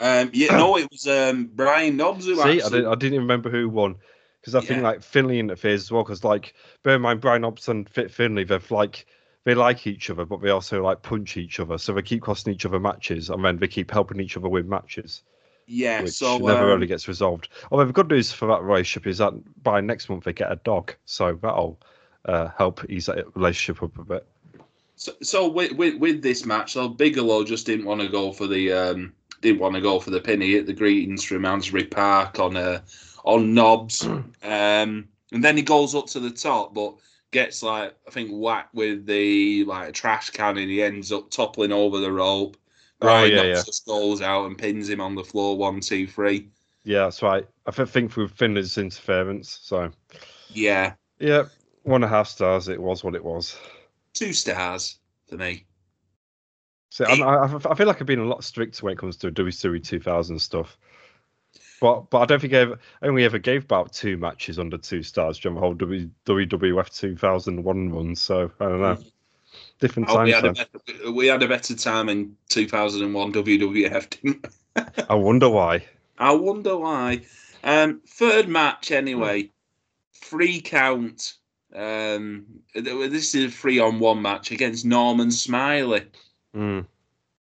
Um, 0.00 0.30
yeah, 0.32 0.56
no, 0.56 0.76
it 0.78 0.88
was 0.90 1.06
um, 1.06 1.50
Brian 1.54 1.96
Knobbs 1.96 2.26
who 2.26 2.36
See, 2.36 2.40
I 2.40 2.52
actually. 2.52 2.70
didn't, 2.70 2.86
I 2.86 2.94
didn't 2.94 3.14
even 3.14 3.24
remember 3.24 3.50
who 3.50 3.68
won 3.68 3.96
because 4.40 4.54
I 4.54 4.60
think 4.60 4.82
like 4.82 5.02
Finlay 5.02 5.38
interferes 5.38 5.82
as 5.82 5.92
well. 5.92 6.04
Because 6.04 6.24
like, 6.24 6.54
bear 6.82 6.96
in 6.96 7.02
mind, 7.02 7.20
Brian 7.20 7.42
Knobbs 7.42 7.68
and 7.68 7.88
Fit 7.88 8.10
Finlay, 8.10 8.44
they've 8.44 8.70
like 8.70 9.06
they 9.44 9.54
like 9.54 9.86
each 9.86 10.10
other, 10.10 10.24
but 10.24 10.42
they 10.42 10.50
also 10.50 10.82
like 10.82 11.02
punch 11.02 11.36
each 11.36 11.60
other. 11.60 11.78
So 11.78 11.92
they 11.92 12.02
keep 12.02 12.22
costing 12.22 12.54
each 12.54 12.66
other 12.66 12.80
matches, 12.80 13.30
and 13.30 13.44
then 13.44 13.58
they 13.58 13.68
keep 13.68 13.90
helping 13.90 14.20
each 14.20 14.36
other 14.36 14.48
win 14.48 14.68
matches, 14.68 15.22
yeah, 15.66 16.02
which 16.02 16.12
so 16.12 16.38
never 16.38 16.64
um, 16.64 16.66
really 16.66 16.86
gets 16.86 17.08
resolved. 17.08 17.48
Although 17.70 17.86
the 17.86 17.92
good 17.92 18.10
news 18.10 18.32
for 18.32 18.46
that 18.48 18.62
relationship 18.62 19.06
is 19.06 19.18
that 19.18 19.32
by 19.62 19.80
next 19.80 20.08
month 20.08 20.24
they 20.24 20.32
get 20.32 20.52
a 20.52 20.56
dog, 20.56 20.94
so 21.04 21.38
that'll 21.40 21.80
uh, 22.24 22.48
help 22.56 22.88
ease 22.90 23.06
that 23.06 23.24
relationship 23.34 23.82
up 23.82 23.98
a 23.98 24.04
bit. 24.04 24.26
So, 24.96 25.12
so 25.22 25.48
with, 25.48 25.72
with 25.72 25.96
with 25.96 26.22
this 26.22 26.44
match, 26.44 26.72
so 26.72 26.88
Bigelow 26.88 27.44
just 27.44 27.66
didn't 27.66 27.86
want 27.86 28.00
to 28.00 28.08
go 28.08 28.32
for 28.32 28.46
the 28.46 28.72
um, 28.72 29.12
didn't 29.40 29.60
want 29.60 29.74
to 29.74 29.80
go 29.80 30.00
for 30.00 30.10
the 30.10 30.20
pin. 30.20 30.40
He 30.40 30.52
hit 30.52 30.66
the 30.66 30.72
greetings 30.72 31.24
from 31.24 31.44
Asbury 31.44 31.84
Park 31.84 32.38
on 32.38 32.56
uh, 32.56 32.80
on 33.24 33.54
Knobbs, 33.54 34.04
um, 34.06 34.28
and 34.42 35.08
then 35.44 35.56
he 35.56 35.62
goes 35.62 35.94
up 35.94 36.06
to 36.08 36.20
the 36.20 36.30
top, 36.30 36.74
but 36.74 36.94
gets 37.30 37.62
like 37.62 37.94
I 38.06 38.10
think 38.10 38.30
whacked 38.30 38.74
with 38.74 39.06
the 39.06 39.64
like 39.64 39.92
trash 39.94 40.30
can, 40.30 40.58
and 40.58 40.70
he 40.70 40.82
ends 40.82 41.12
up 41.12 41.30
toppling 41.30 41.72
over 41.72 41.98
the 41.98 42.12
rope. 42.12 42.56
Oh, 43.00 43.06
Brian 43.06 43.32
yeah, 43.32 43.42
yeah. 43.42 43.62
just 43.64 43.86
goes 43.86 44.20
out 44.22 44.46
and 44.46 44.58
pins 44.58 44.88
him 44.88 45.00
on 45.00 45.14
the 45.14 45.22
floor. 45.24 45.56
One, 45.56 45.80
two, 45.80 46.06
three. 46.06 46.48
Yeah, 46.84 47.04
that's 47.04 47.22
right. 47.22 47.46
I 47.66 47.70
th- 47.70 47.88
think 47.88 48.16
with 48.16 48.32
Finlay's 48.32 48.78
interference, 48.78 49.58
so 49.62 49.90
Yeah, 50.48 50.94
yeah, 51.20 51.44
one 51.82 52.02
and 52.02 52.04
a 52.04 52.08
half 52.08 52.28
stars. 52.28 52.68
It 52.68 52.80
was 52.80 53.04
what 53.04 53.14
it 53.14 53.24
was. 53.24 53.56
two 54.14 54.32
stars 54.32 54.98
for 55.28 55.36
me. 55.36 55.64
So 56.90 57.04
I'm, 57.04 57.22
I, 57.22 57.44
I 57.70 57.74
feel 57.74 57.86
like 57.86 58.00
I've 58.00 58.06
been 58.06 58.18
a 58.18 58.24
lot 58.24 58.44
stricter 58.44 58.84
when 58.84 58.94
it 58.94 58.98
comes 58.98 59.16
to 59.18 59.30
WWE 59.30 59.84
2000 59.84 60.38
stuff. 60.38 60.76
But 61.80 62.10
but 62.10 62.18
I 62.20 62.24
don't 62.24 62.40
think 62.40 62.54
I, 62.54 62.58
ever, 62.58 62.78
I 63.02 63.06
only 63.06 63.24
ever 63.24 63.38
gave 63.38 63.64
about 63.64 63.92
two 63.92 64.16
matches 64.16 64.58
under 64.58 64.78
two 64.78 65.02
stars 65.02 65.38
during 65.38 65.54
the 65.54 65.60
whole 65.60 65.74
WWF 65.74 66.98
2001 66.98 67.90
run. 67.90 68.16
So 68.16 68.50
I 68.58 68.64
don't 68.64 68.80
know. 68.80 68.98
Different 69.80 70.08
Oh, 70.10 70.24
we, 70.24 70.32
times. 70.32 70.58
had 70.58 70.68
better, 70.86 71.12
we 71.12 71.26
had 71.28 71.42
a 71.42 71.48
better 71.48 71.74
time 71.74 72.08
in 72.08 72.36
2001 72.48 73.32
WWF, 73.32 74.10
didn't 74.10 74.46
we? 74.76 74.82
I 75.08 75.14
wonder 75.14 75.48
why. 75.48 75.84
I 76.18 76.32
wonder 76.32 76.76
why. 76.76 77.22
Um, 77.62 78.00
third 78.06 78.48
match 78.48 78.90
anyway, 78.90 79.50
free 80.12 80.60
count. 80.60 81.34
Um, 81.74 82.46
this 82.74 83.34
is 83.34 83.44
a 83.44 83.50
three 83.50 83.78
on 83.78 84.00
one 84.00 84.20
match 84.22 84.50
against 84.50 84.84
Norman 84.84 85.30
Smiley. 85.30 86.06
Mm. 86.56 86.86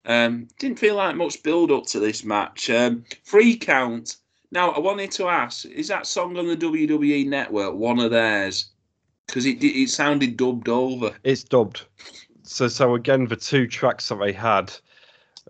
Um, 0.04 0.48
didn't 0.58 0.78
feel 0.78 0.94
like 0.94 1.16
much 1.16 1.42
build 1.42 1.72
up 1.72 1.86
to 1.86 2.00
this 2.00 2.24
match. 2.24 2.70
Um, 2.70 3.04
free 3.24 3.56
count. 3.56 4.16
Now 4.52 4.70
I 4.70 4.78
wanted 4.78 5.10
to 5.12 5.28
ask: 5.28 5.64
Is 5.66 5.88
that 5.88 6.06
song 6.06 6.36
on 6.38 6.46
the 6.46 6.56
WWE 6.56 7.26
network 7.26 7.74
one 7.74 7.98
of 7.98 8.10
theirs? 8.12 8.66
Because 9.26 9.46
it 9.46 9.62
it 9.62 9.90
sounded 9.90 10.36
dubbed 10.36 10.68
over. 10.68 11.12
It's 11.24 11.42
dubbed. 11.42 11.84
So 12.44 12.68
so 12.68 12.94
again, 12.94 13.26
the 13.26 13.34
two 13.36 13.66
tracks 13.66 14.08
that 14.08 14.20
they 14.20 14.32
had 14.32 14.72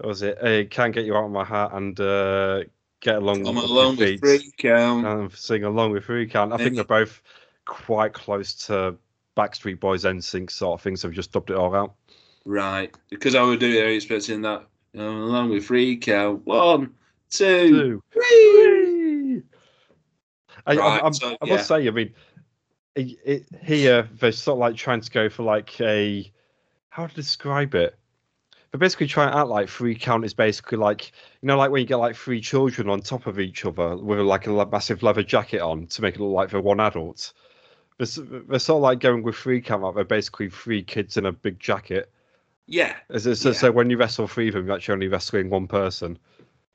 was 0.03 0.23
it? 0.23 0.39
Uh, 0.43 0.65
Can't 0.71 0.95
get 0.95 1.05
you 1.05 1.15
out 1.15 1.25
of 1.27 1.31
my 1.31 1.45
heart 1.45 1.75
and 1.75 1.99
uh, 2.01 2.65
get 3.01 3.17
along 3.17 3.45
Come 3.45 3.57
with 3.57 3.65
along 3.65 3.97
with 3.97 4.21
free 4.21 4.51
count. 4.57 5.07
and 5.07 5.33
sing 5.33 5.65
along 5.65 5.93
with 5.93 6.05
Free 6.05 6.27
Count. 6.27 6.53
I 6.55 6.57
Then 6.57 6.65
think 6.67 6.77
they're 6.77 6.85
both 6.85 7.23
quite 7.67 8.15
close 8.15 8.55
to 8.67 8.97
Backstreet 9.37 9.81
Boys 9.81 10.05
NSYNC 10.05 10.51
sort 10.51 10.79
of 10.79 10.83
thing, 10.83 10.97
so 10.97 11.09
we've 11.09 11.15
just 11.15 11.33
dubbed 11.33 11.51
it 11.51 11.57
all 11.57 11.75
out. 11.75 11.95
Right, 12.47 12.95
because 13.11 13.35
I 13.35 13.43
would 13.43 13.59
do 13.59 13.67
it 13.67 13.93
expecting 13.93 14.43
that 14.43 14.67
um, 14.97 15.01
along 15.03 15.51
with 15.51 15.65
free 15.65 15.97
count. 15.97 16.47
One, 16.47 16.95
two, 17.29 17.69
Two. 17.69 18.03
three. 18.13 19.43
I, 20.65 20.77
Right, 20.77 21.03
I, 21.03 21.07
I'm, 21.07 21.13
so, 21.13 21.37
I 21.43 21.47
must 21.47 21.67
say, 21.67 21.89
I 21.89 21.91
mean, 21.91 22.15
it, 22.95 23.19
it, 23.25 23.47
here 23.65 24.09
they're 24.21 24.31
sort 24.31 24.55
of 24.55 24.61
like 24.61 24.77
trying 24.77 25.01
to 25.01 25.11
go 25.11 25.29
for 25.29 25.43
like 25.43 25.81
a 25.81 26.33
how 26.89 27.09
to 27.09 27.15
describe 27.17 27.75
it. 27.75 27.99
They're 28.71 28.79
basically 28.79 29.09
trying 29.09 29.33
to 29.33 29.39
act 29.39 29.49
like 29.49 29.69
free 29.69 29.97
count 29.97 30.25
is 30.25 30.33
basically 30.33 30.79
like 30.79 31.11
you 31.43 31.49
know, 31.49 31.59
like 31.59 31.73
when 31.73 31.81
you 31.81 31.87
get 31.87 31.97
like 31.97 32.15
three 32.15 32.41
children 32.41 32.89
on 32.89 33.01
top 33.01 33.27
of 33.27 33.41
each 33.41 33.65
other 33.65 33.97
with 33.97 34.21
like 34.21 34.47
a 34.47 34.67
massive 34.67 35.03
leather 35.03 35.25
jacket 35.25 35.61
on 35.61 35.89
to 35.89 36.03
make 36.03 36.15
it 36.15 36.21
look 36.21 36.33
like 36.33 36.51
they're 36.51 36.61
one 36.61 36.79
adult. 36.79 37.33
They're, 37.99 38.07
they're 38.49 38.59
sort 38.61 38.79
of 38.79 38.83
like 38.83 39.01
going 39.01 39.25
with 39.25 39.35
free 39.35 39.61
count, 39.61 39.83
like 39.83 39.97
they're 39.97 40.05
basically 40.05 40.49
three 40.49 40.85
kids 40.85 41.17
in 41.17 41.27
a 41.27 41.33
big 41.33 41.59
jacket. 41.59 42.13
Yeah, 42.67 42.97
So, 43.17 43.35
so, 43.35 43.51
Yeah. 43.51 43.55
so 43.55 43.71
when 43.73 43.91
you 43.91 43.97
wrestle 43.97 44.27
three 44.27 44.49
of 44.49 44.55
them, 44.55 44.67
you're 44.67 44.75
actually 44.75 44.95
only 44.95 45.09
wrestling 45.09 45.51
one 45.51 45.67
person. 45.69 46.19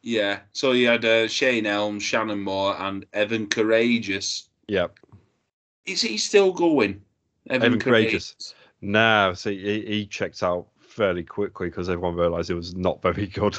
yeah. 0.03 0.39
So 0.53 0.71
you 0.71 0.87
had 0.87 1.03
uh, 1.05 1.27
Shane 1.27 1.65
Helms, 1.65 2.01
Shannon 2.03 2.39
Moore, 2.39 2.75
and 2.79 3.05
Evan 3.13 3.47
Karagias. 3.47 4.47
Yeah. 4.67 4.87
Is 5.85 6.01
he 6.01 6.17
still 6.17 6.53
going? 6.53 7.01
Evan 7.49 7.77
Karagias. 7.79 8.53
Now, 8.81 9.33
see, 9.33 9.61
he, 9.61 9.81
he 9.85 10.05
checked 10.05 10.41
out 10.43 10.67
fairly 10.79 11.23
quickly 11.23 11.67
because 11.69 11.89
everyone 11.89 12.15
realised 12.15 12.49
it 12.49 12.55
was 12.55 12.73
not 12.75 13.01
very 13.01 13.27
good. 13.27 13.57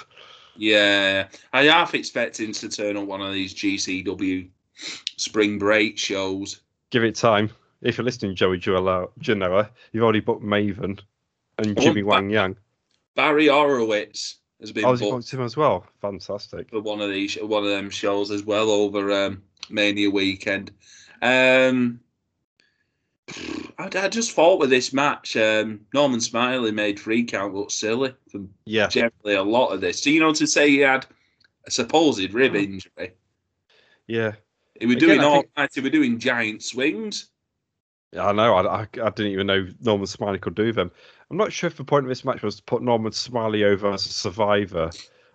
Yeah, 0.56 1.28
I 1.52 1.64
half 1.64 1.94
expect 1.94 2.38
him 2.40 2.52
to 2.52 2.68
turn 2.68 2.96
up 2.96 3.06
one 3.06 3.20
of 3.22 3.32
these 3.32 3.54
GCW 3.54 4.48
spring 5.16 5.58
break 5.58 5.98
shows. 5.98 6.60
Give 6.90 7.04
it 7.04 7.14
time. 7.14 7.50
If 7.80 7.96
you're 7.98 8.04
listening, 8.04 8.34
Joey 8.36 8.58
Janela, 8.58 9.08
Janela 9.20 9.68
you've 9.92 10.04
already 10.04 10.20
booked 10.20 10.42
Maven 10.44 11.00
and 11.62 11.78
Oh, 11.78 11.82
Jimmy 11.82 12.02
Wang 12.02 12.30
Yang. 12.30 12.56
Barry 13.14 13.48
Horowitz 13.48 14.36
has 14.60 14.72
been 14.72 14.84
I 14.84 14.90
was 14.90 15.00
booked 15.00 15.30
him 15.32 15.40
as 15.42 15.56
well. 15.56 15.86
Fantastic. 16.00 16.70
for 16.70 16.80
one 16.80 17.00
of 17.00 17.10
these 17.10 17.34
one 17.36 17.64
of 17.64 17.70
them 17.70 17.90
shows 17.90 18.30
as 18.30 18.42
well 18.44 18.70
over 18.70 19.10
um, 19.12 19.42
Mania 19.70 20.10
weekend. 20.10 20.70
Um, 21.20 22.00
I, 23.78 23.88
I 23.94 24.08
just 24.08 24.32
thought 24.32 24.58
with 24.60 24.70
this 24.70 24.92
match, 24.92 25.36
um, 25.36 25.80
Norman 25.94 26.20
Smiley 26.20 26.72
made 26.72 26.98
free 27.00 27.24
count 27.24 27.54
look 27.54 27.70
silly 27.70 28.14
for 28.30 28.40
Yeah. 28.64 28.88
generally 28.88 29.34
a 29.34 29.42
lot 29.42 29.68
of 29.72 29.80
this. 29.80 30.02
So 30.02 30.10
you 30.10 30.20
know 30.20 30.32
to 30.34 30.46
say 30.46 30.68
he 30.70 30.78
had 30.78 31.06
a 31.66 31.70
supposed 31.70 32.32
rib 32.32 32.54
injury, 32.56 33.12
Yeah. 34.06 34.32
he 34.78 34.86
was 34.86 34.96
Again, 34.96 35.08
doing 35.08 35.20
all 35.20 35.40
think- 35.42 35.50
right. 35.56 35.70
He 35.72 35.80
was 35.80 35.90
doing 35.92 36.18
giant 36.18 36.62
swings. 36.62 37.28
Yeah, 38.12 38.26
I 38.26 38.32
know. 38.32 38.54
I, 38.54 38.62
I, 38.62 38.80
I 38.82 39.10
didn't 39.10 39.32
even 39.32 39.46
know 39.46 39.66
Norman 39.80 40.06
Smiley 40.06 40.38
could 40.38 40.54
do 40.54 40.72
them. 40.72 40.90
I'm 41.30 41.36
not 41.36 41.52
sure 41.52 41.68
if 41.68 41.76
the 41.76 41.84
point 41.84 42.04
of 42.04 42.08
this 42.08 42.24
match 42.24 42.42
was 42.42 42.56
to 42.56 42.62
put 42.62 42.82
Norman 42.82 43.12
Smiley 43.12 43.64
over 43.64 43.90
as 43.90 44.04
a 44.04 44.10
survivor 44.10 44.90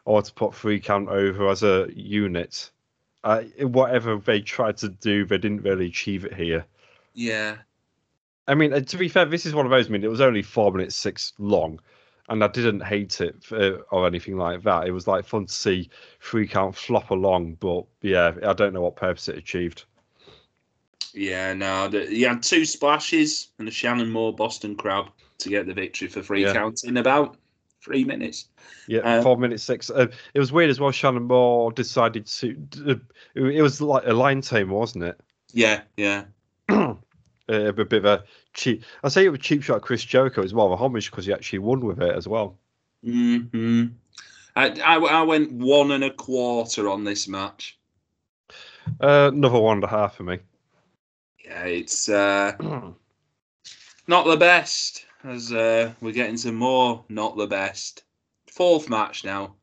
or 0.05 0.21
to 0.21 0.33
put 0.33 0.53
Free 0.53 0.79
Count 0.79 1.09
over 1.09 1.49
as 1.49 1.63
a 1.63 1.87
unit. 1.93 2.69
Uh, 3.23 3.41
whatever 3.61 4.17
they 4.17 4.39
tried 4.41 4.77
to 4.77 4.89
do, 4.89 5.25
they 5.25 5.37
didn't 5.37 5.63
really 5.63 5.87
achieve 5.87 6.23
it 6.23 6.33
here. 6.33 6.65
Yeah, 7.13 7.57
I 8.47 8.55
mean, 8.55 8.73
uh, 8.73 8.79
to 8.79 8.97
be 8.97 9.09
fair, 9.09 9.25
this 9.25 9.45
is 9.45 9.53
one 9.53 9.65
of 9.65 9.71
those. 9.71 9.87
I 9.87 9.89
mean, 9.89 10.03
it 10.03 10.09
was 10.09 10.21
only 10.21 10.41
four 10.41 10.71
minutes 10.71 10.95
six 10.95 11.33
long, 11.37 11.79
and 12.29 12.43
I 12.43 12.47
didn't 12.47 12.81
hate 12.81 13.19
it 13.19 13.43
for, 13.43 13.79
or 13.91 14.07
anything 14.07 14.37
like 14.37 14.63
that. 14.63 14.87
It 14.87 14.91
was 14.91 15.07
like 15.07 15.25
fun 15.25 15.47
to 15.47 15.53
see 15.53 15.89
three 16.21 16.47
count 16.47 16.75
flop 16.75 17.09
along, 17.11 17.55
but 17.55 17.85
yeah, 18.01 18.33
I 18.45 18.53
don't 18.53 18.73
know 18.73 18.81
what 18.81 18.95
purpose 18.95 19.27
it 19.27 19.37
achieved. 19.37 19.85
Yeah, 21.17 21.53
no, 21.53 21.87
the, 21.87 22.05
he 22.05 22.21
had 22.21 22.43
two 22.43 22.63
splashes 22.63 23.49
and 23.57 23.67
a 23.67 23.71
Shannon 23.71 24.09
Moore 24.11 24.35
Boston 24.35 24.75
Crab 24.75 25.07
to 25.39 25.49
get 25.49 25.65
the 25.65 25.73
victory 25.73 26.07
for 26.07 26.21
three 26.21 26.43
Yeah. 26.43 26.53
counts 26.53 26.83
in 26.83 26.97
about 26.97 27.37
three 27.83 28.03
minutes. 28.03 28.49
Yeah, 28.87 28.99
Um, 28.99 29.23
four 29.23 29.35
minutes 29.37 29.63
six. 29.63 29.89
Uh, 29.89 30.07
it 30.35 30.39
was 30.39 30.51
weird 30.51 30.69
as 30.69 30.79
well. 30.79 30.91
Shannon 30.91 31.23
Moore 31.23 31.71
decided 31.71 32.27
to. 32.27 32.53
d- 32.53 32.99
It 33.35 33.61
was 33.61 33.81
like 33.81 34.03
a 34.05 34.13
Lion 34.13 34.41
Tamer, 34.41 34.73
wasn't 34.73 35.05
it? 35.05 35.19
Yeah, 35.53 35.81
yeah. 35.97 36.25
uh, 36.69 36.95
a 37.49 37.73
bit 37.73 37.93
of 37.93 38.05
a 38.05 38.23
cheap. 38.53 38.83
I 39.03 39.09
say 39.09 39.25
it 39.25 39.29
was 39.29 39.39
a 39.39 39.41
cheap 39.41 39.63
shot. 39.63 39.77
at 39.77 39.81
Chris 39.81 40.03
Jericho 40.03 40.43
as 40.43 40.53
well. 40.53 40.71
A 40.71 40.75
homage 40.77 41.09
because 41.09 41.25
he 41.25 41.33
actually 41.33 41.59
won 41.59 41.79
with 41.79 41.99
it 42.01 42.15
as 42.15 42.27
well. 42.27 42.57
hmm 43.03 43.85
I, 44.55 44.69
I, 44.81 44.97
I 44.97 45.21
went 45.23 45.51
one 45.51 45.91
and 45.91 46.03
a 46.03 46.11
quarter 46.11 46.89
on 46.89 47.03
this 47.03 47.27
match. 47.27 47.79
Uh, 49.01 49.31
another 49.33 49.59
one 49.59 49.77
and 49.77 49.83
a 49.83 49.87
half 49.87 50.15
for 50.15 50.23
me. 50.23 50.39
Yeah, 51.47 51.63
it's 51.63 52.09
uh, 52.09 52.53
not 54.07 54.25
the 54.25 54.37
best 54.37 55.05
as 55.23 55.51
uh, 55.51 55.93
we're 56.01 56.11
getting 56.11 56.35
to 56.37 56.51
more 56.51 57.05
not 57.09 57.37
the 57.37 57.47
best. 57.47 58.03
Fourth 58.51 58.89
match 58.89 59.23
now. 59.23 59.55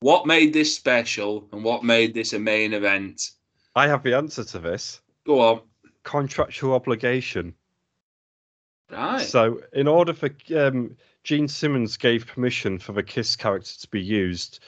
What 0.00 0.26
made 0.26 0.52
this 0.52 0.74
special 0.74 1.48
and 1.52 1.62
what 1.64 1.84
made 1.84 2.14
this 2.14 2.32
a 2.32 2.38
main 2.38 2.72
event? 2.72 3.32
I 3.74 3.88
have 3.88 4.02
the 4.02 4.14
answer 4.14 4.44
to 4.44 4.58
this. 4.58 5.00
Go 5.26 5.40
on. 5.40 5.60
Contractual 6.04 6.74
obligation. 6.74 7.54
Right. 8.90 9.20
So, 9.20 9.60
in 9.72 9.86
order 9.86 10.14
for 10.14 10.30
um, 10.56 10.96
Gene 11.24 11.48
Simmons 11.48 11.98
gave 11.98 12.26
permission 12.26 12.78
for 12.78 12.92
the 12.92 13.02
Kiss 13.02 13.36
character 13.36 13.78
to 13.80 13.88
be 13.88 14.00
used. 14.00 14.60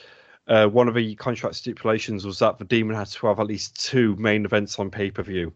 Uh, 0.47 0.67
one 0.67 0.87
of 0.87 0.93
the 0.93 1.15
contract 1.15 1.55
stipulations 1.55 2.25
was 2.25 2.39
that 2.39 2.59
the 2.59 2.65
Demon 2.65 2.95
had 2.95 3.07
to 3.07 3.27
have 3.27 3.39
at 3.39 3.47
least 3.47 3.83
two 3.83 4.15
main 4.17 4.45
events 4.45 4.77
on 4.77 4.91
pay 4.91 5.09
per 5.09 5.23
view. 5.23 5.53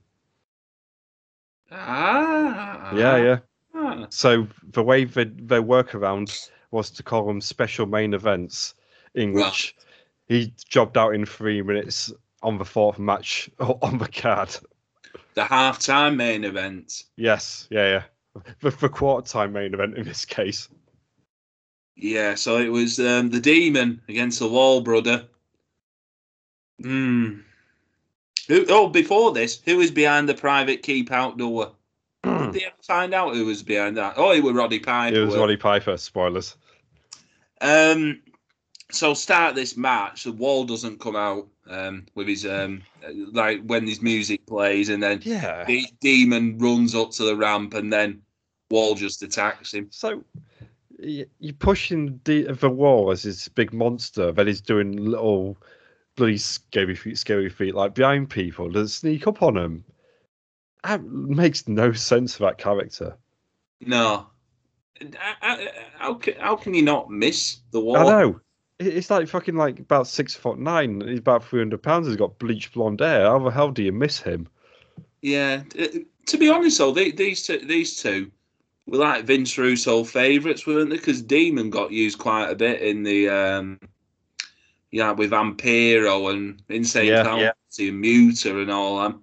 Ah. 1.72 2.96
Yeah, 2.96 3.18
yeah. 3.18 3.38
Ah. 3.74 4.08
So 4.10 4.48
the 4.72 4.84
way 4.84 5.06
the, 5.06 5.26
their 5.36 5.64
workaround 5.64 6.50
was 6.72 6.90
to 6.92 7.04
call 7.04 7.26
them 7.26 7.42
special 7.42 7.86
main 7.86 8.14
events, 8.14 8.74
in 9.14 9.34
which 9.34 9.76
he 10.28 10.54
jobbed 10.70 10.98
out 10.98 11.14
in 11.16 11.26
three 11.26 11.62
minutes 11.62 12.12
on 12.44 12.58
the 12.58 12.66
fourth 12.66 13.00
match 13.00 13.50
on 13.60 13.98
the 13.98 14.08
card. 14.08 14.56
The 15.34 15.42
halftime 15.42 16.16
main 16.16 16.44
event. 16.44 17.04
Yes, 17.18 17.68
yeah, 17.70 17.88
yeah. 17.88 18.44
The, 18.62 18.70
the 18.72 18.90
quarter 18.90 19.28
time 19.28 19.54
main 19.54 19.74
event 19.74 19.98
in 19.98 20.06
this 20.06 20.26
case. 20.26 20.68
Yeah, 21.96 22.36
so 22.36 22.58
it 22.58 22.70
was 22.70 23.00
um, 23.00 23.30
the 23.30 23.40
Demon 23.40 24.02
against 24.10 24.40
the 24.40 24.50
Wall 24.50 24.82
Brother. 24.82 25.26
Hmm. 26.82 27.40
Who, 28.48 28.66
oh, 28.70 28.88
before 28.88 29.34
this, 29.34 29.62
who 29.66 29.78
was 29.78 29.92
behind 29.92 30.30
the 30.30 30.34
private 30.34 30.84
keep 30.84 31.12
outdoor? 31.12 31.72
Did 32.24 32.54
they 32.54 32.66
ever 32.66 32.76
find 32.82 33.14
out 33.14 33.36
who 33.36 33.46
was 33.46 33.64
behind 33.64 33.98
that? 33.98 34.16
Oh, 34.18 34.32
it 34.32 34.44
was 34.44 34.54
Roddy 34.54 34.80
Piper. 34.80 35.16
It 35.16 35.26
was 35.26 35.36
Roddy 35.36 35.58
Piper. 35.58 35.98
Spoilers. 35.98 36.56
Um, 37.62 38.22
so 38.92 39.14
start 39.14 39.56
this 39.56 39.78
match. 39.78 40.24
The 40.24 40.32
Wall 40.32 40.64
doesn't 40.64 41.00
come 41.00 41.16
out 41.16 41.48
um, 41.70 42.06
with 42.16 42.28
his 42.28 42.46
um, 42.46 42.84
like 43.32 43.62
when 43.66 43.86
his 43.86 44.02
music 44.02 44.46
plays, 44.46 44.90
and 44.90 45.02
then 45.02 45.22
Yeah. 45.24 45.64
the 45.66 45.86
Demon 46.02 46.58
runs 46.58 46.96
up 46.96 47.12
to 47.12 47.24
the 47.24 47.36
ramp, 47.36 47.74
and 47.74 47.92
then 47.92 48.22
Wall 48.70 48.96
just 48.96 49.22
attacks 49.24 49.74
him. 49.74 49.88
So 49.92 50.24
you're 51.00 51.54
pushing 51.60 52.20
the, 52.24 52.44
the 52.54 52.70
wall 52.70 53.12
as 53.12 53.24
this 53.24 53.48
big 53.48 53.74
monster, 53.74 54.32
then 54.32 54.48
he's 54.48 54.62
doing 54.62 54.96
little 54.96 55.58
bloody 56.16 56.38
scary 56.38 56.96
feet, 56.96 57.18
scary 57.18 57.50
feet 57.50 57.76
like 57.76 57.96
behind 57.96 58.30
people 58.30 58.72
to 58.74 58.88
sneak 58.88 59.28
up 59.28 59.42
on 59.42 59.56
them. 59.56 59.84
That 60.84 61.04
makes 61.04 61.68
no 61.68 61.92
sense 61.94 62.36
for 62.36 62.44
that 62.44 62.58
character. 62.58 63.18
No. 63.82 64.28
How 66.00 66.14
can, 66.16 66.36
how 66.40 66.56
can 66.56 66.74
you 66.74 66.82
not 66.82 67.10
miss 67.10 67.60
the 67.72 67.82
Wall? 67.82 67.98
I 67.98 68.04
know. 68.04 68.40
It's 68.80 69.10
like 69.10 69.28
fucking 69.28 69.56
like 69.56 69.80
about 69.80 70.08
six 70.08 70.36
foot 70.36 70.60
nine. 70.60 71.02
He's 71.02 71.20
about 71.20 71.44
three 71.44 71.60
hundred 71.60 71.82
pounds. 71.82 72.08
He's 72.08 72.18
got 72.18 72.40
bleached 72.40 72.74
blonde 72.74 73.00
hair. 73.00 73.26
How 73.26 73.40
the 73.40 73.50
hell 73.50 73.72
do 73.72 73.82
you 73.84 73.92
miss 73.92 74.20
him? 74.20 74.48
Yeah. 75.22 75.64
To 76.28 76.38
be 76.38 76.50
honest, 76.50 76.78
though, 76.78 76.92
they, 76.92 77.12
these 77.12 77.46
two, 77.46 77.60
these 77.60 78.02
two 78.02 78.32
were 78.86 78.98
like 78.98 79.26
Vince 79.26 79.58
Russo 79.58 80.04
favourites, 80.04 80.68
weren't 80.68 80.90
they? 80.90 80.98
Because 80.98 81.22
Demon 81.22 81.70
got 81.70 81.92
used 81.92 82.20
quite 82.20 82.50
a 82.50 82.56
bit 82.56 82.82
in 82.82 83.04
the 83.04 83.30
um, 83.30 83.80
yeah 84.96 85.12
with 85.12 85.32
Vampiro 85.32 86.32
and 86.32 86.62
Insane 86.70 87.08
Yeah, 87.08 87.24
Clown 87.24 87.40
yeah. 87.40 87.52
and 87.80 88.04
Muter 88.04 88.62
and 88.62 88.72
all 88.72 89.02
that. 89.02 89.16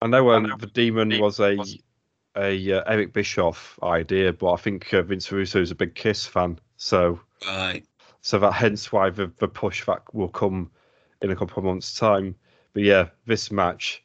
I 0.00 0.06
know, 0.06 0.30
um, 0.30 0.44
know. 0.44 0.56
the 0.56 0.68
demon 0.68 1.18
was 1.18 1.40
a 1.40 1.58
a 2.36 2.72
uh, 2.72 2.84
Eric 2.86 3.12
Bischoff 3.12 3.78
idea, 3.82 4.32
but 4.32 4.52
I 4.52 4.56
think 4.56 4.94
uh, 4.94 5.02
Vince 5.02 5.32
Russo 5.32 5.60
is 5.60 5.72
a 5.72 5.74
big 5.74 5.96
Kiss 5.96 6.24
fan, 6.24 6.60
so 6.76 7.18
Right. 7.44 7.84
so 8.20 8.38
that 8.38 8.52
hence 8.52 8.92
why 8.92 9.10
the, 9.10 9.32
the 9.38 9.48
push 9.48 9.84
back 9.84 10.14
will 10.14 10.28
come 10.28 10.70
in 11.20 11.32
a 11.32 11.36
couple 11.36 11.58
of 11.58 11.64
months' 11.64 11.94
time. 11.98 12.36
But 12.72 12.84
yeah, 12.84 13.08
this 13.26 13.50
match, 13.50 14.04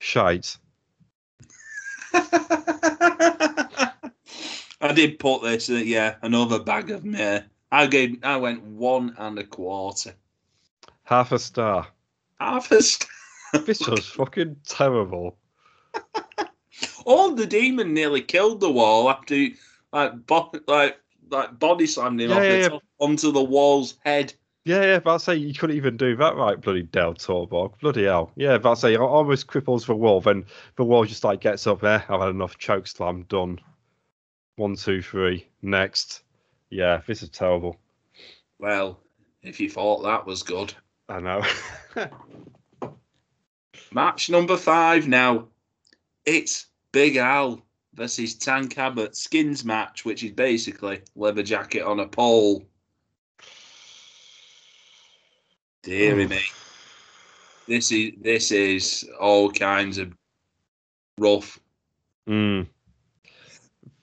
shite. 0.00 0.54
I 4.82 4.92
did 4.94 5.18
put 5.18 5.42
this, 5.42 5.70
uh, 5.70 5.74
yeah, 5.74 6.16
another 6.20 6.58
bag 6.58 6.90
of 6.90 7.04
meh. 7.06 7.40
I 7.72 7.86
gave, 7.86 8.18
I 8.24 8.36
went 8.36 8.62
one 8.64 9.14
and 9.18 9.38
a 9.38 9.44
quarter. 9.44 10.14
Half 11.04 11.32
a 11.32 11.38
star. 11.38 11.88
Half 12.40 12.70
a 12.72 12.82
star. 12.82 13.08
This 13.66 13.86
was 13.88 14.06
fucking 14.06 14.56
terrible. 14.66 15.36
Oh, 17.04 17.34
the 17.34 17.46
demon 17.46 17.92
nearly 17.92 18.22
killed 18.22 18.60
the 18.60 18.70
wall 18.70 19.10
after, 19.10 19.34
he, 19.34 19.56
like, 19.92 20.26
bo- 20.26 20.52
like, 20.66 20.98
like 21.30 21.58
body 21.58 21.86
slammed 21.86 22.20
him 22.20 22.30
Yeah, 22.30 22.36
off 22.36 22.42
yeah, 22.42 22.68
the 22.68 22.74
yeah. 22.74 22.78
onto 23.00 23.32
the 23.32 23.42
wall's 23.42 23.96
head. 24.04 24.32
Yeah, 24.64 24.82
yeah, 24.82 24.98
but 24.98 25.14
I'd 25.14 25.20
say 25.20 25.34
you 25.36 25.52
couldn't 25.52 25.76
even 25.76 25.96
do 25.96 26.14
that 26.16 26.36
right, 26.36 26.60
bloody 26.60 26.82
Dale 26.84 27.14
Torborg. 27.14 27.78
Bloody 27.80 28.04
hell. 28.04 28.30
Yeah, 28.36 28.56
but 28.58 28.72
I'd 28.72 28.78
say 28.78 28.94
it 28.94 29.00
almost 29.00 29.46
cripples 29.46 29.86
the 29.86 29.94
wall, 29.96 30.20
then 30.20 30.44
the 30.76 30.84
wall 30.84 31.04
just 31.04 31.24
like 31.24 31.40
gets 31.40 31.66
up 31.66 31.80
there. 31.80 32.04
I've 32.08 32.20
had 32.20 32.30
enough 32.30 32.56
choke 32.58 32.86
slam 32.86 33.24
done. 33.28 33.58
One, 34.56 34.76
two, 34.76 35.02
three. 35.02 35.46
Next. 35.62 36.22
Yeah, 36.70 37.02
this 37.06 37.22
is 37.22 37.28
terrible. 37.28 37.76
Well, 38.58 39.00
if 39.42 39.58
you 39.60 39.68
thought 39.68 40.04
that 40.04 40.26
was 40.26 40.42
good. 40.42 40.72
I 41.08 41.20
know. 41.20 41.42
Match 43.92 44.30
number 44.30 44.56
five 44.56 45.08
now. 45.08 45.48
It's 46.24 46.66
Big 46.92 47.16
Al 47.16 47.60
versus 47.94 48.34
Tank 48.34 48.78
Abbott 48.78 49.16
skins 49.16 49.64
match, 49.64 50.04
which 50.04 50.22
is 50.22 50.32
basically 50.32 51.00
leather 51.16 51.42
jacket 51.42 51.82
on 51.82 51.98
a 52.00 52.06
pole. 52.06 52.64
Deary 55.82 56.28
me. 56.28 56.40
This 57.66 57.90
is 57.90 58.12
this 58.20 58.52
is 58.52 59.08
all 59.18 59.50
kinds 59.50 59.98
of 59.98 60.12
rough. 61.18 61.58
mm. 62.28 62.66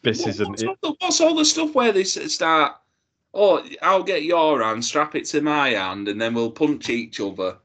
This 0.04 0.20
What- 0.22 0.30
isn't 0.30 0.50
what's, 0.50 0.64
it. 0.64 0.68
all 0.68 0.78
the, 0.82 0.96
what's 1.00 1.22
all 1.22 1.36
the 1.36 1.46
stuff 1.46 1.74
where 1.76 1.92
they 1.92 2.04
start? 2.04 2.76
Oh, 3.34 3.64
I'll 3.82 4.04
get 4.04 4.24
your 4.24 4.64
hand, 4.64 4.84
strap 4.84 5.16
it 5.16 5.26
to 5.26 5.42
my 5.42 5.70
hand, 5.70 6.08
and 6.08 6.20
then 6.20 6.34
we'll 6.34 6.52
punch 6.52 6.90
each 6.90 7.20
other. 7.20 7.58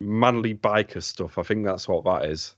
manly 0.00 0.54
biker 0.54 1.02
stuff. 1.02 1.38
I 1.38 1.42
think 1.42 1.64
that's 1.64 1.86
what 1.88 2.04
that 2.04 2.24
is. 2.28 2.54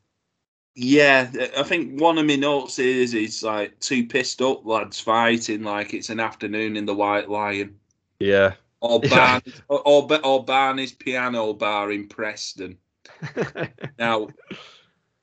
Yeah, 0.74 1.30
I 1.56 1.62
think 1.62 2.00
one 2.00 2.18
of 2.18 2.26
my 2.26 2.36
notes 2.36 2.78
is 2.78 3.14
it's 3.14 3.42
like 3.42 3.78
two 3.80 4.06
pissed 4.06 4.42
up 4.42 4.66
lads 4.66 4.98
fighting 4.98 5.62
like 5.62 5.94
it's 5.94 6.10
an 6.10 6.18
afternoon 6.20 6.76
in 6.76 6.84
the 6.86 6.94
White 6.94 7.28
Lion, 7.30 7.78
Yeah. 8.18 8.54
or 8.80 9.00
Yeah. 9.04 9.10
Barney's, 9.44 9.62
or, 9.68 9.80
or, 9.86 10.26
or 10.26 10.44
Barney's 10.44 10.92
piano 10.92 11.52
bar 11.52 11.92
in 11.92 12.08
Preston. 12.08 12.76
Now, 13.98 14.28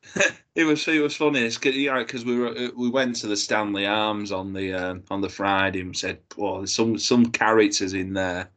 it 0.56 0.64
was 0.64 0.88
it 0.88 1.02
was 1.02 1.15
funny 1.15 1.48
because 1.48 1.76
yeah, 1.76 2.03
we 2.26 2.38
were 2.38 2.49
uh, 2.49 2.69
we 2.76 2.90
went 2.90 3.15
to 3.18 3.28
the 3.28 3.38
Stanley 3.38 3.86
Arms 3.86 4.32
on 4.32 4.53
the 4.53 4.73
um, 4.73 5.03
on 5.10 5.22
the 5.22 5.30
Friday 5.30 5.82
and 5.82 5.95
said, 5.95 6.19
"Oh, 6.38 6.57
there's 6.57 6.73
some 6.73 6.98
some 6.98 7.28
characters 7.28 7.94
in 7.94 8.14
there." 8.14 8.49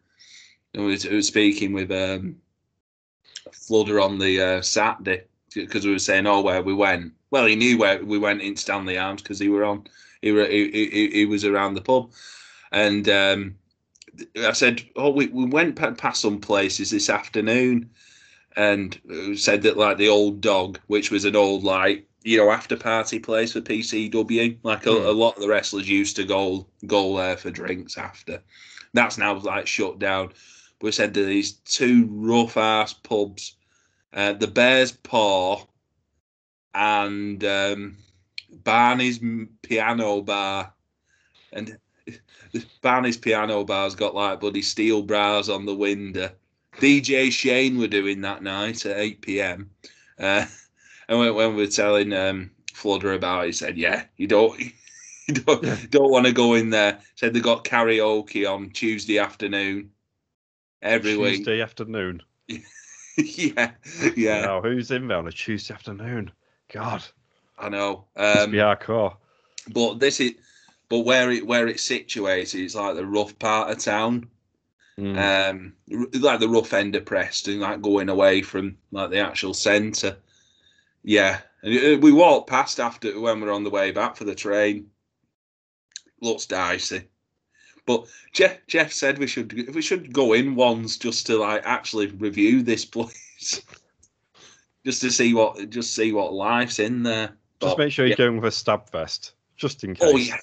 And 0.72 0.84
we 0.84 0.92
was, 0.92 1.26
speaking 1.26 1.72
with 1.72 1.92
um, 1.92 2.36
Fludder 3.52 4.00
on 4.00 4.18
the 4.18 4.40
uh, 4.40 4.62
Saturday 4.62 5.22
because 5.54 5.84
we 5.84 5.92
were 5.92 5.98
saying, 5.98 6.26
"Oh, 6.26 6.40
where 6.40 6.62
we 6.62 6.74
went." 6.74 7.12
Well, 7.30 7.46
he 7.46 7.56
knew 7.56 7.78
where 7.78 8.02
we 8.04 8.18
went 8.18 8.42
in 8.42 8.56
Stanley 8.56 8.98
Arms 8.98 9.22
because 9.22 9.38
he 9.38 9.48
were 9.48 9.64
on. 9.64 9.84
He, 10.22 10.32
were, 10.32 10.46
he, 10.46 10.70
he 10.70 11.10
he 11.10 11.26
was 11.26 11.44
around 11.44 11.74
the 11.74 11.82
pub, 11.82 12.10
and 12.72 13.08
um, 13.08 13.56
I 14.36 14.52
said, 14.52 14.82
"Oh, 14.96 15.10
we, 15.10 15.26
we 15.26 15.44
went 15.44 15.76
past 15.76 16.22
some 16.22 16.40
places 16.40 16.90
this 16.90 17.10
afternoon." 17.10 17.90
And 18.56 18.98
said 19.36 19.62
that 19.62 19.76
like 19.76 19.98
the 19.98 20.08
old 20.08 20.40
dog, 20.40 20.78
which 20.86 21.10
was 21.10 21.24
an 21.24 21.36
old 21.36 21.64
like 21.64 22.06
you 22.22 22.38
know 22.38 22.50
after 22.50 22.76
party 22.76 23.18
place 23.18 23.52
for 23.52 23.60
PCW. 23.60 24.58
Like 24.62 24.86
a, 24.86 24.92
Hmm. 24.92 25.06
a 25.06 25.10
lot 25.12 25.36
of 25.36 25.42
the 25.42 25.48
wrestlers 25.48 25.88
used 25.88 26.16
to 26.16 26.24
go 26.24 26.66
go 26.86 27.16
there 27.16 27.36
for 27.36 27.50
drinks 27.50 27.98
after. 27.98 28.42
That's 28.92 29.18
now 29.18 29.34
like 29.38 29.66
shut 29.66 29.98
down. 29.98 30.32
We 30.80 30.92
said 30.92 31.14
that 31.14 31.24
these 31.24 31.52
two 31.52 32.06
rough 32.10 32.56
ass 32.56 32.92
pubs, 32.92 33.56
uh, 34.12 34.34
the 34.34 34.46
Bear's 34.46 34.92
Paw 34.92 35.64
and 36.74 37.42
um, 37.44 37.96
Barney's 38.50 39.20
Piano 39.62 40.20
Bar, 40.20 40.72
and 41.52 41.78
Barney's 42.82 43.16
Piano 43.16 43.64
Bar's 43.64 43.94
got 43.94 44.14
like 44.14 44.40
bloody 44.40 44.62
steel 44.62 45.02
bars 45.02 45.48
on 45.48 45.66
the 45.66 45.74
window. 45.74 46.30
DJ 46.78 47.30
Shane 47.30 47.78
were 47.78 47.86
doing 47.86 48.20
that 48.22 48.42
night 48.42 48.84
at 48.86 48.98
8 48.98 49.20
p.m. 49.20 49.70
Uh, 50.18 50.46
and 51.08 51.18
when, 51.18 51.34
when 51.34 51.54
we 51.54 51.62
were 51.62 51.70
telling 51.70 52.12
um, 52.12 52.50
about 52.84 53.44
it, 53.44 53.46
he 53.46 53.52
said, 53.52 53.78
"Yeah, 53.78 54.04
you 54.16 54.26
don't, 54.26 54.58
you 55.28 55.34
don't, 55.34 55.90
don't 55.90 56.10
want 56.10 56.26
to 56.26 56.32
go 56.32 56.54
in 56.54 56.70
there." 56.70 56.98
Said 57.14 57.34
they 57.34 57.40
got 57.40 57.64
karaoke 57.64 58.50
on 58.50 58.70
Tuesday 58.70 59.18
afternoon 59.18 59.90
every 60.82 61.14
Tuesday 61.14 61.62
afternoon. 61.62 62.22
yeah, 63.16 63.70
yeah, 64.16 64.40
Now, 64.42 64.60
who's 64.60 64.90
in 64.90 65.08
there 65.08 65.18
on 65.18 65.28
a 65.28 65.32
Tuesday 65.32 65.74
afternoon? 65.74 66.30
God, 66.72 67.04
I 67.58 67.68
know. 67.68 68.04
Um, 68.16 68.50
be 68.50 68.58
hardcore. 68.58 69.16
but 69.72 69.98
this 69.98 70.20
is, 70.20 70.34
but 70.88 71.00
where 71.00 71.30
it 71.30 71.46
where 71.46 71.66
it's 71.66 71.82
situated, 71.82 72.60
it's 72.60 72.74
like 72.74 72.96
the 72.96 73.06
rough 73.06 73.38
part 73.38 73.70
of 73.70 73.78
town. 73.78 74.28
Mm. 74.98 75.50
um, 75.50 75.72
like 76.20 76.38
the 76.38 76.48
rough 76.48 76.72
end 76.72 76.94
of 76.94 77.04
Preston, 77.04 77.60
like 77.60 77.82
going 77.82 78.08
away 78.08 78.42
from 78.42 78.76
like 78.92 79.10
the 79.10 79.18
actual 79.18 79.52
centre. 79.52 80.16
Yeah, 81.02 81.40
and 81.62 81.96
uh, 81.96 81.98
we 82.00 82.12
walked 82.12 82.48
past 82.48 82.78
after 82.78 83.18
when 83.18 83.40
we 83.40 83.48
are 83.48 83.52
on 83.52 83.64
the 83.64 83.70
way 83.70 83.90
back 83.90 84.16
for 84.16 84.24
the 84.24 84.36
train. 84.36 84.90
Looks 86.20 86.46
dicey, 86.46 87.08
but 87.86 88.06
Jeff 88.32 88.64
Jeff 88.68 88.92
said 88.92 89.18
we 89.18 89.26
should 89.26 89.74
we 89.74 89.82
should 89.82 90.12
go 90.12 90.32
in 90.32 90.54
once 90.54 90.96
just 90.96 91.26
to 91.26 91.38
like 91.38 91.62
actually 91.64 92.06
review 92.06 92.62
this 92.62 92.84
place, 92.84 93.62
just 94.84 95.00
to 95.02 95.10
see 95.10 95.34
what 95.34 95.70
just 95.70 95.94
see 95.94 96.12
what 96.12 96.32
life's 96.32 96.78
in 96.78 97.02
there. 97.02 97.36
Just 97.60 97.78
make 97.78 97.92
sure 97.92 98.06
you're 98.06 98.16
going 98.16 98.36
with 98.36 98.44
a 98.44 98.52
stab 98.52 98.90
vest, 98.90 99.32
just 99.56 99.82
in 99.82 99.94
case. 99.94 100.02
Oh 100.04 100.16
yeah, 100.16 100.36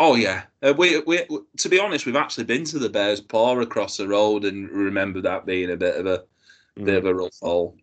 oh 0.00 0.16
yeah. 0.16 0.42
Uh, 0.62 0.74
we, 0.76 0.98
we 1.06 1.24
to 1.58 1.68
be 1.68 1.78
honest, 1.78 2.06
we've 2.06 2.16
actually 2.16 2.44
been 2.44 2.64
to 2.64 2.78
the 2.80 2.88
Bears 2.88 3.20
Paw 3.20 3.60
across 3.60 3.96
the 3.98 4.08
road 4.08 4.44
and 4.44 4.68
remember 4.70 5.20
that 5.20 5.46
being 5.46 5.70
a 5.70 5.76
bit 5.76 5.94
of 5.96 6.06
a 6.06 6.24
Mm. 6.78 6.84
bit 6.84 6.94
of 6.98 7.04
a 7.04 7.14
rough 7.14 7.36
hole. 7.42 7.76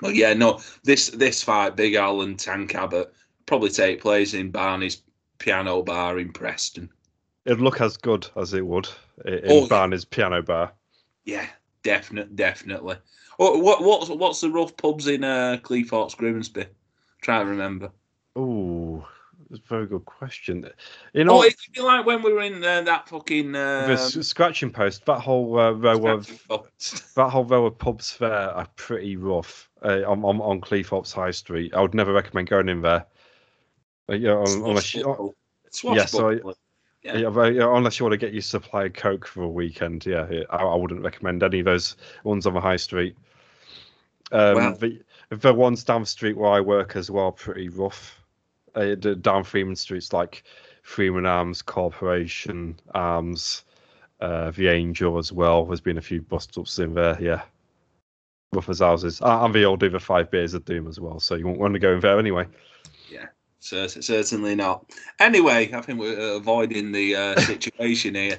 But 0.00 0.14
yeah, 0.14 0.32
no, 0.32 0.60
this 0.84 1.10
this 1.10 1.42
fight, 1.42 1.76
Big 1.76 1.94
Al 1.94 2.22
and 2.22 2.38
Tank 2.38 2.74
Abbott, 2.74 3.12
probably 3.44 3.68
take 3.68 4.00
place 4.00 4.32
in 4.32 4.50
Barney's 4.50 5.02
Piano 5.38 5.82
Bar 5.82 6.18
in 6.18 6.32
Preston. 6.32 6.88
It'd 7.44 7.60
look 7.60 7.82
as 7.82 7.98
good 7.98 8.26
as 8.36 8.54
it 8.54 8.66
would 8.66 8.88
in 9.26 9.40
Oh. 9.44 9.68
Barney's 9.68 10.06
piano 10.06 10.40
bar. 10.40 10.72
Yeah, 11.26 11.46
definite, 11.82 12.34
definitely. 12.36 12.96
What 13.36 13.60
what 13.60 13.82
what's 13.82 14.08
what's 14.08 14.40
the 14.40 14.48
rough 14.50 14.74
pubs 14.78 15.06
in 15.06 15.22
uh, 15.24 15.58
Cleethorpes, 15.62 16.16
Grimsby? 16.16 16.64
Try 17.20 17.40
to 17.40 17.44
remember. 17.44 17.90
Oh, 18.34 18.83
that's 19.54 19.64
a 19.64 19.68
very 19.68 19.86
good 19.86 20.04
question. 20.04 20.68
You 21.12 21.24
know, 21.24 21.38
Oh, 21.38 21.42
it 21.42 21.56
could 21.58 21.72
be 21.72 21.80
like 21.80 22.04
when 22.04 22.22
we 22.22 22.32
were 22.32 22.42
in 22.42 22.62
uh, 22.64 22.82
that 22.82 23.08
fucking. 23.08 23.54
Um, 23.54 23.88
the 23.88 23.96
scratching 23.96 24.70
post, 24.70 25.06
that 25.06 25.20
whole 25.20 25.58
uh, 25.58 25.72
row 25.72 26.06
of 26.08 26.26
that 27.14 27.30
whole 27.30 27.44
row 27.44 27.66
of 27.66 27.78
pubs 27.78 28.16
there 28.18 28.32
are 28.32 28.66
pretty 28.76 29.16
rough 29.16 29.70
uh, 29.82 30.02
on, 30.06 30.24
on 30.24 30.40
on 30.40 30.60
Cleethorpes 30.60 31.12
High 31.12 31.30
Street. 31.30 31.72
I 31.74 31.80
would 31.82 31.94
never 31.94 32.12
recommend 32.12 32.48
going 32.48 32.68
in 32.68 32.82
there. 32.82 33.06
Uh, 34.08 34.14
you 34.14 34.26
know, 34.28 34.42
un- 34.44 34.62
unless 34.64 34.94
you, 34.94 35.34
yeah, 35.84 36.04
so 36.06 36.30
I- 36.30 36.40
Yeah. 37.02 37.16
yeah, 37.18 37.76
unless 37.76 37.98
you 37.98 38.04
want 38.04 38.12
to 38.12 38.18
get 38.18 38.32
your 38.32 38.42
supply 38.42 38.84
of 38.86 38.94
coke 38.94 39.26
for 39.26 39.42
a 39.42 39.48
weekend, 39.48 40.04
yeah, 40.04 40.26
I, 40.50 40.56
I 40.56 40.74
wouldn't 40.74 41.02
recommend 41.02 41.42
any 41.42 41.60
of 41.60 41.64
those 41.64 41.96
ones 42.24 42.46
on 42.46 42.54
the 42.54 42.60
high 42.60 42.76
street. 42.76 43.16
Um, 44.32 44.54
Well- 44.56 44.74
the 44.76 45.00
the 45.30 45.54
ones 45.54 45.84
down 45.84 46.00
the 46.02 46.06
street 46.06 46.36
where 46.36 46.50
I 46.50 46.60
work 46.60 46.96
as 46.96 47.10
well, 47.10 47.30
pretty 47.32 47.68
rough. 47.68 48.20
Uh, 48.74 48.94
the- 48.98 49.14
down 49.16 49.44
Freeman 49.44 49.76
Streets, 49.76 50.12
like 50.12 50.42
Freeman 50.82 51.26
Arms 51.26 51.62
Corporation 51.62 52.78
Arms, 52.94 53.64
uh, 54.20 54.50
the 54.52 54.68
Angel 54.68 55.18
as 55.18 55.32
well. 55.32 55.64
There's 55.64 55.80
been 55.80 55.98
a 55.98 56.02
few 56.02 56.20
bust 56.22 56.56
ups 56.58 56.78
in 56.78 56.94
there, 56.94 57.16
yeah. 57.20 57.42
As 58.68 58.78
houses, 58.78 59.20
uh, 59.20 59.44
and 59.44 59.52
the 59.52 59.64
old 59.64 59.82
over 59.82 59.98
five 59.98 60.30
beers 60.30 60.54
of 60.54 60.64
doom 60.64 60.86
as 60.86 61.00
well. 61.00 61.18
So 61.18 61.34
you 61.34 61.44
won't 61.44 61.58
want 61.58 61.74
to 61.74 61.80
go 61.80 61.94
in 61.94 62.00
there 62.00 62.18
anyway. 62.20 62.46
Cer- 63.58 63.88
Certainly 63.88 64.56
not. 64.56 64.90
Anyway, 65.18 65.70
I 65.72 65.80
think 65.80 65.98
we're 65.98 66.20
uh, 66.20 66.36
avoiding 66.36 66.92
the 66.92 67.16
uh, 67.16 67.40
situation 67.40 68.14
here 68.14 68.38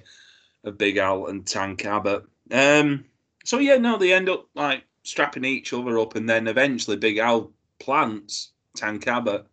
of 0.63 0.77
Big 0.77 0.97
Al 0.97 1.25
and 1.25 1.45
Tank 1.47 1.83
Abbott. 1.83 2.25
Um, 2.51 3.05
so 3.43 3.57
yeah, 3.57 3.77
no, 3.77 3.97
they 3.97 4.13
end 4.13 4.29
up 4.29 4.47
like 4.53 4.83
strapping 5.01 5.43
each 5.43 5.73
other 5.73 5.97
up, 5.99 6.15
and 6.15 6.29
then 6.29 6.47
eventually 6.47 6.95
Big 6.95 7.17
Al 7.17 7.51
plants 7.79 8.51
Tank 8.75 9.07
Abbott 9.07 9.47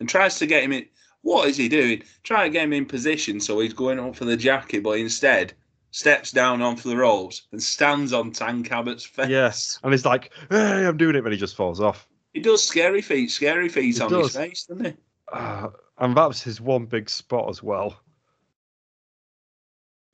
and 0.00 0.08
tries 0.08 0.38
to 0.38 0.46
get 0.46 0.62
him 0.62 0.72
in. 0.72 0.86
What 1.22 1.48
is 1.48 1.56
he 1.56 1.68
doing? 1.68 2.02
Trying 2.22 2.50
to 2.50 2.52
get 2.52 2.64
him 2.64 2.72
in 2.74 2.84
position 2.86 3.40
so 3.40 3.60
he's 3.60 3.72
going 3.72 3.98
up 3.98 4.14
for 4.16 4.24
the 4.26 4.36
jacket, 4.36 4.82
but 4.82 4.98
instead 4.98 5.54
steps 5.90 6.30
down 6.32 6.60
onto 6.60 6.88
the 6.88 6.96
ropes 6.96 7.46
and 7.52 7.62
stands 7.62 8.12
on 8.12 8.30
Tank 8.32 8.70
Abbott's 8.70 9.04
face. 9.04 9.28
Yes, 9.28 9.78
and 9.82 9.92
he's 9.92 10.04
like, 10.04 10.32
"Hey, 10.50 10.84
I'm 10.86 10.96
doing 10.96 11.16
it," 11.16 11.22
but 11.22 11.32
he 11.32 11.38
just 11.38 11.56
falls 11.56 11.80
off. 11.80 12.08
He 12.34 12.40
does 12.40 12.62
scary 12.66 13.00
feet, 13.00 13.30
scary 13.30 13.68
feet 13.68 13.96
He 13.96 14.00
on 14.02 14.10
does. 14.10 14.26
his 14.26 14.36
face, 14.36 14.64
doesn't 14.66 14.84
he? 14.84 14.92
Uh, 15.32 15.68
and 15.98 16.16
that 16.16 16.26
was 16.28 16.42
his 16.42 16.60
one 16.60 16.84
big 16.86 17.08
spot 17.08 17.48
as 17.48 17.62
well. 17.62 18.00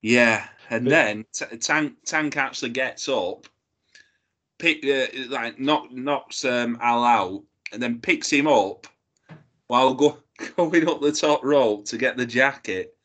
Yeah, 0.03 0.47
and 0.71 0.85
But- 0.85 0.91
then 0.91 1.25
t- 1.33 1.57
Tank 1.59 1.95
Tank 2.05 2.37
actually 2.37 2.71
gets 2.71 3.09
up, 3.09 3.47
pick 4.59 4.85
uh, 4.85 5.07
like 5.29 5.59
knock, 5.59 5.91
knocks 5.91 6.45
um, 6.45 6.79
Al 6.81 7.05
out, 7.05 7.43
and 7.73 7.83
then 7.83 8.01
picks 8.01 8.31
him 8.31 8.47
up 8.47 8.87
while 9.71 9.95
go, 9.95 10.19
going 10.57 10.89
up 10.89 11.01
the 11.01 11.13
top 11.13 11.45
rope 11.45 11.85
to 11.85 11.97
get 11.97 12.17
the 12.17 12.27
jacket. 12.27 12.97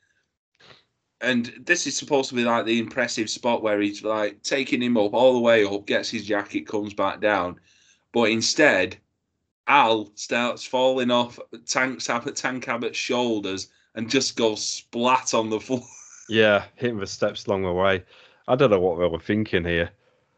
And 1.21 1.53
this 1.63 1.85
is 1.85 1.95
supposed 1.95 2.29
to 2.29 2.35
be 2.35 2.43
like 2.43 2.65
the 2.65 2.79
impressive 2.79 3.29
spot 3.29 3.61
where 3.61 3.79
he's 3.79 4.03
like 4.03 4.41
taking 4.41 4.81
him 4.81 4.97
up 4.97 5.13
all 5.13 5.33
the 5.33 5.39
way 5.39 5.63
up, 5.63 5.85
gets 5.85 6.09
his 6.09 6.25
jacket, 6.25 6.67
comes 6.67 6.95
back 6.95 7.21
down, 7.21 7.59
but 8.13 8.31
instead, 8.31 8.97
Al 9.67 10.11
starts 10.15 10.65
falling 10.65 11.11
off 11.11 11.39
Tank's 11.67 12.07
Tank 12.07 12.67
Abbott's 12.67 12.97
shoulders 12.97 13.69
and 13.93 14.09
just 14.09 14.35
goes 14.35 14.65
splat 14.65 15.33
on 15.33 15.49
the 15.49 15.59
floor. 15.59 15.83
Yeah, 16.27 16.65
hitting 16.73 16.97
the 16.97 17.05
steps 17.05 17.45
along 17.45 17.65
the 17.65 17.71
way. 17.71 18.03
I 18.47 18.55
don't 18.55 18.71
know 18.71 18.79
what 18.79 18.97
they 18.97 19.05
were 19.05 19.19
thinking 19.19 19.63
here. 19.63 19.91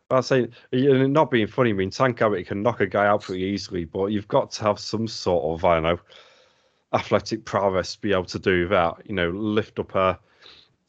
I 0.10 0.22
say, 0.22 0.48
not 0.72 1.32
being 1.32 1.48
funny. 1.48 1.72
I 1.72 1.74
mean, 1.74 1.90
Tank 1.90 2.22
Abbott 2.22 2.48
can 2.48 2.62
knock 2.62 2.80
a 2.80 2.88
guy 2.88 3.08
out 3.08 3.24
pretty 3.24 3.44
easily, 3.44 3.84
but 3.84 4.08
you've 4.08 4.28
got 4.28 4.52
to 4.52 4.64
have 4.64 4.80
some 4.80 5.08
sort 5.08 5.44
of, 5.44 5.66
I 5.66 5.76
don't 5.76 5.84
know, 5.84 6.00
athletic 6.94 7.44
prowess 7.44 7.96
to 7.96 8.02
be 8.02 8.14
able 8.14 8.26
to 8.26 8.40
do 8.40 8.68
that. 8.70 8.96
You 9.06 9.16
know, 9.16 9.30
lift 9.30 9.80
up 9.80 9.96
a 9.96 10.18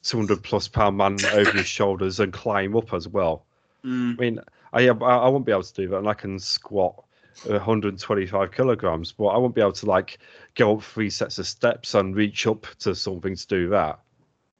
200 0.05 0.43
plus 0.43 0.69
pound 0.69 0.97
man 0.97 1.17
over 1.33 1.51
his 1.53 1.67
shoulders 1.67 2.21
and 2.21 2.33
climb 2.33 2.77
up 2.77 2.95
as 2.95 3.09
well. 3.09 3.45
Mm. 3.85 4.13
I 4.13 4.21
mean, 4.21 4.41
I 4.73 4.89
I 4.89 5.17
I 5.17 5.29
won't 5.29 5.47
be 5.47 5.53
able 5.53 5.63
to 5.63 5.75
do 5.75 5.89
that, 5.89 5.99
and 5.99 6.09
I 6.09 6.15
can 6.15 6.39
squat 6.39 7.05
125 7.45 8.53
kilograms, 8.53 9.13
but 9.13 9.27
I 9.27 9.39
won't 9.39 9.55
be 9.55 9.61
able 9.61 9.73
to 9.73 9.87
like 9.87 10.19
go 10.55 10.77
up 10.77 10.83
three 10.83 11.11
sets 11.11 11.39
of 11.39 11.47
steps 11.47 11.95
and 11.95 12.15
reach 12.15 12.47
up 12.47 12.67
to 12.81 12.95
something 12.95 13.35
to 13.35 13.47
do 13.47 13.69
that. 13.71 13.99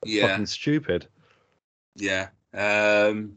Yeah. 0.05 0.29
Fucking 0.29 0.47
stupid. 0.47 1.07
Yeah. 1.97 2.29
Um, 2.55 3.37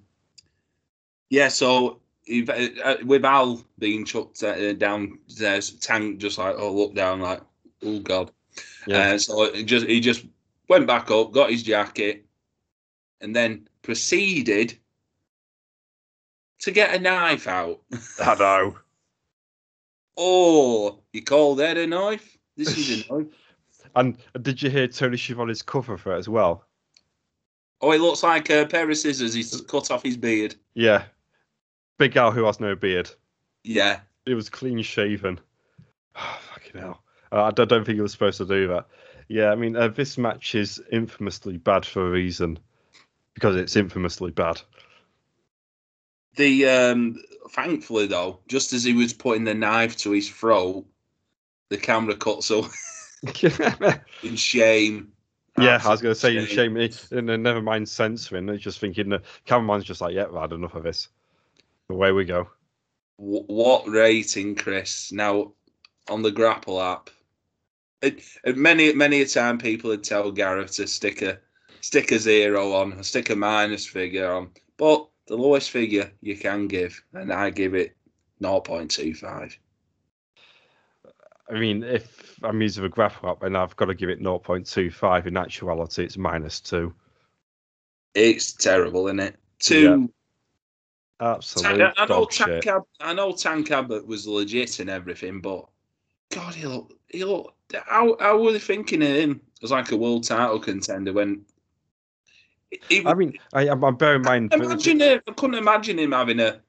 yeah, 1.31 1.47
so 1.47 2.01
if, 2.25 2.49
uh, 2.49 2.97
with 3.05 3.23
Al 3.23 3.65
being 3.79 4.03
chucked 4.03 4.43
uh, 4.43 4.73
down, 4.73 5.17
there's 5.37 5.71
Tank 5.71 6.19
just 6.19 6.37
like, 6.37 6.55
oh, 6.57 6.73
look 6.73 6.93
down, 6.93 7.21
like, 7.21 7.41
oh, 7.83 7.99
God. 7.99 8.31
Yeah. 8.85 9.13
Uh, 9.13 9.17
so 9.17 9.43
it 9.43 9.63
just 9.63 9.87
he 9.87 10.01
just 10.01 10.25
went 10.67 10.87
back 10.87 11.09
up, 11.09 11.31
got 11.31 11.51
his 11.51 11.63
jacket, 11.63 12.25
and 13.21 13.33
then 13.33 13.69
proceeded 13.81 14.77
to 16.59 16.71
get 16.71 16.93
a 16.93 16.99
knife 16.99 17.47
out. 17.47 17.81
I 18.21 18.35
know. 18.35 18.77
Oh, 20.17 20.99
you 21.13 21.23
call 21.23 21.55
that 21.55 21.77
a 21.77 21.87
knife? 21.87 22.37
This 22.57 22.77
is 22.77 23.09
a 23.09 23.13
knife. 23.13 23.27
And 23.95 24.17
did 24.41 24.61
you 24.61 24.69
hear 24.69 24.85
Tony 24.87 25.15
Schiavone's 25.15 25.61
cover 25.61 25.97
for 25.97 26.13
it 26.13 26.19
as 26.19 26.27
well? 26.27 26.65
Oh, 27.79 27.91
it 27.91 28.01
looks 28.01 28.21
like 28.21 28.49
a 28.49 28.65
pair 28.65 28.87
of 28.89 28.97
scissors. 28.97 29.33
He's 29.33 29.61
cut 29.61 29.89
off 29.89 30.03
his 30.03 30.17
beard. 30.17 30.55
Yeah. 30.73 31.05
Big 32.01 32.17
Al 32.17 32.31
who 32.31 32.45
has 32.45 32.59
no 32.59 32.75
beard. 32.75 33.11
Yeah. 33.63 33.99
It 34.25 34.33
was 34.33 34.49
clean 34.49 34.81
shaven. 34.81 35.39
Fucking 36.15 36.81
hell. 36.81 37.03
Uh, 37.31 37.43
I 37.43 37.51
don't, 37.51 37.69
don't 37.69 37.85
think 37.85 37.97
he 37.97 38.01
was 38.01 38.11
supposed 38.11 38.39
to 38.39 38.45
do 38.47 38.69
that. 38.69 38.87
Yeah, 39.27 39.51
I 39.51 39.55
mean, 39.55 39.75
uh, 39.75 39.89
this 39.89 40.17
match 40.17 40.55
is 40.55 40.81
infamously 40.91 41.57
bad 41.57 41.85
for 41.85 42.07
a 42.07 42.09
reason. 42.09 42.57
Because 43.35 43.55
it's 43.55 43.75
infamously 43.75 44.31
bad. 44.31 44.59
The 46.37 46.67
um, 46.67 47.21
thankfully 47.51 48.07
though, 48.07 48.39
just 48.47 48.73
as 48.73 48.83
he 48.83 48.93
was 48.93 49.13
putting 49.13 49.43
the 49.43 49.53
knife 49.53 49.95
to 49.97 50.09
his 50.09 50.27
throat, 50.27 50.87
the 51.69 51.77
camera 51.77 52.15
cuts 52.15 52.49
up 52.49 52.65
in 54.23 54.35
shame. 54.37 55.11
yeah, 55.55 55.79
I 55.85 55.89
was 55.89 56.01
going 56.01 56.15
to 56.15 56.19
say, 56.19 56.35
in 56.35 56.47
shame, 56.47 56.77
and 57.11 57.43
never 57.43 57.61
mind 57.61 57.87
censoring. 57.87 58.49
It's 58.49 58.63
just 58.63 58.79
thinking 58.79 59.09
the 59.09 59.21
cameraman's 59.45 59.83
just 59.83 60.01
like, 60.01 60.15
yeah, 60.15 60.25
I've 60.25 60.41
had 60.41 60.53
enough 60.53 60.73
of 60.73 60.81
this. 60.81 61.07
Away 61.91 62.11
we 62.11 62.25
go. 62.25 62.47
Wh- 63.17 63.47
What 63.49 63.87
rating, 63.87 64.55
Chris? 64.55 65.11
Now 65.11 65.53
on 66.09 66.21
the 66.21 66.31
Grapple 66.31 66.81
app, 66.81 67.09
it, 68.01 68.23
it- 68.43 68.57
many 68.57 68.93
many 68.93 69.21
a 69.21 69.27
time 69.27 69.57
people 69.57 69.89
would 69.91 70.03
tell 70.03 70.31
Gareth 70.31 70.71
to 70.73 70.87
stick 70.87 71.21
a 71.21 71.39
stick 71.81 72.11
a 72.11 72.19
zero 72.19 72.73
on, 72.73 73.03
stick 73.03 73.29
a 73.29 73.35
minus 73.35 73.85
figure 73.85 74.31
on, 74.31 74.49
but 74.77 75.07
the 75.27 75.37
lowest 75.37 75.69
figure 75.71 76.11
you 76.21 76.35
can 76.37 76.67
give, 76.67 77.03
and 77.13 77.31
I 77.31 77.49
give 77.49 77.73
it 77.75 77.95
0.25. 78.41 79.57
I 81.49 81.59
mean, 81.59 81.83
if 81.83 82.39
I'm 82.43 82.61
using 82.61 82.85
a 82.85 82.89
graph 82.89 83.23
app 83.23 83.43
and 83.43 83.55
I've 83.57 83.75
got 83.75 83.85
to 83.85 83.93
give 83.93 84.09
it 84.09 84.21
0.25, 84.21 85.27
in 85.27 85.37
actuality, 85.37 86.03
it's 86.03 86.17
minus 86.17 86.59
two. 86.59 86.93
It's 88.15 88.53
terrible, 88.53 89.07
isn't 89.07 89.19
it? 89.19 89.35
Two. 89.59 90.11
Absolute 91.21 91.77
Tan- 91.77 91.93
I 91.97 92.05
know. 92.07 92.25
Tank 92.25 92.67
Ab- 92.67 92.83
I 92.99 93.13
know 93.13 93.31
Tank 93.31 93.71
Abbott 93.71 94.05
was 94.07 94.27
legit 94.27 94.79
and 94.79 94.89
everything, 94.89 95.39
but 95.39 95.67
God, 96.31 96.55
he 96.55 96.65
look, 96.65 96.93
he 97.09 97.23
look. 97.23 97.53
How, 97.85 98.17
how 98.19 98.41
were 98.41 98.51
they 98.51 98.59
thinking 98.59 99.01
of 99.01 99.09
him 99.09 99.41
as 99.63 99.71
like 99.71 99.91
a 99.91 99.97
world 99.97 100.23
title 100.23 100.59
contender 100.59 101.13
when? 101.13 101.45
He, 102.89 103.05
I 103.05 103.13
mean, 103.13 103.37
I, 103.53 103.69
I'm, 103.69 103.83
I'm 103.83 103.95
bearing 103.95 104.21
in 104.21 104.25
mind. 104.25 104.53
imagine 104.53 105.01
it, 105.01 105.23
I 105.27 105.31
couldn't 105.33 105.55
imagine 105.55 105.99
him 105.99 106.13
having 106.13 106.39
a 106.39 106.61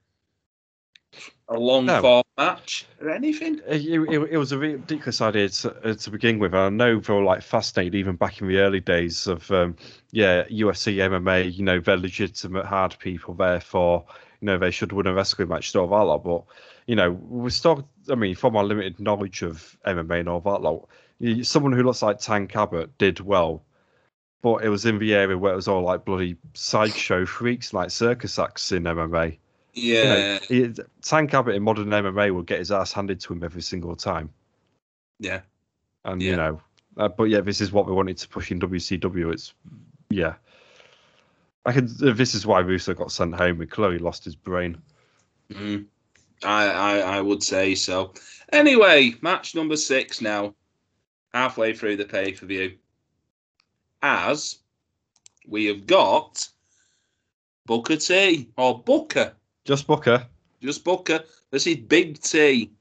a 1.48 1.58
long 1.58 1.86
No. 1.86 2.00
form 2.00 2.24
match 2.38 2.86
or 3.00 3.10
anything. 3.10 3.60
It, 3.66 3.84
it, 3.84 4.22
it 4.32 4.36
was 4.36 4.52
a 4.52 4.58
ridiculous 4.58 5.20
idea 5.20 5.48
to, 5.48 5.90
uh, 5.90 5.94
to 5.94 6.10
begin 6.10 6.38
with. 6.38 6.54
I 6.54 6.68
know 6.70 6.98
they 6.98 7.12
were 7.12 7.22
like 7.22 7.42
fascinated 7.42 7.94
even 7.94 8.16
back 8.16 8.40
in 8.40 8.48
the 8.48 8.58
early 8.58 8.80
days 8.80 9.26
of 9.26 9.50
um, 9.50 9.76
yeah 10.10 10.44
UFC 10.44 10.96
MMA. 10.96 11.54
You 11.54 11.64
know, 11.64 11.80
they're 11.80 11.96
legitimate 11.96 12.66
hard 12.66 12.96
people. 12.98 13.34
Therefore, 13.34 14.04
you 14.42 14.46
know 14.46 14.58
they 14.58 14.70
should 14.72 14.92
win 14.92 15.06
a 15.06 15.14
wrestling 15.14 15.48
match. 15.48 15.70
Sort 15.70 15.84
of 15.84 15.90
that 15.90 16.04
lot. 16.04 16.24
But 16.24 16.44
you 16.86 16.96
know, 16.96 17.12
we 17.12 17.50
still. 17.50 17.88
I 18.10 18.16
mean, 18.16 18.34
from 18.34 18.56
our 18.56 18.64
limited 18.64 18.98
knowledge 19.00 19.42
of 19.42 19.78
MMA 19.86 20.20
and 20.20 20.28
all 20.28 20.40
that 20.40 20.60
lot, 20.62 20.88
someone 21.44 21.72
who 21.72 21.84
looks 21.84 22.02
like 22.02 22.18
Tank 22.18 22.54
Abbott 22.56 22.98
did 22.98 23.20
well. 23.20 23.62
But 24.42 24.64
it 24.64 24.68
was 24.68 24.84
in 24.86 24.98
the 24.98 25.14
area 25.14 25.38
where 25.38 25.52
it 25.52 25.56
was 25.56 25.68
all 25.68 25.82
like 25.82 26.04
bloody 26.04 26.36
sideshow 26.54 27.24
freaks, 27.24 27.72
like 27.72 27.90
circus 27.92 28.38
acts 28.40 28.72
in 28.72 28.82
MMA. 28.82 29.28
You 29.30 29.38
Yeah, 29.74 30.38
know, 30.40 30.40
he, 30.48 30.74
Tank 31.02 31.32
Abbott 31.32 31.54
in 31.54 31.62
modern 31.62 31.88
MMA 31.90 32.34
will 32.34 32.42
get 32.42 32.58
his 32.58 32.72
ass 32.72 32.92
handed 32.92 33.20
to 33.20 33.32
him 33.32 33.44
every 33.44 33.62
single 33.62 33.94
time. 33.94 34.30
yeah. 35.20 35.42
And 36.04 36.20
Yeah. 36.20 36.30
you 36.30 36.36
know, 36.36 36.60
uh, 36.96 37.08
but 37.08 37.24
yeah, 37.24 37.40
this 37.40 37.60
is 37.60 37.72
what 37.72 37.86
we 37.86 37.92
wanted 37.92 38.18
to 38.18 38.28
push 38.28 38.50
in 38.50 38.58
WCW. 38.58 39.32
It's 39.32 39.54
yeah, 40.10 40.34
I 41.64 41.70
uh, 41.70 42.12
This 42.14 42.34
is 42.34 42.46
why 42.46 42.60
Russo 42.60 42.94
got 42.94 43.12
sent 43.12 43.34
home. 43.34 43.60
He 43.60 43.66
clearly 43.66 43.98
lost 43.98 44.24
his 44.24 44.34
brain. 44.36 44.76
Mm. 45.52 45.86
I, 46.44 46.66
I 46.68 46.98
I 46.98 47.20
would 47.20 47.42
say 47.42 47.74
so. 47.74 48.14
Anyway, 48.52 49.14
match 49.22 49.54
number 49.54 49.76
six 49.76 50.20
now, 50.20 50.54
halfway 51.32 51.72
through 51.72 51.96
the 51.96 52.04
pay 52.04 52.32
per 52.32 52.46
view. 52.46 52.76
As 54.02 54.58
we 55.46 55.66
have 55.66 55.86
got 55.86 56.48
Booker 57.66 57.96
T 57.96 58.48
or 58.56 58.80
Booker, 58.80 59.32
Just 59.64 59.86
Booker. 59.86 60.26
just 60.60 60.82
Booker. 60.84 61.20
This 61.52 61.66
is 61.68 61.76
Big 61.76 62.20
T, 62.20 62.72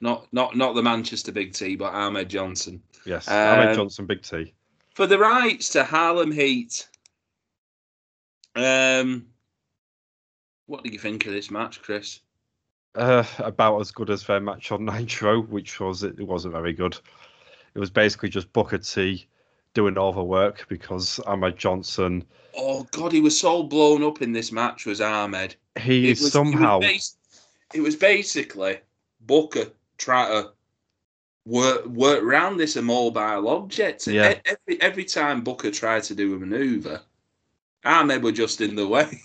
not 0.00 0.26
not 0.32 0.56
not 0.56 0.74
the 0.74 0.82
Manchester 0.82 1.32
Big 1.32 1.52
T, 1.52 1.76
but 1.76 1.92
Ahmed 1.92 2.30
Johnson 2.30 2.82
Yes, 3.04 3.28
Um, 3.28 3.34
Ahmed 3.58 3.74
Johnson, 3.76 4.06
Big 4.06 4.22
T. 4.22 4.54
for 4.94 5.06
the 5.06 5.18
rights 5.18 5.68
to 5.70 5.84
Harlem 5.84 6.32
Heat. 6.32 6.88
Um, 8.54 9.26
what 10.66 10.84
do 10.84 10.90
you 10.90 10.98
think 10.98 11.26
of 11.26 11.32
this 11.32 11.50
match, 11.50 11.82
Chris? 11.82 12.20
Uh, 12.94 13.24
about 13.38 13.80
as 13.80 13.90
good 13.90 14.10
as 14.10 14.24
their 14.26 14.40
match 14.40 14.70
on 14.72 14.84
Nitro, 14.86 15.42
which 15.42 15.80
was 15.80 16.02
it 16.02 16.20
wasn't 16.20 16.54
very 16.54 16.72
good. 16.72 16.96
It 17.74 17.78
was 17.78 17.90
basically 17.90 18.28
just 18.28 18.52
Booker 18.52 18.78
T 18.78 19.26
doing 19.74 19.96
all 19.96 20.12
the 20.12 20.22
work 20.22 20.66
because 20.68 21.18
Ahmed 21.20 21.56
Johnson. 21.56 22.24
Oh 22.54 22.86
God, 22.90 23.12
he 23.12 23.22
was 23.22 23.38
so 23.38 23.62
blown 23.62 24.02
up 24.02 24.20
in 24.20 24.32
this 24.32 24.52
match. 24.52 24.84
Was 24.84 25.00
Ahmed? 25.00 25.56
He 25.80 26.08
It 26.08 26.12
is 26.12 26.22
was- 26.22 26.32
somehow. 26.32 26.80
It 26.80 26.84
was, 26.86 26.92
bas- 26.92 27.16
it 27.74 27.80
was 27.80 27.96
basically 27.96 28.78
Booker 29.22 29.66
trying 29.96 30.42
to 30.42 30.50
work 31.46 31.86
work 31.86 32.22
around 32.22 32.58
this 32.58 32.76
immobile 32.76 33.48
object. 33.48 34.06
Yeah. 34.06 34.38
Every 34.44 34.80
every 34.82 35.04
time 35.06 35.40
Booker 35.42 35.70
tried 35.70 36.02
to 36.04 36.14
do 36.14 36.34
a 36.34 36.38
maneuver, 36.38 37.00
Ahmed 37.84 38.22
were 38.22 38.32
just 38.32 38.60
in 38.60 38.74
the 38.76 38.86
way. 38.86 39.20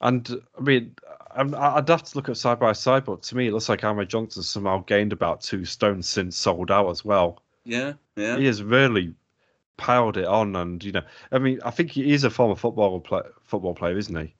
And 0.00 0.42
I 0.58 0.60
mean, 0.62 0.94
I'd 1.34 1.88
have 1.88 2.02
to 2.02 2.16
look 2.16 2.28
at 2.28 2.36
side 2.36 2.58
by 2.58 2.72
side, 2.72 3.04
but 3.04 3.22
to 3.24 3.36
me, 3.36 3.48
it 3.48 3.52
looks 3.52 3.68
like 3.68 3.84
Ahmed 3.84 4.08
Johnson 4.08 4.42
somehow 4.42 4.84
gained 4.84 5.12
about 5.12 5.40
two 5.40 5.64
stones 5.64 6.08
since 6.08 6.36
Souled 6.36 6.70
Out 6.70 6.90
as 6.90 7.04
well. 7.04 7.42
yeah, 7.64 7.94
yeah, 8.16 8.36
He 8.36 8.46
has 8.46 8.62
really 8.62 9.14
piled 9.76 10.16
it 10.16 10.26
on, 10.26 10.56
and 10.56 10.82
you 10.84 10.92
know, 10.92 11.02
I 11.32 11.38
mean, 11.38 11.60
I 11.64 11.70
think 11.70 11.90
he 11.90 12.12
is 12.12 12.24
a 12.24 12.30
former 12.30 12.56
football 12.56 13.00
play, 13.00 13.22
football 13.42 13.74
player, 13.74 13.96
isn't 13.96 14.16
he? 14.16 14.34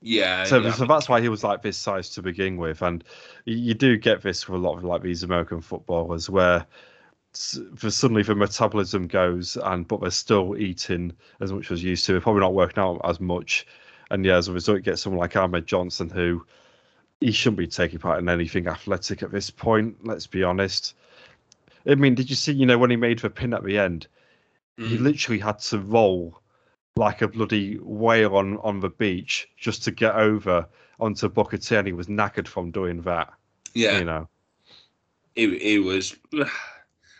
yeah. 0.00 0.44
So, 0.44 0.60
yeah. 0.60 0.72
so 0.72 0.86
that's 0.86 1.08
why 1.08 1.20
he 1.20 1.28
was 1.28 1.42
like 1.44 1.62
this 1.62 1.76
size 1.76 2.10
to 2.10 2.22
begin 2.22 2.56
with, 2.56 2.82
and 2.82 3.04
you, 3.44 3.56
you 3.56 3.74
do 3.74 3.96
get 3.96 4.22
this 4.22 4.48
with 4.48 4.60
a 4.60 4.62
lot 4.62 4.78
of 4.78 4.84
like 4.84 5.02
these 5.02 5.22
American 5.22 5.60
footballers 5.60 6.28
where. 6.30 6.66
For 7.76 7.90
suddenly 7.90 8.22
the 8.22 8.34
metabolism 8.34 9.06
goes, 9.06 9.56
and 9.62 9.86
but 9.86 10.00
they're 10.00 10.10
still 10.10 10.56
eating 10.56 11.12
as 11.40 11.52
much 11.52 11.70
as 11.70 11.82
used 11.84 12.06
to. 12.06 12.12
They're 12.12 12.20
probably 12.20 12.40
not 12.40 12.54
working 12.54 12.82
out 12.82 13.00
as 13.04 13.20
much, 13.20 13.66
and 14.10 14.24
yeah, 14.24 14.36
as 14.36 14.48
a 14.48 14.52
result, 14.52 14.78
you 14.78 14.82
get 14.82 14.98
someone 14.98 15.20
like 15.20 15.36
Ahmed 15.36 15.66
Johnson 15.66 16.08
who 16.08 16.44
he 17.20 17.30
shouldn't 17.30 17.58
be 17.58 17.66
taking 17.66 17.98
part 17.98 18.18
in 18.20 18.28
anything 18.28 18.66
athletic 18.66 19.22
at 19.22 19.30
this 19.30 19.50
point. 19.50 19.96
Let's 20.06 20.26
be 20.26 20.42
honest. 20.42 20.94
I 21.86 21.94
mean, 21.96 22.14
did 22.14 22.30
you 22.30 22.36
see? 22.36 22.52
You 22.52 22.66
know, 22.66 22.78
when 22.78 22.90
he 22.90 22.96
made 22.96 23.18
the 23.18 23.30
pin 23.30 23.52
at 23.52 23.62
the 23.64 23.78
end, 23.78 24.06
he 24.76 24.96
Mm. 24.96 25.00
literally 25.00 25.38
had 25.38 25.58
to 25.60 25.80
roll 25.80 26.40
like 26.96 27.20
a 27.22 27.28
bloody 27.28 27.76
whale 27.76 28.36
on 28.36 28.56
on 28.58 28.80
the 28.80 28.88
beach 28.90 29.48
just 29.56 29.84
to 29.84 29.90
get 29.90 30.14
over 30.16 30.66
onto 30.98 31.28
Booker 31.28 31.58
T, 31.58 31.76
and 31.76 31.86
he 31.86 31.92
was 31.92 32.06
knackered 32.06 32.48
from 32.48 32.70
doing 32.70 33.02
that. 33.02 33.32
yeah. 33.74 33.98
You 33.98 34.04
know, 34.04 34.28
he, 35.34 35.58
he 35.58 35.78
was. 35.78 36.16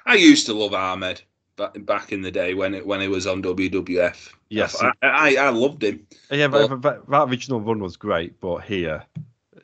I 0.09 0.14
used 0.14 0.47
to 0.47 0.55
love 0.55 0.72
Ahmed 0.74 1.20
back 1.56 1.74
back 1.85 2.12
in 2.12 2.22
the 2.22 2.30
day 2.30 2.55
when 2.55 2.74
it 2.74 2.86
when 2.86 3.01
he 3.01 3.09
was 3.09 3.26
on 3.26 3.43
WWF. 3.43 4.32
Yes. 4.48 4.82
I, 4.82 4.93
I, 5.02 5.36
I 5.36 5.48
loved 5.51 5.85
him. 5.85 6.06
yeah, 6.30 6.47
Well- 6.47 6.68
but, 6.68 6.80
but 6.80 7.10
that 7.10 7.28
original 7.28 7.60
run 7.60 7.80
was 7.80 7.97
great, 7.97 8.40
but 8.40 8.59
here, 8.59 9.05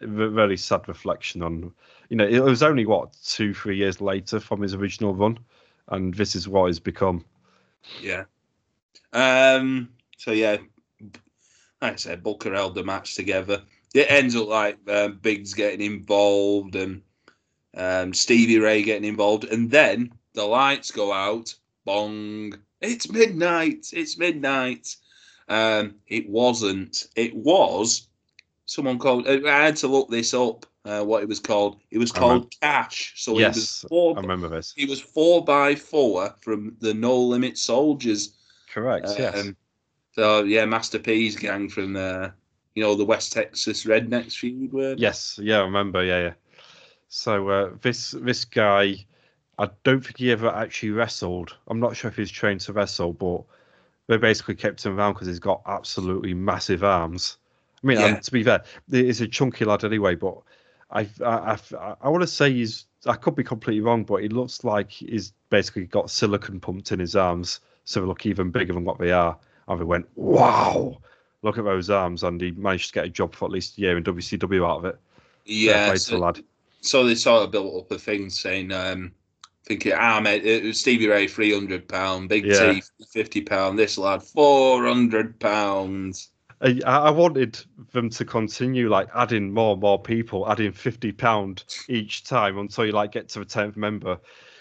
a 0.02 0.06
very 0.06 0.56
sad 0.58 0.86
reflection 0.86 1.42
on. 1.42 1.72
You 2.10 2.18
know, 2.18 2.26
it 2.26 2.40
was 2.40 2.62
only 2.62 2.84
what 2.84 3.16
two, 3.24 3.54
three 3.54 3.78
years 3.78 4.00
later 4.02 4.38
from 4.38 4.60
his 4.60 4.74
original 4.74 5.14
run, 5.14 5.38
and 5.88 6.12
this 6.12 6.36
is 6.36 6.46
what 6.46 6.66
he's 6.66 6.78
become. 6.78 7.24
Yeah. 8.02 8.24
Um. 9.14 9.88
So 10.18 10.32
yeah, 10.32 10.58
like 11.80 11.94
I 11.94 11.96
said, 11.96 12.22
Booker 12.22 12.52
held 12.52 12.74
the 12.74 12.84
match 12.84 13.14
together. 13.14 13.62
It 13.94 14.10
ends 14.10 14.36
up 14.36 14.48
like 14.48 14.78
um, 14.90 15.18
Biggs 15.22 15.54
getting 15.54 15.80
involved 15.80 16.74
and 16.76 17.00
um, 17.74 18.12
Stevie 18.12 18.58
Ray 18.58 18.82
getting 18.82 19.08
involved, 19.08 19.44
and 19.44 19.70
then 19.70 20.12
the 20.34 20.44
lights 20.44 20.90
go 20.90 21.12
out. 21.12 21.54
Bong! 21.84 22.54
It's 22.80 23.10
midnight. 23.10 23.86
It's 23.92 24.18
midnight. 24.18 24.96
Um, 25.48 25.96
it 26.06 26.28
wasn't. 26.28 27.06
It 27.16 27.34
was 27.34 28.08
someone 28.66 28.98
called. 28.98 29.28
I 29.28 29.64
had 29.64 29.76
to 29.76 29.88
look 29.88 30.10
this 30.10 30.34
up. 30.34 30.66
Uh, 30.86 31.02
what 31.02 31.22
it 31.22 31.28
was 31.28 31.40
called? 31.40 31.80
It 31.90 31.96
was 31.96 32.12
called 32.12 32.54
Cash. 32.60 33.14
So 33.16 33.32
it 33.32 33.46
was 33.48 33.56
Yes, 33.56 33.84
four. 33.88 34.18
I 34.18 34.20
remember 34.20 34.48
this. 34.48 34.74
It 34.76 34.88
was 34.88 35.00
four 35.00 35.42
by 35.42 35.74
four 35.74 36.34
from 36.42 36.76
the 36.80 36.92
No 36.92 37.18
Limit 37.18 37.56
Soldiers. 37.56 38.36
Correct. 38.70 39.08
yes. 39.18 39.38
Um, 39.38 39.56
so 40.12 40.42
yeah, 40.44 40.66
Master 40.66 40.98
P's 40.98 41.36
gang 41.36 41.68
from 41.68 41.96
uh, 41.96 42.28
you 42.74 42.82
know 42.82 42.94
the 42.94 43.04
West 43.04 43.32
Texas 43.32 43.84
Rednecks 43.84 44.34
feud. 44.34 44.72
Were 44.72 44.94
Yes, 44.98 45.38
yeah, 45.42 45.60
I 45.60 45.64
remember. 45.64 46.04
Yeah, 46.04 46.20
yeah. 46.20 46.32
So 47.08 47.48
uh, 47.48 47.70
this 47.80 48.10
this 48.10 48.44
guy, 48.44 49.06
I 49.58 49.70
don't 49.84 50.00
think 50.04 50.18
he 50.18 50.32
ever 50.32 50.48
actually 50.48 50.90
wrestled. 50.90 51.56
I'm 51.68 51.80
not 51.80 51.96
sure 51.96 52.10
if 52.10 52.16
he's 52.16 52.30
trained 52.30 52.60
to 52.62 52.72
wrestle, 52.72 53.12
but 53.12 53.42
they 54.08 54.16
basically 54.16 54.54
kept 54.56 54.84
him 54.84 54.98
around 54.98 55.14
because 55.14 55.28
he's 55.28 55.38
got 55.38 55.62
absolutely 55.66 56.34
massive 56.34 56.82
arms. 56.84 57.36
I 57.82 57.86
mean, 57.86 58.00
Yeah. 58.00 58.06
and 58.06 58.22
to 58.22 58.32
be 58.32 58.42
fair, 58.42 58.64
he's 58.90 59.20
a 59.20 59.28
chunky 59.28 59.64
lad 59.64 59.84
anyway. 59.84 60.14
But 60.14 60.36
I 60.90 61.08
I 61.24 61.58
I, 61.78 61.94
I 62.02 62.08
want 62.08 62.22
to 62.22 62.26
say 62.28 62.52
he's. 62.52 62.86
I 63.06 63.14
could 63.14 63.34
be 63.34 63.44
completely 63.44 63.82
wrong, 63.82 64.02
but 64.04 64.22
he 64.22 64.28
looks 64.28 64.64
like 64.64 64.90
he's 64.90 65.32
basically 65.50 65.84
got 65.84 66.10
silicon 66.10 66.58
pumped 66.58 66.90
in 66.90 66.98
his 66.98 67.14
arms, 67.14 67.60
so 67.84 68.00
they 68.00 68.06
look 68.06 68.24
even 68.24 68.50
bigger 68.50 68.72
than 68.72 68.84
what 68.84 68.98
they 68.98 69.12
are. 69.12 69.36
And 69.68 69.78
we 69.78 69.84
went, 69.84 70.06
wow, 70.16 70.98
look 71.42 71.58
at 71.58 71.64
those 71.64 71.90
arms, 71.90 72.22
and 72.22 72.40
he 72.40 72.52
managed 72.52 72.88
to 72.88 72.92
get 72.94 73.04
a 73.04 73.10
job 73.10 73.34
for 73.34 73.44
at 73.44 73.50
least 73.50 73.76
a 73.76 73.82
year 73.82 73.96
in 73.98 74.04
WCW 74.04 74.66
out 74.66 74.78
of 74.78 74.84
it. 74.86 74.98
Yeah. 75.44 75.94
So, 75.96 76.16
lad. 76.18 76.42
so 76.80 77.04
they 77.04 77.14
sort 77.14 77.42
of 77.44 77.50
built 77.50 77.76
up 77.76 77.90
a 77.90 77.98
thing 77.98 78.30
saying 78.30 78.72
um, 78.72 79.12
thinking, 79.66 79.92
ah, 79.96 80.20
mate, 80.20 80.44
it 80.44 80.62
was 80.64 80.80
Stevie 80.80 81.08
Ray, 81.08 81.26
three 81.26 81.52
hundred 81.52 81.88
pound, 81.88 82.28
Big 82.28 82.46
Yeah. 82.46 82.74
T, 82.74 82.82
fifty 83.12 83.40
pound. 83.40 83.78
This 83.78 83.98
lad, 83.98 84.22
four 84.22 84.84
hundred 84.84 85.38
pounds. 85.40 86.30
I, 86.60 86.80
I 86.86 87.10
wanted 87.10 87.58
them 87.92 88.08
to 88.10 88.24
continue 88.24 88.88
like 88.88 89.08
adding 89.14 89.52
more 89.52 89.72
and 89.72 89.82
more 89.82 90.00
people, 90.00 90.50
adding 90.50 90.72
fifty 90.72 91.12
pound 91.12 91.64
each 91.88 92.24
time 92.24 92.58
until 92.58 92.86
you 92.86 92.92
like 92.92 93.12
get 93.12 93.28
to 93.30 93.40
the 93.40 93.44
tenth 93.44 93.76
member 93.76 94.18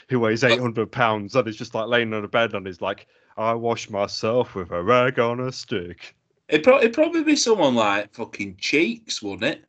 who 0.10 0.20
weighs 0.20 0.44
eight 0.44 0.60
hundred 0.60 0.92
pounds 0.92 1.36
and 1.36 1.48
is 1.48 1.56
just 1.56 1.76
like 1.76 1.88
laying 1.88 2.14
on 2.14 2.24
a 2.24 2.28
bed 2.28 2.54
and 2.54 2.68
is 2.68 2.82
like, 2.82 3.08
I 3.38 3.54
wash 3.54 3.90
myself 3.90 4.56
with 4.56 4.72
a 4.72 4.84
rag 4.84 5.20
on 5.20 5.40
a 5.40 5.52
stick. 5.52 6.16
It'd, 6.50 6.64
pro- 6.64 6.80
it'd 6.80 6.94
probably 6.94 7.24
be 7.24 7.38
someone 7.38 7.74
like 7.76 8.14
fucking 8.14 8.58
Cheeks, 8.58 9.22
wouldn't 9.22 9.44
it? 9.44 9.66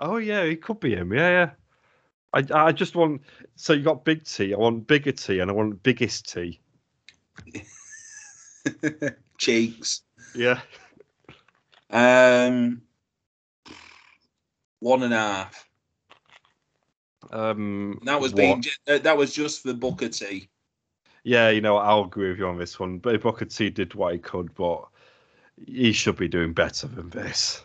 Oh 0.00 0.18
yeah, 0.18 0.42
it 0.42 0.60
could 0.60 0.80
be 0.80 0.94
him. 0.94 1.12
Yeah, 1.12 1.28
yeah. 1.28 1.50
I 2.34 2.44
I 2.52 2.72
just 2.72 2.96
want 2.96 3.22
so 3.56 3.72
you 3.72 3.82
got 3.82 4.04
big 4.04 4.24
T. 4.24 4.52
I 4.52 4.56
want 4.58 4.86
bigger 4.86 5.12
T 5.12 5.38
and 5.38 5.50
I 5.50 5.54
want 5.54 5.82
biggest 5.82 6.30
T. 6.32 6.60
Cheeks. 9.38 10.02
Yeah. 10.34 10.60
Um, 11.90 12.82
one 14.80 15.02
and 15.04 15.14
a 15.14 15.18
half. 15.18 15.68
Um. 17.30 18.00
That 18.04 18.20
was 18.20 18.32
what- 18.32 18.36
being 18.38 18.64
uh, 18.88 18.98
that 18.98 19.16
was 19.16 19.32
just 19.32 19.62
for 19.62 19.72
Booker 19.72 20.08
T. 20.08 20.48
Yeah, 21.26 21.48
you 21.48 21.62
know, 21.62 21.78
I'll 21.78 22.04
agree 22.04 22.28
with 22.28 22.38
you 22.38 22.46
on 22.46 22.58
this 22.58 22.78
one. 22.78 22.98
But 22.98 23.22
Booker 23.22 23.46
T 23.46 23.70
did 23.70 23.94
what 23.94 24.12
he 24.12 24.18
could, 24.18 24.54
but 24.54 24.84
he 25.66 25.92
should 25.92 26.16
be 26.16 26.28
doing 26.28 26.52
better 26.52 26.86
than 26.86 27.08
this. 27.10 27.62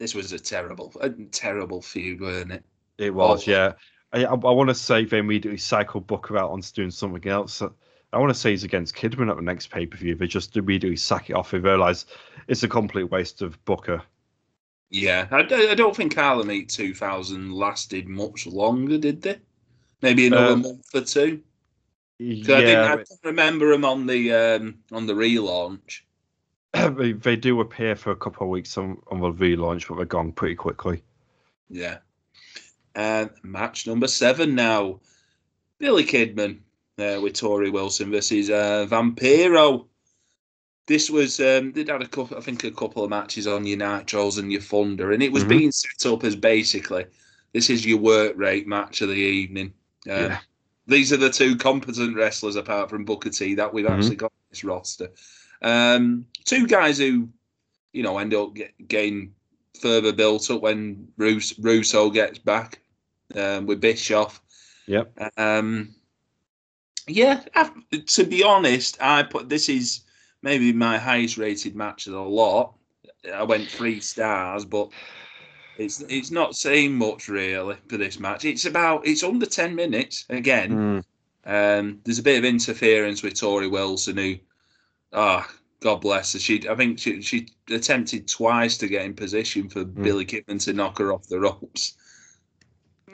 This 0.00 0.14
was 0.14 0.32
a 0.32 0.38
terrible, 0.38 0.92
a 1.02 1.10
terrible 1.10 1.82
feud, 1.82 2.22
weren't 2.22 2.52
it? 2.52 2.64
It 2.96 3.14
was, 3.14 3.46
yeah. 3.46 3.72
I, 4.14 4.24
I, 4.24 4.34
want 4.34 4.70
to 4.70 4.74
say 4.74 5.04
they 5.04 5.18
immediately 5.18 5.58
cycle 5.58 6.00
Booker 6.00 6.38
out 6.38 6.50
onto 6.50 6.72
doing 6.72 6.90
something 6.90 7.30
else. 7.30 7.62
I 7.62 8.18
want 8.18 8.30
to 8.30 8.38
say 8.38 8.50
he's 8.50 8.64
against 8.64 8.96
Kidman 8.96 9.30
at 9.30 9.36
the 9.36 9.42
next 9.42 9.70
pay 9.70 9.84
per 9.84 9.98
view. 9.98 10.14
They 10.14 10.26
just 10.26 10.56
immediately 10.56 10.96
sack 10.96 11.28
it 11.28 11.34
off 11.34 11.52
and 11.52 11.62
realise 11.62 12.06
it's 12.48 12.62
a 12.62 12.68
complete 12.68 13.10
waste 13.10 13.42
of 13.42 13.62
Booker. 13.66 14.02
Yeah, 14.88 15.28
I, 15.30 15.42
don't- 15.42 15.68
I 15.70 15.74
don't 15.74 15.94
think 15.94 16.14
Harlem 16.14 16.48
Heat 16.48 16.70
2000 16.70 17.52
lasted 17.52 18.08
much 18.08 18.46
longer, 18.46 18.96
did 18.96 19.20
they? 19.20 19.38
Maybe 20.00 20.26
another 20.26 20.54
Um, 20.54 20.62
month 20.62 20.86
or 20.94 21.02
two. 21.02 21.42
'Cause 22.18 22.50
I, 22.50 22.60
didn't, 22.60 22.68
Yeah, 22.68 22.92
I 22.92 22.96
don't 22.96 23.08
remember 23.22 23.70
them 23.70 23.84
on 23.84 24.06
the 24.06 24.32
um, 24.32 24.78
on 24.92 25.06
the 25.06 25.12
relaunch. 25.14 26.00
they, 26.96 27.12
they 27.12 27.36
do 27.36 27.60
appear 27.60 27.96
for 27.96 28.10
a 28.10 28.16
couple 28.16 28.44
of 28.44 28.50
weeks 28.50 28.76
on, 28.78 29.00
on 29.10 29.20
the 29.20 29.32
relaunch, 29.32 29.88
but 29.88 29.96
they're 29.96 30.04
gone 30.04 30.32
pretty 30.32 30.54
quickly. 30.54 31.02
Yeah. 31.68 31.98
And 32.94 33.30
match 33.42 33.86
number 33.86 34.08
seven 34.08 34.54
now. 34.54 35.00
Billy 35.78 36.04
Kidman 36.04 36.58
uh, 36.98 37.20
with 37.20 37.32
Torrie 37.34 37.72
Wilson 37.72 38.10
versus 38.10 38.50
uh, 38.50 38.86
Vampiro. 38.88 39.86
This 40.86 41.08
was 41.08 41.40
um, 41.40 41.72
they'd 41.72 41.88
had 41.88 42.02
a 42.02 42.08
couple, 42.08 42.36
I 42.36 42.40
think, 42.40 42.64
a 42.64 42.70
couple 42.70 43.04
of 43.04 43.10
matches 43.10 43.46
on 43.46 43.64
your 43.64 43.78
Nitros 43.78 44.38
and 44.38 44.50
your 44.50 44.60
Thunder, 44.60 45.12
and 45.12 45.22
it 45.22 45.32
was 45.32 45.44
Mhm. 45.44 45.48
being 45.48 45.72
set 45.72 46.12
up 46.12 46.24
as 46.24 46.34
basically 46.34 47.06
this 47.52 47.70
is 47.70 47.86
your 47.86 47.98
work 47.98 48.34
rate 48.36 48.66
match 48.66 49.00
of 49.00 49.08
the 49.08 49.14
evening. 49.14 49.72
Um, 50.08 50.12
Yeah. 50.24 50.38
These 50.86 51.12
are 51.12 51.16
the 51.16 51.30
two 51.30 51.56
competent 51.56 52.16
wrestlers 52.16 52.56
apart 52.56 52.90
from 52.90 53.04
Booker 53.04 53.30
T 53.30 53.54
that 53.54 53.72
we've 53.72 53.86
Mhm. 53.86 53.90
actually 53.96 54.16
got 54.16 54.32
in 54.32 54.46
this 54.50 54.64
roster. 54.64 55.10
Um, 55.62 56.26
two 56.50 56.66
guys 56.66 56.98
who, 56.98 57.28
you 57.92 58.02
know, 58.02 58.18
end 58.18 58.34
up 58.34 58.54
get, 58.54 58.88
getting 58.88 59.32
further 59.80 60.12
built 60.12 60.50
up 60.50 60.60
when 60.60 61.06
Rus- 61.16 61.58
Russo 61.60 62.10
gets 62.10 62.38
back 62.38 62.80
um, 63.36 63.66
with 63.66 63.80
Bischoff. 63.80 64.42
Yep. 64.86 65.12
Um, 65.36 65.94
yeah, 67.06 67.42
I've, 67.54 67.70
to 68.06 68.24
be 68.24 68.42
honest, 68.42 69.00
I 69.00 69.22
put 69.22 69.48
this 69.48 69.68
is 69.68 70.00
maybe 70.42 70.72
my 70.72 70.98
highest 70.98 71.38
rated 71.38 71.76
match 71.76 72.06
of 72.06 72.14
the 72.14 72.20
lot. 72.20 72.74
I 73.32 73.44
went 73.44 73.68
three 73.68 74.00
stars, 74.00 74.64
but 74.64 74.90
it's 75.78 76.00
it's 76.08 76.30
not 76.30 76.56
saying 76.56 76.96
much 76.96 77.28
really 77.28 77.76
for 77.88 77.96
this 77.96 78.18
match. 78.18 78.44
It's 78.44 78.64
about 78.64 79.06
it's 79.06 79.22
under 79.22 79.46
ten 79.46 79.74
minutes 79.74 80.24
again. 80.30 80.70
Mm. 80.70 81.04
Um, 81.46 82.00
there's 82.04 82.18
a 82.18 82.24
bit 82.24 82.38
of 82.38 82.44
interference 82.44 83.22
with 83.22 83.34
Torrie 83.34 83.70
Wilson, 83.70 84.16
who, 84.16 84.36
ah, 85.12 85.48
God 85.80 86.00
bless 86.02 86.34
her. 86.34 86.38
She, 86.38 86.68
I 86.68 86.74
think 86.74 86.98
she, 86.98 87.22
she 87.22 87.48
attempted 87.70 88.28
twice 88.28 88.76
to 88.78 88.88
get 88.88 89.04
in 89.06 89.14
position 89.14 89.68
for 89.68 89.84
Billy 89.84 90.26
Kidman 90.26 90.62
to 90.64 90.72
knock 90.74 90.98
her 90.98 91.12
off 91.12 91.26
the 91.28 91.40
ropes. 91.40 91.96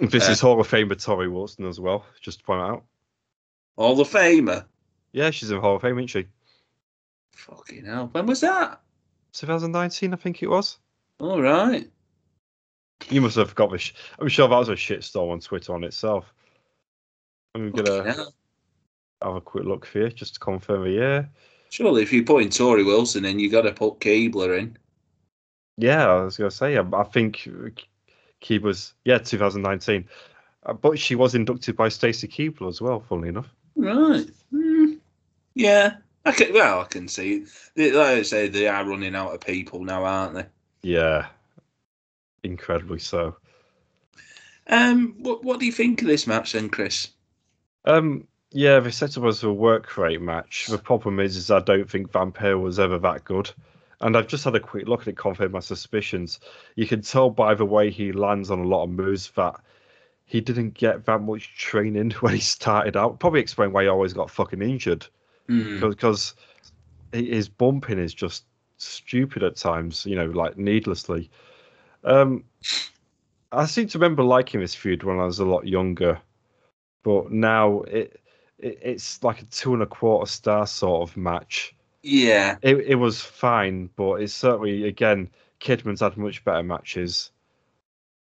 This 0.00 0.28
Uh, 0.28 0.32
is 0.32 0.40
Hall 0.40 0.60
of 0.60 0.68
Famer 0.68 0.92
Torrie 0.92 1.32
Wilson 1.32 1.64
as 1.64 1.80
well, 1.80 2.04
just 2.20 2.40
to 2.40 2.44
point 2.44 2.60
out. 2.62 2.84
All 3.76 3.94
the 3.94 4.04
famer. 4.04 4.64
Yeah, 5.12 5.30
she's 5.30 5.50
in 5.50 5.60
Hall 5.60 5.76
of 5.76 5.82
Fame, 5.82 5.98
isn't 5.98 6.08
she? 6.08 6.26
Fucking 7.32 7.84
hell. 7.84 8.08
When 8.12 8.26
was 8.26 8.40
that? 8.40 8.80
2019, 9.32 10.12
I 10.12 10.16
think 10.16 10.42
it 10.42 10.48
was. 10.48 10.78
All 11.20 11.40
right. 11.40 11.88
You 13.10 13.20
must 13.20 13.36
have 13.36 13.54
got 13.54 13.70
this. 13.70 13.92
I'm 14.18 14.28
sure 14.28 14.48
that 14.48 14.56
was 14.56 14.68
a 14.70 14.72
shitstorm 14.74 15.30
on 15.30 15.40
Twitter 15.40 15.74
on 15.74 15.84
itself. 15.84 16.32
I'm 17.54 17.70
gonna 17.70 18.26
have 19.22 19.34
a 19.34 19.40
quick 19.40 19.64
look 19.64 19.86
for 19.86 20.00
you 20.00 20.08
just 20.10 20.34
to 20.34 20.40
confirm 20.40 20.86
a 20.86 20.90
year. 20.90 21.30
Surely, 21.76 22.02
if 22.02 22.10
you're 22.10 22.24
putting 22.24 22.48
Torrie 22.48 22.86
Wilson 22.86 23.26
in, 23.26 23.38
you 23.38 23.50
got 23.50 23.60
to 23.62 23.72
put 23.72 24.00
Keibler 24.00 24.58
in. 24.58 24.78
Yeah, 25.76 26.06
I 26.06 26.22
was 26.22 26.38
gonna 26.38 26.50
say. 26.50 26.78
I, 26.78 26.82
I 26.94 27.04
think 27.04 27.46
Keeb 28.40 28.62
was 28.62 28.94
yeah 29.04 29.18
2019, 29.18 30.08
Uh, 30.64 30.72
but 30.72 30.98
she 30.98 31.14
was 31.14 31.34
inducted 31.34 31.76
by 31.76 31.90
Stacy 31.90 32.28
Keibler 32.28 32.70
as 32.70 32.80
well. 32.80 33.00
Funnily 33.00 33.28
enough. 33.28 33.54
Right. 33.74 34.24
Hmm. 34.50 34.94
Yeah. 35.54 35.96
I 36.24 36.32
can, 36.32 36.54
well, 36.54 36.80
I 36.80 36.84
can 36.84 37.08
see. 37.08 37.44
They, 37.74 37.92
like 37.92 38.06
I 38.06 38.22
say, 38.22 38.48
they 38.48 38.68
are 38.68 38.88
running 38.88 39.14
out 39.14 39.34
of 39.34 39.40
people 39.42 39.84
now, 39.84 40.02
aren't 40.02 40.32
they? 40.32 40.46
Yeah, 40.80 41.26
incredibly 42.42 43.00
so. 43.00 43.36
Um, 44.66 45.16
what 45.18 45.44
what 45.44 45.60
do 45.60 45.66
you 45.66 45.72
think 45.72 46.00
of 46.00 46.08
this 46.08 46.26
match 46.26 46.54
then, 46.54 46.70
Chris? 46.70 47.08
Um, 47.84 48.26
yeah, 48.52 48.80
they 48.80 48.90
set 48.90 49.16
up 49.18 49.24
as 49.24 49.42
a 49.42 49.52
work 49.52 49.96
rate 49.96 50.20
match. 50.20 50.66
The 50.68 50.78
problem 50.78 51.20
is, 51.20 51.36
is 51.36 51.50
I 51.50 51.60
don't 51.60 51.88
think 51.90 52.12
Vampire 52.12 52.58
was 52.58 52.78
ever 52.78 52.98
that 52.98 53.24
good. 53.24 53.50
And 54.00 54.16
I've 54.16 54.28
just 54.28 54.44
had 54.44 54.54
a 54.54 54.60
quick 54.60 54.86
look 54.88 55.00
and 55.00 55.08
it 55.08 55.16
confirmed 55.16 55.52
my 55.52 55.60
suspicions. 55.60 56.40
You 56.74 56.86
can 56.86 57.00
tell 57.00 57.30
by 57.30 57.54
the 57.54 57.64
way 57.64 57.90
he 57.90 58.12
lands 58.12 58.50
on 58.50 58.58
a 58.58 58.66
lot 58.66 58.84
of 58.84 58.90
moves 58.90 59.30
that 59.36 59.58
he 60.26 60.40
didn't 60.40 60.74
get 60.74 61.06
that 61.06 61.22
much 61.22 61.56
training 61.56 62.10
when 62.20 62.34
he 62.34 62.40
started 62.40 62.96
out. 62.96 63.18
Probably 63.20 63.40
explain 63.40 63.72
why 63.72 63.82
he 63.82 63.88
always 63.88 64.12
got 64.12 64.30
fucking 64.30 64.62
injured 64.62 65.06
Hmm. 65.48 65.78
because 65.78 66.34
his 67.12 67.48
bumping 67.48 68.00
is 68.00 68.12
just 68.12 68.44
stupid 68.78 69.42
at 69.44 69.56
times, 69.56 70.04
you 70.04 70.16
know, 70.16 70.26
like 70.26 70.58
needlessly. 70.58 71.30
Um, 72.02 72.44
I 73.52 73.66
seem 73.66 73.86
to 73.88 73.98
remember 73.98 74.24
liking 74.24 74.60
this 74.60 74.74
feud 74.74 75.04
when 75.04 75.20
I 75.20 75.24
was 75.24 75.38
a 75.38 75.44
lot 75.44 75.66
younger, 75.66 76.20
but 77.04 77.30
now 77.30 77.82
it, 77.82 78.20
it 78.58 78.78
it's 78.82 79.22
like 79.22 79.42
a 79.42 79.44
two 79.46 79.74
and 79.74 79.82
a 79.82 79.86
quarter 79.86 80.30
star 80.30 80.66
sort 80.66 81.08
of 81.08 81.16
match. 81.16 81.74
Yeah. 82.02 82.56
It 82.62 82.76
it 82.80 82.94
was 82.96 83.20
fine, 83.20 83.90
but 83.96 84.20
it's 84.20 84.34
certainly 84.34 84.86
again 84.86 85.30
Kidman's 85.60 86.00
had 86.00 86.16
much 86.16 86.44
better 86.44 86.62
matches. 86.62 87.30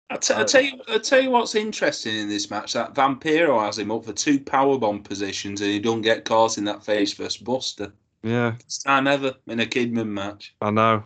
I 0.09 0.17
t- 0.17 0.35
I 0.35 0.45
tell 0.45 0.63
you, 0.63 0.81
I 0.89 0.99
tell 0.99 1.21
you 1.21 1.31
what's 1.31 1.57
interesting 1.57 2.15
in 2.15 2.29
this 2.29 2.49
match. 2.49 2.75
That 2.75 2.95
Vampiro 2.95 3.65
has 3.65 3.79
him 3.79 3.91
up 3.91 4.05
for 4.05 4.13
two 4.13 4.39
powerbomb 4.39 5.03
positions, 5.03 5.61
and 5.61 5.71
he 5.71 5.81
don't 5.81 6.03
get 6.03 6.25
caught 6.25 6.59
in 6.59 6.65
that 6.65 6.85
face 6.85 7.13
first 7.13 7.43
buster. 7.43 7.93
Yeah, 8.23 8.53
First 8.53 8.85
time 8.85 9.09
ever 9.09 9.35
in 9.49 9.61
a 9.61 9.67
Kidman 9.67 10.09
match. 10.09 10.55
I 10.61 10.71
know. 10.71 11.05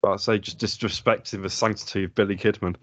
But 0.00 0.12
I 0.12 0.16
say 0.16 0.38
just 0.38 0.58
disrespecting 0.58 1.42
the 1.42 1.50
sanctity 1.50 2.04
of 2.04 2.14
Billy 2.14 2.36
Kidman. 2.36 2.76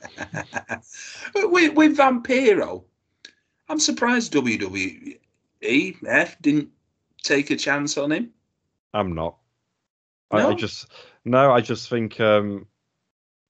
with, 1.34 1.74
with 1.74 1.96
Vampiro, 1.96 2.84
I'm 3.68 3.80
surprised 3.80 4.32
WWE 4.32 5.18
F 6.06 6.40
didn't 6.40 6.70
take 7.22 7.50
a 7.50 7.56
chance 7.56 7.98
on 7.98 8.12
him. 8.12 8.30
I'm 8.94 9.14
not. 9.14 9.36
I, 10.30 10.46
I 10.46 10.54
just 10.54 10.86
no. 11.24 11.52
I 11.52 11.60
just 11.60 11.88
think 11.88 12.20
um, 12.20 12.66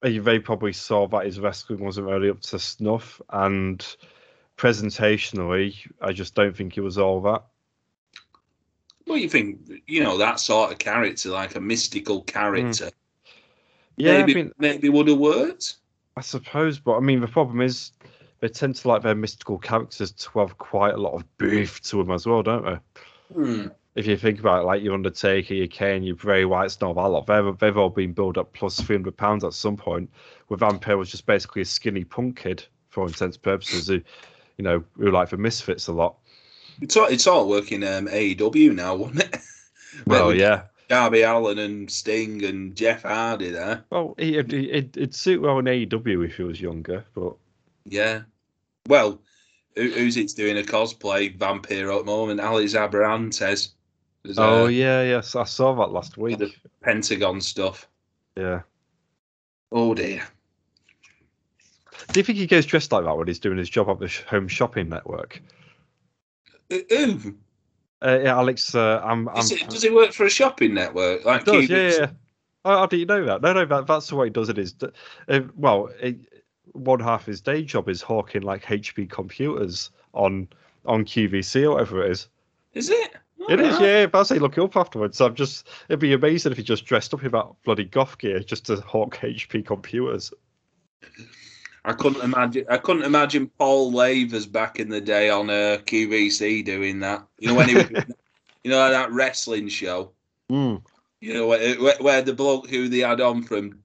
they 0.02 0.38
probably 0.38 0.72
saw 0.72 1.06
that 1.08 1.26
his 1.26 1.40
wrestling 1.40 1.84
wasn't 1.84 2.06
really 2.06 2.30
up 2.30 2.40
to 2.40 2.58
snuff, 2.58 3.20
and 3.30 3.84
presentationally, 4.56 5.76
I 6.00 6.12
just 6.12 6.34
don't 6.34 6.56
think 6.56 6.76
it 6.76 6.82
was 6.82 6.98
all 6.98 7.20
that. 7.22 7.44
Well, 9.06 9.16
you 9.16 9.28
think? 9.28 9.58
You 9.86 10.04
know 10.04 10.18
that 10.18 10.40
sort 10.40 10.72
of 10.72 10.78
character, 10.78 11.30
like 11.30 11.56
a 11.56 11.60
mystical 11.60 12.22
character, 12.22 12.90
Yeah, 13.96 14.18
maybe 14.18 14.32
I 14.32 14.42
mean, 14.42 14.52
maybe 14.58 14.88
would 14.88 15.08
have 15.08 15.18
worked. 15.18 15.76
I 16.16 16.20
suppose, 16.20 16.78
but 16.78 16.96
I 16.96 17.00
mean, 17.00 17.20
the 17.20 17.28
problem 17.28 17.60
is 17.60 17.92
they 18.40 18.48
tend 18.48 18.76
to 18.76 18.88
like 18.88 19.02
their 19.02 19.14
mystical 19.14 19.58
characters 19.58 20.12
to 20.12 20.38
have 20.38 20.58
quite 20.58 20.94
a 20.94 20.98
lot 20.98 21.14
of 21.14 21.38
beef 21.38 21.80
to 21.82 21.96
them 21.96 22.12
as 22.12 22.26
well, 22.26 22.42
don't 22.42 22.64
they? 22.64 22.78
Hmm. 23.34 23.66
If 23.94 24.06
you 24.06 24.16
think 24.16 24.38
about 24.38 24.62
it, 24.62 24.66
like 24.66 24.82
your 24.82 24.94
Undertaker, 24.94 25.54
your 25.54 25.66
Kane, 25.66 26.04
your 26.04 26.14
Bray 26.14 26.44
Wyatt, 26.44 26.70
Snow, 26.70 26.94
that 26.94 27.00
lot, 27.00 27.26
they've, 27.26 27.58
they've 27.58 27.76
all 27.76 27.90
been 27.90 28.12
built 28.12 28.38
up 28.38 28.52
plus 28.52 28.80
300 28.80 29.16
pounds 29.16 29.42
at 29.42 29.54
some 29.54 29.76
point. 29.76 30.08
Where 30.46 30.56
Vampire 30.56 30.96
was 30.96 31.10
just 31.10 31.26
basically 31.26 31.62
a 31.62 31.64
skinny 31.64 32.04
punk 32.04 32.38
kid, 32.38 32.64
for 32.90 33.06
intents 33.06 33.36
and 33.36 33.42
purposes, 33.42 33.88
who 33.88 34.00
you 34.56 34.64
know, 34.64 34.84
we 34.96 35.10
like 35.10 35.30
the 35.30 35.36
Misfits 35.36 35.88
a 35.88 35.92
lot. 35.92 36.16
It's 36.80 36.96
all, 36.96 37.06
it's 37.06 37.26
all 37.26 37.48
working 37.48 37.82
um, 37.82 38.06
AEW 38.06 38.74
now, 38.74 38.94
wasn't 38.94 39.20
it? 39.20 39.40
Well, 40.06 40.34
yeah. 40.34 40.64
Darby 40.88 41.22
Allin 41.22 41.58
and 41.58 41.90
Sting 41.90 42.44
and 42.44 42.76
Jeff 42.76 43.02
Hardy 43.02 43.50
there. 43.50 43.84
Well, 43.90 44.14
it, 44.16 44.52
it, 44.52 44.52
it, 44.52 44.96
it'd 44.96 45.14
suit 45.14 45.40
well 45.40 45.58
in 45.58 45.64
AEW 45.64 46.26
if 46.26 46.36
he 46.36 46.42
was 46.44 46.60
younger, 46.60 47.04
but 47.14 47.34
Yeah. 47.90 48.22
Well, 48.88 49.20
who, 49.76 49.90
who's 49.90 50.16
it's 50.16 50.34
doing 50.34 50.58
a 50.58 50.62
cosplay 50.62 51.36
vampire 51.36 51.90
at 51.90 51.98
the 51.98 52.04
moment? 52.04 52.40
Alex 52.40 52.74
Abrahantes. 52.74 53.70
There's, 54.24 54.38
oh 54.38 54.64
uh, 54.64 54.68
yeah, 54.68 55.02
yes, 55.02 55.36
I 55.36 55.44
saw 55.44 55.74
that 55.76 55.92
last 55.92 56.16
week. 56.18 56.38
the 56.38 56.52
Pentagon 56.82 57.40
stuff. 57.40 57.88
Yeah. 58.36 58.62
Oh 59.70 59.94
dear. 59.94 60.26
Do 62.12 62.20
you 62.20 62.24
think 62.24 62.38
he 62.38 62.46
goes 62.46 62.66
dressed 62.66 62.90
like 62.92 63.04
that 63.04 63.16
when 63.16 63.26
he's 63.26 63.38
doing 63.38 63.58
his 63.58 63.68
job 63.68 63.90
at 63.90 63.98
the 63.98 64.08
home 64.28 64.48
shopping 64.48 64.88
network? 64.88 65.42
Who- 66.70 66.84
Who? 66.88 67.34
Uh, 68.00 68.20
yeah, 68.22 68.36
Alex, 68.36 68.74
uh, 68.76 69.00
I'm. 69.04 69.28
I'm 69.28 69.44
it, 69.46 69.68
does 69.68 69.82
he 69.82 69.90
work 69.90 70.12
for 70.12 70.24
a 70.24 70.30
shopping 70.30 70.72
network? 70.72 71.24
Like 71.24 71.44
does, 71.44 71.68
yeah, 71.68 71.90
yeah. 71.90 72.10
Oh, 72.64 72.78
how 72.78 72.86
do 72.86 72.96
you 72.96 73.06
know 73.06 73.24
that? 73.24 73.42
No, 73.42 73.52
no, 73.52 73.64
that, 73.64 73.88
that's 73.88 74.08
the 74.08 74.14
way 74.14 74.26
he 74.26 74.30
does 74.30 74.48
it. 74.48 74.56
Is 74.58 74.74
uh, 75.28 75.40
well, 75.56 75.90
it, 76.00 76.16
one 76.72 77.00
half 77.00 77.26
his 77.26 77.40
day 77.40 77.62
job 77.62 77.88
is 77.88 78.02
hawking 78.02 78.42
like 78.42 78.64
HP 78.64 79.10
computers 79.10 79.90
on 80.12 80.48
on 80.86 81.04
QVC 81.04 81.64
or 81.64 81.72
whatever 81.72 82.04
it 82.04 82.10
is. 82.10 82.28
Is 82.74 82.90
it? 82.90 83.14
It 83.48 83.60
is, 83.60 83.74
Alright. 83.74 83.82
yeah. 83.82 84.06
But 84.06 84.20
I 84.20 84.22
say 84.24 84.38
look 84.38 84.58
it 84.58 84.62
up 84.62 84.76
afterwards. 84.76 85.20
I'm 85.20 85.34
just, 85.34 85.68
it'd 85.88 86.00
be 86.00 86.12
amazing 86.12 86.52
if 86.52 86.58
he 86.58 86.64
just 86.64 86.84
dressed 86.84 87.14
up 87.14 87.24
in 87.24 87.32
that 87.32 87.46
bloody 87.64 87.84
goth 87.84 88.18
gear 88.18 88.40
just 88.40 88.66
to 88.66 88.76
hawk 88.76 89.16
HP 89.16 89.64
computers. 89.64 90.32
I 91.84 91.92
couldn't 91.92 92.22
imagine. 92.22 92.66
I 92.68 92.76
couldn't 92.76 93.04
imagine 93.04 93.50
Paul 93.58 93.92
Lavers 93.92 94.50
back 94.50 94.78
in 94.78 94.90
the 94.90 95.00
day 95.00 95.30
on 95.30 95.48
uh, 95.48 95.78
QVC 95.86 96.64
doing 96.64 97.00
that. 97.00 97.26
You 97.38 97.48
know 97.48 97.54
when 97.54 97.68
he, 97.68 97.76
was, 97.76 97.88
you 98.64 98.70
know 98.70 98.90
that 98.90 99.12
wrestling 99.12 99.68
show. 99.68 100.12
Mm. 100.50 100.82
You 101.20 101.34
know 101.34 101.46
where, 101.46 101.80
where, 101.80 101.96
where 102.00 102.22
the 102.22 102.34
bloke 102.34 102.68
who 102.68 102.88
they 102.88 102.98
had 102.98 103.20
on 103.20 103.42
from 103.42 103.78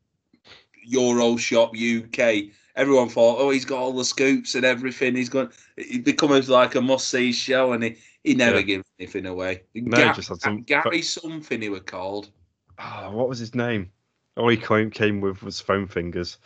Euro 0.83 1.37
Shop 1.37 1.69
UK. 1.69 2.51
Everyone 2.75 3.07
thought, 3.09 3.37
oh, 3.39 3.51
he's 3.51 3.65
got 3.65 3.77
all 3.79 3.91
the 3.93 4.03
scoops 4.05 4.55
and 4.55 4.65
everything. 4.65 5.15
He's 5.15 5.29
going. 5.29 5.49
He 5.77 5.99
becomes 5.99 6.49
like 6.49 6.73
a 6.75 6.81
must-see 6.81 7.31
show, 7.31 7.73
and 7.73 7.83
he, 7.83 7.97
he 8.23 8.33
never 8.33 8.57
Yeah. 8.57 8.61
gives 8.63 8.85
anything 8.99 9.25
away. 9.27 9.63
No, 9.75 9.95
Gary, 9.97 10.13
just 10.15 10.29
had 10.29 10.41
some- 10.41 10.63
Gary 10.63 11.01
something 11.03 11.61
he 11.61 11.69
was 11.69 11.81
called. 11.85 12.31
Ah, 12.79 13.09
what 13.11 13.29
was 13.29 13.37
his 13.37 13.53
name? 13.53 13.91
All 14.37 14.49
he 14.49 14.57
came, 14.57 14.89
came 14.89 15.21
with 15.21 15.43
was 15.43 15.59
foam 15.59 15.87
fingers. 15.87 16.37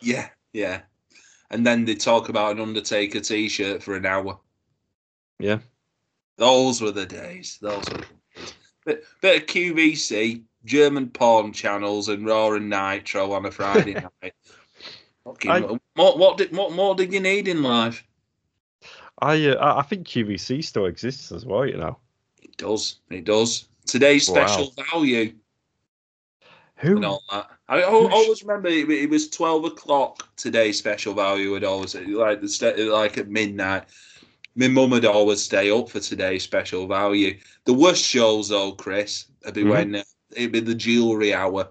Yeah, 0.00 0.28
yeah. 0.52 0.82
And 1.50 1.66
then 1.66 1.84
they 1.84 1.96
talk 1.96 2.28
about 2.28 2.52
an 2.52 2.60
Undertaker 2.60 3.18
T-shirt 3.20 3.82
for 3.82 3.96
an 3.96 4.06
hour. 4.06 4.38
Yeah. 5.40 5.58
Those 6.36 6.80
were 6.80 6.92
the 6.92 7.06
days. 7.06 7.58
Those 7.60 7.84
were 7.90 7.98
the 7.98 8.06
days. 8.36 8.54
Bit, 8.84 9.04
bit 9.20 9.42
of 9.42 9.48
QVC, 9.48 10.42
German 10.64 11.08
porn 11.10 11.52
channels, 11.52 12.08
and 12.08 12.24
Raw 12.24 12.52
and 12.52 12.70
Nitro 12.70 13.32
on 13.32 13.46
a 13.46 13.50
Friday 13.50 13.94
night. 14.22 14.34
Fucking, 15.26 15.50
I- 15.50 15.78
what, 15.94 16.18
what, 16.18 16.38
did, 16.38 16.56
what 16.56 16.72
more 16.72 16.94
did 16.94 17.12
you 17.12 17.20
need 17.20 17.48
in 17.48 17.62
life? 17.62 18.04
I, 19.20 19.46
uh, 19.48 19.76
I 19.78 19.82
think 19.82 20.06
QVC 20.06 20.62
still 20.64 20.86
exists 20.86 21.32
as 21.32 21.44
well. 21.44 21.66
You 21.66 21.78
know, 21.78 21.98
It 22.42 22.56
does. 22.56 23.00
It 23.10 23.24
does. 23.24 23.66
Today's 23.86 24.28
Wow. 24.28 24.46
special 24.46 24.72
value 24.92 25.32
who? 26.76 26.96
and 26.96 27.04
all 27.06 27.22
that. 27.32 27.50
I 27.68 27.82
al- 27.82 28.06
always 28.12 28.42
remember 28.42 28.68
it, 28.68 28.88
it 28.88 29.10
was 29.10 29.28
12 29.30 29.64
o'clock 29.64 30.28
today's 30.36 30.78
special 30.78 31.14
value 31.14 31.50
would 31.50 31.64
always 31.64 31.94
like 31.94 32.40
the 32.40 32.88
like 32.92 33.18
at 33.18 33.28
midnight. 33.28 33.84
My 34.54 34.68
mum 34.68 34.90
would 34.90 35.04
always 35.04 35.42
stay 35.42 35.70
up 35.70 35.88
for 35.88 36.00
today's 36.00 36.44
special 36.44 36.86
value. 36.86 37.38
The 37.64 37.72
worst 37.74 38.04
shows 38.04 38.48
though, 38.50 38.72
Chris, 38.72 39.26
would 39.44 39.54
be 39.54 39.62
Mhm. 39.64 39.70
when 39.70 39.94
uh, 39.96 40.02
it'd 40.36 40.52
be 40.52 40.60
the 40.60 40.74
jewelry 40.74 41.32
hour. 41.34 41.68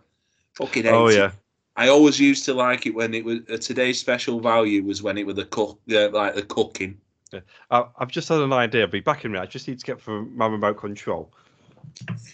Fucking 0.55 0.87
Oh 0.87 1.09
yeah, 1.09 1.31
I 1.77 1.89
always 1.89 2.19
used 2.19 2.45
to 2.45 2.53
like 2.53 2.85
it 2.85 2.95
when 2.95 3.13
it 3.13 3.25
was 3.25 3.39
uh, 3.51 3.57
today's 3.57 3.99
special 3.99 4.39
value 4.39 4.83
was 4.83 5.03
when 5.03 5.17
it 5.17 5.25
was 5.25 5.35
the 5.35 5.45
cook, 5.45 5.79
uh, 5.91 6.09
like 6.09 6.35
the 6.35 6.43
cooking. 6.43 6.97
I, 7.69 7.85
I've 7.97 8.11
just 8.11 8.29
had 8.29 8.39
an 8.39 8.53
idea. 8.53 8.83
I'll 8.83 8.87
be 8.87 9.01
back 9.01 9.25
in 9.25 9.31
a 9.31 9.33
minute. 9.33 9.43
I 9.43 9.47
just 9.47 9.67
need 9.67 9.79
to 9.79 9.85
get 9.85 9.99
from 9.99 10.35
my 10.37 10.47
remote 10.47 10.77
control. 10.77 11.33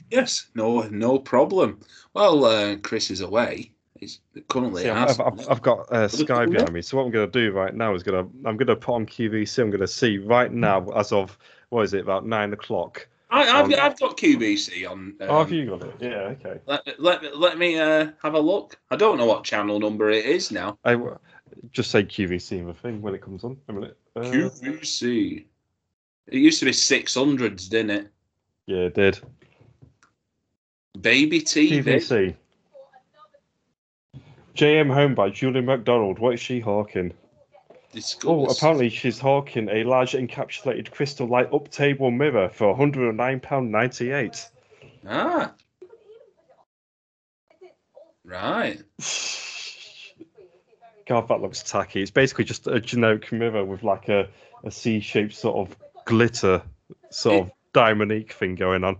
Yes, 0.10 0.48
no, 0.56 0.82
no 0.90 1.18
problem. 1.20 1.80
Well, 2.14 2.46
uh, 2.46 2.76
Chris 2.78 3.10
is 3.10 3.22
away. 3.22 3.72
He's 4.00 4.20
currently 4.48 4.90
I've, 4.90 5.20
I've, 5.20 5.40
I've, 5.40 5.50
I've 5.50 5.62
got 5.62 5.92
uh, 5.92 6.08
Sky 6.08 6.48
behind 6.48 6.74
me. 6.74 6.82
So 6.82 6.98
what 6.98 7.04
I'm 7.04 7.12
going 7.12 7.30
to 7.30 7.40
do 7.40 7.52
right 7.52 7.74
now 7.74 7.94
is 7.94 8.02
going 8.02 8.24
to 8.24 8.32
I'm 8.48 8.58
going 8.58 8.68
to 8.68 8.76
put 8.76 8.96
on 8.96 9.06
QVC. 9.06 9.60
I'm 9.62 9.70
going 9.70 9.82
to 9.82 9.88
see 9.88 10.18
right 10.18 10.52
now 10.52 10.88
as 10.90 11.12
of 11.12 11.38
what 11.70 11.84
is 11.84 11.94
it 11.94 12.02
about 12.02 12.26
nine 12.26 12.52
o'clock. 12.52 13.08
I, 13.32 13.44
I've, 13.60 13.66
on- 13.66 13.74
I've 13.80 14.00
got 14.00 14.18
QVC 14.18 14.90
on. 14.90 15.16
Um, 15.22 15.28
oh, 15.30 15.40
have 15.40 15.52
you 15.52 15.66
got 15.66 15.84
it? 15.84 15.96
Yeah. 16.00 16.10
Okay. 16.36 16.60
Let, 16.66 17.00
let, 17.00 17.38
let 17.38 17.58
me 17.58 17.80
uh, 17.80 18.08
have 18.22 18.34
a 18.34 18.40
look. 18.40 18.78
I 18.92 18.98
don't 18.98 19.18
know 19.18 19.26
what 19.26 19.44
channel 19.46 19.80
number 19.80 20.10
it 20.12 20.26
is 20.26 20.52
now. 20.52 20.78
I 20.84 20.92
w- 20.94 21.18
just 21.72 21.92
say 21.92 22.04
QVC 22.04 22.60
in 22.60 22.68
the 22.68 22.74
thing 22.74 23.02
when 23.02 23.16
it 23.16 23.22
comes 23.22 23.44
on. 23.44 23.58
A 23.70 23.74
minute. 23.74 23.98
Uh, 24.16 24.22
QVC. 24.22 25.46
It 26.28 26.38
used 26.38 26.60
to 26.60 26.66
be 26.66 26.72
600s, 26.72 27.70
didn't 27.70 27.90
it? 27.92 28.12
Yeah, 28.68 28.78
it 28.80 28.96
did. 28.96 29.20
Baby 31.00 31.42
TV. 31.42 31.84
QVC. 31.84 32.36
JM 34.56 34.94
Home 34.94 35.16
by 35.16 35.30
Julien 35.30 35.66
Macdonald. 35.66 36.20
What 36.20 36.34
is 36.34 36.40
she 36.42 36.60
hawking? 36.60 37.14
Discuss. 37.92 38.26
Oh, 38.26 38.46
apparently 38.46 38.90
she's 38.90 39.20
hawking 39.20 39.68
a 39.70 39.84
large 39.84 40.14
encapsulated 40.14 40.92
crystal 40.92 41.28
light 41.28 41.54
up 41.54 41.70
table 41.70 42.10
mirror 42.10 42.48
for 42.50 42.76
£109.98. 42.76 44.50
Ah. 45.08 45.54
Right. 48.24 48.82
God, 51.08 51.28
that 51.28 51.42
looks 51.42 51.64
tacky. 51.64 52.02
It's 52.02 52.12
basically 52.12 52.46
just 52.46 52.68
a 52.68 52.80
generic 52.80 53.30
mirror 53.32 53.66
with 53.66 53.84
like 53.84 54.08
a, 54.08 54.30
a 54.64 54.72
C-shaped 54.72 55.34
sort 55.34 55.68
of 55.68 55.76
glitter, 56.06 56.62
sort 57.10 57.42
of 57.42 57.52
diamond 57.74 58.30
thing 58.32 58.56
going 58.56 58.86
on. 58.86 58.96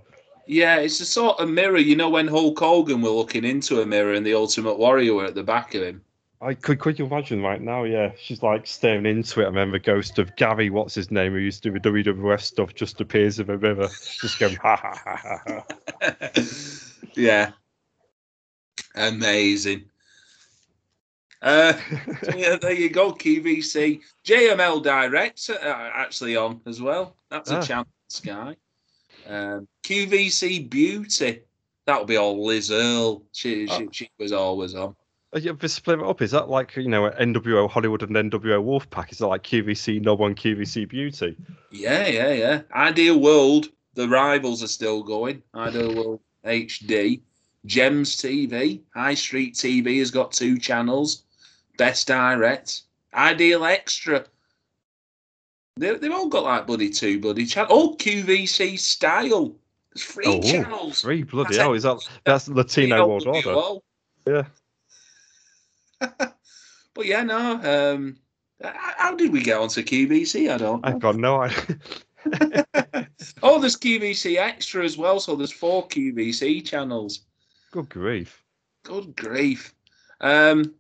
Yeah, 0.48 0.78
it's 0.78 1.00
a 1.00 1.06
sort 1.06 1.40
of 1.40 1.48
mirror. 1.48 1.78
You 1.78 1.96
know 1.96 2.10
when 2.10 2.28
Hulk 2.28 2.60
Hogan 2.60 3.02
were 3.02 3.10
looking 3.10 3.46
into 3.46 3.82
a 3.82 3.86
mirror 3.86 4.14
and 4.14 4.26
the 4.26 4.34
Ultimate 4.34 4.78
Warrior 4.78 5.14
were 5.14 5.26
at 5.26 5.36
the 5.36 5.44
back 5.44 5.76
of 5.76 5.84
him? 5.84 6.04
I 6.42 6.56
could 6.56 6.80
could 6.80 6.98
you 6.98 7.06
imagine 7.06 7.44
right 7.44 7.62
now? 7.62 7.84
Yeah, 7.84 8.12
she's 8.20 8.42
like 8.42 8.66
staring 8.66 9.06
into 9.06 9.42
it, 9.42 9.48
and 9.48 9.56
then 9.56 9.72
the 9.72 9.80
ghost 9.80 10.18
of 10.18 10.36
Gary, 10.38 10.70
what's 10.72 10.96
his 10.96 11.12
name, 11.12 11.34
who 11.34 11.38
used 11.38 11.62
to 11.64 11.70
do 11.70 11.80
the 11.80 12.04
WWF 12.14 12.42
stuff, 12.42 12.74
just 12.74 13.00
appears 13.00 13.40
in 13.40 13.48
the 13.48 13.58
mirror, 13.58 13.88
just 14.20 14.40
going 14.40 14.56
ha 14.56 14.76
ha 14.76 15.00
ha 15.06 15.18
ha. 15.46 15.64
ha. 16.02 16.30
yeah. 17.16 17.52
Amazing. 18.96 19.86
Uh, 21.44 21.74
so 22.24 22.36
yeah, 22.36 22.56
there 22.56 22.74
you 22.74 22.90
go, 22.90 23.14
QVC. 23.14 24.02
JML 24.26 24.84
Direct 24.84 25.50
uh, 25.50 25.90
actually 25.94 26.36
on 26.36 26.62
as 26.66 26.82
well. 26.82 27.16
That's 27.30 27.52
a 27.52 27.58
Ah. 27.58 27.62
channel 27.62 27.88
Sky. 28.10 28.56
Um, 29.28 29.68
QVC 29.84 30.70
Beauty. 30.70 31.42
That'll 31.86 32.06
be 32.06 32.18
all 32.18 32.44
Liz 32.46 32.72
Earle. 32.72 33.24
She, 33.32 33.68
she, 33.68 33.88
she 33.92 34.10
was 34.20 34.32
always 34.32 34.76
on. 34.76 34.96
Uh, 35.34 35.40
yeah, 35.40 35.54
but 35.54 35.72
split 35.72 36.00
it 36.00 36.06
up. 36.06 36.22
Is 36.22 36.32
that 36.32 36.50
like 36.50 36.76
you 36.76 36.90
know 36.90 37.10
NWO 37.12 37.70
Hollywood 37.70 38.04
and 38.04 38.16
NWO 38.32 38.64
Wolfpack? 38.64 39.12
Is 39.12 39.20
that 39.20 39.28
like 39.28 39.44
QVC 39.44 40.02
No 40.02 40.14
One 40.14 40.36
QVC 40.36 40.88
Beauty? 40.90 41.38
Yeah, 41.72 42.08
yeah, 42.08 42.34
yeah. 42.34 42.62
Ideal 42.74 43.20
World. 43.20 43.70
The 43.94 44.08
rivals 44.08 44.64
are 44.64 44.68
still 44.68 45.04
going. 45.04 45.42
Ideal 45.56 45.96
World 45.96 46.20
HD. 46.46 47.22
Gems 47.66 48.18
TV. 48.18 48.82
High 48.96 49.14
Street 49.14 49.54
TV 49.54 50.00
has 50.00 50.12
got 50.12 50.32
two 50.32 50.58
channels. 50.58 51.24
Best 51.78 52.08
Direct. 52.08 52.82
Ideal 53.14 53.66
Extra. 53.66 54.26
They, 55.78 55.96
they've 55.96 56.12
all 56.12 56.28
got 56.28 56.44
like 56.44 56.68
bloody 56.68 56.90
two 56.90 57.20
bloody 57.20 57.46
channels. 57.46 57.72
all 57.72 57.98
QVC 57.98 58.78
Style. 58.80 59.56
There's 59.94 60.06
three 60.06 60.26
Oh, 60.26 60.42
channels. 60.42 61.02
Three 61.02 61.24
bloody 61.24 61.56
That's 61.56 61.58
hell! 61.58 61.74
Is 61.74 61.84
that 61.84 61.98
that's 62.26 62.48
Latino 62.50 63.08
World 63.08 63.28
Order? 63.28 63.80
Yeah. 64.28 64.44
But 66.94 67.06
yeah, 67.06 67.24
no. 67.24 67.96
Um, 67.96 68.18
how 68.64 69.16
did 69.16 69.32
we 69.32 69.42
get 69.42 69.58
onto 69.58 69.82
QVC? 69.82 70.52
I 70.52 70.58
don't 70.58 70.82
know. 70.82 70.90
I've 70.90 71.00
got 71.00 71.16
no 71.16 71.42
idea. 71.42 71.78
oh, 73.44 73.60
there's 73.60 73.78
QVC 73.78 74.38
Extra 74.38 74.84
as 74.84 74.98
well, 74.98 75.20
so 75.20 75.36
there's 75.36 75.52
four 75.52 75.88
QVC 75.88 76.66
channels. 76.66 77.22
Good 77.72 77.90
grief! 77.90 78.44
Good 78.84 79.16
grief. 79.16 79.74
Um. 80.20 80.74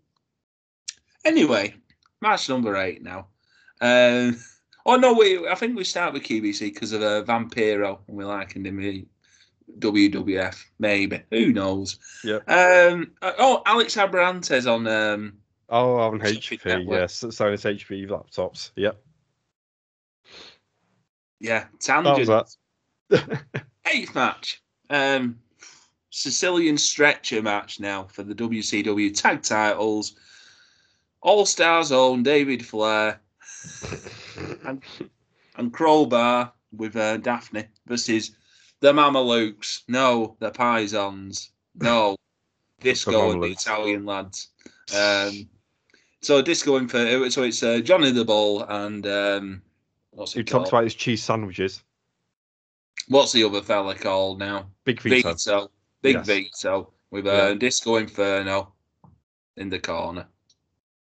Anyway, 1.23 1.75
match 2.21 2.49
number 2.49 2.75
eight 2.75 3.01
now. 3.01 3.27
Um. 3.79 4.37
Oh 4.85 4.97
no, 4.97 5.13
we. 5.13 5.47
I 5.47 5.55
think 5.55 5.77
we 5.77 5.83
start 5.83 6.13
with 6.13 6.23
QVC 6.23 6.73
because 6.73 6.91
of 6.91 7.01
uh, 7.01 7.23
Vampiro, 7.23 7.99
and 8.07 8.17
we 8.17 8.25
likened 8.25 8.67
him 8.67 9.07
WWF. 9.79 10.55
Maybe 10.79 11.21
who 11.31 11.51
knows? 11.53 11.97
Yeah. 12.23 12.39
Um. 12.47 13.11
uh, 13.21 13.33
Oh, 13.37 13.61
Alex 13.65 13.95
Abrahantes 13.95 14.71
on 14.71 14.87
um 14.87 15.33
Oh, 15.69 15.95
on 15.95 16.19
HP, 16.19 16.65
Network. 16.65 16.99
yes. 16.99 17.13
So 17.29 17.47
it's 17.51 17.63
HP 17.63 18.07
laptops. 18.07 18.71
Yep. 18.75 19.01
Yeah, 21.39 21.65
tangent. 21.79 22.57
Eighth 23.91 24.13
match. 24.13 24.61
Um, 24.89 25.39
Sicilian 26.09 26.77
stretcher 26.77 27.41
match 27.41 27.79
now 27.79 28.03
for 28.03 28.23
the 28.23 28.35
WCW 28.35 29.15
tag 29.15 29.41
titles. 29.41 30.13
All 31.21 31.45
Stars 31.45 31.91
own 31.91 32.21
David 32.23 32.65
Flair 32.65 33.19
and, 34.65 34.83
and 35.55 35.71
Crowbar 35.73 36.51
with 36.75 36.95
uh, 36.95 37.17
Daphne 37.17 37.65
versus 37.87 38.31
the 38.81 38.91
Mamalukes. 38.91 39.83
No, 39.87 40.35
the 40.39 40.51
Pisons. 40.51 41.51
No, 41.75 42.17
Disco 42.81 43.31
and 43.31 43.41
the 43.41 43.47
Italian 43.47 44.05
lads. 44.05 44.49
Um, 44.95 45.47
so 46.21 46.41
Disco 46.41 46.77
in 46.77 46.87
for 46.87 47.29
so 47.29 47.43
it's 47.43 47.63
uh, 47.63 47.79
Johnny 47.79 48.11
the 48.11 48.25
Bull 48.25 48.63
and 48.63 49.07
um, 49.07 49.61
what's 50.11 50.33
He 50.33 50.43
talks 50.43 50.69
about 50.69 50.83
his 50.83 50.95
cheese 50.95 51.23
sandwiches. 51.23 51.83
What's 53.07 53.31
the 53.31 53.43
other 53.43 53.61
fella 53.61 53.95
called 53.95 54.39
now? 54.39 54.67
Big 54.83 55.01
Vito. 55.01 55.33
Vito. 55.33 55.71
Big 56.01 56.15
Yes. 56.17 56.27
Vito 56.27 56.91
with 57.09 57.25
uh, 57.25 57.31
Yeah. 57.31 57.53
Disco 57.53 57.95
Inferno 57.95 58.73
in 59.57 59.69
the 59.69 59.79
corner. 59.79 60.27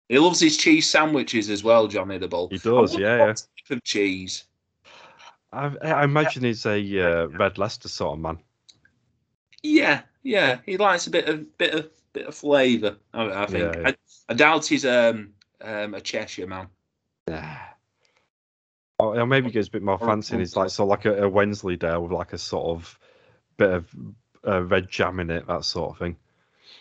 He 0.09 0.19
loves 0.19 0.41
his 0.41 0.57
cheese 0.57 0.89
sandwiches 0.89 1.49
as 1.51 1.65
well, 1.65 1.89
Johnny 1.89 2.19
the 2.19 2.28
Bull. 2.28 2.49
He 2.51 2.59
does, 2.59 2.97
yeah, 2.97 3.16
yeah. 3.16 3.35
of 3.70 3.82
cheese. 3.85 4.45
I, 5.55 5.91
I 5.91 6.05
imagine 6.05 6.45
he's 6.45 6.67
a 6.67 7.01
uh, 7.01 7.27
Red 7.27 7.59
Leicester 7.59 7.89
sort 7.89 8.15
of 8.15 8.21
man. 8.21 8.39
Yeah, 9.63 10.03
yeah. 10.23 10.59
He 10.67 10.77
likes 10.77 11.07
a 11.07 11.11
bit 11.11 11.29
of 11.29 11.57
bit 11.59 11.75
of 11.75 11.91
bit 12.13 12.27
of 12.27 12.35
flavour. 12.35 12.97
I, 13.13 13.43
I 13.43 13.47
think. 13.47 13.75
Yeah, 13.75 13.81
yeah. 13.81 13.89
I, 13.89 13.97
I 14.29 14.35
doubt 14.35 14.67
he's 14.67 14.85
um 14.85 15.33
um 15.61 15.95
a 15.95 16.01
Cheshire 16.01 16.47
man. 16.47 16.69
Yeah. 17.29 17.59
Or, 18.99 19.27
maybe 19.27 19.49
he 19.49 19.53
goes 19.53 19.69
a 19.69 19.73
bit 19.73 19.83
more 19.83 19.99
fancy 19.99 20.35
and 20.35 20.41
he's 20.41 20.57
like 20.57 20.71
sort 20.71 20.87
of 20.87 20.91
like 20.91 21.05
a, 21.05 21.25
a 21.25 21.29
Wensleydale 21.29 22.01
with 22.03 22.13
like 22.13 22.33
a 22.33 22.39
sort 22.39 22.67
of 22.67 22.99
bit 23.57 23.71
of 23.71 23.95
uh, 24.47 24.63
red 24.63 24.89
jam 24.89 25.19
in 25.19 25.31
it, 25.31 25.47
that 25.49 25.65
sort 25.65 25.91
of 25.91 25.99
thing. 25.99 26.17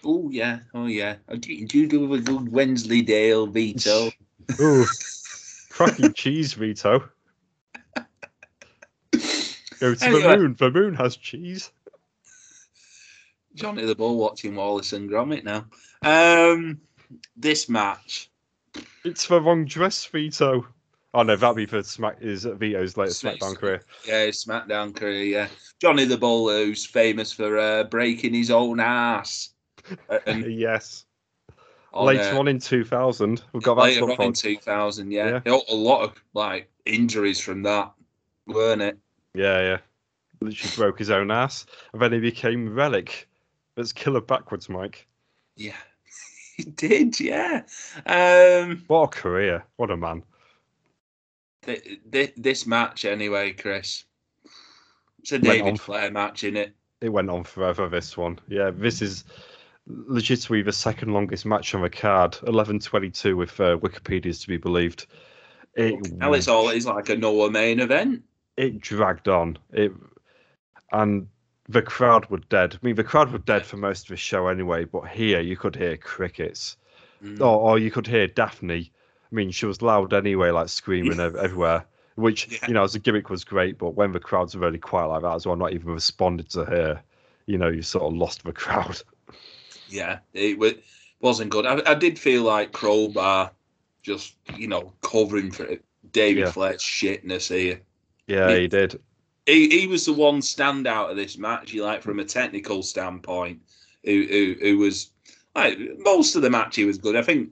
Oh 0.06 0.30
yeah, 0.30 0.60
oh 0.74 0.86
yeah. 0.86 1.16
Oh, 1.30 1.36
Do, 1.36 1.66
do 1.66 1.80
you 1.80 1.88
do 1.88 2.14
a 2.14 2.20
good 2.20 2.52
Wensleydale 2.52 3.48
Vito? 3.48 4.12
Ooh, 4.60 4.86
cracking 5.70 6.14
cheese, 6.14 6.54
Vito. 6.54 7.10
Go 9.84 9.93
to 9.93 10.05
Anyway. 10.05 10.22
the 10.22 10.38
moon. 10.38 10.55
The 10.57 10.72
moon 10.72 10.95
has 10.95 11.18
cheese. 11.18 11.69
Johnny 13.53 13.84
the 13.84 13.93
Bull 13.93 14.15
watching 14.15 14.55
Wallace 14.55 14.93
and 14.93 15.10
Gromit 15.10 15.43
now. 15.43 15.65
Um, 16.03 16.80
this 17.35 17.68
match. 17.68 18.31
It's 19.03 19.27
the 19.27 19.41
wrong 19.41 19.65
dress, 19.65 20.05
Vito. 20.05 20.65
Oh 21.14 21.23
no, 21.23 21.35
that'd 21.35 21.57
be 21.57 21.65
for 21.65 21.84
Smack 21.84 22.19
is 22.22 22.45
Vito's 22.45 22.95
later 22.95 23.11
Smack- 23.11 23.39
SmackDown 23.39 23.57
career. 23.57 23.81
Yeah, 24.07 24.27
SmackDown 24.27 24.95
career. 24.95 25.23
Yeah, 25.26 25.47
Johnny 25.81 26.05
the 26.05 26.18
Bull, 26.18 26.49
who's 26.49 26.85
famous 26.85 27.34
for 27.34 27.60
uh, 27.60 27.84
breaking 27.84 28.34
his 28.34 28.51
own 28.51 28.80
ass. 28.80 29.49
Uh, 30.10 30.19
and 30.26 30.45
yes. 30.57 31.03
on, 31.93 32.05
Later 32.05 32.38
uh, 32.38 32.39
on 32.39 32.47
in 32.47 32.57
2000, 32.57 33.43
we've 33.51 33.61
got 33.61 33.76
that 33.76 33.81
later 33.81 34.10
on 34.10 34.22
in 34.22 34.31
2000, 34.34 35.11
yeah. 35.11 35.41
Yeah. 35.45 35.60
A 35.69 35.76
lot 35.76 36.03
of 36.03 36.14
like 36.34 36.72
injuries 36.85 37.41
from 37.41 37.64
that, 37.64 37.91
weren't 38.47 38.81
it? 38.81 38.97
Yeah, 39.34 39.61
yeah. 39.61 39.77
Literally 40.41 40.76
broke 40.76 40.99
his 40.99 41.10
own 41.10 41.31
ass, 41.31 41.65
and 41.93 42.01
then 42.01 42.11
he 42.14 42.19
became 42.19 42.73
Relic. 42.73 43.27
Let's 43.77 43.93
kill 43.93 44.14
her 44.14 44.22
backwards, 44.22 44.69
Mike. 44.69 45.07
Yeah, 45.55 45.76
he 46.57 46.64
did. 46.64 47.19
Yeah. 47.19 47.64
Um, 48.05 48.84
What 48.88 49.03
a 49.03 49.07
career! 49.07 49.64
What 49.77 49.91
a 49.91 49.97
man. 49.97 50.23
th- 51.64 51.99
th- 52.11 52.34
this 52.35 52.68
match, 52.68 53.05
anyway, 53.05 53.53
Chris. 53.53 54.03
It's 55.19 55.31
a 55.31 55.39
David. 55.39 55.80
Flair 55.80 56.11
match, 56.11 56.43
in 56.43 56.57
it? 56.57 56.76
It 57.01 57.10
went 57.10 57.30
on 57.30 57.43
forever. 57.43 57.88
This 57.89 58.18
one, 58.18 58.39
yeah. 58.47 58.72
This 58.72 59.01
is 59.01 59.23
legitimately 59.88 60.61
the 60.61 60.72
second 60.72 61.14
longest 61.14 61.45
match 61.45 61.73
on 61.73 61.81
the 61.81 61.89
card. 61.89 62.34
11:22, 62.43 63.43
if 63.43 63.60
uh, 63.60 63.77
Wikipedia's 63.77 64.39
to 64.41 64.47
be 64.47 64.57
believed. 64.57 65.07
It 65.76 65.95
Hell, 66.22 66.34
it's 66.34 66.47
all 66.47 66.69
it's 66.69 66.85
like 66.85 67.10
a 67.10 67.18
Noah 67.18 67.49
main 67.49 67.80
event. 67.80 68.23
It 68.57 68.80
dragged 68.81 69.27
on. 69.27 69.57
It 69.71 69.91
and 70.91 71.27
the 71.69 71.81
crowd 71.81 72.30
were 72.30 72.39
dead. 72.49 72.75
I 72.75 72.85
mean, 72.85 72.95
the 72.95 73.03
crowd 73.03 73.31
were 73.31 73.38
dead 73.39 73.65
for 73.65 73.77
most 73.77 74.03
of 74.03 74.07
the 74.09 74.17
show 74.17 74.47
anyway. 74.47 74.85
But 74.85 75.07
here, 75.07 75.39
you 75.39 75.57
could 75.57 75.75
hear 75.75 75.97
crickets. 75.97 76.77
Mm. 77.23 77.39
or, 77.39 77.57
or 77.71 77.80
you 77.80 77.89
could 77.89 78.05
hear 78.05 78.27
Daphne. 78.27 78.91
I 79.31 79.35
mean, 79.35 79.49
she 79.51 79.65
was 79.65 79.81
loud 79.81 80.13
anyway, 80.13 80.49
like 80.51 80.67
screaming 80.67 81.19
everywhere. 81.21 81.85
Which 82.15 82.51
Yeah. 82.51 82.67
you 82.67 82.73
know, 82.73 82.84
as 82.84 82.93
a 82.95 82.99
gimmick 82.99 83.30
was 83.30 83.43
great, 83.45 83.77
but 83.77 83.91
when 83.95 84.11
the 84.11 84.19
crowds 84.19 84.53
are 84.55 84.59
really 84.59 84.77
quiet 84.77 85.07
like 85.07 85.21
that 85.23 85.34
as 85.34 85.47
well, 85.47 85.55
not 85.55 85.71
even 85.73 85.88
responded 85.93 86.49
to 86.51 86.65
her, 86.65 87.01
you 87.47 87.57
know, 87.57 87.69
you 87.69 87.81
sort 87.81 88.03
of 88.03 88.13
lost 88.13 88.43
the 88.43 88.51
crowd. 88.53 89.01
Yeah, 89.88 90.19
it 90.34 90.59
wa- 90.59 90.71
wasn't 91.21 91.49
good. 91.49 91.65
I, 91.65 91.81
I 91.89 91.93
did 91.95 92.19
feel 92.19 92.43
like 92.43 92.71
Crowbar 92.73 93.51
just, 94.01 94.35
you 94.57 94.67
know, 94.67 94.91
covering 95.01 95.49
for. 95.51 95.67
David 96.11 96.41
Yeah. 96.41 96.51
Flair's 96.51 96.81
shitness 96.84 97.47
here. 97.49 97.81
Yeah, 98.28 98.50
Yeah. 98.50 98.58
he 98.58 98.68
did. 98.68 99.00
He, 99.45 99.82
he 99.82 99.88
was 99.88 100.06
the 100.06 100.14
one 100.14 100.40
standout 100.40 101.12
of 101.12 101.18
this 101.18 101.38
match, 101.38 101.74
you 101.74 101.84
like, 101.84 102.02
from 102.02 102.20
a 102.20 102.26
technical 102.26 102.82
standpoint, 102.82 103.60
who, 104.06 104.26
who, 104.30 104.56
who 104.62 104.78
was, 104.78 105.12
like, 105.54 105.78
most 106.00 106.36
of 106.36 106.41
the 106.41 106.50
match 106.50 106.78
he 106.78 106.86
was 106.86 106.98
good. 106.98 107.18
I 107.18 107.24
think 107.24 107.50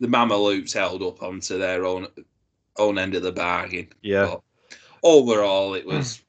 the 0.00 0.06
Mamalukes 0.06 0.72
held 0.72 1.02
up 1.02 1.22
onto 1.22 1.58
their 1.58 1.84
own 1.84 2.08
own 2.78 2.98
end 2.98 3.14
of 3.14 3.22
the 3.22 3.32
bargain. 3.32 3.88
Yeah. 4.02 4.26
But 4.26 4.42
overall, 5.02 5.74
it 5.74 5.86
was 5.86 6.22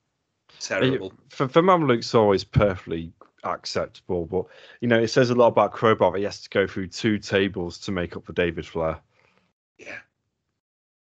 mm. 0.59 0.67
terrible. 0.67 1.13
For 1.29 1.47
for 1.47 1.61
Mamaluke's 1.61 2.15
always 2.15 2.43
perfectly 2.43 3.11
acceptable, 3.43 4.25
but 4.25 4.45
you 4.81 4.87
know, 4.87 4.99
it 4.99 5.09
says 5.09 5.29
a 5.29 5.35
lot 5.35 5.47
about 5.47 5.71
Crowbar 5.71 6.15
he 6.17 6.23
has 6.23 6.41
to 6.41 6.49
go 6.49 6.67
through 6.67 6.87
two 6.87 7.19
tables 7.19 7.77
to 7.79 7.91
make 7.91 8.17
up 8.17 8.25
for 8.25 8.33
David 8.33 8.65
Flair. 8.65 8.99
Yeah. 9.77 9.99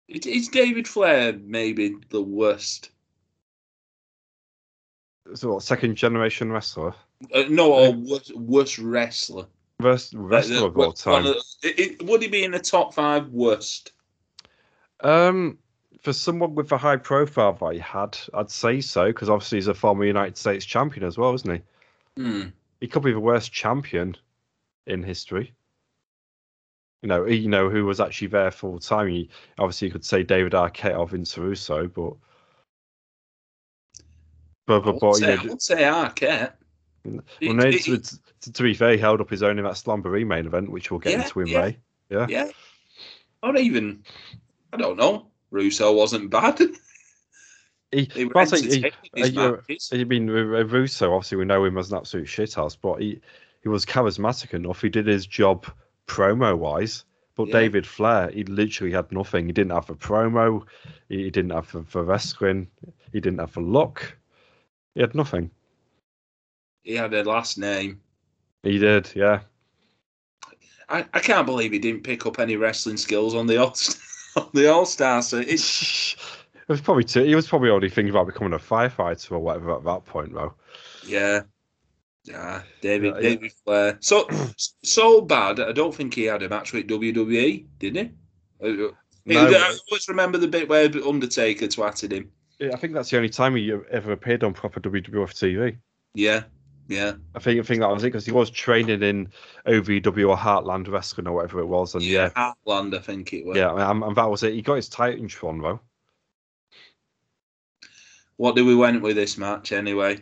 Is- 0.07 0.47
David 0.49 0.87
Flair 0.87 1.33
maybe 1.33 1.95
the 2.09 2.21
worst? 2.21 2.91
So 5.33 5.53
what, 5.53 5.63
second 5.63 5.95
generation 5.95 6.51
wrestler? 6.51 6.93
Uh, 7.33 7.43
no, 7.49 7.73
or 7.73 7.91
worst, 7.93 8.35
worst 8.35 8.77
wrestler. 8.77 9.47
Worst 9.79 10.13
wrestler 10.15 10.57
Uh, 10.57 10.65
of 10.65 10.77
all 10.77 10.93
time. 10.93 11.25
of 11.25 11.35
it- 11.63 12.03
would 12.03 12.21
he 12.21 12.27
be 12.27 12.43
in 12.43 12.51
the 12.51 12.59
top 12.59 12.93
five 12.93 13.29
worst? 13.29 13.91
Um, 15.01 15.57
for 16.01 16.13
someone 16.13 16.53
with 16.53 16.71
a 16.71 16.77
high 16.77 16.97
profile 16.97 17.53
that 17.53 17.73
he 17.73 17.79
had, 17.79 18.17
I'd 18.33 18.51
say 18.51 18.79
so, 18.81 19.07
because 19.07 19.29
obviously 19.29 19.57
he's 19.57 19.67
a 19.67 19.73
former 19.73 20.05
United 20.05 20.37
States 20.37 20.63
champion 20.65 21.05
as 21.05 21.17
well, 21.17 21.33
isn't 21.33 21.55
he? 21.55 22.21
Hmm. 22.21 22.43
He 22.79 22.87
could 22.87 23.03
be 23.03 23.11
the 23.11 23.19
worst 23.19 23.51
champion 23.51 24.15
in 24.85 25.01
history. 25.01 25.53
You 27.01 27.09
know, 27.09 27.25
you 27.25 27.47
know 27.49 27.69
who 27.69 27.85
was 27.85 27.99
actually 27.99 28.29
there 28.29 28.51
full 28.51 28.79
time. 28.79 29.07
He, 29.09 29.29
obviously, 29.59 29.87
you 29.87 29.91
could 29.91 30.05
say 30.05 30.23
David 30.23 30.53
Arquette 30.53 30.97
or 30.97 31.07
Vince 31.07 31.37
Russo, 31.37 31.87
but 31.87 32.13
but 34.65 34.81
but, 34.81 34.99
but 34.99 35.13
say, 35.15 35.33
you 35.33 35.39
I 35.39 35.43
would 35.45 35.61
say 35.61 35.83
Arquette. 35.83 36.53
well, 37.05 37.21
It- 37.39 37.53
no, 37.55 37.63
it- 37.65 37.83
to, 37.83 37.97
to, 38.41 38.51
to 38.51 38.63
be 38.63 38.73
fair, 38.73 38.93
he 38.93 38.97
held 38.97 39.21
up 39.21 39.29
his 39.29 39.43
own 39.43 39.57
in 39.59 39.65
that 39.65 39.73
Slamboree 39.73 40.25
main 40.25 40.45
event, 40.47 40.71
which 40.71 40.89
we'll 40.89 40.99
get 40.99 41.13
Yeah, 41.13 41.23
into 41.23 41.41
in 41.41 41.47
yeah. 41.47 41.61
May. 41.61 41.77
Yeah. 42.09 42.25
Yeah. 42.29 42.49
Or 43.43 43.55
even, 43.55 44.03
I 44.73 44.77
don't 44.77 44.97
know. 44.97 45.27
Russo 45.51 45.93
wasn't 45.93 46.29
bad. 46.29 46.59
He, 47.91 48.05
They 48.07 48.25
were 48.25 48.33
but 48.33 48.39
I'll 48.39 48.45
say 48.57 48.79
he- 48.79 48.85
uh, 49.37 49.57
you-. 49.67 49.77
I 49.93 50.03
mean, 50.03 50.27
uh, 50.29 50.33
Russo, 50.65 51.13
obviously, 51.13 51.37
we 51.37 51.45
know 51.45 51.63
him 51.63 51.77
as 51.77 51.91
an 51.91 51.97
absolute 51.97 52.25
shithouse, 52.27 52.75
but 52.81 52.99
he, 52.99 53.21
he 53.61 53.69
was 53.69 53.85
charismatic 53.85 54.53
enough. 54.53 54.81
He 54.81 54.89
did 54.89 55.05
his 55.07 55.25
job 55.27 55.65
promo 56.07 56.57
wise. 56.57 57.05
But 57.35 57.49
Yeah. 57.49 57.59
David 57.59 57.85
Flair, 57.85 58.29
he 58.31 58.43
literally 58.45 58.93
had 58.93 59.11
nothing. 59.11 59.47
He 59.47 59.51
didn't 59.51 59.73
have 59.73 59.89
a 59.89 59.95
promo. 59.95 60.65
He, 61.09 61.29
didn't 61.29 61.51
have 61.51 61.71
the, 61.71 61.81
the 61.91 62.03
wrestling. 62.03 62.67
He 63.11 63.19
didn't 63.19 63.39
have 63.39 63.57
a 63.57 63.61
look. 63.61 64.17
He 64.93 65.01
had 65.01 65.15
nothing. 65.15 65.51
He 66.83 66.95
had 66.95 67.13
a 67.13 67.23
last 67.23 67.57
name. 67.57 67.99
He 68.63 68.77
did, 68.77 69.11
yeah. 69.15 69.41
I, 70.87 71.05
I 71.13 71.19
can't 71.19 71.45
believe 71.45 71.71
he 71.71 71.79
didn't 71.79 72.03
pick 72.03 72.25
up 72.25 72.39
any 72.39 72.55
wrestling 72.55 72.97
skills 72.97 73.35
on 73.35 73.47
the 73.47 73.57
All 73.57 73.75
on 74.35 74.49
the 74.53 74.71
All 74.71 74.85
Star. 74.85 75.21
So 75.21 75.39
it's 75.39 76.13
It 76.13 76.69
was 76.69 76.81
probably 76.81 77.03
too, 77.03 77.23
he 77.23 77.35
was 77.35 77.47
probably 77.47 77.69
already 77.69 77.89
thinking 77.89 78.11
about 78.11 78.27
becoming 78.27 78.53
a 78.53 78.59
firefighter 78.59 79.31
or 79.33 79.39
whatever 79.39 79.75
at 79.75 79.83
that 79.83 80.05
point, 80.05 80.33
though. 80.33 80.53
yeah, 81.05 81.41
yeah. 82.25 82.61
David 82.81 83.15
Yeah, 83.15 83.21
yeah. 83.21 83.29
David 83.29 83.51
Flair. 83.63 83.97
So 84.01 84.27
so 84.83 85.21
bad. 85.21 85.59
I 85.59 85.71
don't 85.71 85.93
think 85.93 86.13
he 86.13 86.23
had 86.25 86.43
a 86.43 86.49
match 86.49 86.73
with 86.73 86.87
WWE, 86.87 87.65
did 87.79 87.95
he? 87.95 88.11
Uh, 88.61 88.91
No, 89.25 89.47
I 89.47 89.77
always 89.89 90.07
remember 90.07 90.37
the 90.37 90.47
bit 90.47 90.69
where 90.69 90.85
Undertaker 90.85 91.65
twatted 91.65 92.11
him. 92.11 92.31
Yeah, 92.59 92.71
I 92.73 92.77
think 92.77 92.93
that's 92.93 93.09
the 93.09 93.17
only 93.17 93.29
time 93.29 93.55
he 93.55 93.73
ever 93.91 94.11
appeared 94.11 94.43
on 94.43 94.53
proper 94.53 94.79
WWF 94.79 95.33
TV. 95.33 95.77
Yeah, 96.13 96.43
yeah, 96.87 97.13
I 97.33 97.39
think 97.39 97.59
I 97.59 97.63
think 97.63 97.81
that 97.81 97.89
was 97.89 98.03
it 98.03 98.07
because 98.07 98.25
he 98.25 98.31
was 98.31 98.49
training 98.49 99.01
in 99.01 99.29
OVW 99.67 100.29
or 100.29 100.37
Heartland 100.37 100.87
Wrestling 100.89 101.27
or 101.27 101.33
whatever 101.33 101.59
it 101.59 101.65
was, 101.65 101.95
and 101.95 102.03
yeah, 102.03 102.29
Heartland, 102.29 102.95
I 102.95 102.99
think 102.99 103.33
it 103.33 103.45
was. 103.45 103.57
yeah, 103.57 103.73
and, 103.89 104.03
and 104.03 104.15
that 104.15 104.29
was 104.29 104.43
it. 104.43 104.53
He 104.53 104.61
got 104.61 104.75
his 104.75 104.89
Titantron 104.89 105.61
though. 105.61 105.79
What 108.37 108.55
do 108.55 108.65
we 108.65 108.75
went 108.75 109.01
with 109.01 109.15
this 109.15 109.37
match 109.37 109.71
anyway? 109.71 110.19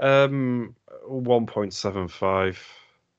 Um, 0.00 0.74
one 1.20 1.46
point 1.46 1.72
seven 1.72 2.08
five. 2.08 2.58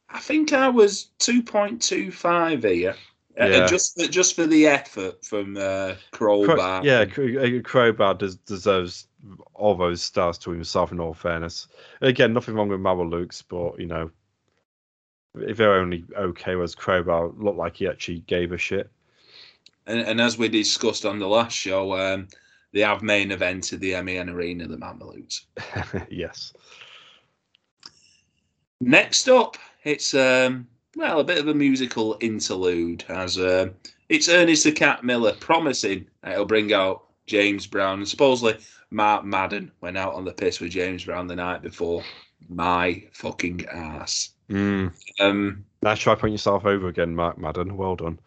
I 0.09 0.19
think 0.19 0.53
I 0.53 0.69
was 0.69 1.09
two 1.19 1.41
point 1.41 1.81
two 1.81 2.11
five 2.11 2.63
here. 2.63 2.95
Uh, 3.39 3.67
just 3.67 3.99
for, 3.99 4.07
just 4.07 4.35
for 4.35 4.45
the 4.45 4.67
effort 4.67 5.25
from 5.25 5.57
uh, 5.57 5.95
Crowbar. 6.11 6.85
Yeah, 6.85 7.05
uh, 7.17 7.61
Crowbar 7.63 8.13
des- 8.13 8.37
deserves 8.45 9.07
all 9.55 9.75
those 9.75 10.03
stars 10.03 10.37
to 10.39 10.51
himself. 10.51 10.91
In 10.91 10.99
all 10.99 11.15
fairness, 11.15 11.67
again, 12.01 12.33
nothing 12.33 12.53
wrong 12.53 12.69
with 12.69 12.79
Mamalukes, 12.79 13.43
but 13.47 13.79
you 13.79 13.87
know, 13.87 14.11
if 15.35 15.57
they're 15.57 15.73
only 15.73 16.05
okay, 16.15 16.55
was 16.55 16.75
Crowbar 16.75 17.29
looked 17.29 17.57
like 17.57 17.77
he 17.77 17.87
actually 17.87 18.19
gave 18.19 18.51
a 18.51 18.57
shit. 18.57 18.91
And, 19.87 19.99
and 19.99 20.21
as 20.21 20.37
we 20.37 20.47
discussed 20.47 21.05
on 21.05 21.17
the 21.17 21.27
last 21.27 21.57
show, 21.57 21.97
um, 21.97 22.27
they 22.71 22.81
have 22.81 23.01
main 23.01 23.31
evented 23.31 23.79
the 23.79 23.99
MEN 24.01 24.29
Arena, 24.29 24.67
the 24.67 24.77
Mamalukes. 24.77 25.41
yes. 26.09 26.53
Next 28.85 29.29
up, 29.29 29.57
it's 29.83 30.13
um, 30.13 30.67
well 30.95 31.19
a 31.19 31.23
bit 31.23 31.37
of 31.39 31.47
a 31.47 31.53
musical 31.53 32.17
interlude 32.19 33.03
as 33.09 33.37
uh, 33.37 33.67
it's 34.09 34.29
Ernest 34.29 34.63
the 34.65 34.71
Cat 34.71 35.03
Miller 35.03 35.33
promising 35.39 36.05
it'll 36.27 36.45
bring 36.45 36.73
out 36.73 37.05
James 37.25 37.65
Brown 37.65 37.99
and 37.99 38.07
supposedly 38.07 38.57
Mark 38.91 39.25
Madden 39.25 39.71
went 39.81 39.97
out 39.97 40.13
on 40.13 40.25
the 40.25 40.33
piss 40.33 40.59
with 40.59 40.71
James 40.71 41.05
Brown 41.05 41.27
the 41.27 41.35
night 41.35 41.61
before. 41.61 42.03
My 42.49 43.03
fucking 43.13 43.65
ass. 43.71 44.31
Mm. 44.49 44.93
Um, 45.19 45.63
Now 45.81 45.95
try 45.95 46.13
putting 46.15 46.33
yourself 46.33 46.65
over 46.65 46.89
again, 46.89 47.15
Mark 47.15 47.37
Madden. 47.37 47.77
Well 47.77 47.95
done. 47.95 48.19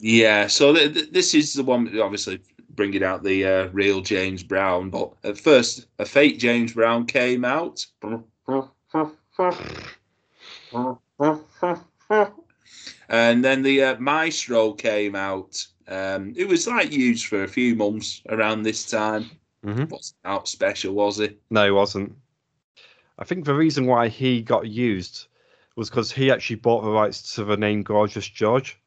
yeah, 0.00 0.46
so 0.46 0.72
th- 0.72 0.94
th- 0.94 1.10
this 1.10 1.34
is 1.34 1.52
the 1.54 1.64
one 1.64 1.98
obviously 2.00 2.40
bringing 2.70 3.02
out 3.02 3.24
the 3.24 3.44
uh, 3.44 3.68
real 3.72 4.00
James 4.02 4.42
Brown, 4.44 4.90
but 4.90 5.12
at 5.24 5.36
first 5.38 5.86
a 5.98 6.04
fake 6.06 6.38
James 6.38 6.72
Brown 6.74 7.06
came 7.06 7.44
out. 7.44 7.84
and 13.08 13.44
then 13.44 13.62
the 13.62 13.82
uh, 13.82 13.96
Maestro 13.98 14.72
came 14.72 15.14
out. 15.14 15.66
Um, 15.88 16.34
it 16.36 16.48
was 16.48 16.66
like 16.66 16.92
used 16.92 17.26
for 17.26 17.44
a 17.44 17.48
few 17.48 17.74
months 17.76 18.22
around 18.28 18.62
this 18.62 18.88
time. 18.90 19.30
Mhm. 19.64 19.88
Wasn't 19.90 20.16
out 20.24 20.48
special, 20.48 20.94
was 20.94 21.20
it? 21.20 21.40
No, 21.50 21.64
he 21.64 21.70
wasn't. 21.70 22.14
I 23.18 23.24
think 23.24 23.44
the 23.44 23.54
reason 23.54 23.86
why 23.86 24.08
he 24.08 24.42
got 24.42 24.66
used 24.68 25.26
was 25.76 25.88
because 25.90 26.12
he 26.12 26.30
actually 26.30 26.56
bought 26.56 26.82
the 26.82 26.90
rights 26.90 27.34
to 27.34 27.44
the 27.44 27.56
name 27.56 27.82
Gorgeous 27.82 28.28
George, 28.28 28.78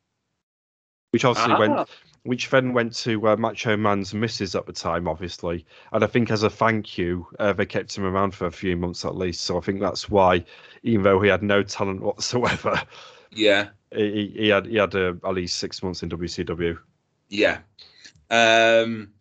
which 1.12 1.26
obviously 1.26 1.54
Ah. 1.54 1.60
went, 1.60 1.90
which 2.24 2.50
then 2.50 2.74
went 2.74 2.96
to 2.98 3.28
uh, 3.30 3.36
Macho 3.38 3.76
Man's 3.78 4.14
missus 4.14 4.56
at 4.56 4.66
the 4.66 4.74
time, 4.74 5.08
obviously. 5.08 5.66
And 5.94 6.04
I 6.04 6.08
think 6.08 6.32
as 6.32 6.44
a 6.44 6.50
thank 6.50 6.98
you, 6.98 7.28
uh, 7.40 7.54
they 7.54 7.66
kept 7.66 7.98
him 7.98 8.06
around 8.06 8.36
for 8.36 8.46
a 8.48 8.52
few 8.52 8.76
months 8.78 9.06
at 9.06 9.16
least. 9.16 9.42
So 9.42 9.58
I 9.58 9.62
think 9.62 9.80
that's 9.80 10.10
why, 10.10 10.44
even 10.84 11.04
though 11.04 11.22
he 11.22 11.30
had 11.30 11.44
no 11.44 11.64
talent 11.64 12.02
whatsoever, 12.04 12.82
Yeah, 13.32 13.70
he, 13.92 14.34
he 14.36 14.48
had 14.50 14.66
he 14.68 14.76
had 14.78 14.96
uh, 14.96 15.14
at 15.26 15.34
least 15.34 15.58
six 15.58 15.82
months 15.84 16.04
in 16.04 16.10
WCW. 16.10 16.78
yeah, 17.30 17.60
um, 18.30 19.14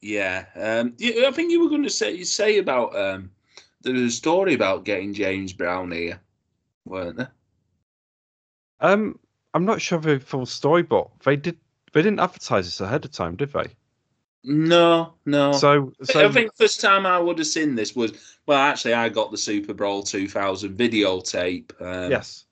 yeah. 0.00 0.46
Um, 0.54 0.94
I 1.00 1.30
think 1.32 1.50
you 1.50 1.62
were 1.62 1.68
going 1.70 1.82
to 1.82 1.90
say 1.90 2.12
you 2.12 2.24
say 2.24 2.58
about 2.58 2.96
um, 2.96 3.30
there 3.82 3.92
was 3.94 4.02
a 4.02 4.10
story 4.10 4.54
about 4.54 4.84
getting 4.84 5.14
James 5.14 5.52
Brown 5.52 5.90
here, 5.92 6.20
weren't 6.84 7.16
there? 7.16 7.32
Um, 8.80 9.18
I'm 9.54 9.64
not 9.64 9.80
sure 9.80 9.98
of 9.98 10.04
the 10.04 10.18
full 10.20 10.46
story, 10.46 10.82
but 10.82 11.08
they 11.24 11.36
did 11.36 11.58
they 11.92 12.02
didn't 12.02 12.20
advertise 12.20 12.66
this 12.66 12.80
ahead 12.80 13.04
of 13.04 13.10
time, 13.10 13.36
did 13.36 13.52
they? 13.52 13.66
No, 14.44 15.14
no. 15.24 15.52
So 15.52 15.92
so 16.02 16.26
I 16.26 16.32
think 16.32 16.56
first 16.56 16.80
time 16.80 17.06
I 17.06 17.18
would 17.18 17.38
have 17.38 17.46
seen 17.46 17.74
this 17.74 17.94
was 17.94 18.12
well, 18.46 18.58
actually, 18.58 18.94
I 18.94 19.08
got 19.08 19.30
the 19.30 19.36
Superbrawl 19.36 20.06
2000 20.06 20.76
videotape. 20.76 21.70
Um, 21.80 22.10
yes. 22.10 22.44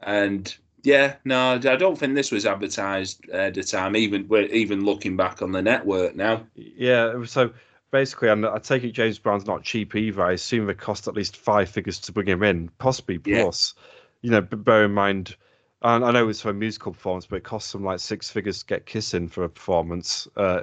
and 0.00 0.54
yeah, 0.84 1.16
no, 1.24 1.54
I 1.54 1.58
don't 1.58 1.96
think 1.98 2.14
this 2.14 2.30
was 2.32 2.44
advertised 2.46 3.28
at 3.30 3.54
the 3.54 3.62
time. 3.62 3.96
Even 3.96 4.28
we're 4.28 4.42
even 4.46 4.84
looking 4.84 5.16
back 5.16 5.42
on 5.42 5.52
the 5.52 5.62
network 5.62 6.14
now. 6.14 6.46
Yeah, 6.54 7.24
so 7.24 7.52
basically, 7.90 8.28
and 8.28 8.44
I 8.46 8.58
take 8.58 8.84
it 8.84 8.92
James 8.92 9.18
Brown's 9.18 9.46
not 9.46 9.62
cheap 9.62 9.94
either. 9.94 10.22
I 10.22 10.32
assume 10.32 10.68
it 10.70 10.78
cost 10.78 11.08
at 11.08 11.14
least 11.14 11.36
five 11.36 11.68
figures 11.68 11.98
to 12.00 12.12
bring 12.12 12.26
him 12.26 12.42
in, 12.42 12.68
possibly 12.78 13.20
Yeah. 13.24 13.42
plus. 13.42 13.74
You 14.22 14.30
know, 14.30 14.40
bear 14.40 14.84
in 14.84 14.92
mind, 14.94 15.36
and 15.82 16.04
I 16.04 16.10
know 16.12 16.28
it's 16.28 16.40
for 16.40 16.50
a 16.50 16.54
musical 16.54 16.92
performance, 16.92 17.26
but 17.26 17.36
it 17.36 17.44
costs 17.44 17.72
them 17.72 17.84
like 17.84 17.98
six 17.98 18.30
figures 18.30 18.60
to 18.60 18.66
get 18.66 18.86
kissing 18.86 19.28
for 19.28 19.44
a 19.44 19.48
performance 19.48 20.28
uh, 20.36 20.60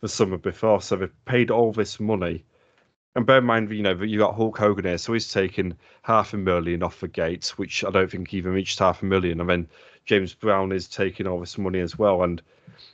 the 0.00 0.08
summer 0.08 0.38
before. 0.38 0.82
So 0.82 0.96
they've 0.96 1.24
paid 1.24 1.50
all 1.50 1.72
this 1.72 2.00
money. 2.00 2.44
And 3.14 3.26
bear 3.26 3.38
in 3.38 3.44
mind, 3.44 3.70
you 3.70 3.82
know, 3.82 3.94
that 3.94 4.06
you 4.08 4.18
got 4.18 4.34
Hulk 4.34 4.58
Hogan 4.58 4.84
here, 4.84 4.98
so 4.98 5.12
he's 5.12 5.32
taking 5.32 5.76
half 6.02 6.34
a 6.34 6.36
million 6.36 6.82
off 6.82 7.00
the 7.00 7.08
gates, 7.08 7.56
which 7.58 7.84
I 7.84 7.90
don't 7.90 8.10
think 8.10 8.34
even 8.34 8.52
reached 8.52 8.78
half 8.78 9.02
a 9.02 9.06
million. 9.06 9.40
And 9.40 9.48
then 9.48 9.68
James 10.04 10.34
Brown 10.34 10.72
is 10.72 10.88
taking 10.88 11.26
all 11.26 11.40
this 11.40 11.58
money 11.58 11.80
as 11.80 11.98
well. 11.98 12.22
And 12.22 12.42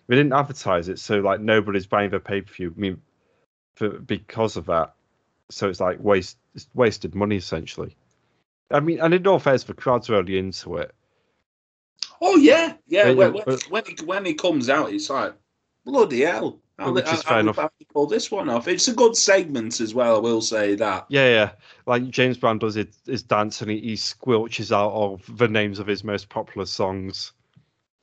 they 0.06 0.16
didn't 0.16 0.32
advertise 0.32 0.88
it, 0.88 0.98
so 0.98 1.20
like 1.20 1.40
nobody's 1.40 1.86
buying 1.86 2.10
the 2.10 2.20
pay 2.20 2.42
per 2.42 2.52
view. 2.52 2.74
I 2.76 2.80
mean, 2.80 3.00
for 3.74 3.88
because 3.88 4.56
of 4.56 4.66
that. 4.66 4.94
So 5.50 5.68
it's 5.68 5.80
like 5.80 5.98
waste 6.00 6.38
it's 6.54 6.68
wasted 6.74 7.14
money 7.14 7.36
essentially. 7.36 7.96
I 8.70 8.80
mean, 8.80 9.00
and 9.00 9.12
in 9.14 9.26
all 9.26 9.38
fairness, 9.38 9.64
the 9.64 9.74
crowd's 9.74 10.08
are 10.10 10.14
really 10.14 10.38
into 10.38 10.76
it. 10.76 10.94
Oh 12.26 12.36
yeah, 12.36 12.74
yeah. 12.86 13.08
Yeah, 13.08 13.12
when, 13.12 13.32
when, 13.34 13.42
but- 13.44 13.62
when 13.70 13.84
he 13.84 13.96
when 14.04 14.24
he 14.24 14.34
comes 14.34 14.68
out, 14.70 14.92
it's 14.92 15.10
like 15.10 15.34
bloody 15.84 16.22
hell. 16.22 16.60
How, 16.78 16.90
Which 16.92 17.04
is 17.12 17.22
fair 17.22 17.38
enough. 17.38 17.54
have 17.56 17.70
to 17.78 17.86
pull 17.92 18.06
this 18.08 18.32
one 18.32 18.48
off? 18.48 18.66
It's 18.66 18.88
a 18.88 18.94
good 18.94 19.16
segment 19.16 19.80
as 19.80 19.94
well. 19.94 20.16
I 20.16 20.18
will 20.18 20.40
say 20.40 20.74
that. 20.74 21.06
Yeah, 21.08 21.28
yeah. 21.28 21.50
Like 21.86 22.10
James 22.10 22.36
Brown 22.36 22.58
does 22.58 22.74
his, 22.74 22.86
his 23.06 23.22
dance 23.22 23.60
and 23.60 23.70
he, 23.70 23.78
he 23.78 23.92
squelches 23.94 24.72
out 24.72 24.90
of 24.92 25.38
the 25.38 25.46
names 25.46 25.78
of 25.78 25.86
his 25.86 26.02
most 26.02 26.30
popular 26.30 26.66
songs 26.66 27.32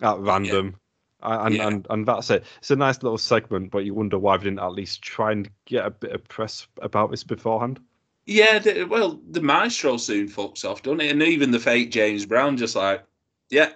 at 0.02 0.18
random. 0.20 0.78
A- 1.22 1.40
And, 1.46 1.56
Yeah. 1.56 1.68
and 1.68 1.86
and 1.90 2.08
that's 2.08 2.30
it. 2.30 2.46
It's 2.60 2.72
a 2.72 2.76
nice 2.78 3.04
little 3.04 3.18
segment, 3.18 3.72
but 3.72 3.80
you 3.84 3.94
wonder 3.94 4.18
why 4.18 4.38
they 4.38 4.46
didn't 4.46 4.60
at 4.60 4.72
least 4.72 5.02
try 5.02 5.34
and 5.34 5.50
get 5.66 5.86
a 5.86 5.90
bit 5.92 6.14
of 6.14 6.26
press 6.30 6.66
about 6.82 7.12
this 7.12 7.26
beforehand. 7.26 7.78
Yeah, 8.26 8.60
the, 8.60 8.86
well, 8.86 9.20
the 9.32 9.42
Maestro 9.42 9.98
soon 9.98 10.30
fucks 10.30 10.64
off, 10.64 10.82
doesn't 10.82 11.02
it? 11.02 11.12
And 11.12 11.22
even 11.24 11.52
the 11.52 11.60
fake 11.60 11.92
James 11.92 12.26
Brown, 12.26 12.56
just 12.56 12.78
like, 12.78 13.04
yeah, 13.50 13.72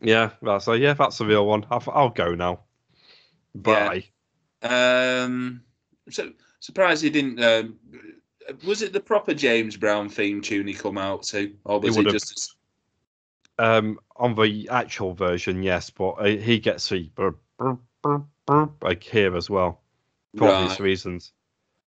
Yeah, 0.00 0.30
that's 0.42 0.64
so 0.64 0.72
yeah, 0.72 0.94
that's 0.94 1.18
the 1.18 1.26
real 1.26 1.46
one. 1.46 1.66
I'll, 1.70 1.82
I'll 1.92 2.08
go 2.10 2.34
now. 2.34 2.60
Bye. 3.54 4.04
Um, 4.62 5.62
so 6.08 6.30
surprised 6.60 7.02
he 7.02 7.10
didn't. 7.10 7.42
Um, 7.42 7.76
was 8.64 8.82
it 8.82 8.92
the 8.92 9.00
proper 9.00 9.34
James 9.34 9.76
Brown 9.76 10.08
theme 10.08 10.40
tune 10.40 10.66
he 10.66 10.74
come 10.74 10.98
out 10.98 11.22
to, 11.24 11.52
or 11.64 11.80
was 11.80 11.96
it, 11.96 11.98
would've- 11.98 12.12
just? 12.12 12.56
Um, 13.58 13.98
on 14.16 14.34
the 14.34 14.66
actual 14.70 15.12
version, 15.12 15.62
yes, 15.62 15.90
but 15.90 16.12
uh, 16.12 16.24
he 16.24 16.58
gets 16.58 16.88
the 16.88 17.10
brr, 17.14 17.34
brr, 17.58 18.70
like 18.80 19.02
here 19.02 19.36
as 19.36 19.50
well 19.50 19.82
for 20.34 20.48
obvious 20.48 20.80
Right. 20.80 20.80
reasons. 20.80 21.32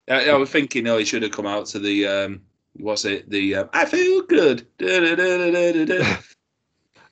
I, 0.09 0.31
I 0.31 0.35
was 0.37 0.49
thinking, 0.49 0.87
oh, 0.89 0.97
he 0.97 1.05
should 1.05 1.23
have 1.23 1.33
come 1.33 1.45
out 1.47 1.67
to 1.67 1.79
the. 1.79 2.07
Um, 2.07 2.41
what's 2.79 3.05
it? 3.05 3.29
The 3.29 3.57
um, 3.57 3.71
I 3.75 3.85
feel 3.85 4.23
good. 4.23 4.67
Da-da-da-da-da-da. 4.79 6.17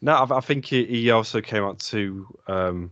No, 0.01 0.13
I, 0.13 0.37
I 0.37 0.41
think 0.41 0.67
he, 0.67 0.85
he 0.85 1.11
also 1.11 1.41
came 1.41 1.65
out 1.65 1.79
to. 1.81 2.27
Um, 2.47 2.91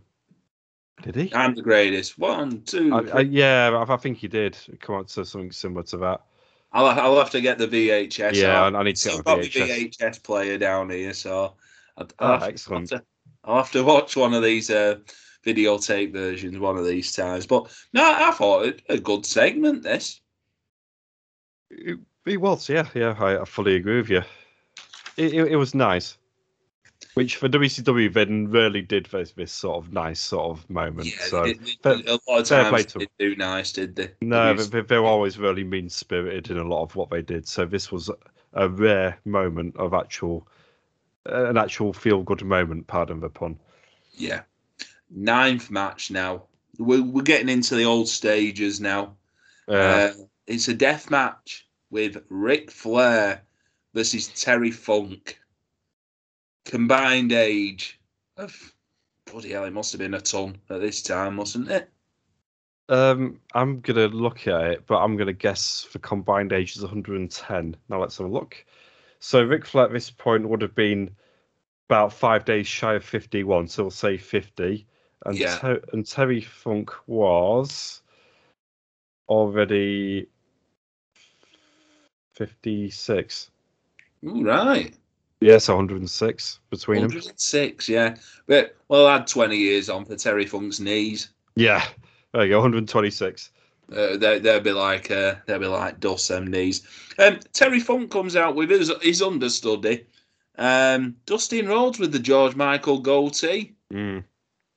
did 1.01 1.15
he? 1.15 1.33
I'm 1.33 1.55
the 1.55 1.61
greatest. 1.61 2.17
One, 2.17 2.61
two. 2.61 2.93
I, 2.93 3.17
I, 3.17 3.21
yeah, 3.21 3.69
I, 3.69 3.93
I 3.93 3.97
think 3.97 4.17
he 4.17 4.27
did 4.27 4.57
come 4.79 4.95
out 4.95 5.07
to 5.09 5.25
something 5.25 5.51
similar 5.51 5.83
to 5.83 5.97
that. 5.97 6.21
I'll, 6.71 6.87
I'll 6.87 7.17
have 7.17 7.29
to 7.31 7.41
get 7.41 7.57
the 7.57 7.67
VHS. 7.67 8.33
Yeah, 8.33 8.65
out. 8.65 8.75
I- 8.75 8.83
need 8.83 8.95
to 8.97 9.09
get 9.09 9.23
got 9.23 9.39
VHS. 9.39 9.97
VHS 9.97 10.23
player 10.23 10.57
down 10.57 10.89
here, 10.89 11.13
so 11.13 11.53
I'll, 11.97 12.07
Ah, 12.19 12.25
I'll, 12.33 12.39
have, 12.39 12.49
excellent. 12.49 12.91
I'll, 12.91 12.97
have 12.97 13.05
to, 13.05 13.07
I'll 13.43 13.57
have 13.57 13.71
to 13.71 13.83
watch 13.83 14.17
one 14.17 14.33
of 14.33 14.43
these 14.43 14.69
uh, 14.69 14.99
videotape 15.45 16.11
versions 16.11 16.57
one 16.57 16.77
of 16.77 16.85
these 16.85 17.13
times. 17.13 17.45
But 17.45 17.71
no, 17.93 18.03
I 18.03 18.31
thought 18.31 18.65
it 18.65 18.81
a 18.89 18.97
good 18.97 19.25
segment. 19.25 19.83
This. 19.83 20.19
It, 21.69 21.99
it 22.25 22.37
was, 22.41 22.67
yeah, 22.67 22.87
yeah. 22.93 23.15
I, 23.19 23.41
I 23.41 23.45
fully 23.45 23.75
agree 23.75 23.97
with 23.97 24.09
you. 24.09 24.23
It, 25.17 25.33
it, 25.33 25.47
it 25.51 25.55
was 25.55 25.75
nice. 25.75 26.17
Which 27.15 27.37
for 27.37 27.47
WCW 27.49 28.13
then 28.13 28.49
really 28.51 28.81
did 28.81 29.05
this, 29.07 29.31
this 29.31 29.51
sort 29.51 29.83
of 29.83 29.93
nice 29.93 30.19
sort 30.19 30.57
of 30.57 30.69
moment. 30.69 31.07
Yeah, 31.07 31.21
so 31.25 31.43
they- 31.45 31.53
they- 31.53 32.03
a 32.11 32.19
lot 32.27 32.41
of 32.41 32.47
fair 32.47 32.69
times 32.69 32.93
they 32.93 33.07
do 33.17 33.35
nice, 33.37 33.71
did 33.71 33.95
they? 33.95 34.11
No, 34.21 34.53
They 34.53 34.57
but 34.63 34.71
they, 34.71 34.81
they're 34.81 35.05
always 35.05 35.37
really 35.39 35.63
mean 35.63 35.89
spirited 35.89 36.51
in 36.51 36.57
a 36.57 36.67
lot 36.67 36.83
of 36.83 36.95
what 36.95 37.09
they 37.09 37.21
did. 37.21 37.47
So 37.47 37.65
this 37.65 37.91
was 37.91 38.09
a 38.53 38.69
rare 38.69 39.17
moment 39.25 39.75
of 39.77 39.93
actual, 39.93 40.45
an 41.25 41.57
actual 41.57 41.93
feel 41.93 42.21
good 42.21 42.43
moment. 42.43 42.87
Pardon 42.87 43.21
the 43.21 43.29
pun. 43.29 43.57
Yeah. 44.13 44.41
Ninth 45.09 45.71
match 45.71 46.11
now. 46.11 46.43
We're, 46.77 47.01
we're 47.03 47.21
getting 47.23 47.47
into 47.49 47.75
the 47.75 47.85
old 47.85 48.09
stages 48.09 48.81
now. 48.81 49.15
Uh, 49.69 49.71
Uh, 49.73 50.13
it's 50.47 50.67
a 50.67 50.73
death 50.73 51.09
match 51.09 51.65
with 51.89 52.21
Ric 52.29 52.69
Flair 52.71 53.41
versus 53.93 54.27
Terry 54.27 54.71
Funk. 54.71 55.39
Combined 56.65 57.31
age 57.31 57.99
of 58.37 58.73
bloody 59.25 59.51
hell, 59.51 59.65
it 59.65 59.73
must 59.73 59.91
have 59.91 59.99
been 59.99 60.13
a 60.13 60.21
ton 60.21 60.57
at 60.69 60.81
this 60.81 61.01
time, 61.01 61.35
mustn't 61.35 61.69
it? 61.69 61.89
Um, 62.89 63.39
I'm 63.53 63.81
gonna 63.81 64.07
look 64.07 64.47
at 64.47 64.61
it, 64.65 64.87
but 64.87 64.97
I'm 64.97 65.17
gonna 65.17 65.33
guess 65.33 65.83
for 65.83 65.99
combined 65.99 66.53
ages 66.53 66.81
110. 66.81 67.75
Now 67.89 68.01
let's 68.01 68.17
have 68.17 68.27
a 68.27 68.29
look. 68.29 68.63
So 69.19 69.43
Ric 69.43 69.65
Flair 69.65 69.85
at 69.85 69.91
this 69.91 70.11
point 70.11 70.47
would 70.47 70.61
have 70.61 70.75
been 70.75 71.15
about 71.89 72.13
five 72.13 72.45
days 72.45 72.67
shy 72.67 72.95
of 72.95 73.03
51, 73.03 73.67
so 73.67 73.83
we'll 73.83 73.91
say 73.91 74.17
50. 74.17 74.85
And 75.25 75.39
Yeah. 75.39 75.57
Ter- 75.57 75.83
and 75.93 76.05
Terry 76.05 76.41
Funk 76.41 76.91
was 77.07 78.01
already 79.27 80.27
56. 82.33 83.49
Ooh, 84.23 84.43
right. 84.43 84.93
Yes, 85.41 85.67
106 85.67 86.59
between 86.69 87.01
them. 87.01 87.09
106, 87.09 87.89
yeah. 87.89 88.15
But 88.47 88.75
well, 88.87 89.07
add 89.07 89.27
20 89.27 89.55
years 89.55 89.89
on 89.89 90.05
for 90.05 90.15
Terry 90.15 90.45
Funk's 90.45 90.79
knees. 90.79 91.29
Yeah, 91.55 91.85
there 92.33 92.43
you 92.43 92.49
go, 92.49 92.57
126. 92.57 93.51
Uh, 93.91 94.17
they, 94.17 94.39
they'll 94.39 94.59
be 94.59 94.71
like 94.71 95.11
uh, 95.11 95.35
they'll 95.45 95.59
be 95.59 95.67
like 95.67 95.99
dust 95.99 96.29
them 96.29 96.47
knees. 96.47 96.87
Um, 97.19 97.39
Terry 97.53 97.79
Funk 97.79 98.09
comes 98.09 98.35
out 98.35 98.55
with 98.55 98.69
his, 98.69 98.91
his 99.01 99.21
understudy. 99.21 100.05
Um, 100.57 101.17
Dustin 101.25 101.67
Rhodes 101.67 101.99
with 101.99 102.11
the 102.11 102.19
George 102.19 102.55
Michael 102.55 102.99
goatee. 102.99 103.73
Mm. 103.93 104.23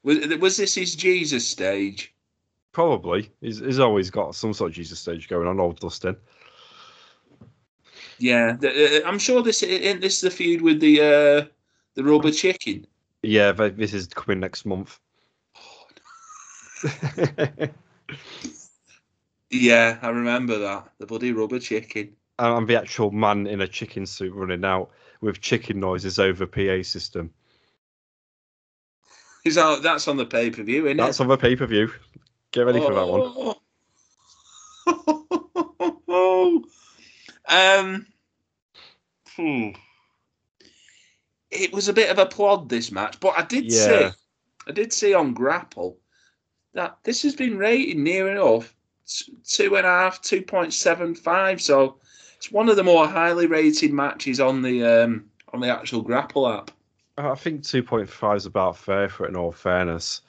Was, 0.02 0.18
was 0.38 0.56
this 0.56 0.74
his 0.74 0.94
Jesus 0.94 1.46
stage? 1.46 2.14
Probably. 2.72 3.30
He's, 3.40 3.60
he's 3.60 3.78
always 3.78 4.10
got 4.10 4.34
some 4.34 4.52
sort 4.52 4.70
of 4.70 4.76
Jesus 4.76 4.98
stage 4.98 5.28
going 5.28 5.48
on, 5.48 5.60
old 5.60 5.80
Dustin. 5.80 6.16
Yeah, 8.18 8.56
the, 8.58 9.04
uh, 9.04 9.08
I'm 9.08 9.18
sure 9.18 9.42
this 9.42 9.62
isn't 9.62 10.00
this 10.00 10.20
the 10.20 10.30
feud 10.30 10.62
with 10.62 10.80
the 10.80 11.00
uh, 11.00 11.44
the 11.94 12.04
rubber 12.04 12.32
chicken. 12.32 12.86
Yeah, 13.22 13.52
th- 13.52 13.76
this 13.76 13.94
is 13.94 14.06
coming 14.08 14.40
next 14.40 14.64
month. 14.64 14.98
Yeah, 19.50 19.98
I 20.02 20.10
remember 20.10 20.58
that 20.58 20.92
the 20.98 21.06
bloody 21.06 21.32
rubber 21.32 21.58
chicken. 21.58 22.14
I'm 22.38 22.66
the 22.66 22.76
actual 22.78 23.10
man 23.10 23.46
in 23.46 23.62
a 23.62 23.68
chicken 23.68 24.04
suit 24.06 24.34
running 24.34 24.64
out 24.64 24.90
with 25.20 25.40
chicken 25.40 25.80
noises 25.80 26.18
over 26.18 26.46
PA 26.46 26.82
system. 26.82 27.32
Is 29.44 29.54
that 29.54 29.82
that's 29.82 30.06
on 30.06 30.18
the 30.18 30.26
pay 30.26 30.50
per 30.50 30.62
view, 30.62 30.86
isn't 30.86 30.98
That's 30.98 31.18
it? 31.18 31.22
on 31.22 31.28
the 31.28 31.38
pay 31.38 31.56
per 31.56 31.66
view. 31.66 31.90
Get 32.52 32.66
ready 32.66 32.80
for 32.80 32.94
that 32.94 33.08
one. 33.08 33.54
um, 37.48 38.06
hmm. 39.36 39.70
It 41.50 41.72
was 41.72 41.88
a 41.88 41.94
bit 41.94 42.10
of 42.10 42.18
a 42.18 42.26
plod 42.26 42.68
this 42.68 42.92
match, 42.92 43.18
but 43.20 43.34
I 43.38 43.42
did 43.42 43.72
Yeah. 43.72 44.10
see, 44.10 44.16
I 44.66 44.72
did 44.72 44.92
see 44.92 45.14
on 45.14 45.32
Grapple 45.32 45.98
that 46.74 46.98
this 47.04 47.22
has 47.22 47.34
been 47.34 47.56
rated 47.56 47.96
near 47.96 48.30
enough 48.30 48.74
two 49.44 49.76
and 49.76 49.86
a 49.86 49.90
half, 49.90 50.20
two 50.20 50.42
point 50.42 50.74
seven 50.74 51.14
five. 51.14 51.60
So 51.60 51.96
it's 52.36 52.52
one 52.52 52.68
of 52.68 52.76
the 52.76 52.84
more 52.84 53.08
highly 53.08 53.46
rated 53.46 53.92
matches 53.92 54.40
on 54.40 54.62
the 54.62 54.84
um 54.84 55.30
on 55.52 55.60
the 55.60 55.68
actual 55.68 56.02
Grapple 56.02 56.48
app. 56.48 56.70
I 57.16 57.34
think 57.34 57.62
2.5 57.62 58.36
is 58.36 58.46
about 58.46 58.76
fair 58.76 59.08
for 59.08 59.26
it, 59.26 59.30
in 59.30 59.36
all 59.36 59.50
fairness. 59.50 60.22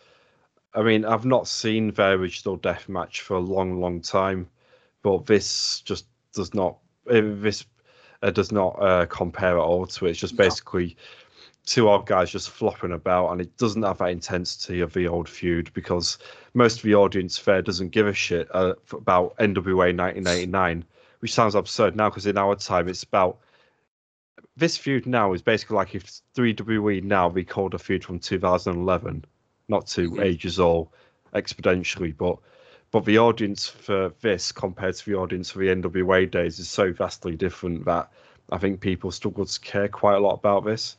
I 0.73 0.81
mean, 0.81 1.05
I've 1.05 1.25
not 1.25 1.47
seen 1.47 1.91
the 1.91 2.07
original 2.09 2.55
death 2.55 2.89
match 2.89 3.21
for 3.21 3.35
a 3.35 3.39
long, 3.39 3.79
long 3.79 4.01
time, 4.01 4.49
but 5.03 5.27
this 5.27 5.81
just 5.81 6.07
does 6.33 6.53
not. 6.55 6.77
This 7.09 7.65
uh, 8.21 8.31
does 8.31 8.51
not 8.51 8.81
uh, 8.81 9.05
compare 9.07 9.57
at 9.57 9.63
all 9.63 9.85
to 9.87 10.05
it. 10.05 10.11
It's 10.11 10.19
just 10.19 10.37
No. 10.37 10.45
basically 10.45 10.95
two 11.65 11.89
old 11.89 12.05
guys 12.05 12.31
just 12.31 12.49
flopping 12.49 12.93
about, 12.93 13.31
and 13.31 13.41
it 13.41 13.55
doesn't 13.57 13.83
have 13.83 13.99
that 13.99 14.09
intensity 14.09 14.81
of 14.81 14.93
the 14.93 15.07
old 15.07 15.29
feud 15.29 15.71
because 15.73 16.17
most 16.53 16.77
of 16.77 16.83
the 16.83 16.95
audience 16.95 17.39
there 17.39 17.61
doesn't 17.61 17.89
give 17.89 18.07
a 18.07 18.13
shit 18.13 18.47
uh, 18.55 18.73
about 18.91 19.35
NWA 19.37 19.95
1989, 19.95 20.83
which 21.19 21.33
sounds 21.33 21.55
absurd 21.55 21.95
now 21.95 22.09
because 22.09 22.25
in 22.25 22.37
our 22.37 22.55
time 22.55 22.87
it's 22.87 23.03
about 23.03 23.39
this 24.57 24.77
feud 24.77 25.05
now 25.05 25.33
is 25.33 25.41
basically 25.41 25.75
like 25.75 25.95
if 25.95 26.21
3WWE 26.35 27.03
now 27.03 27.29
recalled 27.29 27.73
a 27.73 27.79
feud 27.79 28.03
from 28.03 28.19
2011, 28.19 29.23
not 29.67 29.87
to 29.87 30.11
Mhm. 30.11 30.23
age 30.23 30.45
us 30.45 30.59
all 30.59 30.91
exponentially, 31.33 32.15
but 32.17 32.37
but 32.91 33.05
the 33.05 33.19
audience 33.19 33.67
for 33.67 34.13
this 34.21 34.51
compared 34.51 34.95
to 34.95 35.05
the 35.09 35.17
audience 35.17 35.51
for 35.51 35.59
the 35.59 35.67
NWA 35.67 36.29
days 36.29 36.59
is 36.59 36.69
so 36.69 36.91
vastly 36.91 37.35
different 37.35 37.85
that 37.85 38.11
I 38.51 38.57
think 38.57 38.81
people 38.81 39.11
struggle 39.11 39.45
to 39.45 39.59
care 39.59 39.87
quite 39.87 40.15
a 40.15 40.19
lot 40.19 40.33
about 40.33 40.65
this. 40.65 40.97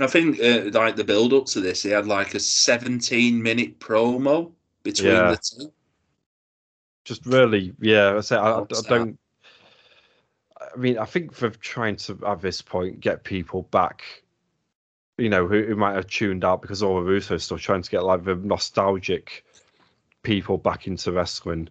I 0.00 0.06
think 0.06 0.40
uh, 0.40 0.70
like 0.72 0.96
the 0.96 1.04
build 1.04 1.34
up 1.34 1.44
to 1.46 1.60
this, 1.60 1.82
he 1.82 1.90
had 1.90 2.06
like 2.06 2.34
a 2.34 2.40
17 2.40 3.42
minute 3.42 3.78
promo 3.78 4.52
between 4.82 5.12
Yeah. 5.12 5.30
the 5.30 5.36
two. 5.36 5.72
Just 7.04 7.26
really, 7.26 7.74
yeah. 7.80 8.16
I 8.16 8.20
say 8.20 8.36
I, 8.36 8.60
I 8.60 8.64
don't. 8.88 9.18
I 10.60 10.76
mean, 10.78 10.98
I 10.98 11.04
think 11.04 11.32
for 11.32 11.50
trying 11.50 11.96
to 11.96 12.18
at 12.26 12.40
this 12.40 12.62
point 12.62 13.00
get 13.00 13.24
people 13.24 13.62
back, 13.70 14.02
you 15.18 15.28
know, 15.28 15.46
who, 15.46 15.64
who 15.64 15.76
might 15.76 15.94
have 15.94 16.06
tuned 16.06 16.44
out 16.44 16.62
because 16.62 16.82
all 16.82 16.96
the 16.96 17.02
Russo 17.02 17.36
stuff, 17.38 17.60
trying 17.60 17.82
to 17.82 17.90
get 17.90 18.04
like 18.04 18.24
the 18.24 18.36
nostalgic 18.36 19.44
people 20.22 20.58
back 20.58 20.86
into 20.86 21.12
wrestling, 21.12 21.68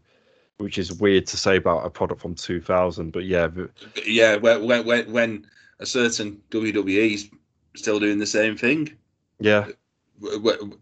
which 0.57 0.77
is 0.77 0.93
weird 0.99 1.25
to 1.27 1.37
say 1.37 1.57
about 1.57 1.85
a 1.85 1.89
product 1.89 2.21
from 2.21 2.35
2000. 2.35 3.11
But 3.11 3.25
yeah, 3.25 3.47
the- 3.47 3.69
Yeah, 4.05 4.35
when 4.37 4.65
when 4.65 4.85
when, 4.85 5.11
when 5.11 5.45
a 5.79 5.85
certain 5.85 6.41
WWE's 6.51 7.29
still 7.75 7.99
doing 7.99 8.19
the 8.19 8.25
same 8.25 8.57
thing 8.57 8.97
yeah, 9.39 9.67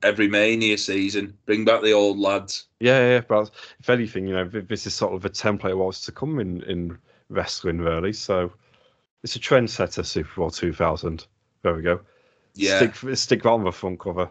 every 0.02 0.28
Mania 0.28 0.78
season, 0.78 1.38
bring 1.46 1.64
back 1.66 1.82
the 1.84 1.92
old 1.92 2.18
lads. 2.18 2.66
yeah, 2.80 3.00
yeah. 3.00 3.22
But 3.28 3.52
if 3.80 3.90
anything, 3.90 4.28
you 4.28 4.34
know, 4.34 4.46
this 4.48 4.88
is 4.88 4.96
sort 4.96 5.14
of 5.14 5.26
a 5.26 5.30
template 5.30 5.74
of 5.74 5.78
what's 5.78 6.02
to 6.02 6.12
come 6.12 6.40
in 6.40 6.64
in 6.64 6.98
wrestling, 7.30 7.78
really. 7.80 8.14
So 8.14 8.52
it's 9.24 9.36
a 9.36 9.40
trendsetter, 9.40 10.02
Superbrawl 10.04 10.56
2000. 10.56 11.28
There 11.62 11.76
we 11.76 11.84
go. 11.84 12.00
Yeah. 12.56 12.78
Stick, 12.92 13.16
stick 13.16 13.44
that 13.44 13.50
on 13.50 13.64
the 13.64 13.72
front 13.72 14.00
cover. 14.00 14.30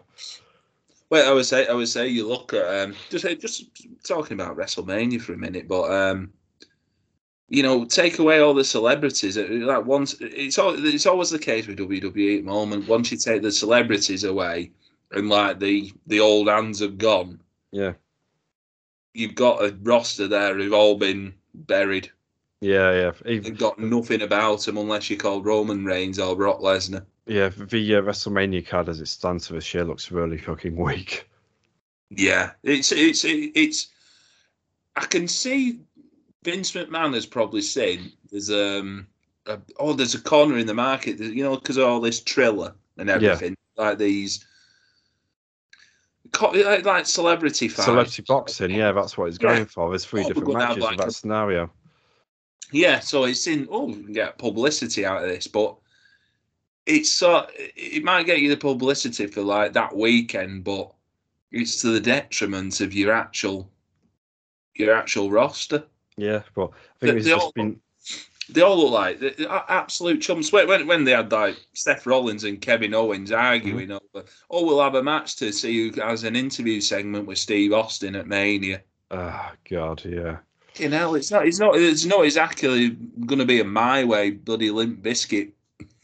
Well, 1.09 1.29
I 1.29 1.33
would 1.33 1.45
say 1.45 1.67
I 1.67 1.73
would 1.73 1.87
say 1.87 2.07
you 2.07 2.27
look 2.27 2.53
at 2.53 2.81
um, 2.83 2.95
just 3.09 3.25
just 3.39 3.65
talking 4.05 4.33
about 4.39 4.57
WrestleMania 4.57 5.21
for 5.21 5.33
a 5.33 5.37
minute, 5.37 5.67
but 5.67 5.89
um, 5.91 6.33
you 7.49 7.63
know, 7.63 7.85
take 7.85 8.19
away 8.19 8.39
all 8.39 8.53
the 8.53 8.63
celebrities. 8.63 9.37
uh, 9.37 9.47
Like 9.49 9.85
once, 9.85 10.15
it's 10.19 10.57
all, 10.57 10.75
it's 10.85 11.05
always 11.05 11.29
the 11.29 11.39
case 11.39 11.65
with 11.65 11.77
WWE 11.79 12.39
at 12.39 12.43
the 12.45 12.51
moment. 12.51 12.89
Once 12.89 13.09
you 13.11 13.17
take 13.17 13.41
the 13.41 13.51
celebrities 13.51 14.25
away, 14.25 14.71
and 15.11 15.29
like 15.29 15.59
the 15.59 15.93
the 16.07 16.19
old 16.19 16.49
hands 16.49 16.81
have 16.81 16.97
gone, 16.97 17.39
Yeah. 17.71 17.93
you've 19.13 19.35
got 19.35 19.63
a 19.63 19.73
roster 19.83 20.27
there 20.27 20.55
who've 20.57 20.73
all 20.73 20.95
been 20.97 21.33
buried. 21.53 22.11
Yeah, 22.59 22.91
yeah. 22.91 23.11
They've 23.23 23.57
got 23.57 23.79
nothing 23.79 24.23
about 24.23 24.61
them 24.65 24.77
unless 24.77 25.09
you're 25.09 25.19
called 25.19 25.45
Roman 25.45 25.85
Reigns 25.85 26.19
or 26.19 26.35
Brock 26.35 26.59
Lesnar. 26.59 27.05
Yeah, 27.27 27.49
the 27.49 27.95
uh, 27.95 28.01
WrestleMania 28.01 28.65
card 28.67 28.89
as 28.89 29.01
it 29.01 29.07
stands 29.07 29.47
for 29.47 29.53
this 29.53 29.73
year 29.73 29.83
looks 29.83 30.11
really 30.11 30.37
fucking 30.37 30.75
weak. 30.75 31.29
Yeah, 32.09 32.51
it's 32.63 32.91
it's 32.91 33.23
it's. 33.25 33.87
I 34.95 35.05
can 35.05 35.27
see 35.27 35.81
Vince 36.43 36.71
McMahon 36.71 37.13
has 37.13 37.25
probably 37.25 37.61
seen 37.61 38.13
there's 38.31 38.49
um 38.49 39.07
a, 39.45 39.59
oh 39.79 39.93
there's 39.93 40.15
a 40.15 40.21
corner 40.21 40.57
in 40.57 40.67
the 40.67 40.73
market 40.73 41.19
you 41.19 41.43
know 41.43 41.55
because 41.55 41.77
of 41.77 41.85
all 41.87 41.99
this 41.99 42.21
Triller 42.21 42.73
and 42.97 43.09
everything 43.09 43.55
like 43.75 43.97
these 43.97 44.45
like, 46.41 46.85
like 46.85 47.05
celebrity 47.05 47.67
fights. 47.67 47.85
Celebrity 47.85 48.23
boxing, 48.27 48.71
yeah, 48.71 48.91
that's 48.91 49.17
what 49.17 49.25
he's 49.27 49.37
Yeah. 49.37 49.53
going 49.53 49.65
for. 49.65 49.89
There's 49.89 50.05
three 50.05 50.23
Oh, 50.23 50.27
different 50.27 50.53
matches 50.53 50.83
like 50.83 50.93
in 50.93 50.97
that 50.97 51.13
scenario. 51.13 51.71
Yeah, 52.71 52.99
so 52.99 53.23
it's 53.25 53.47
in. 53.47 53.67
Oh, 53.71 53.85
we 53.85 54.03
can 54.03 54.13
get 54.13 54.37
publicity 54.37 55.05
out 55.05 55.23
of 55.23 55.29
this, 55.29 55.47
but 55.47 55.77
it's 56.87 57.09
so 57.11 57.47
it 57.55 58.03
might 58.03 58.25
get 58.25 58.39
you 58.39 58.49
the 58.49 58.57
publicity 58.57 59.27
for 59.27 59.41
like 59.41 59.73
that 59.73 59.95
weekend, 59.95 60.63
but 60.63 60.91
it's 61.51 61.81
to 61.81 61.89
the 61.89 61.99
detriment 61.99 62.81
of 62.81 62.93
your 62.93 63.11
actual 63.13 63.69
your 64.75 64.95
actual 64.95 65.29
roster. 65.29 65.83
Yeah, 66.17 66.41
but 66.55 66.69
I 67.01 67.05
They- 67.05 67.09
it's 67.17 67.25
they 67.25 67.31
just 67.31 67.45
all- 67.45 67.51
been 67.53 67.79
They 68.49 68.61
all 68.61 68.77
look 68.77 68.91
like 68.91 69.19
they- 69.19 69.45
absolute 69.47 70.21
chums. 70.21 70.51
When 70.53 70.87
when 70.87 71.03
they 71.03 71.11
had 71.11 71.31
like 71.31 71.57
Seth 71.73 72.05
Rollins 72.05 72.45
and 72.45 72.61
Kevin 72.61 72.93
Owens 72.93 73.29
mm-hmm. 73.29 73.45
arguing 73.45 73.91
over, 73.91 74.25
oh, 74.49 74.65
we'll 74.65 74.81
have 74.81 74.95
a 74.95 75.03
match 75.03 75.35
to 75.37 75.51
see 75.51 75.89
who 75.89 76.01
has 76.01 76.23
an 76.23 76.35
interview 76.37 76.79
segment 76.79 77.27
with 77.27 77.37
Steve 77.39 77.73
Austin 77.73 78.15
at 78.15 78.27
Mania. 78.27 78.81
oh 79.11 79.51
god, 79.69 80.03
yeah. 80.05 80.37
You 80.77 80.89
know, 80.89 81.15
it's 81.15 81.31
not. 81.31 81.45
It's 81.47 81.59
not. 81.59 81.75
It's 81.75 82.05
not 82.05 82.23
exactly 82.23 82.91
going 83.25 83.39
to 83.39 83.45
be 83.45 83.59
a 83.59 83.65
my 83.65 84.03
way 84.03 84.29
bloody 84.31 84.69
Limp 84.69 85.01
Bizkit 85.01 85.51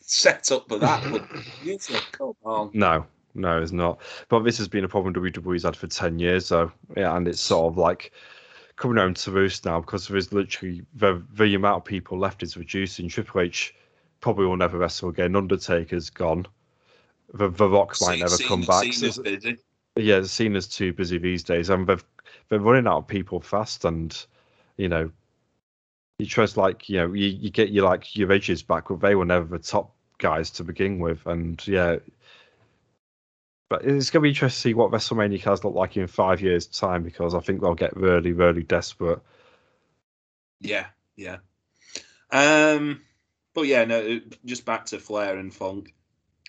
set 0.05 0.51
up 0.51 0.67
for 0.67 0.77
that. 0.79 1.03
But 1.11 1.25
it's 1.65 1.87
come 2.11 2.33
on. 2.43 2.69
No, 2.73 3.05
no, 3.35 3.61
it's 3.61 3.71
not. 3.71 3.99
But 4.29 4.39
this 4.43 4.57
has 4.57 4.67
been 4.67 4.83
a 4.83 4.87
problem 4.89 5.13
WWE's 5.13 5.63
had 5.63 5.75
for 5.75 5.87
ten 5.87 6.19
years, 6.19 6.49
though. 6.49 6.71
Yeah, 6.95 7.15
and 7.15 7.27
it's 7.27 7.41
sort 7.41 7.71
of 7.71 7.77
like 7.77 8.11
coming 8.75 8.97
home 8.97 9.13
to 9.13 9.31
roost 9.31 9.65
now 9.65 9.79
because 9.79 10.07
there 10.07 10.17
is 10.17 10.33
literally 10.33 10.83
the 10.95 11.23
the 11.33 11.55
amount 11.55 11.77
of 11.77 11.85
people 11.85 12.17
left 12.17 12.43
is 12.43 12.57
reducing. 12.57 13.07
Triple 13.07 13.41
H 13.41 13.73
probably 14.21 14.45
will 14.45 14.57
never 14.57 14.77
wrestle 14.77 15.09
again. 15.09 15.35
Undertaker's 15.35 16.09
gone. 16.09 16.45
The, 17.33 17.49
the 17.49 17.67
Rock 17.67 17.95
might 18.01 18.15
See- 18.15 18.19
never 18.19 18.29
see- 18.35 18.43
come 18.45 18.61
back. 18.61 18.83
Cena's 18.93 19.15
So- 19.15 19.23
busy. 19.23 19.57
yeah, 19.95 20.19
the 20.19 20.27
scene 20.27 20.55
is 20.55 20.67
too 20.67 20.93
busy 20.93 21.17
these 21.17 21.43
days, 21.43 21.69
and 21.69 21.87
they've 21.87 22.03
they're 22.49 22.59
running 22.59 22.87
out 22.87 22.97
of 22.97 23.07
people 23.07 23.39
fast, 23.41 23.85
and 23.85 24.25
you 24.77 24.89
know, 24.89 25.11
you 26.19 26.25
trust 26.25 26.57
like 26.57 26.89
you 26.89 26.97
know 26.97 27.13
you, 27.13 27.27
you 27.27 27.49
get 27.49 27.71
your 27.71 27.85
like 27.85 28.15
your 28.15 28.31
edges 28.31 28.63
back, 28.63 28.87
but 28.89 29.01
they 29.01 29.15
were 29.15 29.25
never 29.25 29.45
the 29.45 29.63
top 29.63 29.93
guys 30.17 30.49
to 30.51 30.63
begin 30.63 30.99
with, 30.99 31.25
and 31.25 31.65
yeah. 31.67 31.97
But 33.69 33.85
it's 33.85 34.11
going 34.11 34.21
to 34.21 34.23
be 34.23 34.29
interesting 34.29 34.49
to 34.49 34.61
see 34.61 34.73
what 34.75 34.91
WrestleMania 34.91 35.41
cards 35.41 35.63
look 35.63 35.73
like 35.73 35.97
in 35.97 36.05
five 36.05 36.41
years' 36.41 36.67
time 36.67 37.01
because 37.01 37.33
I 37.33 37.39
think 37.39 37.59
they'll 37.59 37.73
get 37.73 37.97
really, 37.97 38.31
really 38.31 38.61
desperate. 38.61 39.19
Yeah, 40.61 40.85
yeah. 41.15 41.37
Um, 42.31 43.01
but 43.55 43.63
yeah, 43.63 43.85
no, 43.85 44.19
just 44.45 44.65
back 44.65 44.85
to 44.87 44.99
Flair 44.99 45.37
and 45.37 45.51
Funk. 45.51 45.95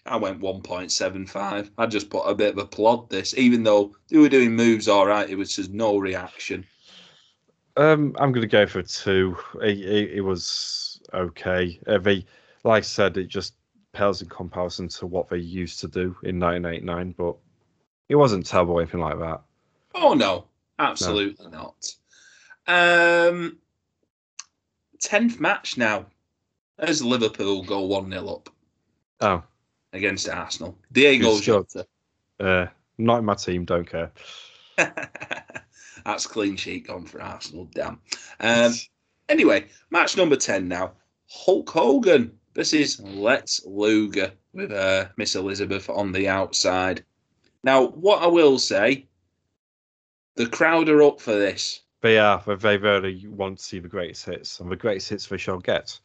I 0.04 0.16
went 0.16 0.40
1.75. 0.40 1.70
I 1.78 1.86
just 1.86 2.10
put 2.10 2.24
a 2.24 2.34
bit 2.34 2.52
of 2.52 2.58
a 2.58 2.66
plod 2.66 3.08
this, 3.08 3.34
even 3.38 3.62
though 3.62 3.96
they 4.08 4.18
were 4.18 4.28
doing 4.28 4.54
moves 4.54 4.86
all 4.86 5.06
right. 5.06 5.28
It 5.28 5.36
was 5.36 5.56
just 5.56 5.70
no 5.70 5.96
reaction. 5.96 6.66
Um, 7.76 8.14
I'm 8.18 8.32
going 8.32 8.42
to 8.42 8.46
go 8.46 8.66
for 8.66 8.82
two. 8.82 9.36
It, 9.62 9.78
it, 9.78 10.10
it 10.12 10.20
was 10.20 11.00
okay. 11.12 11.80
Uh, 11.86 11.98
they, 11.98 12.24
like 12.62 12.82
I 12.82 12.86
said, 12.86 13.16
it 13.16 13.26
just 13.26 13.54
pales 13.92 14.22
in 14.22 14.28
comparison 14.28 14.88
to 14.88 15.06
what 15.06 15.28
they 15.28 15.38
used 15.38 15.80
to 15.80 15.88
do 15.88 16.16
in 16.22 16.38
1989, 16.38 17.14
but 17.16 17.36
it 18.08 18.16
wasn't 18.16 18.46
terrible 18.46 18.74
or 18.74 18.82
anything 18.82 19.00
like 19.00 19.18
that. 19.18 19.40
Oh 19.94 20.14
no, 20.14 20.46
absolutely 20.78 21.46
no. 21.50 21.74
not. 22.66 23.28
Um, 23.28 23.58
tenth 25.00 25.40
match 25.40 25.76
now 25.76 26.06
as 26.78 27.02
Liverpool 27.02 27.62
go 27.62 27.80
one 27.82 28.10
0 28.10 28.26
up. 28.28 28.50
Oh, 29.20 29.42
against 29.92 30.28
Arsenal, 30.28 30.76
Diogo 30.92 31.40
Jota. 31.40 31.86
Uh, 32.38 32.66
not 32.98 33.18
in 33.18 33.24
my 33.24 33.34
team. 33.34 33.64
Don't 33.64 33.88
care. 33.88 34.12
That's 36.04 36.26
clean 36.26 36.56
sheet 36.56 36.86
gone 36.86 37.06
for 37.06 37.22
Arsenal. 37.22 37.68
Damn. 37.74 38.00
Um, 38.40 38.72
anyway, 39.28 39.66
match 39.90 40.16
number 40.16 40.36
ten 40.36 40.68
now. 40.68 40.92
Hulk 41.26 41.70
Hogan 41.70 42.38
this 42.54 42.72
is 42.72 43.00
Lex 43.00 43.62
Luger 43.66 44.32
with 44.52 44.70
uh, 44.70 45.06
Miss 45.16 45.34
Elizabeth 45.34 45.90
on 45.90 46.12
the 46.12 46.28
outside. 46.28 47.04
Now, 47.64 47.88
what 47.88 48.22
I 48.22 48.28
will 48.28 48.58
say, 48.58 49.08
the 50.36 50.46
crowd 50.46 50.88
are 50.88 51.02
up 51.02 51.20
for 51.20 51.34
this. 51.34 51.80
They 52.00 52.18
are. 52.18 52.42
They 52.46 52.54
very 52.54 52.76
really 52.76 53.26
want 53.26 53.58
to 53.58 53.64
see 53.64 53.80
the 53.80 53.88
greatest 53.88 54.26
hits, 54.26 54.60
and 54.60 54.70
the 54.70 54.76
greatest 54.76 55.08
hits 55.08 55.26
they 55.26 55.36
shall 55.36 55.58
get. 55.58 55.98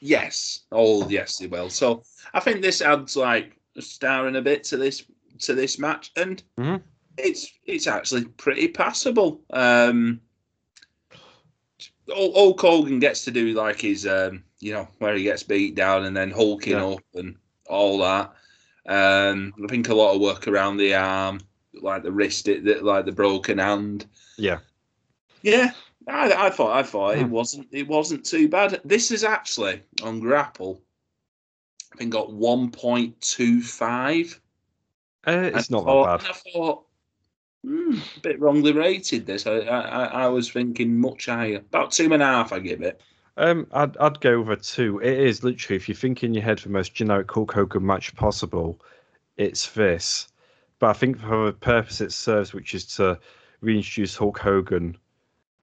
Yes. 0.00 0.60
Oh, 0.70 1.08
yes, 1.08 1.38
they 1.38 1.48
will. 1.48 1.70
So 1.70 2.04
I 2.32 2.40
think 2.40 2.62
this 2.62 2.80
adds 2.80 3.16
like 3.16 3.58
a 3.76 3.82
star 3.82 4.28
and 4.28 4.36
a 4.36 4.42
bit 4.42 4.62
to 4.64 4.76
this 4.76 5.04
to 5.40 5.54
this 5.54 5.80
match, 5.80 6.12
and 6.14 6.42
mm-hmm. 6.58 6.76
It's 7.18 7.52
it's 7.64 7.86
actually 7.86 8.24
pretty 8.24 8.68
passable. 8.68 9.40
Um, 9.50 10.20
Hulk 12.08 12.60
Hogan 12.60 12.98
gets 12.98 13.24
to 13.24 13.30
do 13.30 13.54
like 13.54 13.80
his, 13.80 14.06
um, 14.06 14.42
you 14.60 14.72
know, 14.72 14.88
where 14.98 15.14
he 15.14 15.22
gets 15.22 15.42
beat 15.42 15.74
down 15.74 16.04
and 16.04 16.16
then 16.16 16.30
hulking 16.30 16.72
yeah. 16.72 16.86
up 16.86 17.04
and 17.14 17.36
all 17.68 17.98
that. 17.98 18.32
Um, 18.86 19.54
I 19.62 19.66
think 19.68 19.88
a 19.88 19.94
lot 19.94 20.14
of 20.14 20.20
work 20.20 20.48
around 20.48 20.76
the 20.76 20.94
arm, 20.94 21.40
like 21.80 22.02
the 22.02 22.12
wrist, 22.12 22.48
it, 22.48 22.82
like 22.82 23.04
the 23.04 23.12
broken 23.12 23.58
hand. 23.58 24.06
Yeah, 24.36 24.58
yeah. 25.42 25.72
I, 26.08 26.46
I 26.46 26.50
thought 26.50 26.76
I 26.76 26.82
thought 26.82 27.16
it 27.16 27.26
hmm. 27.26 27.30
wasn't 27.30 27.68
it 27.70 27.86
wasn't 27.86 28.24
too 28.24 28.48
bad. 28.48 28.80
This 28.84 29.12
is 29.12 29.22
actually 29.22 29.82
on 30.02 30.18
Grapple. 30.18 30.82
I 31.92 31.96
think 31.96 32.12
got 32.12 32.32
one 32.32 32.70
point 32.70 33.20
two 33.20 33.62
five. 33.62 34.40
Uh, 35.24 35.50
it's 35.54 35.70
not 35.70 35.84
thought, 35.84 36.20
that 36.20 36.26
bad. 36.26 36.30
I 36.30 36.50
thought 36.52 36.84
A 37.64 38.20
bit 38.22 38.40
wrongly 38.40 38.72
rated. 38.72 39.26
This 39.26 39.46
I, 39.46 39.58
I 39.58 40.04
I 40.24 40.26
was 40.26 40.50
thinking 40.50 40.98
much 40.98 41.26
higher, 41.26 41.58
about 41.58 41.92
two 41.92 42.12
and 42.12 42.22
a 42.22 42.26
half. 42.26 42.52
I 42.52 42.58
give 42.58 42.82
it. 42.82 43.00
Um, 43.36 43.68
I'd 43.72 43.96
I'd 43.98 44.20
go 44.20 44.40
over 44.40 44.56
two. 44.56 44.98
It 44.98 45.16
is 45.16 45.44
literally 45.44 45.76
if 45.76 45.88
you 45.88 45.94
think 45.94 46.24
in 46.24 46.34
your 46.34 46.42
head 46.42 46.58
the 46.58 46.70
most 46.70 46.94
generic 46.94 47.30
Hulk 47.30 47.52
Hogan 47.52 47.86
match 47.86 48.16
possible, 48.16 48.80
it's 49.36 49.70
this. 49.70 50.26
But 50.80 50.90
I 50.90 50.92
think 50.94 51.20
for 51.20 51.46
the 51.46 51.52
purpose 51.52 52.00
it 52.00 52.12
serves, 52.12 52.52
which 52.52 52.74
is 52.74 52.84
to 52.96 53.18
reintroduce 53.60 54.16
Hulk 54.16 54.40
Hogan 54.40 54.96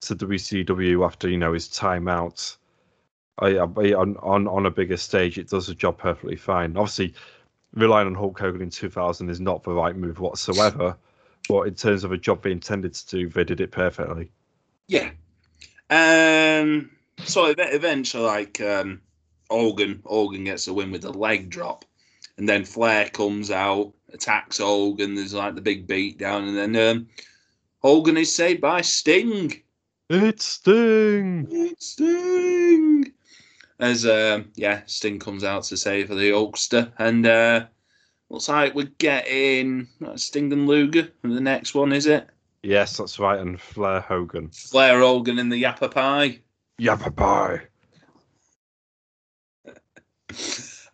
to 0.02 0.16
WCW 0.16 1.06
after 1.06 1.28
you 1.28 1.38
know 1.38 1.52
his 1.52 1.68
time 1.68 2.08
out, 2.08 2.56
I, 3.40 3.58
I, 3.58 3.94
on 3.94 4.16
on 4.22 4.48
on 4.48 4.66
a 4.66 4.72
bigger 4.72 4.98
stage, 4.98 5.38
it 5.38 5.50
does 5.50 5.68
the 5.68 5.76
job 5.76 5.98
perfectly 5.98 6.38
fine. 6.38 6.78
Obviously, 6.78 7.14
relying 7.74 8.08
on 8.08 8.16
Hulk 8.16 8.40
Hogan 8.40 8.62
in 8.62 8.70
2000 8.70 9.30
is 9.30 9.42
not 9.42 9.64
the 9.64 9.74
right 9.74 9.98
move 9.98 10.22
whatsoever 10.22 10.96
but 11.48 11.64
in 11.64 11.76
terms 11.76 12.04
of 12.04 12.12
a 12.12 12.18
job 12.18 12.44
they 12.44 12.52
intended 12.52 12.94
to 12.94 13.08
do, 13.08 13.30
they 13.30 13.44
did 13.44 13.62
it 13.62 13.72
perfectly. 13.72 14.32
Yeah. 14.88 15.12
Um. 15.90 16.92
So 17.26 17.54
eventually, 17.58 18.24
like 18.24 18.62
um, 18.62 19.02
Hogan, 19.50 20.02
Hogan 20.06 20.46
gets 20.46 20.68
a 20.68 20.74
win 20.74 20.92
with 20.92 21.06
a 21.06 21.12
leg 21.12 21.50
drop, 21.50 21.86
and 22.38 22.48
then 22.48 22.66
Flair 22.66 23.10
comes 23.10 23.52
out, 23.52 23.94
attacks 24.14 24.60
Hogan. 24.60 25.16
There's 25.16 25.34
like 25.34 25.56
the 25.56 25.62
big 25.62 25.88
beat 25.88 26.18
down, 26.18 26.48
and 26.48 26.58
then 26.58 26.76
um, 26.76 27.08
Hogan 27.82 28.18
is 28.18 28.34
saved 28.34 28.62
by 28.62 28.82
Sting. 28.82 29.62
It's 30.10 30.46
Sting. 30.46 31.48
It's 31.52 31.92
Sting. 31.92 33.12
As 33.80 34.06
um, 34.06 34.52
yeah, 34.56 34.82
Sting 34.86 35.20
comes 35.20 35.44
out 35.44 35.64
to 35.64 35.78
save 35.78 36.08
for 36.08 36.16
the 36.16 36.32
Hulkster, 36.32 36.92
and 36.98 37.26
uh, 37.26 37.66
Looks 38.30 38.48
like 38.48 38.76
we're 38.76 38.92
getting 39.00 39.88
uh, 40.06 40.16
Sting 40.16 40.54
and 40.54 40.68
Luger 40.68 41.10
and 41.24 41.36
the 41.36 41.42
next 41.42 41.74
one, 41.74 41.92
is 41.92 42.06
it? 42.06 42.30
Yes, 42.62 42.98
that's 42.98 43.18
right. 43.18 43.40
And 43.40 43.60
Flair 43.60 44.02
Hogan. 44.02 44.50
Flair 44.50 45.00
Hogan 45.00 45.40
in 45.40 45.50
the 45.50 45.64
Yappapi. 45.64 46.40
Yappa 46.80 47.16
Pie. 47.16 47.62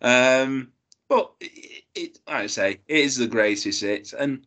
um, 0.00 0.72
but 1.08 1.32
it, 1.40 1.84
it, 1.94 2.18
like 2.26 2.36
I 2.36 2.46
say, 2.46 2.80
it 2.88 2.98
is 2.98 3.16
the 3.16 3.26
greatest 3.26 3.82
hits, 3.82 4.12
and 4.12 4.46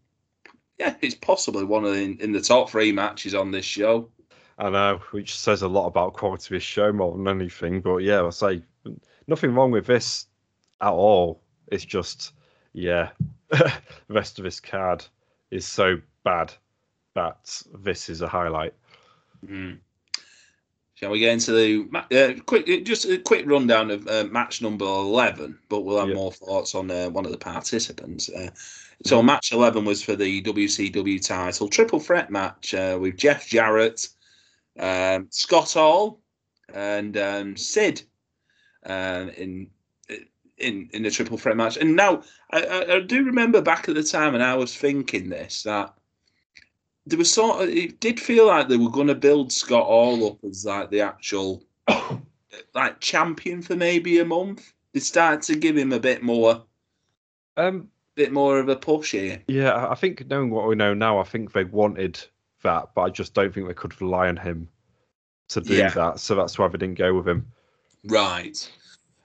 yeah, 0.79 0.95
it's 1.01 1.15
possibly 1.15 1.63
one 1.63 1.85
of 1.85 1.93
the 1.93 2.17
in 2.19 2.31
the 2.31 2.41
top 2.41 2.69
three 2.69 2.91
matches 2.91 3.35
on 3.35 3.51
this 3.51 3.65
show. 3.65 4.09
I 4.57 4.69
know, 4.69 4.99
which 5.11 5.37
says 5.37 5.61
a 5.61 5.67
lot 5.67 5.87
about 5.87 6.13
quality 6.13 6.47
of 6.47 6.61
his 6.61 6.63
show 6.63 6.91
more 6.91 7.15
than 7.15 7.27
anything. 7.27 7.81
But 7.81 7.97
yeah, 7.97 8.25
I 8.25 8.29
say 8.31 8.61
nothing 9.27 9.53
wrong 9.53 9.71
with 9.71 9.85
this 9.85 10.27
at 10.81 10.91
all. 10.91 11.41
It's 11.67 11.85
just 11.85 12.33
yeah, 12.79 13.09
the 13.49 13.73
rest 14.07 14.39
of 14.39 14.45
this 14.45 14.59
card 14.59 15.05
is 15.51 15.67
so 15.67 15.99
bad 16.23 16.53
that 17.15 17.61
this 17.73 18.09
is 18.09 18.21
a 18.21 18.27
highlight. 18.27 18.73
Mm. 19.45 19.79
Shall 20.95 21.11
we 21.11 21.19
get 21.19 21.33
into 21.33 21.51
the 21.51 22.01
uh, 22.11 22.41
quick, 22.43 22.69
uh, 22.69 22.83
just 22.83 23.05
a 23.05 23.17
quick 23.17 23.45
rundown 23.47 23.89
of 23.91 24.07
uh, 24.07 24.25
match 24.31 24.61
number 24.61 24.85
eleven? 24.85 25.57
But 25.69 25.81
we'll 25.81 25.99
have 25.99 26.09
yep. 26.09 26.17
more 26.17 26.31
thoughts 26.31 26.75
on 26.75 26.91
uh, 26.91 27.09
one 27.09 27.25
of 27.25 27.31
the 27.31 27.37
participants. 27.37 28.29
Uh, 28.29 28.49
so, 29.05 29.21
mm. 29.21 29.25
match 29.25 29.51
eleven 29.51 29.85
was 29.85 30.03
for 30.03 30.15
the 30.15 30.41
WCW 30.41 31.25
title 31.25 31.67
triple 31.69 31.99
threat 31.99 32.29
match 32.29 32.73
uh, 32.73 32.97
with 32.99 33.17
Jeff 33.17 33.47
Jarrett, 33.47 34.07
um, 34.77 35.27
Scott 35.31 35.71
Hall, 35.73 36.19
and 36.73 37.17
um, 37.17 37.57
Sid 37.57 38.03
um, 38.85 39.29
in 39.29 39.67
in 40.59 40.89
in 40.93 41.03
the 41.03 41.11
triple 41.11 41.37
threat 41.37 41.57
match. 41.57 41.77
And 41.77 41.95
now 41.95 42.21
I, 42.51 42.85
I, 42.89 42.99
do 42.99 43.23
remember 43.23 43.61
back 43.61 43.89
at 43.89 43.95
the 43.95 44.03
time, 44.03 44.33
and 44.33 44.43
I 44.43 44.55
was 44.55 44.75
thinking 44.75 45.29
this 45.29 45.63
that 45.63 45.93
there 47.05 47.17
was 47.17 47.31
sort 47.31 47.63
of 47.63 47.69
it 47.69 47.99
did 47.99 48.19
feel 48.19 48.47
like 48.47 48.67
they 48.67 48.77
were 48.77 48.89
going 48.89 49.07
to 49.07 49.15
build 49.15 49.51
Scott 49.51 49.85
Hall 49.85 50.27
up 50.27 50.37
as 50.43 50.65
like 50.65 50.89
the 50.89 51.01
actual 51.01 51.63
like 52.73 52.99
champion 52.99 53.61
for 53.61 53.75
maybe 53.75 54.19
a 54.19 54.25
month. 54.25 54.73
They 54.93 54.99
started 54.99 55.41
to 55.43 55.59
give 55.59 55.77
him 55.77 55.93
a 55.93 55.99
bit 55.99 56.23
more, 56.23 56.63
um, 57.57 57.89
bit 58.15 58.31
more 58.31 58.59
of 58.59 58.69
a 58.69 58.75
push 58.75 59.11
here. 59.11 59.41
Yeah, 59.47 59.87
I 59.87 59.95
think 59.95 60.27
knowing 60.27 60.49
what 60.49 60.67
we 60.67 60.75
know 60.75 60.93
now, 60.93 61.19
I 61.19 61.23
think 61.23 61.53
they 61.53 61.63
wanted 61.63 62.19
that, 62.63 62.89
but 62.95 63.01
I 63.01 63.09
just 63.09 63.33
don't 63.33 63.53
think 63.53 63.67
they 63.67 63.73
could 63.73 63.99
rely 64.01 64.27
on 64.27 64.37
him 64.37 64.67
to 65.49 65.61
do 65.61 65.75
yeah. 65.75 65.89
that. 65.89 66.19
So 66.19 66.35
that's 66.35 66.57
why 66.57 66.67
they 66.67 66.77
didn't 66.77 66.97
go 66.97 67.13
with 67.13 67.27
him. 67.27 67.45
Right. 68.05 68.71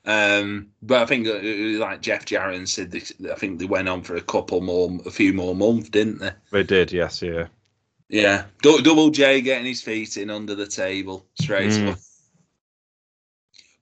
Um, 0.06 0.68
but 0.82 1.02
I 1.02 1.06
think, 1.06 1.26
uh, 1.26 1.78
like 1.78 2.02
Jeff 2.02 2.26
Jarrett 2.26 2.68
said, 2.68 2.90
they, 2.90 3.02
I 3.30 3.36
think 3.36 3.58
they 3.58 3.64
went 3.64 3.88
on 3.88 4.02
for 4.02 4.16
a 4.16 4.20
couple 4.20 4.60
more, 4.60 4.90
a 5.06 5.10
few 5.10 5.32
more 5.32 5.54
months, 5.54 5.88
didn't 5.88 6.18
they? 6.18 6.32
They 6.50 6.62
did, 6.62 6.92
yes, 6.92 7.22
yeah. 7.22 7.46
Yeah, 8.08 8.44
D- 8.62 8.82
Double 8.82 9.10
J 9.10 9.40
getting 9.40 9.66
his 9.66 9.80
feet 9.80 10.16
in 10.18 10.28
under 10.28 10.54
the 10.54 10.66
table 10.66 11.26
straight 11.40 11.70
mm. 11.70 11.86
away. 11.88 11.96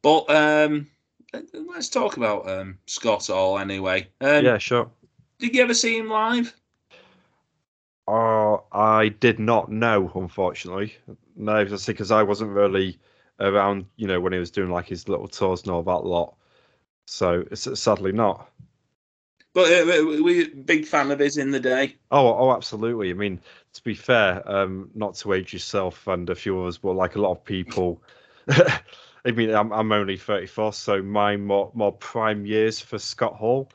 But 0.00 0.30
um, 0.30 0.86
let's 1.52 1.88
talk 1.88 2.16
about 2.16 2.48
um, 2.48 2.78
Scott 2.86 3.26
Hall 3.26 3.58
anyway. 3.58 4.08
Um, 4.20 4.44
yeah, 4.44 4.58
sure. 4.58 4.90
Did 5.38 5.54
you 5.54 5.62
ever 5.62 5.74
see 5.74 5.98
him 5.98 6.08
live? 6.08 6.54
Uh, 8.06 8.58
I 8.72 9.08
did 9.08 9.38
not 9.38 9.70
know, 9.70 10.10
unfortunately. 10.14 10.94
No, 11.36 11.64
because 11.64 12.10
I 12.10 12.22
wasn't 12.22 12.50
really 12.50 12.98
around, 13.42 13.86
you 13.96 14.06
know, 14.06 14.20
when 14.20 14.32
he 14.32 14.38
was 14.38 14.50
doing 14.50 14.70
like 14.70 14.86
his 14.86 15.08
little 15.08 15.28
tours 15.28 15.62
and 15.62 15.70
all 15.70 15.82
that 15.82 16.04
lot. 16.06 16.34
So 17.06 17.44
it's 17.50 17.80
sadly 17.80 18.12
not. 18.12 18.48
But 19.54 19.70
uh, 19.70 20.04
we, 20.22 20.48
big 20.48 20.86
fan 20.86 21.10
of 21.10 21.18
his 21.18 21.36
in 21.36 21.50
the 21.50 21.60
day. 21.60 21.96
Oh, 22.10 22.26
oh, 22.26 22.52
absolutely. 22.52 23.10
I 23.10 23.14
mean, 23.14 23.38
to 23.74 23.82
be 23.82 23.94
fair, 23.94 24.42
um, 24.50 24.90
not 24.94 25.14
to 25.16 25.34
age 25.34 25.52
yourself 25.52 26.06
and 26.06 26.28
a 26.30 26.34
few 26.34 26.58
others, 26.60 26.78
but 26.78 26.92
like 26.92 27.16
a 27.16 27.20
lot 27.20 27.32
of 27.32 27.44
people. 27.44 28.02
I 29.24 29.30
mean, 29.30 29.54
I'm 29.54 29.72
I'm 29.72 29.92
only 29.92 30.16
34, 30.16 30.72
so 30.72 31.02
my 31.02 31.36
more 31.36 31.70
more 31.74 31.92
prime 31.92 32.46
years 32.46 32.80
for 32.80 32.98
Scott 32.98 33.34
Hall, 33.34 33.70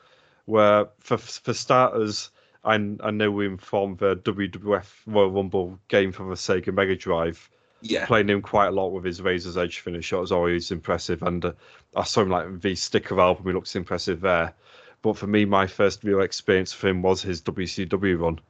where 0.46 0.88
for 0.98 1.16
for 1.16 1.54
starters, 1.54 2.30
I 2.64 2.74
I 2.74 3.10
know 3.10 3.30
we 3.30 3.46
informed 3.46 3.98
the 3.98 4.16
WWF 4.16 4.86
Royal 5.06 5.30
Rumble 5.30 5.78
game 5.88 6.12
from 6.12 6.28
the 6.28 6.34
Sega 6.34 6.74
Mega 6.74 6.96
Drive. 6.96 7.50
Yeah. 7.80 8.06
Playing 8.06 8.28
him 8.28 8.42
quite 8.42 8.68
a 8.68 8.72
lot 8.72 8.88
with 8.88 9.04
his 9.04 9.22
Razor's 9.22 9.56
Edge 9.56 9.80
finish 9.80 10.12
was 10.12 10.32
always 10.32 10.70
impressive, 10.70 11.22
and 11.22 11.44
uh, 11.44 11.52
I 11.94 12.04
saw 12.04 12.22
him 12.22 12.30
like 12.30 12.60
the 12.60 12.74
sticker 12.74 13.20
album. 13.20 13.46
He 13.46 13.52
looks 13.52 13.76
impressive 13.76 14.20
there. 14.20 14.54
But 15.02 15.16
for 15.16 15.28
me, 15.28 15.44
my 15.44 15.66
first 15.66 16.02
real 16.02 16.22
experience 16.22 16.72
for 16.72 16.88
him 16.88 17.02
was 17.02 17.22
his 17.22 17.40
WCW 17.42 18.20
run. 18.20 18.40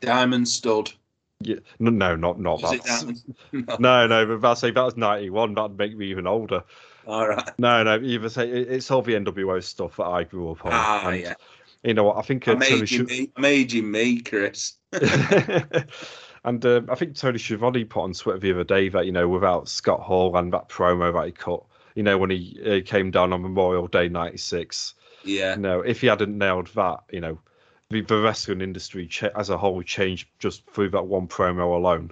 Diamond 0.00 0.48
Stud. 0.48 0.92
Yeah, 1.40 1.56
no, 1.78 1.90
no, 1.90 2.16
not 2.16 2.40
not 2.40 2.62
that. 2.62 2.84
Diamond? 2.84 3.22
No, 3.80 4.06
no, 4.06 4.38
but 4.38 4.50
I'd 4.50 4.58
say 4.58 4.70
that 4.70 4.82
was 4.82 4.96
ninety 4.96 5.30
one. 5.30 5.54
That'd 5.54 5.76
make 5.76 5.96
me 5.96 6.06
even 6.06 6.26
older. 6.26 6.62
All 7.06 7.28
right. 7.28 7.50
No, 7.58 7.82
no, 7.82 8.00
either 8.00 8.28
say 8.28 8.48
it's 8.48 8.90
all 8.90 9.02
the 9.02 9.14
NWO 9.14 9.62
stuff 9.62 9.96
that 9.96 10.06
I 10.06 10.24
grew 10.24 10.50
up 10.50 10.64
on. 10.64 10.72
Ah, 10.74 11.08
and, 11.08 11.20
yeah. 11.20 11.34
You 11.82 11.94
know 11.94 12.04
what? 12.04 12.16
I 12.16 12.22
think 12.22 12.48
uh, 12.48 12.52
I'm 12.52 12.62
aging 12.62 13.06
Schi- 13.06 13.06
me. 13.06 13.30
I'm 13.36 13.44
aging 13.44 13.90
me, 13.90 14.20
Chris. 14.20 14.74
and 16.46 16.64
uh, 16.64 16.80
I 16.88 16.94
think 16.94 17.16
Tony 17.16 17.38
Schiavone 17.38 17.84
put 17.84 18.02
on 18.02 18.12
Twitter 18.14 18.38
the 18.38 18.52
other 18.52 18.64
day 18.64 18.88
that 18.88 19.04
you 19.04 19.12
know 19.12 19.28
without 19.28 19.68
Scott 19.68 20.00
Hall 20.00 20.34
and 20.36 20.52
that 20.52 20.68
promo 20.68 21.12
that 21.12 21.26
he 21.26 21.32
cut, 21.32 21.62
you 21.94 22.02
know 22.02 22.16
when 22.16 22.30
he 22.30 22.58
uh, 22.64 22.80
came 22.88 23.10
down 23.10 23.32
on 23.34 23.42
Memorial 23.42 23.86
Day 23.88 24.08
'96, 24.08 24.94
Yeah. 25.24 25.56
you 25.56 25.60
know 25.60 25.80
if 25.80 26.00
he 26.00 26.06
hadn't 26.06 26.38
nailed 26.38 26.68
that, 26.68 27.00
you 27.12 27.20
know 27.20 27.38
the, 27.90 28.00
the 28.00 28.20
wrestling 28.20 28.60
industry 28.60 29.08
as 29.36 29.50
a 29.50 29.58
whole 29.58 29.82
changed 29.82 30.28
just 30.38 30.68
through 30.70 30.90
that 30.90 31.06
one 31.06 31.28
promo 31.28 31.76
alone. 31.76 32.10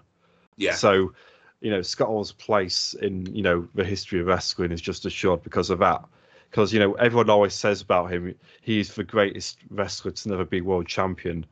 Yeah. 0.56 0.74
So, 0.74 1.12
you 1.60 1.70
know, 1.70 1.82
Scott 1.82 2.08
Hall's 2.08 2.32
place 2.32 2.94
in, 2.94 3.26
you 3.34 3.42
know, 3.42 3.68
the 3.74 3.84
history 3.84 4.20
of 4.20 4.26
wrestling 4.26 4.70
is 4.72 4.80
just 4.80 5.06
assured 5.06 5.42
because 5.42 5.70
of 5.70 5.80
that. 5.80 6.04
Because, 6.50 6.72
you 6.72 6.78
know, 6.78 6.92
everyone 6.94 7.30
always 7.30 7.54
says 7.54 7.80
about 7.82 8.12
him, 8.12 8.34
he's 8.60 8.94
the 8.94 9.02
greatest 9.02 9.58
wrestler 9.70 10.12
to 10.12 10.28
never 10.28 10.44
be 10.44 10.60
world 10.60 10.86
champion. 10.86 11.44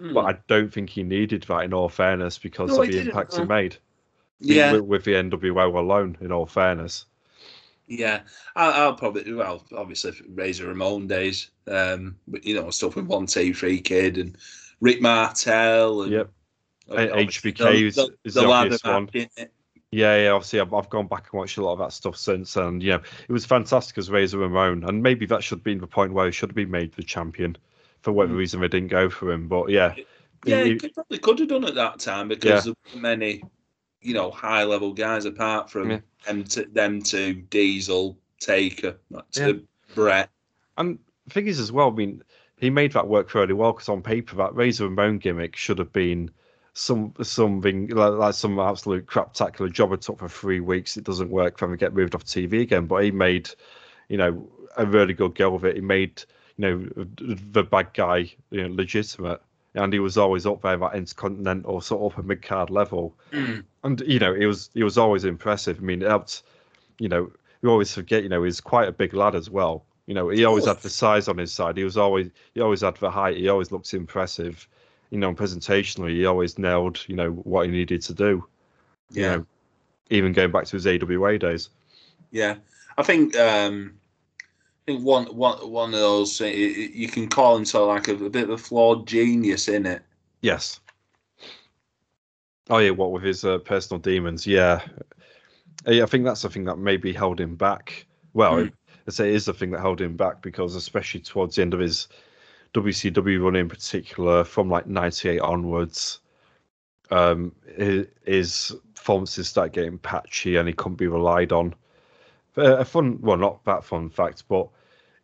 Hmm. 0.00 0.14
But 0.14 0.24
I 0.24 0.38
don't 0.48 0.72
think 0.72 0.88
he 0.90 1.02
needed 1.02 1.42
that 1.44 1.60
in 1.64 1.74
all 1.74 1.88
fairness 1.90 2.38
because 2.38 2.70
No, 2.70 2.80
of 2.80 2.86
the 2.86 2.92
didn't, 2.92 3.08
impact 3.08 3.36
he 3.36 3.44
made 3.44 3.76
yeah. 4.40 4.72
with, 4.72 4.82
with 4.82 5.04
the 5.04 5.12
NWO 5.12 5.74
alone, 5.76 6.16
in 6.22 6.32
all 6.32 6.46
fairness. 6.46 7.04
Yeah, 7.86 8.20
I'll, 8.56 8.72
I'll 8.72 8.94
probably 8.94 9.32
well, 9.32 9.66
obviously 9.76 10.12
Razor 10.28 10.68
Ramon 10.68 11.06
days, 11.06 11.50
um, 11.66 12.16
but 12.28 12.44
you 12.44 12.54
know 12.54 12.70
stuff 12.70 12.96
with 12.96 13.06
one 13.06 13.26
two 13.26 13.52
three 13.52 13.80
kid 13.80 14.16
and 14.16 14.36
Rick 14.80 15.02
Martel 15.02 16.02
and 16.02 16.12
Yep. 16.12 16.30
HBK 16.88 17.82
is- 17.88 17.98
is 18.24 18.34
the 18.34 18.42
ladder 18.42 18.66
obvious 18.66 18.84
one. 18.84 19.04
match, 19.04 19.14
isn't 19.16 19.32
it? 19.36 19.52
Yeah, 19.92 20.22
yeah. 20.22 20.30
Obviously, 20.30 20.60
I've, 20.60 20.72
I've 20.72 20.88
gone 20.88 21.08
back 21.08 21.26
and 21.32 21.38
watched 21.38 21.58
a 21.58 21.64
lot 21.64 21.72
of 21.72 21.78
that 21.80 21.92
stuff 21.92 22.16
since, 22.16 22.56
and 22.56 22.80
you 22.82 22.92
know, 22.92 23.00
it 23.28 23.32
was 23.32 23.44
fantastic 23.44 23.98
as 23.98 24.08
Razor 24.10 24.38
Ramon, 24.38 24.84
and 24.84 25.02
maybe 25.02 25.26
that 25.26 25.42
should 25.42 25.62
be 25.64 25.74
the 25.74 25.86
point 25.86 26.12
where 26.12 26.26
he 26.26 26.32
should 26.32 26.50
have 26.50 26.56
been 26.56 26.70
made 26.70 26.92
the 26.94 27.02
champion. 27.02 27.56
For 28.02 28.12
whatever 28.12 28.34
Mm. 28.34 28.38
reason, 28.38 28.60
they 28.60 28.68
didn't 28.68 28.88
go 28.88 29.10
for 29.10 29.30
him, 29.32 29.48
but 29.48 29.68
yeah, 29.68 29.94
Yeah, 30.46 30.64
He- 30.64 30.70
he 30.70 30.76
could, 30.78 30.94
probably 30.94 31.18
could 31.18 31.38
have 31.40 31.48
done 31.48 31.64
at 31.66 31.74
that 31.74 31.98
time 32.00 32.26
because 32.28 32.64
there 32.64 32.74
weren't 32.94 33.02
many, 33.02 33.42
you 34.00 34.14
know, 34.14 34.30
high 34.30 34.64
level 34.64 34.94
guys 34.94 35.26
apart 35.26 35.70
from 35.70 35.90
Yeah. 35.90 36.00
them 36.26 36.44
to 36.44 36.64
them 36.64 37.02
to 37.02 37.34
Diesel, 37.34 38.18
Taker, 38.38 38.98
to 39.32 39.46
Yeah. 39.46 39.52
Bret. 39.94 40.30
And 40.78 40.98
the 41.26 41.34
thing 41.34 41.46
is, 41.46 41.60
as 41.60 41.70
well, 41.72 41.88
I 41.90 41.94
mean, 41.94 42.22
he 42.56 42.70
made 42.70 42.92
that 42.92 43.06
work 43.06 43.28
fairly 43.28 43.52
well 43.52 43.72
because 43.74 43.90
on 43.90 44.00
paper, 44.02 44.34
that 44.36 44.54
Razor 44.54 44.84
Ramon 44.88 45.18
gimmick 45.18 45.56
should 45.56 45.78
have 45.78 45.92
been 45.92 46.30
some 46.72 47.12
something 47.20 47.88
like, 47.88 48.12
like 48.12 48.32
some 48.34 48.58
absolute 48.58 49.04
craptacular 49.04 49.70
job 49.70 49.92
it 49.92 50.00
took 50.00 50.20
for 50.20 50.28
three 50.28 50.60
weeks. 50.60 50.96
It 50.96 51.04
doesn't 51.04 51.28
work. 51.30 51.58
Then 51.58 51.70
we 51.70 51.76
get 51.76 51.92
moved 51.94 52.14
off 52.14 52.24
TV 52.24 52.62
again. 52.62 52.86
But 52.86 53.04
he 53.04 53.10
made, 53.10 53.50
you 54.08 54.16
know, 54.16 54.48
a 54.78 54.86
really 54.86 55.12
good 55.12 55.34
go 55.34 55.54
of 55.54 55.64
it. 55.66 55.74
He 55.74 55.82
made, 55.82 56.22
know, 56.60 56.88
the 57.18 57.62
bad 57.62 57.92
guy, 57.94 58.32
you 58.50 58.62
know, 58.68 58.74
legitimate. 58.74 59.40
And 59.74 59.92
he 59.92 60.00
was 60.00 60.18
always 60.18 60.46
up 60.46 60.62
there, 60.62 60.76
that 60.76 60.94
intercontinental 60.96 61.80
sort 61.80 62.02
of 62.02 62.12
upper 62.12 62.26
mid 62.26 62.42
card 62.42 62.70
level. 62.70 63.14
Mm. 63.30 63.64
And 63.84 64.00
you 64.00 64.18
know, 64.18 64.34
he 64.34 64.46
was 64.46 64.70
he 64.74 64.82
was 64.82 64.98
always 64.98 65.24
impressive. 65.24 65.78
I 65.78 65.82
mean, 65.82 66.02
it 66.02 66.08
helped. 66.08 66.42
You 66.98 67.08
know, 67.08 67.30
we 67.62 67.68
always 67.68 67.94
forget. 67.94 68.24
You 68.24 68.28
know, 68.28 68.42
he's 68.42 68.60
quite 68.60 68.88
a 68.88 68.92
big 68.92 69.14
lad 69.14 69.34
as 69.36 69.48
well. 69.48 69.84
You 70.06 70.14
know, 70.14 70.28
he 70.28 70.44
always 70.44 70.66
had 70.66 70.78
the 70.78 70.90
size 70.90 71.28
on 71.28 71.38
his 71.38 71.52
side. 71.52 71.76
He 71.76 71.84
was 71.84 71.96
always 71.96 72.30
he 72.54 72.60
always 72.60 72.80
had 72.80 72.96
the 72.96 73.10
height. 73.10 73.36
He 73.36 73.48
always 73.48 73.70
looked 73.70 73.94
impressive. 73.94 74.66
You 75.10 75.18
know, 75.18 75.32
presentationally, 75.34 76.10
he 76.16 76.26
always 76.26 76.58
nailed. 76.58 77.04
You 77.06 77.14
know 77.14 77.30
what 77.30 77.66
he 77.66 77.70
needed 77.72 78.02
to 78.02 78.14
do. 78.14 78.44
You 79.12 79.22
Yeah. 79.22 79.36
know, 79.36 79.46
even 80.10 80.32
going 80.32 80.50
back 80.50 80.64
to 80.64 80.76
his 80.76 80.86
AWA 80.86 81.38
days. 81.38 81.70
Yeah, 82.32 82.56
I 82.98 83.04
think 83.04 83.36
um, 83.36 83.99
think 84.94 85.04
one 85.04 85.26
one 85.26 85.58
one 85.70 85.94
of 85.94 86.00
those 86.00 86.40
uh, 86.40 86.44
y- 86.44 86.50
y- 86.52 86.90
you 86.92 87.08
can 87.08 87.28
call 87.28 87.56
him 87.56 87.64
sort 87.64 87.82
of 87.82 87.88
like 87.88 88.08
a, 88.08 88.24
a 88.24 88.30
bit 88.30 88.44
of 88.44 88.50
a 88.50 88.58
flawed 88.58 89.06
genius 89.06 89.68
in 89.68 89.86
it. 89.86 90.02
Yes. 90.42 90.80
Oh 92.68 92.78
yeah, 92.78 92.90
what 92.90 93.12
with 93.12 93.22
his 93.22 93.44
uh, 93.44 93.58
personal 93.58 94.00
demons? 94.00 94.46
Yeah, 94.46 94.80
Yeah, 95.86 96.02
I 96.04 96.06
think 96.06 96.24
that's 96.24 96.42
the 96.42 96.50
thing 96.50 96.64
that 96.64 96.76
maybe 96.78 97.12
held 97.12 97.40
him 97.40 97.56
back. 97.56 98.06
Well, 98.32 98.54
Mm. 98.56 98.72
I 99.08 99.10
say 99.10 99.30
it 99.30 99.34
is 99.34 99.46
the 99.46 99.54
thing 99.54 99.70
that 99.72 99.80
held 99.80 100.00
him 100.00 100.16
back 100.16 100.40
because, 100.42 100.76
especially 100.76 101.20
towards 101.20 101.56
the 101.56 101.62
end 101.62 101.74
of 101.74 101.80
his 101.80 102.06
WCW 102.74 103.42
run 103.42 103.56
in 103.56 103.68
particular, 103.68 104.44
from 104.44 104.70
like 104.70 104.86
'98 104.86 105.40
onwards, 105.40 106.20
um, 107.10 107.52
his, 107.76 108.06
his 108.24 108.76
performances 108.94 109.48
started 109.48 109.72
getting 109.72 109.98
patchy 109.98 110.56
and 110.56 110.68
he 110.68 110.74
couldn't 110.74 110.96
be 110.96 111.08
relied 111.08 111.50
on. 111.52 111.74
Uh, 112.56 112.76
A 112.78 112.84
fun, 112.84 113.18
well, 113.20 113.36
not 113.36 113.64
that 113.64 113.84
fun 113.84 114.10
fact, 114.10 114.44
but 114.48 114.68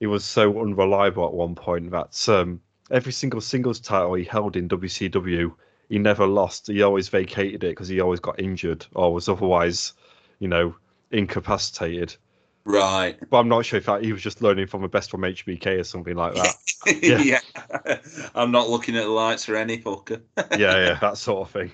he 0.00 0.06
was 0.06 0.24
so 0.24 0.60
unreliable 0.60 1.26
at 1.26 1.32
one 1.32 1.54
point 1.54 1.90
that 1.90 2.28
um, 2.28 2.60
every 2.90 3.12
single 3.12 3.40
singles 3.40 3.80
title 3.80 4.14
he 4.14 4.24
held 4.24 4.56
in 4.56 4.68
WCW, 4.68 5.52
he 5.88 5.98
never 5.98 6.26
lost. 6.26 6.66
He 6.66 6.82
always 6.82 7.08
vacated 7.08 7.64
it 7.64 7.70
because 7.70 7.88
he 7.88 8.00
always 8.00 8.20
got 8.20 8.38
injured 8.40 8.86
or 8.94 9.14
was 9.14 9.28
otherwise, 9.28 9.92
you 10.38 10.48
know, 10.48 10.74
incapacitated. 11.10 12.16
Right. 12.64 13.16
But 13.30 13.38
I'm 13.38 13.48
not 13.48 13.64
sure 13.64 13.78
if 13.78 13.86
that, 13.86 14.02
he 14.02 14.12
was 14.12 14.22
just 14.22 14.42
learning 14.42 14.66
from 14.66 14.82
the 14.82 14.88
best 14.88 15.10
from 15.10 15.22
HBK 15.22 15.78
or 15.78 15.84
something 15.84 16.16
like 16.16 16.34
that. 16.34 16.54
Yeah. 17.02 17.18
yeah. 17.18 17.98
I'm 18.36 18.52
not 18.52 18.68
looking 18.68 18.96
at 18.96 19.02
the 19.02 19.10
lights 19.10 19.44
for 19.44 19.56
any 19.56 19.78
fucker. 19.78 20.20
yeah, 20.52 20.76
yeah, 20.76 20.98
that 21.00 21.18
sort 21.18 21.48
of 21.48 21.50
thing. 21.52 21.72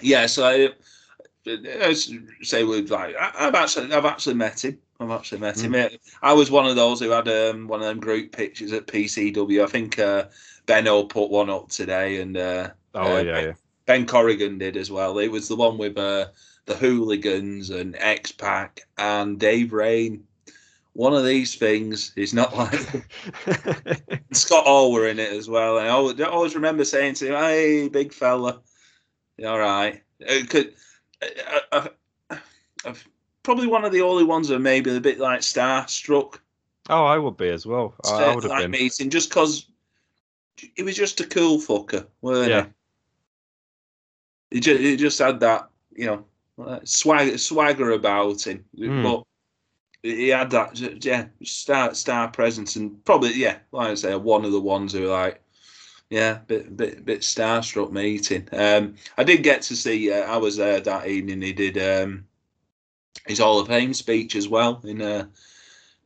yeah, 0.00 0.26
so 0.26 0.44
I, 0.44 0.68
I 1.48 1.92
say 1.92 2.62
with 2.62 2.90
like 2.90 3.16
I've 3.18 3.56
actually 3.56 3.92
I've 3.92 4.04
actually 4.04 4.36
met 4.36 4.64
him. 4.64 4.78
I've 4.98 5.10
actually 5.10 5.40
met 5.40 5.60
him. 5.60 5.74
I 6.22 6.32
was 6.32 6.50
one 6.50 6.66
of 6.66 6.76
those 6.76 7.00
who 7.00 7.10
had 7.10 7.28
um, 7.28 7.68
one 7.68 7.80
of 7.80 7.86
them 7.86 8.00
group 8.00 8.32
pictures 8.32 8.72
at 8.72 8.86
PCW. 8.86 9.62
I 9.62 9.66
think 9.66 9.98
uh, 9.98 10.24
Benno 10.64 11.04
put 11.04 11.30
one 11.30 11.50
up 11.50 11.68
today, 11.68 12.20
and 12.20 12.36
uh, 12.36 12.70
Oh 12.96 13.16
uh, 13.16 13.20
yeah, 13.20 13.40
yeah. 13.40 13.52
Ben 13.84 14.06
Corrigan 14.06 14.58
did 14.58 14.76
as 14.76 14.90
well. 14.90 15.18
It 15.18 15.28
was 15.28 15.48
the 15.48 15.56
one 15.56 15.78
with 15.78 15.96
uh, 15.98 16.26
the 16.64 16.74
Hooligans 16.74 17.70
and 17.70 17.94
X 17.98 18.32
Pac 18.32 18.80
and 18.96 19.38
Dave 19.38 19.72
Rain. 19.72 20.24
One 20.94 21.12
of 21.12 21.26
these 21.26 21.54
things 21.54 22.12
is 22.16 22.32
not 22.32 22.56
like 22.56 22.72
Scott 24.32 24.64
Hall 24.64 24.92
were 24.92 25.06
in 25.06 25.18
it 25.18 25.32
as 25.32 25.48
well. 25.48 25.78
And 25.78 25.86
I 25.86 25.90
always, 25.90 26.20
I 26.20 26.24
always 26.24 26.54
remember 26.54 26.84
saying 26.84 27.14
to 27.14 27.28
him, 27.28 27.34
"Hey, 27.34 27.88
big 27.88 28.12
fella, 28.12 28.60
you 29.36 29.46
all 29.46 29.58
right?" 29.58 30.02
It 30.20 30.48
could, 30.48 30.72
I, 31.22 31.90
I, 32.30 32.38
I've, 32.86 33.06
probably 33.46 33.68
one 33.68 33.84
of 33.84 33.92
the 33.92 34.02
only 34.02 34.24
ones 34.24 34.48
that 34.48 34.58
maybe 34.58 34.94
a 34.94 35.00
bit 35.00 35.20
like 35.20 35.40
starstruck. 35.40 36.40
oh, 36.90 37.04
I 37.04 37.16
would 37.16 37.36
be 37.36 37.48
as 37.48 37.64
well. 37.64 37.94
I, 38.04 38.24
I 38.24 38.34
would 38.34 38.42
have 38.44 38.58
been. 38.58 38.70
meeting 38.72 39.08
just 39.08 39.30
because 39.30 39.66
he 40.74 40.82
was 40.82 40.96
just 40.96 41.20
a 41.20 41.26
cool 41.26 41.58
fucker, 41.58 42.06
weren't 42.22 42.50
Yeah. 42.50 42.66
he? 44.50 44.56
He 44.56 44.60
just, 44.60 44.80
he 44.80 44.96
just 44.96 45.18
had 45.20 45.40
that, 45.40 45.68
you 45.94 46.06
know, 46.06 46.24
uh, 46.64 46.80
swag, 46.84 47.38
swagger 47.38 47.92
about 47.92 48.46
him, 48.46 48.64
Hmm. 48.76 49.02
but 49.02 49.22
he 50.02 50.28
had 50.28 50.50
that, 50.50 51.04
yeah, 51.04 51.26
star 51.44 51.94
star 51.94 52.28
presence, 52.28 52.74
and 52.76 53.04
probably, 53.04 53.34
yeah, 53.34 53.58
like 53.72 53.88
I 53.90 53.94
say, 53.94 54.14
one 54.16 54.44
of 54.44 54.52
the 54.52 54.60
ones 54.60 54.92
who 54.92 55.06
are 55.06 55.22
like, 55.26 55.42
yeah, 56.10 56.38
bit 56.46 56.76
bit 56.76 57.04
bit 57.04 57.20
starstruck 57.20 57.90
meeting. 57.92 58.48
Um, 58.52 58.94
I 59.18 59.24
did 59.24 59.42
get 59.42 59.62
to 59.62 59.76
see. 59.76 60.12
Uh, 60.12 60.22
I 60.32 60.36
was 60.36 60.56
there 60.56 60.80
that 60.80 61.06
evening. 61.08 61.42
He 61.42 61.52
did 61.52 61.76
um, 61.78 62.25
his 63.26 63.38
Hall 63.38 63.58
of 63.60 63.68
Fame 63.68 63.92
speech 63.94 64.36
as 64.36 64.48
well 64.48 64.80
in 64.84 65.02
uh, 65.02 65.26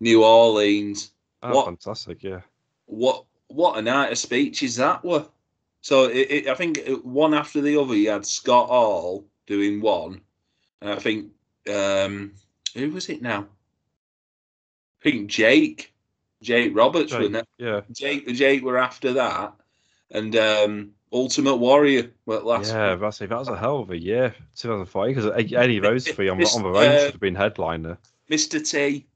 New 0.01 0.25
Orleans 0.25 1.13
Oh, 1.43 1.55
what- 1.55 1.65
fantastic, 1.67 2.23
yeah. 2.23 2.41
what 2.87 3.25
what 3.49 3.79
a 3.79 3.83
night 3.83 4.13
of 4.13 4.19
speeches 4.19 4.77
that 4.77 5.05
were. 5.05 5.27
So 5.81 6.05
it, 6.05 6.31
it, 6.31 6.47
I 6.49 6.55
think 6.55 6.79
one 7.03 7.33
after 7.35 7.61
the 7.63 7.81
other, 7.81 7.97
you 7.97 8.11
had 8.11 8.27
Scott 8.27 8.69
Hall 8.69 9.25
doing 9.47 9.81
one, 9.81 10.21
and 10.83 10.91
I 10.91 10.97
think 10.97 11.31
um, 11.73 12.33
who 12.75 12.91
was 12.91 13.09
it 13.09 13.23
now? 13.23 13.47
I 15.01 15.03
think 15.03 15.31
Jake 15.31 15.93
Jake 16.43 16.77
Roberts, 16.77 17.11
Jake, 17.11 17.19
wasn't 17.21 17.37
it? 17.37 17.49
yeah, 17.59 17.81
Jake, 17.93 18.27
Jake 18.29 18.63
were 18.63 18.79
after 18.79 19.15
that, 19.15 19.55
and 20.11 20.37
um, 20.37 20.91
Ultimate 21.13 21.57
Warrior 21.57 22.11
were 22.27 22.39
last. 22.41 22.73
yeah. 22.73 22.95
That's 22.95 23.19
that 23.19 23.31
was 23.31 23.49
a 23.49 23.57
hell 23.57 23.81
of 23.81 23.91
a 23.91 23.99
year, 23.99 24.35
2005. 24.57 25.09
Because 25.15 25.53
any 25.53 25.77
of 25.79 25.83
those 25.83 26.07
three 26.13 26.29
on, 26.29 26.39
the- 26.39 26.45
on 26.47 26.63
the 26.63 26.69
Mr. 26.69 26.75
range 26.75 26.95
uh, 26.95 26.99
should 27.05 27.13
have 27.13 27.21
been 27.21 27.35
headliner. 27.35 27.99
Mr. 28.31 28.65
T. 28.71 29.07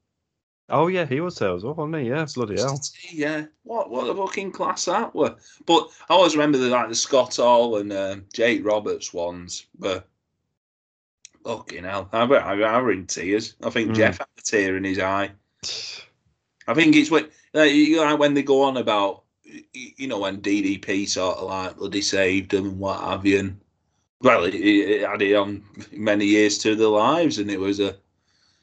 Oh 0.67 0.87
yeah, 0.87 1.05
he 1.05 1.21
was 1.21 1.37
there 1.37 1.53
as 1.53 1.63
well, 1.63 1.75
wasn't 1.75 1.97
he? 2.03 2.09
Yeah, 2.09 2.25
bloody 2.33 2.55
hell. 2.59 2.77
T, 2.79 3.15
yeah. 3.17 3.45
What 3.63 3.91
what 3.91 4.09
a 4.09 4.15
fucking 4.15 4.51
class 4.51 4.85
that 4.85 5.13
were. 5.13 5.35
But 5.67 5.89
I 6.09 6.13
always 6.15 6.35
remember 6.35 6.57
the 6.57 6.69
like 6.69 6.89
the 6.89 6.95
Scott 6.95 7.35
Hall 7.35 7.77
and 7.77 7.93
um, 7.93 8.25
Jake 8.33 8.65
Roberts 8.65 9.13
ones. 9.13 9.67
But 9.77 10.07
fucking 11.43 11.83
hell, 11.83 12.09
I 12.11 12.23
were, 12.25 12.41
I 12.41 12.55
were 12.81 12.91
in 12.91 13.05
tears. 13.05 13.55
I 13.63 13.69
think 13.69 13.91
Mm. 13.91 13.95
Jeff 13.95 14.17
had 14.17 14.27
a 14.37 14.41
tear 14.41 14.75
in 14.75 14.83
his 14.83 14.97
eye. 14.99 15.31
I 16.67 16.73
think 16.73 16.95
it's 16.95 17.11
when 17.11 17.29
you 17.53 17.97
know, 17.97 18.15
when 18.15 18.33
they 18.33 18.41
go 18.43 18.63
on 18.63 18.77
about 18.77 19.24
you 19.73 20.07
know 20.07 20.19
when 20.19 20.41
DDP 20.41 21.07
sort 21.07 21.37
of 21.37 21.49
like 21.49 21.77
bloody 21.77 22.01
saved 22.01 22.51
them 22.51 22.65
and 22.65 22.79
what 22.79 22.99
have 22.99 23.25
you. 23.25 23.39
And, 23.39 23.59
well, 24.21 24.43
it, 24.45 24.55
it 24.55 25.07
had 25.07 25.21
it 25.21 25.35
on 25.35 25.63
many 25.91 26.25
years 26.25 26.57
to 26.59 26.75
their 26.75 26.87
lives, 26.87 27.37
and 27.39 27.49
it 27.51 27.59
was 27.59 27.79
a 27.79 27.95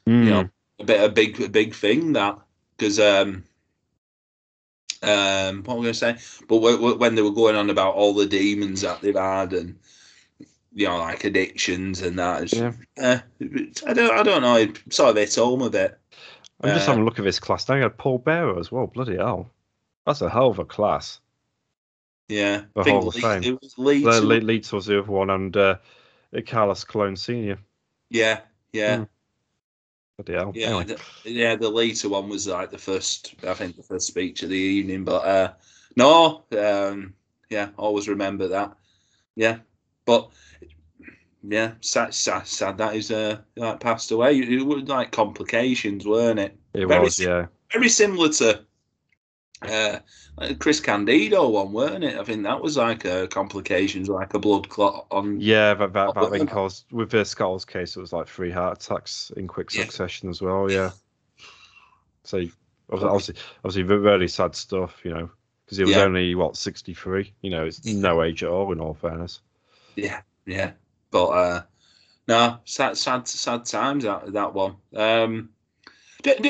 Mm. 0.05 0.25
you 0.25 0.29
know 0.31 0.49
a 0.79 0.83
bit 0.83 1.01
a 1.01 1.07
big 1.07 1.39
a 1.39 1.47
big 1.47 1.73
thing 1.73 2.11
that 2.13 2.37
because 2.75 2.99
um 2.99 3.45
um 5.01 5.63
what 5.63 5.73
am 5.75 5.79
I 5.79 5.83
going 5.83 5.83
to 5.83 5.93
say? 5.93 6.17
But 6.47 6.55
w- 6.55 6.75
w- 6.75 6.97
when 6.97 7.15
they 7.15 7.21
were 7.21 7.31
going 7.31 7.55
on 7.55 7.69
about 7.69 7.95
all 7.95 8.13
the 8.13 8.25
demons 8.25 8.81
that 8.81 8.99
they've 9.01 9.15
had 9.15 9.53
and 9.53 9.77
you 10.73 10.87
know 10.87 10.97
like 10.97 11.23
addictions 11.23 12.01
and 12.01 12.19
that, 12.19 12.51
Yeah. 12.51 12.73
uh, 12.99 13.19
I 13.87 13.93
don't 13.93 14.11
I 14.11 14.23
don't 14.23 14.41
know. 14.41 14.55
It 14.57 14.77
sort 14.93 15.11
of 15.11 15.15
hit 15.15 15.35
home 15.35 15.61
a 15.61 15.69
bit. 15.69 15.97
I'm 16.61 16.73
just 16.73 16.87
Uh, 16.87 16.91
having 16.91 17.03
a 17.03 17.05
look 17.05 17.19
at 17.19 17.23
this 17.25 17.39
class 17.39 17.67
now. 17.69 17.75
You 17.75 17.83
had 17.83 17.97
Paul 17.97 18.17
Bearer 18.17 18.59
as 18.59 18.71
well. 18.71 18.87
Bloody 18.87 19.15
hell, 19.15 19.51
that's 20.05 20.21
a 20.21 20.29
hell 20.29 20.47
of 20.47 20.59
a 20.59 20.65
class. 20.65 21.19
Yeah, 22.29 22.63
The 22.73 22.83
Hall 22.83 23.07
of 23.07 23.15
Fame. 23.15 23.43
It 23.43 23.61
was 23.61 23.77
Leeds. 23.77 24.05
Le- 24.05 24.21
Le- 24.21 24.41
Leeds 24.41 24.71
was 24.71 24.85
the 24.85 24.99
other 24.99 25.11
one, 25.11 25.29
and 25.29 25.55
uh, 25.55 25.75
Carlos 26.47 26.83
Colon 26.83 27.15
Senior. 27.15 27.59
yeah, 28.09 28.41
yeah. 28.71 28.97
Mm. 28.97 29.07
Yeah, 30.25 30.67
Anyway. 30.67 30.83
the, 30.85 31.01
yeah. 31.25 31.55
The 31.55 31.69
later 31.69 32.07
one 32.09 32.29
was 32.29 32.47
like 32.47 32.71
the 32.71 32.77
first, 32.77 33.35
I 33.45 33.53
think, 33.53 33.75
the 33.75 33.83
first 33.83 34.07
speech 34.07 34.43
of 34.43 34.49
the 34.49 34.55
evening. 34.55 35.03
But 35.03 35.25
uh, 35.25 35.53
no, 35.95 36.43
um, 36.57 37.13
yeah, 37.49 37.69
always 37.77 38.07
remember 38.07 38.47
that. 38.49 38.73
Yeah, 39.35 39.57
but 40.05 40.29
yeah, 41.43 41.73
sad, 41.81 42.13
sad, 42.13 42.47
sad 42.47 42.77
that 42.77 42.93
he's 42.93 43.11
uh, 43.11 43.39
like 43.57 43.79
passed 43.79 44.11
away. 44.11 44.37
It, 44.39 44.49
it 44.49 44.63
was 44.63 44.83
like 44.83 45.11
complications, 45.11 46.05
weren't 46.07 46.39
it? 46.39 46.57
It 46.73 46.85
very 46.87 47.01
was, 47.01 47.15
sim- 47.15 47.29
yeah. 47.29 47.45
Very 47.71 47.89
similar 47.89 48.29
to 48.29 48.63
uh, 49.69 49.99
Chris 50.59 50.79
Candido 50.79 51.47
one, 51.49 51.71
weren't 51.71 52.03
it? 52.03 52.17
I 52.17 52.23
think 52.23 52.43
that 52.43 52.61
was 52.61 52.77
like 52.77 53.05
a 53.05 53.27
complications, 53.27 54.09
like 54.09 54.33
a 54.33 54.39
blood 54.39 54.69
clot 54.69 55.07
on. 55.11 55.39
Yeah, 55.39 55.73
that, 55.75 55.93
that, 55.93 56.13
that 56.15 56.31
then 56.31 56.47
caused, 56.47 56.85
with 56.91 57.09
the 57.11 57.23
Skulls 57.25 57.65
case, 57.65 57.95
it 57.95 57.99
was 57.99 58.13
like 58.13 58.27
three 58.27 58.51
heart 58.51 58.83
attacks 58.83 59.31
in 59.37 59.47
quick 59.47 59.73
Yeah. 59.73 59.83
succession 59.83 60.29
as 60.29 60.41
well, 60.41 60.69
yeah. 60.69 60.91
So, 62.23 62.43
obviously, 62.91 63.35
obviously, 63.63 63.83
really 63.83 64.27
sad 64.27 64.55
stuff, 64.55 65.01
you 65.03 65.13
know, 65.13 65.29
because 65.65 65.77
he 65.77 65.83
was 65.83 65.95
Yeah. 65.95 66.03
only, 66.03 66.35
what, 66.35 66.57
63? 66.57 67.33
You 67.41 67.49
know, 67.51 67.65
it's 67.65 67.85
no 67.85 68.23
age 68.23 68.43
at 68.43 68.49
all, 68.49 68.71
in 68.71 68.79
all 68.79 68.93
fairness. 68.93 69.41
Yeah, 69.95 70.21
yeah. 70.45 70.71
But 71.11 71.27
uh 71.27 71.61
no, 72.27 72.57
sad 72.65 72.97
sad 72.97 73.27
sad 73.27 73.65
times 73.65 74.03
that 74.05 74.33
that 74.33 74.53
one. 74.53 74.77
Um 74.95 75.52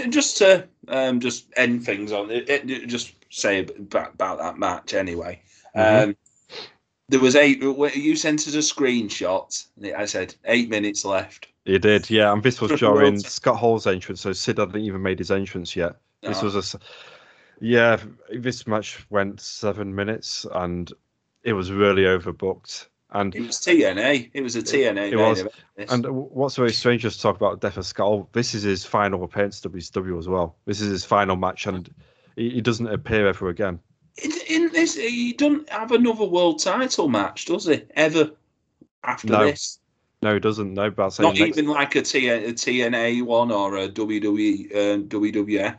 just 0.10 0.38
to 0.38 0.68
um 0.88 1.20
just 1.20 1.48
end 1.56 1.86
things 1.86 2.12
on 2.12 2.30
it, 2.32 2.50
it- 2.50 2.88
just 2.88 3.14
say 3.30 3.60
about, 3.60 4.14
about 4.14 4.38
that 4.40 4.58
match 4.58 4.94
anyway. 4.94 5.42
Mhm. 5.76 6.04
Um 6.04 6.16
there 7.10 7.20
was 7.20 7.36
eight 7.36 7.62
you 7.62 8.16
sent 8.16 8.48
us 8.48 8.56
a 8.56 8.60
screenshot. 8.60 9.66
I 9.96 10.06
said 10.06 10.36
eight 10.46 10.70
minutes 10.70 11.04
left. 11.06 11.48
He 11.66 11.78
did, 11.78 12.10
yeah. 12.10 12.32
And 12.32 12.42
this 12.42 12.60
was 12.62 12.72
during. 12.80 13.20
Scott 13.20 13.58
Hall's 13.58 13.88
entrance, 13.88 14.22
so 14.22 14.34
Sid 14.34 14.58
hadn't 14.58 14.82
even 14.82 15.02
made 15.02 15.20
his 15.20 15.32
entrance 15.32 15.76
yet. 15.76 15.98
This 16.22 16.42
Oh, 16.42 16.46
was 16.46 16.76
a, 16.76 16.80
yeah. 17.60 18.00
This 18.34 18.66
match 18.68 19.06
went 19.10 19.40
seven 19.42 19.94
minutes, 19.94 20.46
and 20.54 20.92
it 21.44 21.54
was 21.54 21.72
really 21.72 22.04
overbooked. 22.04 22.88
And 23.14 23.36
it 23.36 23.42
was 23.42 23.58
TNA. 23.60 24.32
It 24.34 24.42
was 24.42 24.56
a 24.56 24.62
TNA. 24.64 25.12
it 25.12 25.16
main 25.16 25.20
was. 25.20 25.46
and 25.92 26.06
what's 26.10 26.56
very 26.56 26.72
strange 26.74 27.06
is 27.06 27.16
to 27.16 27.22
talk 27.22 27.36
about 27.36 27.62
Death 27.62 27.78
of 27.78 27.86
Skull. 27.86 28.28
This 28.34 28.56
is 28.56 28.64
his 28.64 28.84
final 28.86 29.24
appearance 29.24 29.62
to 29.62 29.70
WCW 29.70 30.18
as 30.18 30.28
well. 30.28 30.56
This 30.66 30.82
is 30.82 30.90
his 30.90 31.06
final 31.06 31.36
match, 31.36 31.68
and 31.68 31.94
he, 32.36 32.50
he 32.50 32.62
doesn't 32.62 32.88
appear 32.88 33.28
ever 33.28 33.50
again. 33.50 33.80
in, 34.24 34.32
in 34.50 34.72
this, 34.72 34.96
he 34.96 35.34
doesn't 35.34 35.70
have 35.70 35.92
another 35.92 36.26
world 36.26 36.60
title 36.62 37.08
match, 37.08 37.46
does 37.46 37.66
he? 37.66 37.84
Ever 37.96 38.32
after 39.04 39.28
No. 39.28 39.46
this? 39.46 39.80
No, 40.24 40.34
he 40.34 40.40
doesn't. 40.40 40.74
No, 40.74 40.90
but 40.90 41.04
I'll 41.04 41.12
say 41.12 41.22
Not 41.24 41.38
next, 41.38 41.58
even 41.58 41.70
like 41.70 41.96
a, 41.96 42.02
T- 42.02 42.30
a 42.30 42.54
TNA 42.54 43.24
one 43.24 43.52
or 43.52 43.78
a 43.78 43.90
WWE, 43.90 44.72
uh, 44.72 44.98
WWF. 45.08 45.76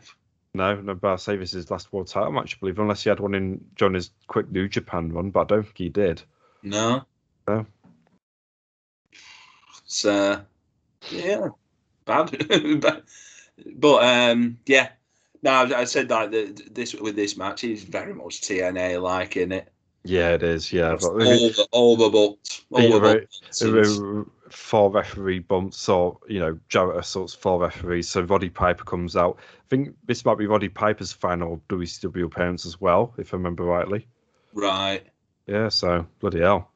no, 0.53 0.79
no, 0.81 0.93
but 0.93 1.07
I'll 1.09 1.17
say 1.17 1.35
this 1.35 1.49
is 1.49 1.63
his 1.63 1.71
last 1.71 1.91
world 1.91 2.07
title 2.07 2.31
match, 2.31 2.55
I 2.55 2.59
believe, 2.59 2.79
unless 2.79 3.03
he 3.03 3.09
had 3.09 3.19
one 3.19 3.33
in 3.35 3.65
his 3.93 4.11
quick 4.27 4.49
New 4.51 4.69
Japan 4.69 5.11
run, 5.11 5.31
but 5.31 5.41
I 5.41 5.45
don't 5.55 5.63
think 5.63 5.77
he 5.77 5.89
did. 5.89 6.21
No. 6.63 7.03
So, 9.85 10.41
yeah, 11.09 11.47
bad. 12.05 12.45
but, 13.75 14.03
um, 14.03 14.57
yeah. 14.65 14.89
No, 15.43 15.51
I 15.51 15.81
I 15.81 15.83
said 15.83 16.09
that 16.09 16.31
the, 16.31 16.45
this 16.71 16.95
with 16.95 17.15
this 17.15 17.37
match 17.37 17.63
is 17.63 17.83
very 17.83 18.13
much 18.13 18.41
TNA 18.41 18.99
like 19.01 19.37
in 19.37 19.51
it. 19.51 19.71
Yeah, 20.03 20.31
it 20.31 20.41
is. 20.43 20.73
Yeah, 20.73 20.95
but 20.99 21.11
Over, 21.11 22.07
overbooked. 22.09 22.63
Yeah, 22.71 22.99
very- 22.99 23.27
Overbooked. 23.51 24.21
uh, 24.27 24.29
four 24.49 24.91
referee 24.91 25.39
bumps 25.39 25.87
or 25.89 26.17
you 26.27 26.39
know 26.39 26.57
Jarrett 26.69 26.97
assaults 26.99 27.33
four 27.33 27.59
referees 27.59 28.07
so 28.07 28.21
Roddy 28.21 28.49
Piper 28.49 28.83
comes 28.83 29.15
out 29.15 29.37
I 29.39 29.63
think 29.69 29.95
this 30.05 30.23
might 30.23 30.37
be 30.37 30.45
Roddy 30.45 30.69
Piper's 30.69 31.11
final 31.11 31.61
WCW 31.67 32.25
appearance 32.25 32.65
as 32.65 32.79
well 32.79 33.13
if 33.17 33.33
I 33.33 33.37
remember 33.37 33.63
rightly 33.63 34.07
Right. 34.53 35.03
yeah 35.47 35.69
so 35.69 36.05
bloody 36.19 36.39
hell 36.41 36.71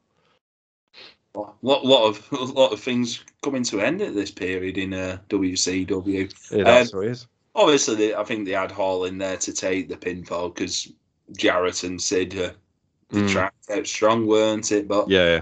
Lot, 1.35 1.85
lot 1.85 2.07
of 2.07 2.31
lot 2.55 2.73
of 2.73 2.79
things 2.79 3.23
coming 3.43 3.63
to 3.63 3.81
end 3.81 4.01
at 4.01 4.13
this 4.15 4.31
period 4.31 4.77
in 4.77 4.93
uh, 4.93 5.19
WCW. 5.29 6.33
yeah, 6.51 6.63
that's 6.63 6.93
it 6.93 7.05
is 7.05 7.27
Obviously, 7.55 7.95
they, 7.95 8.15
I 8.15 8.23
think 8.23 8.45
they 8.45 8.53
had 8.53 8.71
Hall 8.71 9.05
in 9.05 9.17
there 9.17 9.37
to 9.37 9.53
take 9.53 9.89
the 9.89 9.97
pinfall 9.97 10.53
because 10.53 10.91
Jarrett 11.35 11.83
and 11.83 12.01
Sid 12.01 12.37
uh, 12.37 12.51
the 13.09 13.21
Mm. 13.21 13.27
track 13.27 13.53
out 13.71 13.87
strong, 13.87 14.27
weren't 14.27 14.71
it? 14.71 14.87
But 14.87 15.09
yeah 15.09 15.41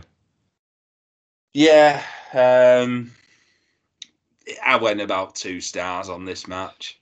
yeah, 1.53 2.03
um, 2.34 3.11
I 4.64 4.77
went 4.77 5.01
about 5.01 5.35
two 5.35 5.59
stars 5.59 6.07
on 6.07 6.23
this 6.23 6.47
match. 6.47 6.99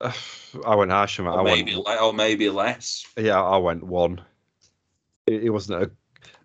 I 0.00 0.74
went 0.74 0.90
harsh 0.90 1.20
on 1.20 1.26
it. 1.26 1.30
I 1.30 1.34
or 1.34 1.44
went 1.44 1.66
maybe 1.66 1.74
le- 1.76 2.02
or 2.06 2.12
maybe 2.12 2.50
less. 2.50 3.06
yeah 3.16 3.40
I 3.40 3.56
went 3.56 3.82
one 3.82 4.20
it, 5.26 5.44
it 5.44 5.50
wasn't 5.50 5.82
a 5.82 5.90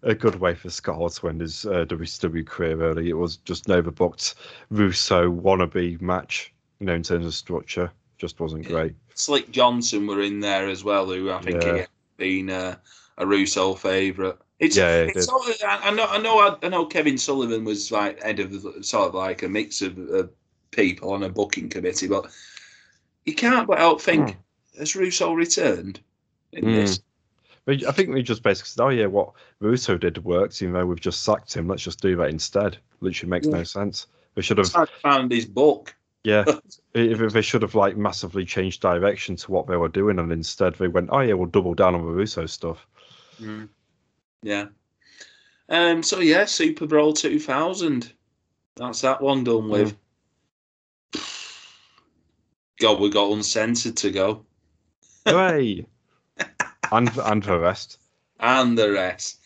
a 0.04 0.16
good 0.16 0.36
way 0.40 0.56
for 0.56 0.70
Scott 0.70 1.12
to 1.14 1.30
end 1.30 1.42
his 1.42 1.66
uh, 1.66 1.86
WCW 1.86 2.46
career 2.46 2.82
early. 2.82 3.10
It 3.10 3.18
was 3.18 3.38
just 3.38 3.70
an 3.70 3.82
overbooked 3.82 4.36
Russo 4.70 5.30
wannabe 5.32 6.00
match 6.02 6.54
you 6.80 6.86
know 6.86 6.94
in 6.96 7.04
terms 7.04 7.26
of 7.26 7.34
structure 7.34 7.92
just 8.18 8.40
wasn't 8.40 8.68
great 8.68 8.94
Slick 9.14 9.52
Johnson 9.52 10.08
were 10.08 10.22
in 10.22 10.40
there 10.40 10.70
as 10.70 10.84
well, 10.84 11.06
who 11.08 11.32
I 11.32 11.42
think 11.42 11.64
Yeah. 11.64 11.72
again 11.72 11.88
been 12.18 12.50
uh, 12.50 12.76
a 13.18 13.26
Russo 13.26 13.76
favourite. 13.76 14.36
It's, 14.60 14.78
Yeah, 14.78 15.04
it 15.04 15.16
it's 15.16 15.26
sort 15.26 15.48
of, 15.50 15.56
I, 15.66 15.90
I 15.90 15.92
know, 15.92 16.06
I 16.06 16.18
know, 16.18 16.58
I, 16.62 16.68
know. 16.68 16.86
Kevin 16.86 17.18
Sullivan 17.18 17.64
was 17.64 17.92
like 17.92 18.22
head 18.22 18.40
of 18.40 18.54
sort 18.86 19.10
of 19.10 19.16
like 19.16 19.44
a 19.44 19.50
mix 19.50 19.82
of 19.82 19.98
uh, 19.98 20.24
people 20.72 21.12
on 21.14 21.24
a 21.24 21.30
booking 21.30 21.70
committee, 21.70 22.08
but 22.08 22.30
you 23.26 23.34
can't 23.36 23.68
but 23.68 23.78
help 23.78 24.02
think 24.02 24.38
has 24.78 24.96
Russo 24.96 25.34
returned 25.34 26.02
in 26.54 26.66
Hmm. 26.66 26.74
this? 26.74 27.02
But 27.66 27.86
I 27.86 27.92
think 27.92 28.10
we 28.10 28.24
just 28.24 28.44
basically 28.44 28.70
said, 28.70 28.84
oh 28.84 28.90
yeah, 28.90 29.06
what 29.06 29.32
Russo 29.60 29.98
did 29.98 30.24
worked, 30.24 30.62
even 30.62 30.74
though 30.74 30.86
we've 30.86 31.00
just 31.00 31.24
sacked 31.24 31.54
him. 31.54 31.68
Let's 31.68 31.84
just 31.84 32.02
do 32.02 32.16
that 32.18 32.30
instead. 32.30 32.78
Literally 33.02 33.30
makes 33.30 33.48
no 33.48 33.64
sense. 33.64 34.08
They 34.36 34.42
should 34.42 34.58
have, 34.58 34.90
found 35.02 35.32
his 35.32 35.46
book. 35.46 35.96
yeah, 36.24 36.46
if 36.94 37.22
if 37.22 37.34
they 37.34 37.42
should 37.42 37.62
have 37.62 37.76
like 37.76 37.98
massively 37.98 38.46
changed 38.46 38.82
direction 38.82 39.36
to 39.38 39.52
what 39.52 39.68
they 39.68 39.78
were 39.78 39.90
doing, 39.90 40.20
and 40.20 40.32
instead 40.32 40.76
they 40.76 40.88
went, 40.88 41.10
oh 41.12 41.20
yeah, 41.20 41.34
we'll 41.34 41.48
double 41.48 41.74
down 41.74 41.96
on 41.96 42.06
the 42.06 42.12
Russo 42.12 42.46
stuff. 42.46 42.86
Yeah. 44.42 44.68
Um. 45.70 46.04
So 46.04 46.20
yeah, 46.20 46.44
Superbrawl 46.44 47.16
two 47.16 47.40
thousand. 47.40 48.14
That's 48.76 49.02
that 49.02 49.22
one 49.22 49.44
done 49.44 49.70
with. 49.70 49.96
God, 52.80 53.02
we 53.02 53.10
got 53.10 53.34
uncensored 53.34 53.98
to 53.98 54.12
go, 54.12 54.46
Hooray! 55.26 55.86
and 56.92 57.10
and 57.18 57.44
the 57.44 57.60
rest. 57.60 57.98
and 58.40 58.78
the 58.78 58.92
rest. 58.92 59.38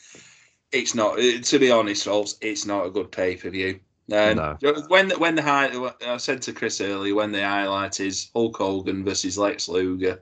It's 0.72 0.96
not. 0.96 1.20
uh, 1.20 1.40
To 1.42 1.60
be 1.60 1.72
honest, 1.72 2.06
folks, 2.06 2.36
it's 2.42 2.66
not 2.66 2.86
a 2.86 2.90
good 2.92 3.12
pay 3.12 3.36
per 3.36 3.50
view. 3.50 3.80
Um, 4.12 4.36
No. 4.36 4.58
When 4.88 5.08
the, 5.08 5.18
when 5.20 5.36
the 5.36 5.42
high, 5.42 5.70
I 6.06 6.18
said 6.18 6.42
to 6.44 6.54
Chris 6.54 6.82
earlier 6.82 7.16
when 7.16 7.32
the 7.32 7.42
highlight 7.48 8.00
is 8.00 8.30
Hulk 8.36 8.58
Hogan 8.58 9.04
versus 9.06 9.38
Lex 9.38 9.70
Luger. 9.70 10.22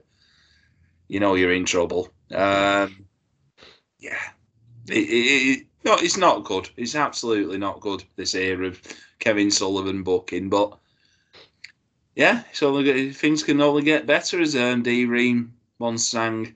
you 1.08 1.20
know 1.20 1.34
you're 1.34 1.52
in 1.52 1.64
trouble. 1.64 2.08
Um, 2.30 3.06
yeah, 3.98 4.18
it, 4.88 4.94
it, 5.08 5.58
it, 5.58 5.66
no, 5.84 5.94
it's 5.96 6.16
not 6.16 6.44
good. 6.44 6.70
It's 6.76 6.94
absolutely 6.94 7.58
not 7.58 7.80
good. 7.80 8.04
This 8.16 8.34
era 8.34 8.66
of 8.68 8.80
Kevin 9.18 9.50
Sullivan 9.50 10.02
booking, 10.02 10.48
but 10.48 10.78
yeah, 12.14 12.42
so 12.52 12.82
things 13.12 13.42
can 13.42 13.60
only 13.60 13.82
get 13.82 14.06
better 14.06 14.40
as 14.40 14.54
um, 14.54 14.82
D:Ream 14.82 15.52
once 15.78 16.06
sang. 16.06 16.54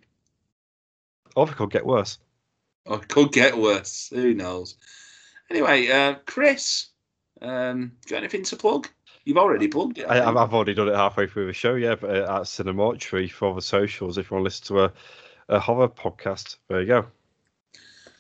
Or 1.37 1.49
it 1.49 1.55
could 1.55 1.71
get 1.71 1.87
worse. 1.87 2.19
Or 2.87 2.97
it 2.97 3.09
could 3.09 3.31
get 3.31 3.57
worse. 3.57 4.09
Who 4.13 4.35
knows? 4.35 4.77
Anyway, 5.51 5.89
uh, 5.89 6.17
Chris, 6.27 6.89
um, 7.43 7.93
got 8.09 8.17
anything 8.19 8.43
to 8.45 8.57
plug? 8.57 8.89
You've 9.25 9.39
already 9.39 9.69
plugged 9.69 9.99
it. 9.99 10.09
I, 10.09 10.17
have 10.17 10.55
already 10.55 10.75
done 10.75 10.89
it 10.89 10.95
halfway 10.95 11.27
through 11.27 11.47
the 11.47 11.53
show, 11.53 11.75
yeah, 11.75 11.97
but 11.97 12.11
uh, 12.11 12.41
at 12.41 12.43
Cinemortuary 12.43 13.31
for 13.31 13.55
the 13.55 13.63
socials 13.63 14.19
if 14.19 14.31
you 14.31 14.37
want 14.37 14.43
to 14.43 14.45
listen 14.45 14.67
to 14.69 14.85
a, 14.85 14.93
a 15.49 15.61
horror 15.61 15.89
podcast. 15.89 16.57
There 16.69 16.81
you 16.81 16.87
go. 16.87 17.07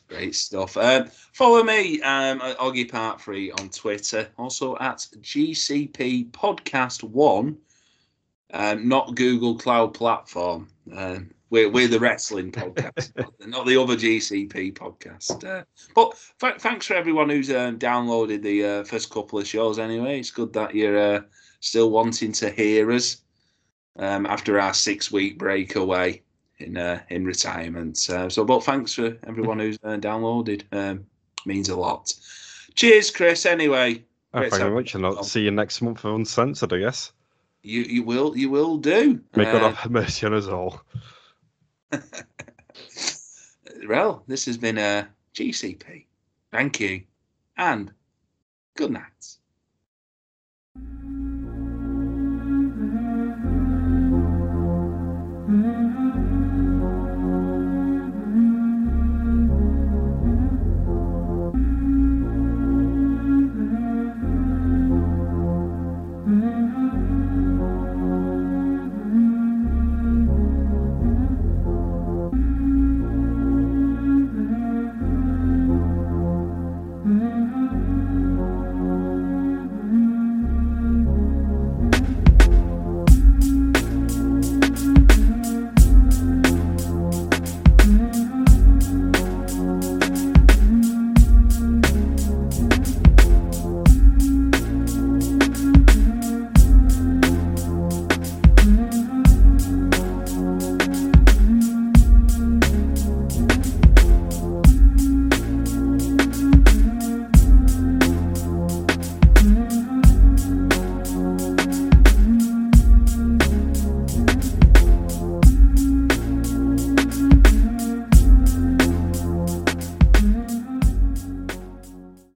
Great 0.08 0.34
stuff. 0.34 0.76
Um, 0.76 1.08
follow 1.32 1.62
me, 1.62 2.00
um, 2.02 2.40
at 2.40 2.58
Oggy 2.58 2.90
Part 2.90 3.20
3 3.20 3.52
on 3.52 3.70
Twitter. 3.70 4.28
Also 4.36 4.76
at 4.78 4.98
GCP 5.20 6.30
Podcast 6.32 7.02
1, 7.02 7.56
um, 8.52 8.88
not 8.88 9.14
Google 9.14 9.56
Cloud 9.56 9.94
Platform. 9.94 10.68
Um, 10.94 11.30
we're, 11.50 11.70
we're 11.70 11.88
the 11.88 12.00
wrestling 12.00 12.50
podcast, 12.50 13.12
not 13.46 13.66
the 13.66 13.80
other 13.80 13.96
GCP 13.96 14.74
podcast. 14.74 15.44
Uh, 15.44 15.64
but 15.94 16.18
th- 16.40 16.60
thanks 16.60 16.86
for 16.86 16.94
everyone 16.94 17.30
who's 17.30 17.50
uh, 17.50 17.72
downloaded 17.72 18.42
the 18.42 18.64
uh, 18.64 18.84
first 18.84 19.10
couple 19.10 19.38
of 19.38 19.46
shows 19.46 19.78
anyway. 19.78 20.18
It's 20.18 20.30
good 20.30 20.52
that 20.54 20.74
you're 20.74 20.98
uh, 20.98 21.20
still 21.60 21.90
wanting 21.90 22.32
to 22.32 22.50
hear 22.50 22.90
us 22.90 23.18
um, 23.98 24.26
after 24.26 24.58
our 24.58 24.74
six 24.74 25.12
week 25.12 25.38
break 25.38 25.76
away 25.76 26.22
in 26.58 26.76
uh, 26.76 27.00
in 27.10 27.24
retirement. 27.24 28.08
Uh, 28.10 28.28
so, 28.28 28.44
but 28.44 28.64
thanks 28.64 28.94
for 28.94 29.16
everyone 29.26 29.58
who's 29.58 29.78
uh, 29.84 29.96
downloaded. 29.96 30.62
Um, 30.72 31.06
means 31.44 31.68
a 31.68 31.76
lot. 31.76 32.12
Cheers, 32.74 33.10
Chris. 33.10 33.46
Anyway, 33.46 34.04
oh, 34.34 34.40
thank 34.40 34.52
you 34.52 34.58
very 34.58 34.74
much, 34.74 34.94
and 34.94 35.06
I'll 35.06 35.22
see 35.22 35.42
you 35.42 35.50
next 35.50 35.80
month 35.80 36.00
for 36.00 36.14
Uncensored, 36.14 36.72
I 36.72 36.78
guess. 36.78 37.12
You 37.62 37.82
you 37.82 38.02
will 38.02 38.36
you 38.36 38.50
will 38.50 38.78
do. 38.78 39.20
May 39.34 39.44
God 39.44 39.74
have 39.74 39.90
mercy 39.90 40.26
on 40.26 40.34
us 40.34 40.46
all. 40.46 40.82
well, 43.88 44.22
this 44.26 44.46
has 44.46 44.56
been 44.56 44.78
uh, 44.78 45.06
a 45.06 45.08
GCP. 45.34 46.06
Thank 46.50 46.80
you, 46.80 47.02
and 47.56 47.92
good 48.76 48.92
night. 48.92 49.36